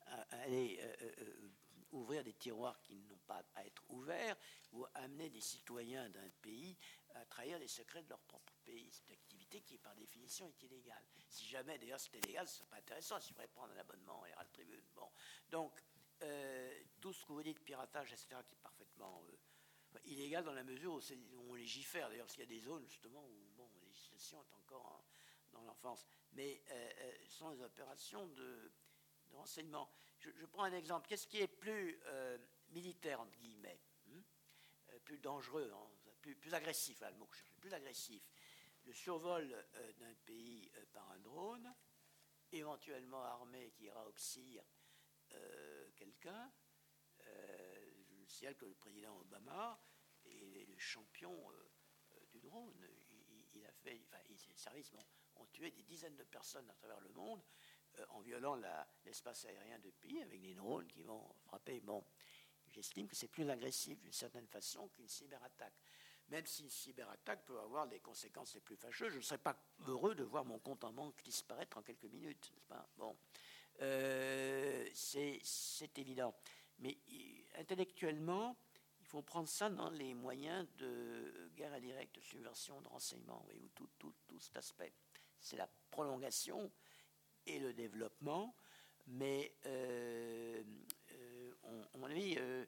à 0.04 0.20
aller 0.42 0.78
euh, 0.82 0.96
euh, 1.00 1.12
euh, 1.22 1.50
ouvrir 1.92 2.22
des 2.22 2.34
tiroirs 2.34 2.78
qui 2.82 2.96
n'ont 3.04 3.20
pas 3.26 3.42
à 3.54 3.64
être 3.64 3.82
ouverts 3.88 4.36
ou 4.72 4.84
amener 4.94 5.30
des 5.30 5.40
citoyens 5.40 6.10
d'un 6.10 6.28
pays 6.42 6.76
à 7.14 7.24
trahir 7.24 7.58
les 7.58 7.68
secrets 7.68 8.02
de 8.02 8.08
leur 8.10 8.20
propre 8.20 8.52
pays. 8.66 8.90
C'est 8.92 9.06
une 9.06 9.14
activité 9.14 9.62
qui, 9.62 9.78
par 9.78 9.94
définition, 9.94 10.46
est 10.46 10.62
illégale. 10.62 11.02
Si 11.30 11.46
jamais, 11.46 11.78
d'ailleurs, 11.78 12.00
c'était 12.00 12.20
légal, 12.20 12.46
ce 12.46 12.56
serait 12.56 12.68
pas 12.68 12.76
intéressant. 12.76 13.16
Il 13.18 13.28
faudrait 13.28 13.48
prendre 13.48 13.72
un 13.72 13.78
abonnement 13.78 14.22
à 14.24 14.42
la 14.42 14.44
tribune. 14.50 14.84
Bon. 14.94 15.08
Donc, 15.48 15.82
tout 17.00 17.14
ce 17.14 17.24
que 17.24 17.32
vous 17.32 17.42
dites, 17.42 17.60
piratage, 17.60 18.12
etc., 18.12 18.42
qui 18.46 18.54
est 18.54 18.62
parfaitement 18.62 19.24
illégal 20.04 20.44
dans 20.44 20.52
la 20.52 20.64
mesure 20.64 20.94
où, 20.94 21.00
on 21.48 21.54
légifère. 21.54 22.10
D'ailleurs, 22.10 22.28
s'il 22.28 22.40
y 22.40 22.42
a 22.42 22.46
des 22.46 22.60
zones, 22.60 22.86
justement, 22.86 23.24
où 23.24 23.47
est 24.18 24.54
encore 24.54 25.04
dans 25.52 25.62
l'enfance, 25.62 26.06
mais 26.32 26.62
euh, 26.70 26.90
euh, 27.00 27.12
sont 27.26 27.50
des 27.52 27.62
opérations 27.62 28.26
de, 28.28 28.72
renseignement. 29.32 29.90
Je, 30.18 30.46
prends 30.46 30.64
un 30.64 30.72
exemple. 30.72 31.06
Qu'est-ce 31.06 31.26
qui 31.26 31.38
est 31.38 31.46
plus 31.46 32.00
euh, 32.06 32.38
militaire, 32.70 33.20
entre 33.20 33.38
guillemets, 33.38 33.78
hmm, 34.06 34.20
plus 35.04 35.18
dangereux, 35.18 35.70
hein, 35.72 36.10
plus, 36.22 36.54
agressif, 36.54 37.02
le 37.02 37.16
mot 37.16 37.26
que 37.26 37.36
je 37.36 37.42
cherche, 37.42 37.54
plus 37.60 37.74
agressif? 37.74 38.22
Le 38.84 38.92
survol 38.92 39.46
d'un 39.98 40.14
pays 40.24 40.70
par 40.92 41.10
un 41.10 41.18
drone, 41.18 41.74
éventuellement 42.52 43.22
armé 43.22 43.70
qui 43.72 43.84
ira 43.84 44.06
auxilier 44.08 44.62
quelqu'un. 45.94 46.50
je 47.20 48.24
signale 48.26 48.56
que 48.56 48.64
le 48.64 48.74
président 48.74 49.14
Obama 49.18 49.78
est 50.24 50.66
le 50.66 50.78
champion 50.78 51.52
du 52.30 52.40
drone 52.40 52.88
fait, 53.82 54.00
services 54.58 54.92
ont 55.36 55.46
tué 55.46 55.70
des 55.70 55.82
dizaines 55.82 56.16
de 56.16 56.24
personnes 56.24 56.68
à 56.68 56.74
travers 56.74 57.00
le 57.00 57.10
monde 57.10 57.40
euh, 57.98 58.04
en 58.10 58.20
violant 58.20 58.58
l'espace 59.04 59.44
aérien 59.46 59.78
de 59.78 59.90
pays 59.90 60.20
avec 60.22 60.40
des 60.40 60.54
drones 60.54 60.86
qui 60.86 61.02
vont 61.02 61.24
frapper. 61.44 61.80
Bon, 61.80 62.04
j'estime 62.68 63.06
que 63.06 63.14
c'est 63.16 63.28
plus 63.28 63.48
agressif 63.48 63.98
d'une 64.00 64.12
certaine 64.12 64.46
façon 64.46 64.88
qu'une 64.88 65.08
cyberattaque. 65.08 65.74
Même 66.28 66.44
si 66.44 66.62
une 66.62 66.70
cyberattaque 66.70 67.46
peut 67.46 67.58
avoir 67.58 67.86
des 67.88 68.00
conséquences 68.00 68.54
les 68.54 68.60
plus 68.60 68.76
fâcheuses, 68.76 69.12
je 69.12 69.18
ne 69.18 69.22
serais 69.22 69.38
pas 69.38 69.56
heureux 69.86 70.14
de 70.14 70.24
voir 70.24 70.44
mon 70.44 70.58
compte 70.58 70.84
en 70.84 70.92
banque 70.92 71.22
disparaître 71.22 71.78
en 71.78 71.82
quelques 71.82 72.04
minutes, 72.04 72.52
Bon, 72.98 73.16
euh, 73.80 74.86
c'est 74.92 75.98
évident. 75.98 76.34
Mais 76.80 76.98
intellectuellement, 77.56 78.50
il 78.50 78.67
faut 79.08 79.22
prendre 79.22 79.48
ça 79.48 79.70
dans 79.70 79.90
les 79.90 80.12
moyens 80.14 80.66
de 80.76 81.50
guerre 81.56 81.72
indirecte, 81.72 82.14
de 82.14 82.20
subversion, 82.20 82.80
de 82.82 82.88
renseignement, 82.88 83.40
voyez 83.44 83.70
tout, 83.74 83.88
cet 84.38 84.56
aspect. 84.56 84.92
C'est 85.40 85.56
la 85.56 85.68
prolongation 85.90 86.70
et 87.46 87.58
le 87.58 87.72
développement, 87.72 88.54
mais 89.06 89.54
euh, 89.66 90.62
euh, 91.12 91.54
on, 91.62 91.82
on, 91.94 92.08
euh, 92.10 92.66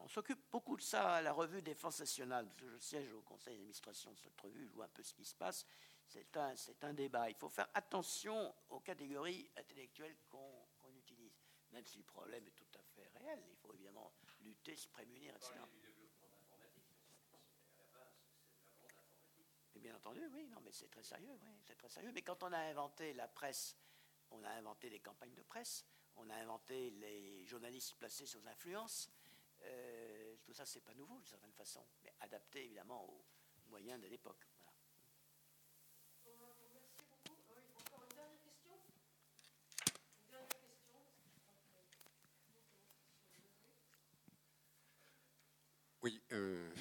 on 0.00 0.08
s'occupe 0.08 0.40
beaucoup 0.50 0.76
de 0.76 0.82
ça 0.82 1.14
à 1.16 1.22
la 1.22 1.32
revue 1.32 1.62
Défense 1.62 2.00
nationale. 2.00 2.48
Je 2.56 2.78
siège 2.78 3.12
au 3.12 3.22
conseil 3.22 3.54
d'administration 3.54 4.10
de 4.12 4.18
cette 4.18 4.40
revue, 4.40 4.66
je 4.66 4.72
vois 4.72 4.86
un 4.86 4.90
peu 4.90 5.04
ce 5.04 5.14
qui 5.14 5.24
se 5.24 5.36
passe. 5.36 5.64
C'est 6.08 6.36
un, 6.36 6.94
débat. 6.94 7.28
Il 7.28 7.36
faut 7.36 7.50
faire 7.50 7.68
attention 7.74 8.54
aux 8.70 8.80
catégories 8.80 9.48
intellectuelles 9.56 10.16
qu'on 10.30 10.94
utilise, 10.96 11.38
même 11.70 11.84
si 11.84 11.98
le 11.98 12.04
problème 12.04 12.46
est 12.46 12.56
tout 12.56 12.78
à 12.78 12.82
fait 12.82 13.06
réel. 13.18 13.40
Il 13.50 13.56
faut 13.56 13.74
évidemment 13.74 14.10
lutter, 14.48 14.76
se 14.76 14.88
prémunir, 14.88 15.34
etc. 15.36 15.52
Et 19.74 19.80
bien 19.80 19.94
entendu, 19.94 20.26
oui, 20.32 20.46
non, 20.48 20.60
mais 20.64 20.72
c'est 20.72 20.90
très 20.90 21.04
sérieux, 21.04 21.38
oui, 21.42 21.50
c'est 21.64 21.76
très 21.76 21.88
sérieux. 21.88 22.10
Mais 22.12 22.22
quand 22.22 22.42
on 22.42 22.52
a 22.52 22.58
inventé 22.58 23.12
la 23.12 23.28
presse, 23.28 23.76
on 24.30 24.42
a 24.42 24.50
inventé 24.50 24.90
les 24.90 24.98
campagnes 24.98 25.34
de 25.34 25.42
presse, 25.42 25.84
on 26.16 26.28
a 26.30 26.34
inventé 26.34 26.90
les 26.90 27.46
journalistes 27.46 27.94
placés 27.94 28.26
sous 28.26 28.44
influence. 28.48 29.10
Euh, 29.62 30.36
tout 30.42 30.52
ça, 30.52 30.66
c'est 30.66 30.80
pas 30.80 30.94
nouveau 30.94 31.16
d'une 31.16 31.26
certaine 31.26 31.52
façon, 31.52 31.86
mais 32.02 32.12
adapté 32.20 32.64
évidemment 32.64 33.04
aux 33.08 33.24
moyens 33.68 34.00
de 34.00 34.08
l'époque. 34.08 34.48
Oui, 46.00 46.22
euh, 46.32 46.72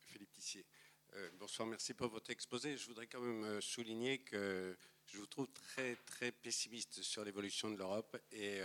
Philippe 0.00 0.32
Tissier. 0.32 0.66
Euh, 1.14 1.30
bonsoir, 1.52 1.68
merci 1.68 1.92
pour 1.92 2.08
votre 2.08 2.30
exposé. 2.30 2.78
Je 2.78 2.86
voudrais 2.86 3.06
quand 3.06 3.20
même 3.20 3.44
euh, 3.44 3.60
souligner 3.60 4.20
que 4.20 4.74
je 5.04 5.18
vous 5.18 5.26
trouve 5.26 5.48
très, 5.48 5.96
très 5.96 6.32
pessimiste 6.32 7.02
sur 7.02 7.26
l'évolution 7.26 7.68
de 7.68 7.76
l'Europe 7.76 8.16
et 8.32 8.58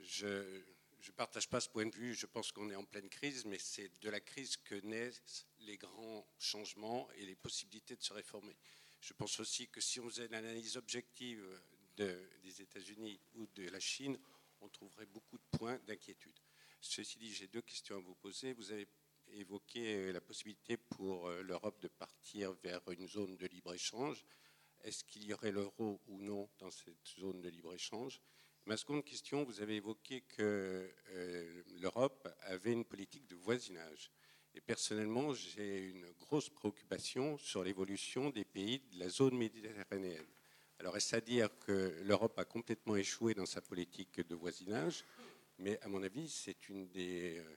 je 0.00 0.26
ne 0.26 1.12
partage 1.16 1.48
pas 1.48 1.60
ce 1.60 1.68
point 1.68 1.86
de 1.86 1.94
vue. 1.94 2.12
Je 2.12 2.26
pense 2.26 2.50
qu'on 2.50 2.68
est 2.70 2.74
en 2.74 2.84
pleine 2.84 3.08
crise, 3.08 3.44
mais 3.44 3.56
c'est 3.56 3.88
de 4.00 4.10
la 4.10 4.18
crise 4.18 4.56
que 4.56 4.74
naissent 4.84 5.46
les 5.60 5.76
grands 5.76 6.26
changements 6.40 7.08
et 7.18 7.24
les 7.24 7.36
possibilités 7.36 7.94
de 7.94 8.02
se 8.02 8.12
réformer. 8.12 8.56
Je 9.00 9.12
pense 9.12 9.38
aussi 9.38 9.68
que 9.68 9.80
si 9.80 10.00
on 10.00 10.10
faisait 10.10 10.26
une 10.26 10.34
analyse 10.34 10.76
objective 10.76 11.46
des 11.94 12.62
États-Unis 12.62 13.20
ou 13.36 13.46
de 13.54 13.68
la 13.68 13.78
Chine, 13.78 14.18
on 14.60 14.68
trouverait 14.68 15.06
beaucoup 15.06 15.38
de 15.38 15.56
points 15.56 15.78
d'inquiétude. 15.86 16.40
Ceci 16.80 17.16
dit, 17.18 17.32
j'ai 17.32 17.46
deux 17.46 17.62
questions 17.62 17.94
à 17.94 18.00
vous 18.00 18.16
poser. 18.16 18.54
Vous 18.54 18.72
avez 18.72 18.88
évoqué 19.34 19.96
euh, 19.96 20.12
la 20.12 20.20
possibilité 20.20 20.76
pour 20.76 21.28
euh, 21.28 21.42
l'Europe 21.42 21.80
de 21.80 21.88
partir 21.88 22.52
vers 22.62 22.80
une 22.90 23.08
zone 23.08 23.36
de 23.36 23.46
libre-échange. 23.46 24.24
Est-ce 24.82 25.04
qu'il 25.04 25.24
y 25.24 25.32
aurait 25.32 25.52
l'euro 25.52 26.00
ou 26.08 26.18
non 26.18 26.48
dans 26.58 26.70
cette 26.70 27.06
zone 27.18 27.40
de 27.40 27.48
libre-échange? 27.48 28.20
Ma 28.66 28.76
seconde 28.76 29.04
question, 29.04 29.42
vous 29.44 29.60
avez 29.60 29.76
évoqué 29.76 30.20
que 30.20 30.88
euh, 31.10 31.62
l'Europe 31.80 32.28
avait 32.42 32.72
une 32.72 32.84
politique 32.84 33.26
de 33.26 33.34
voisinage. 33.34 34.10
Et 34.54 34.60
personnellement, 34.60 35.32
j'ai 35.32 35.88
une 35.88 36.10
grosse 36.12 36.50
préoccupation 36.50 37.38
sur 37.38 37.64
l'évolution 37.64 38.30
des 38.30 38.44
pays 38.44 38.80
de 38.92 38.98
la 38.98 39.08
zone 39.08 39.36
méditerranéenne. 39.36 40.26
Alors, 40.78 40.96
est-ce 40.96 41.16
à 41.16 41.20
dire 41.20 41.48
que 41.60 42.00
l'Europe 42.04 42.38
a 42.38 42.44
complètement 42.44 42.96
échoué 42.96 43.34
dans 43.34 43.46
sa 43.46 43.60
politique 43.60 44.20
de 44.20 44.34
voisinage? 44.34 45.04
Mais 45.58 45.80
à 45.82 45.88
mon 45.88 46.02
avis, 46.02 46.28
c'est 46.28 46.56
euh, 46.70 47.56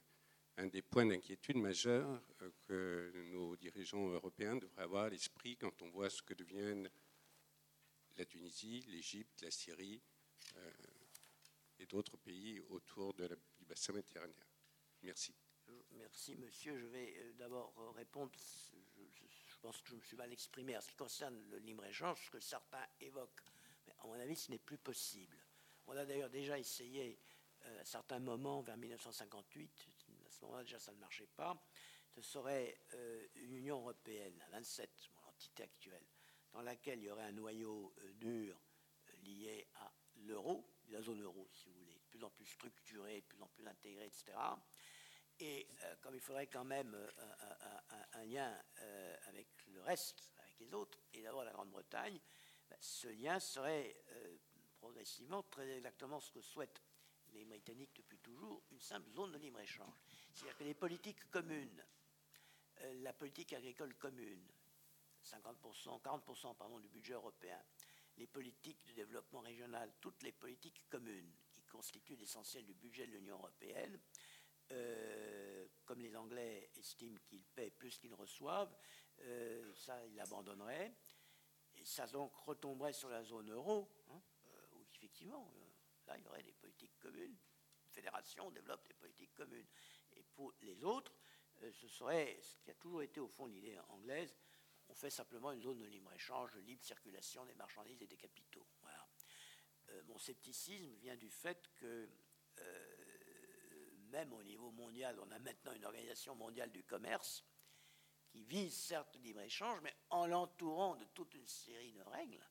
un 0.57 0.67
des 0.67 0.81
points 0.81 1.05
d'inquiétude 1.05 1.57
majeurs 1.57 2.21
euh, 2.41 2.51
que 2.67 3.11
nos 3.31 3.55
dirigeants 3.55 4.07
européens 4.09 4.55
devraient 4.55 4.83
avoir 4.83 5.05
à 5.05 5.09
l'esprit 5.09 5.57
quand 5.57 5.81
on 5.81 5.89
voit 5.89 6.09
ce 6.09 6.21
que 6.21 6.33
deviennent 6.33 6.89
la 8.17 8.25
Tunisie, 8.25 8.85
l'Égypte, 8.87 9.41
la 9.41 9.51
Syrie 9.51 10.01
euh, 10.55 10.71
et 11.79 11.85
d'autres 11.85 12.17
pays 12.17 12.59
autour 12.69 13.13
du 13.13 13.65
bassin 13.67 13.93
méditerranéen. 13.93 14.35
Merci. 15.03 15.35
Merci, 15.91 16.35
monsieur. 16.35 16.77
Je 16.77 16.85
vais 16.85 17.33
d'abord 17.37 17.73
répondre. 17.95 18.31
Je, 18.35 19.57
pense 19.61 19.81
que 19.81 19.89
je 19.89 19.95
me 19.95 20.01
suis 20.01 20.15
mal 20.15 20.31
exprimé 20.31 20.77
en 20.77 20.81
ce 20.81 20.89
qui 20.89 20.95
concerne 20.95 21.41
le 21.49 21.57
libre-échange, 21.57 22.25
ce 22.25 22.29
que 22.29 22.39
certains 22.39 22.85
évoquent. 23.01 23.43
À 23.99 24.07
mon 24.07 24.13
avis, 24.13 24.35
ce 24.35 24.51
n'est 24.51 24.59
plus 24.59 24.77
possible. 24.77 25.37
On 25.87 25.97
a 25.97 26.05
d'ailleurs 26.05 26.29
déjà 26.29 26.57
essayé 26.59 27.19
euh, 27.65 27.81
à 27.81 27.85
certains 27.85 28.19
moments, 28.19 28.61
vers 28.61 28.77
1958, 28.77 29.87
à 29.87 29.94
ce 30.35 30.45
moment-là 30.45 30.63
déjà 30.63 30.79
ça 30.79 30.91
ne 30.91 30.99
marchait 30.99 31.27
pas, 31.35 31.57
ce 32.09 32.21
serait 32.21 32.77
euh, 32.93 33.27
une 33.35 33.55
Union 33.55 33.79
européenne 33.79 34.41
à 34.47 34.49
27, 34.49 34.89
l'entité 35.25 35.63
actuelle, 35.63 36.05
dans 36.51 36.61
laquelle 36.61 36.99
il 36.99 37.05
y 37.05 37.09
aurait 37.09 37.25
un 37.25 37.31
noyau 37.31 37.93
euh, 37.99 38.13
dur 38.13 38.61
lié 39.23 39.67
à 39.75 39.91
l'euro, 40.17 40.69
la 40.89 41.01
zone 41.01 41.21
euro 41.21 41.49
si 41.51 41.69
vous 41.69 41.79
voulez, 41.79 41.93
de 41.93 42.05
plus 42.09 42.23
en 42.23 42.29
plus 42.29 42.45
structurée, 42.45 43.21
de 43.21 43.25
plus 43.25 43.41
en 43.41 43.47
plus 43.47 43.67
intégrée, 43.67 44.05
etc. 44.05 44.33
Et 45.39 45.67
comme 45.99 46.15
il 46.15 46.21
faudrait 46.21 46.47
quand 46.47 46.63
même 46.63 46.95
un, 48.13 48.23
lien 48.23 48.57
avec 49.27 49.49
le 49.67 49.81
reste, 49.81 50.31
avec 50.37 50.57
les 50.59 50.73
autres, 50.73 50.97
et 51.11 51.21
d'abord 51.23 51.43
la 51.43 51.51
Grande-Bretagne, 51.51 52.17
ben, 52.69 52.77
ce 52.79 53.09
lien 53.09 53.37
serait 53.39 54.01
progressivement 54.77 55.43
très 55.43 55.69
exactement 55.69 56.21
ce 56.21 56.31
que 56.31 56.39
souhaite 56.39 56.81
les 57.33 57.45
Britanniques 57.45 57.95
depuis 57.95 58.19
toujours, 58.19 58.63
une 58.71 58.79
simple 58.79 59.09
zone 59.11 59.31
de 59.31 59.37
libre-échange. 59.37 59.93
C'est-à-dire 60.35 60.57
que 60.57 60.63
les 60.65 60.73
politiques 60.73 61.31
communes, 61.31 61.83
euh, 62.81 62.93
la 63.01 63.13
politique 63.13 63.53
agricole 63.53 63.95
commune, 63.95 64.45
50%, 65.23 66.01
40% 66.01 66.55
pardon, 66.55 66.77
du 66.79 66.89
budget 66.89 67.13
européen, 67.13 67.59
les 68.17 68.27
politiques 68.27 68.85
de 68.85 68.93
développement 68.93 69.39
régional, 69.39 69.93
toutes 70.01 70.21
les 70.23 70.31
politiques 70.31 70.87
communes 70.89 71.31
qui 71.53 71.63
constituent 71.63 72.17
l'essentiel 72.17 72.65
du 72.65 72.73
budget 72.73 73.07
de 73.07 73.13
l'Union 73.13 73.37
européenne, 73.37 73.99
euh, 74.71 75.67
comme 75.85 76.01
les 76.01 76.15
Anglais 76.15 76.69
estiment 76.75 77.17
qu'ils 77.25 77.43
paient 77.43 77.71
plus 77.71 77.97
qu'ils 77.97 78.13
reçoivent, 78.13 78.75
euh, 79.21 79.73
ça, 79.73 80.05
ils 80.05 80.15
l'abandonneraient. 80.15 80.93
Et 81.77 81.85
ça 81.85 82.07
donc 82.07 82.35
retomberait 82.35 82.93
sur 82.93 83.09
la 83.09 83.23
zone 83.23 83.51
euro, 83.51 83.89
hein, 84.09 84.21
où 84.73 84.83
effectivement, 84.93 85.51
Là, 86.07 86.17
il 86.17 86.23
y 86.23 86.27
aurait 86.27 86.43
des 86.43 86.53
politiques 86.53 86.99
communes. 86.99 87.35
Une 87.83 87.89
fédération 87.89 88.51
développe 88.51 88.85
des 88.87 88.93
politiques 88.93 89.33
communes. 89.33 89.67
Pour 90.35 90.53
les 90.61 90.83
autres, 90.83 91.13
euh, 91.63 91.71
ce 91.71 91.87
serait 91.87 92.37
ce 92.41 92.57
qui 92.59 92.71
a 92.71 92.75
toujours 92.75 93.01
été 93.01 93.19
au 93.19 93.27
fond 93.27 93.45
l'idée 93.45 93.77
anglaise. 93.89 94.35
On 94.87 94.93
fait 94.93 95.09
simplement 95.09 95.51
une 95.51 95.61
zone 95.61 95.79
de 95.79 95.85
libre-échange, 95.85 96.53
de 96.53 96.59
libre 96.61 96.83
circulation 96.83 97.45
des 97.45 97.55
marchandises 97.55 98.01
et 98.01 98.07
des 98.07 98.17
capitaux. 98.17 98.67
Euh, 99.89 100.03
mon 100.07 100.17
scepticisme 100.17 100.95
vient 100.95 101.15
du 101.15 101.29
fait 101.29 101.69
que 101.75 102.09
euh, 102.59 102.95
même 104.09 104.33
au 104.33 104.43
niveau 104.43 104.71
mondial, 104.71 105.19
on 105.19 105.31
a 105.31 105.39
maintenant 105.39 105.73
une 105.73 105.85
organisation 105.85 106.35
mondiale 106.35 106.71
du 106.71 106.83
commerce 106.83 107.45
qui 108.29 108.43
vise 108.43 108.75
certes 108.75 109.15
le 109.15 109.21
libre-échange, 109.21 109.79
mais 109.81 109.93
en 110.09 110.25
l'entourant 110.25 110.95
de 110.95 111.05
toute 111.13 111.33
une 111.35 111.47
série 111.47 111.93
de 111.93 112.01
règles 112.01 112.43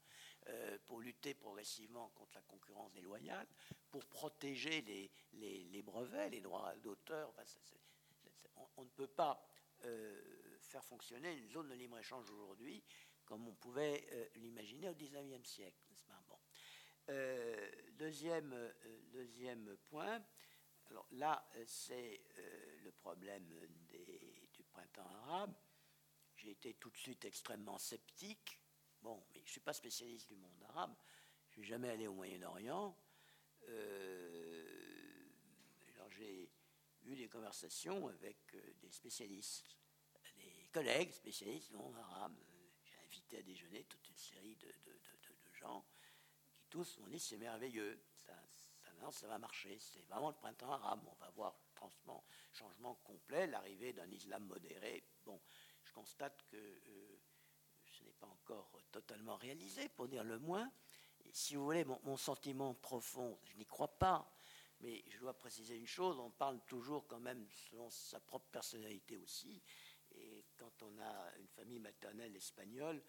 euh, 0.49 0.79
pour 0.87 1.01
lutter 1.01 1.33
progressivement 1.33 2.11
contre 2.11 2.35
la 2.35 2.43
concurrence 2.43 2.93
déloyale, 2.93 3.47
pour 3.91 4.05
protéger 4.05 4.83
les, 5.33 5.83
brevets, 5.83 6.29
les 6.29 6.43
droits 6.43 6.75
d'auteur. 6.83 7.33
on, 8.77 8.85
ne 8.85 8.91
peut 8.91 9.07
pas 9.07 9.43
euh, 9.85 10.59
faire 10.61 10.85
fonctionner 10.85 11.33
une 11.33 11.49
zone 11.49 11.69
de 11.69 11.75
libre-échange 11.75 12.31
aujourd'hui 12.31 12.85
comme 13.25 13.49
on 13.49 13.55
pouvait 13.55 14.07
euh, 14.13 14.29
l'imaginer 14.35 14.91
au 14.91 14.95
XIXe 14.95 15.49
siècle. 15.49 15.81
bon. 16.29 16.39
deuxième, 17.93 18.55
deuxième 19.13 19.79
point, 19.89 20.23
alors 20.91 21.07
là, 21.13 21.49
c'est 21.65 22.21
le 22.83 22.93
problème 22.93 23.49
du 24.53 24.63
printemps 24.65 25.09
arabe. 25.23 25.55
J'ai 26.37 26.51
été 26.51 26.75
tout 26.75 26.91
de 26.91 26.99
suite 26.99 27.25
extrêmement 27.25 27.79
sceptique 27.79 28.61
Bon, 29.05 29.23
mais 29.35 29.41
je 29.41 29.45
ne 29.45 29.51
suis 29.51 29.61
pas 29.61 29.75
spécialiste 29.75 30.29
du 30.29 30.37
monde 30.37 30.63
arabe. 30.71 30.97
Je 31.45 31.49
ne 31.49 31.53
suis 31.53 31.65
jamais 31.65 31.91
allé 31.91 32.07
au 32.07 32.15
Moyen-Orient. 32.15 32.97
Euh, 33.69 35.29
alors 35.95 36.11
j'ai 36.11 36.51
eu 37.05 37.15
des 37.15 37.29
conversations 37.29 38.09
avec 38.09 38.39
euh, 38.55 38.73
des 38.81 38.91
spécialistes, 38.91 39.77
des 40.37 40.71
collègues 40.73 41.13
spécialistes 41.13 41.69
du 41.69 41.77
monde 41.77 41.95
arabe. 41.99 42.35
J'ai 42.83 42.97
invité 43.05 43.37
à 43.37 43.43
déjeuner 43.43 43.85
toute 43.85 44.09
une 44.09 44.17
série 44.17 44.57
de, 44.57 44.73
gens 45.53 45.85
qui 46.57 46.65
tous 46.71 46.99
m'ont 46.99 47.09
dit 47.09 47.21
c'est 47.21 47.37
merveilleux, 47.37 48.03
ça, 48.17 48.33
ça, 49.13 49.29
va 49.29 49.39
marcher, 49.39 49.79
c'est 49.79 50.03
vraiment 50.07 50.31
le 50.31 50.35
printemps 50.35 50.73
arabe. 50.73 51.07
On 51.07 51.15
va 51.17 51.31
voir 51.33 51.55
un 51.83 52.23
changement 52.53 52.95
complet, 53.05 53.47
l'arrivée 53.49 53.93
d'un 53.93 54.11
islam 54.11 54.47
modéré. 54.47 55.07
Bon, 55.27 55.39
je 55.85 55.93
constate 55.93 56.43
que 56.47 56.57
euh, 56.57 57.21
n'est 58.03 58.13
pas 58.13 58.27
encore 58.27 58.71
totalement 58.91 59.37
réalisé, 59.37 59.89
pour 59.89 60.09
dire 60.09 60.25
le 60.25 60.39
moins. 60.39 60.71
si 61.33 61.55
vous 61.55 61.65
voulez, 61.65 61.85
mon, 61.85 62.17
sentiment 62.17 62.75
profond, 62.75 63.39
je 63.45 63.57
n'y 63.57 63.67
crois 63.67 63.99
pas, 63.99 64.31
Mais 64.81 65.05
je 65.09 65.19
dois 65.21 65.35
préciser 65.39 65.77
une 65.77 65.87
chose, 65.87 66.19
on 66.19 66.31
parle 66.31 66.61
toujours 66.67 67.07
quand 67.07 67.21
même 67.21 67.47
selon 67.71 67.89
sa 67.91 68.19
propre 68.21 68.47
personnalité 68.51 69.17
aussi. 69.17 69.63
Et 70.17 70.45
quand 70.57 70.83
on 70.83 70.99
a 70.99 71.37
une 71.39 71.49
famille 71.49 71.79
maternelle 71.79 72.35
espagnole, 72.37 73.03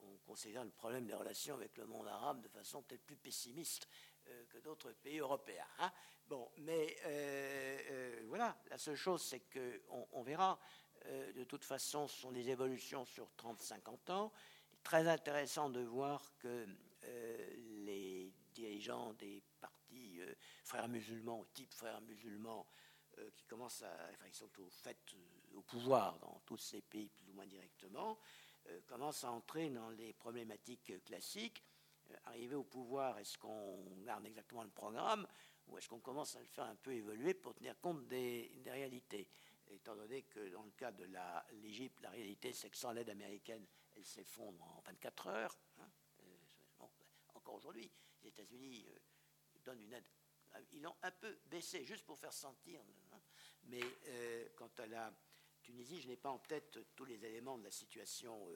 on 0.00 0.16
considère 0.18 0.64
le 0.64 0.70
problème 0.70 1.06
des 1.06 1.14
relations 1.14 1.54
avec 1.54 1.76
le 1.76 1.86
monde 1.86 2.08
arabe 2.08 2.42
de 2.42 2.48
façon 2.48 2.82
peut-être 2.82 3.04
plus 3.04 3.16
pessimiste 3.16 3.88
euh, 4.28 4.44
que 4.46 4.58
d'autres 4.58 4.92
pays 4.92 5.18
européens. 5.18 5.66
Hein. 5.78 5.92
bon, 6.26 6.50
mais 6.58 6.96
euh, 7.04 7.78
euh, 7.90 8.24
voilà, 8.26 8.56
la 8.70 8.78
seule 8.78 8.96
chose, 8.96 9.22
c'est 9.22 9.40
qu'on 9.40 10.08
on 10.12 10.22
verra. 10.22 10.58
De 11.34 11.44
toute 11.44 11.64
façon, 11.64 12.06
ce 12.06 12.20
sont 12.20 12.32
des 12.32 12.48
évolutions 12.50 13.04
sur 13.04 13.28
30-50 13.38 14.12
ans. 14.12 14.32
Très 14.82 15.08
intéressant 15.08 15.70
de 15.70 15.80
voir 15.80 16.32
que 16.38 16.66
les 17.84 18.32
dirigeants 18.52 19.12
des 19.14 19.42
partis 19.60 20.20
frères 20.64 20.88
musulmans, 20.88 21.44
type 21.52 21.72
frères 21.72 22.00
musulmans, 22.02 22.66
qui 23.36 23.44
commencent 23.44 23.82
à, 23.82 23.94
enfin, 24.12 24.26
ils 24.26 24.34
sont 24.34 24.50
au 24.60 24.68
fait 24.70 24.98
au 25.54 25.62
pouvoir 25.62 26.18
dans 26.18 26.40
tous 26.46 26.56
ces 26.56 26.80
pays 26.80 27.08
plus 27.08 27.28
ou 27.30 27.34
moins 27.34 27.46
directement, 27.46 28.18
commencent 28.86 29.24
à 29.24 29.30
entrer 29.30 29.70
dans 29.70 29.90
les 29.90 30.12
problématiques 30.12 30.92
classiques 31.04 31.62
arriver 32.24 32.54
au 32.54 32.64
pouvoir, 32.64 33.18
est-ce 33.18 33.38
qu'on 33.38 33.78
garde 34.04 34.26
exactement 34.26 34.62
le 34.62 34.70
programme 34.70 35.26
ou 35.66 35.78
est-ce 35.78 35.88
qu'on 35.88 36.00
commence 36.00 36.36
à 36.36 36.40
le 36.40 36.46
faire 36.46 36.64
un 36.64 36.76
peu 36.76 36.92
évoluer 36.92 37.34
pour 37.34 37.54
tenir 37.54 37.78
compte 37.80 38.06
des, 38.08 38.50
réalités? 38.66 39.28
Étant 39.72 39.96
donné 39.96 40.22
que 40.22 40.50
dans 40.50 40.62
le 40.62 40.70
cas 40.72 40.92
de 40.92 41.06
l'Égypte, 41.62 42.00
la, 42.02 42.10
réalité, 42.10 42.52
c'est 42.52 42.70
que 42.70 42.76
sans 42.76 42.92
l'aide 42.92 43.10
américaine, 43.10 43.66
elle 43.96 44.04
s'effondre 44.04 44.62
en 44.62 44.80
24 44.82 45.26
heures. 45.28 45.58
Hein. 45.78 45.90
Euh, 46.20 46.86
encore 47.34 47.54
aujourd'hui, 47.54 47.90
les 48.22 48.28
États-Unis 48.28 48.86
euh, 48.88 48.98
donnent 49.64 49.80
une 49.80 49.92
aide. 49.92 50.06
Ils 50.72 50.82
l'ont 50.82 50.96
un 51.02 51.10
peu 51.10 51.38
baissé, 51.46 51.84
juste 51.84 52.04
pour 52.04 52.18
faire 52.18 52.32
sentir. 52.32 52.82
Hein. 53.12 53.20
Mais 53.64 53.80
euh, 54.08 54.48
quant 54.56 54.70
à 54.78 54.86
la 54.86 55.12
Tunisie, 55.62 56.00
je 56.02 56.08
n'ai 56.08 56.16
pas 56.16 56.30
en 56.30 56.38
tête 56.38 56.78
tous 56.94 57.04
les 57.04 57.24
éléments 57.24 57.56
de 57.56 57.64
la 57.64 57.70
situation 57.70 58.50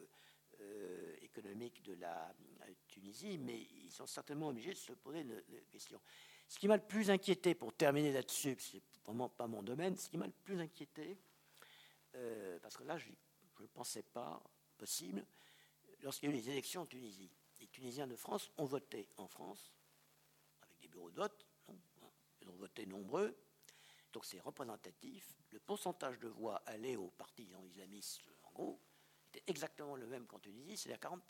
euh, 0.60 1.14
économique 1.20 1.82
de 1.82 1.92
la 1.94 2.30
euh, 2.30 2.72
Tunisie, 2.88 3.36
mais 3.36 3.60
ils 3.60 3.92
sont 3.92 4.06
certainement 4.06 4.48
obligés 4.48 4.72
de 4.72 4.78
se 4.78 4.94
poser 4.94 5.20
une, 5.20 5.42
question. 5.70 6.00
Ce 6.48 6.58
qui 6.58 6.68
m'a 6.68 6.76
le 6.76 6.82
plus 6.82 7.10
inquiété, 7.10 7.54
pour 7.54 7.72
terminer 7.74 8.12
là-dessus, 8.12 8.56
c'est 8.58 8.82
vraiment 9.04 9.28
pas 9.28 9.46
mon 9.46 9.62
domaine, 9.62 9.96
ce 9.96 10.08
qui 10.08 10.16
m'a 10.16 10.26
le 10.26 10.32
plus 10.44 10.60
inquiété, 10.60 11.18
euh, 12.14 12.58
parce 12.60 12.76
que 12.76 12.84
là, 12.84 12.96
je 12.98 13.08
ne 13.60 13.66
pensais 13.66 14.02
pas 14.02 14.42
possible, 14.78 15.24
lorsqu'il 16.02 16.30
y 16.30 16.32
a 16.32 16.34
eu 16.34 16.38
les 16.38 16.50
élections 16.50 16.82
en 16.82 16.86
Tunisie, 16.86 17.30
les 17.60 17.66
Tunisiens 17.68 18.06
de 18.06 18.16
France 18.16 18.50
ont 18.58 18.64
voté 18.64 19.08
en 19.16 19.26
France, 19.26 19.72
avec 20.62 20.78
des 20.78 20.88
bureaux 20.88 21.10
de 21.10 21.16
vote, 21.16 21.46
ils 22.40 22.48
ont 22.48 22.56
voté 22.56 22.86
nombreux, 22.86 23.36
donc 24.12 24.24
c'est 24.24 24.40
représentatif. 24.40 25.36
Le 25.50 25.58
pourcentage 25.58 26.18
de 26.20 26.28
voix 26.28 26.62
allait 26.66 26.96
aux 26.96 27.10
partisans 27.10 27.64
islamistes, 27.64 28.22
en 28.44 28.52
gros, 28.52 28.80
exactement 29.46 29.96
le 29.96 30.06
même 30.06 30.26
qu'en 30.26 30.38
Tunisie, 30.38 30.76
c'est 30.76 30.92
à 30.92 30.96
40%. 30.96 31.20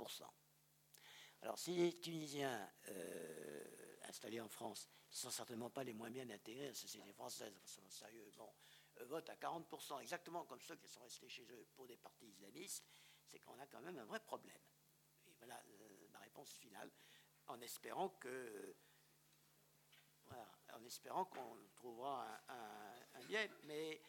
Alors, 1.43 1.59
si 1.59 1.75
les 1.75 1.93
Tunisiens 1.95 2.69
euh, 2.89 3.65
installés 4.09 4.41
en 4.41 4.49
France, 4.49 4.89
ne 5.11 5.17
sont 5.17 5.31
certainement 5.31 5.71
pas 5.71 5.85
les 5.85 5.93
moins 5.93 6.11
bien 6.11 6.29
intégrés, 6.31 6.73
c'est 6.75 7.05
les 7.05 7.13
Françaises, 7.13 7.55
sont 7.65 7.89
sérieux, 7.89 8.31
bon, 8.37 8.53
euh, 8.99 9.05
votent 9.07 9.31
à 9.31 9.37
40%, 9.37 10.01
exactement 10.01 10.45
comme 10.45 10.61
ceux 10.61 10.77
qui 10.77 10.89
sont 10.89 11.03
restés 11.03 11.29
chez 11.29 11.45
eux 11.51 11.67
pour 11.75 11.87
des 11.87 11.97
partis 11.97 12.27
islamistes, 12.27 12.85
c'est 13.25 13.39
qu'on 13.41 13.59
a 13.59 13.67
quand 13.67 13.81
même 13.81 13.99
un 13.99 14.05
vrai 14.05 14.21
problème. 14.21 14.61
Et 15.27 15.33
voilà 15.39 15.61
euh, 15.69 16.09
ma 16.11 16.19
réponse 16.21 16.53
finale, 16.55 16.91
en 17.47 17.61
espérant 17.61 18.11
que. 18.11 18.77
Voilà, 20.29 20.51
en 20.73 20.85
espérant 20.85 21.25
qu'on 21.27 21.57
trouvera 21.77 22.43
un, 22.49 23.21
un, 23.21 23.49
mais 23.63 24.01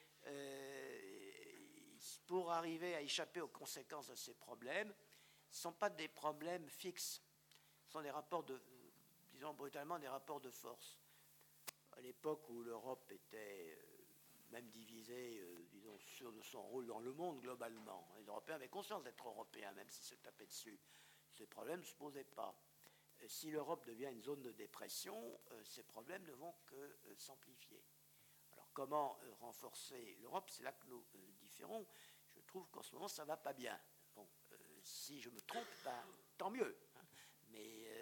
pour 2.25 2.51
arriver 2.51 2.95
à 2.95 3.01
échapper 3.01 3.41
aux 3.41 3.47
conséquences 3.47 4.07
de 4.07 4.15
ces 4.15 4.33
problèmes, 4.33 4.93
ce 5.49 5.57
ne 5.57 5.61
sont 5.61 5.73
pas 5.73 5.89
des 5.89 6.07
problèmes 6.07 6.67
fixes, 6.69 7.21
ce 7.85 7.91
sont 7.91 8.01
des 8.01 8.11
rapports 8.11 8.43
de, 8.43 8.61
disons 9.37 9.53
brutalement, 9.53 9.99
des 9.99 10.07
rapports 10.07 10.41
de 10.41 10.51
force. 10.51 10.99
À 11.93 12.01
l'époque 12.01 12.49
où 12.49 12.61
l'Europe 12.61 13.11
était 13.11 13.77
euh, 13.77 14.05
même 14.49 14.67
divisée, 14.69 15.39
euh, 15.39 15.65
disons, 15.71 15.97
sur 15.99 16.33
son 16.43 16.61
rôle 16.61 16.87
dans 16.87 16.99
le 16.99 17.13
monde 17.13 17.39
globalement, 17.41 18.11
les 18.17 18.25
Européens 18.25 18.55
avaient 18.55 18.67
conscience 18.69 19.03
d'être 19.03 19.27
Européens, 19.27 19.71
même 19.73 19.89
s'ils 19.89 20.05
se 20.05 20.15
tapaient 20.15 20.45
dessus. 20.45 20.79
Ces 21.31 21.45
problèmes 21.45 21.79
ne 21.79 21.85
se 21.85 21.95
posaient 21.95 22.23
pas. 22.23 22.59
si 23.27 23.51
l'Europe 23.51 23.85
devient 23.85 24.09
une 24.11 24.23
zone 24.23 24.41
de 24.41 24.51
dépression, 24.51 25.39
euh, 25.51 25.63
ces 25.63 25.83
problèmes 25.83 26.25
ne 26.25 26.33
vont 26.33 26.53
que 26.65 26.97
s'amplifier. 27.15 27.83
Alors 28.51 28.69
comment 28.73 29.19
renforcer 29.39 30.17
l'Europe? 30.21 30.49
C'est 30.49 30.63
là 30.63 30.71
que 30.71 30.87
nous 30.87 31.05
différons 31.39 31.87
trouve 32.47 32.67
qu'en 32.71 32.81
ce 32.81 32.95
moment, 32.95 33.07
ça 33.07 33.23
ne 33.23 33.27
va 33.27 33.37
pas 33.37 33.53
bien. 33.53 33.79
Bon, 34.15 34.27
euh, 34.51 34.55
si 34.81 35.21
je 35.21 35.29
me 35.29 35.39
trompe, 35.41 35.67
ben, 35.83 36.03
tant 36.37 36.49
mieux. 36.49 36.75
Hein. 36.95 37.05
Mais 37.49 37.85
euh, 37.87 37.96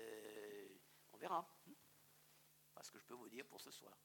on 1.15 1.17
verra. 1.17 1.47
Pas 2.73 2.83
ce 2.83 2.91
que 2.91 2.99
je 2.99 3.05
peux 3.05 3.13
vous 3.13 3.29
dire 3.29 3.45
pour 3.47 3.61
ce 3.61 3.71
soir. 3.71 3.97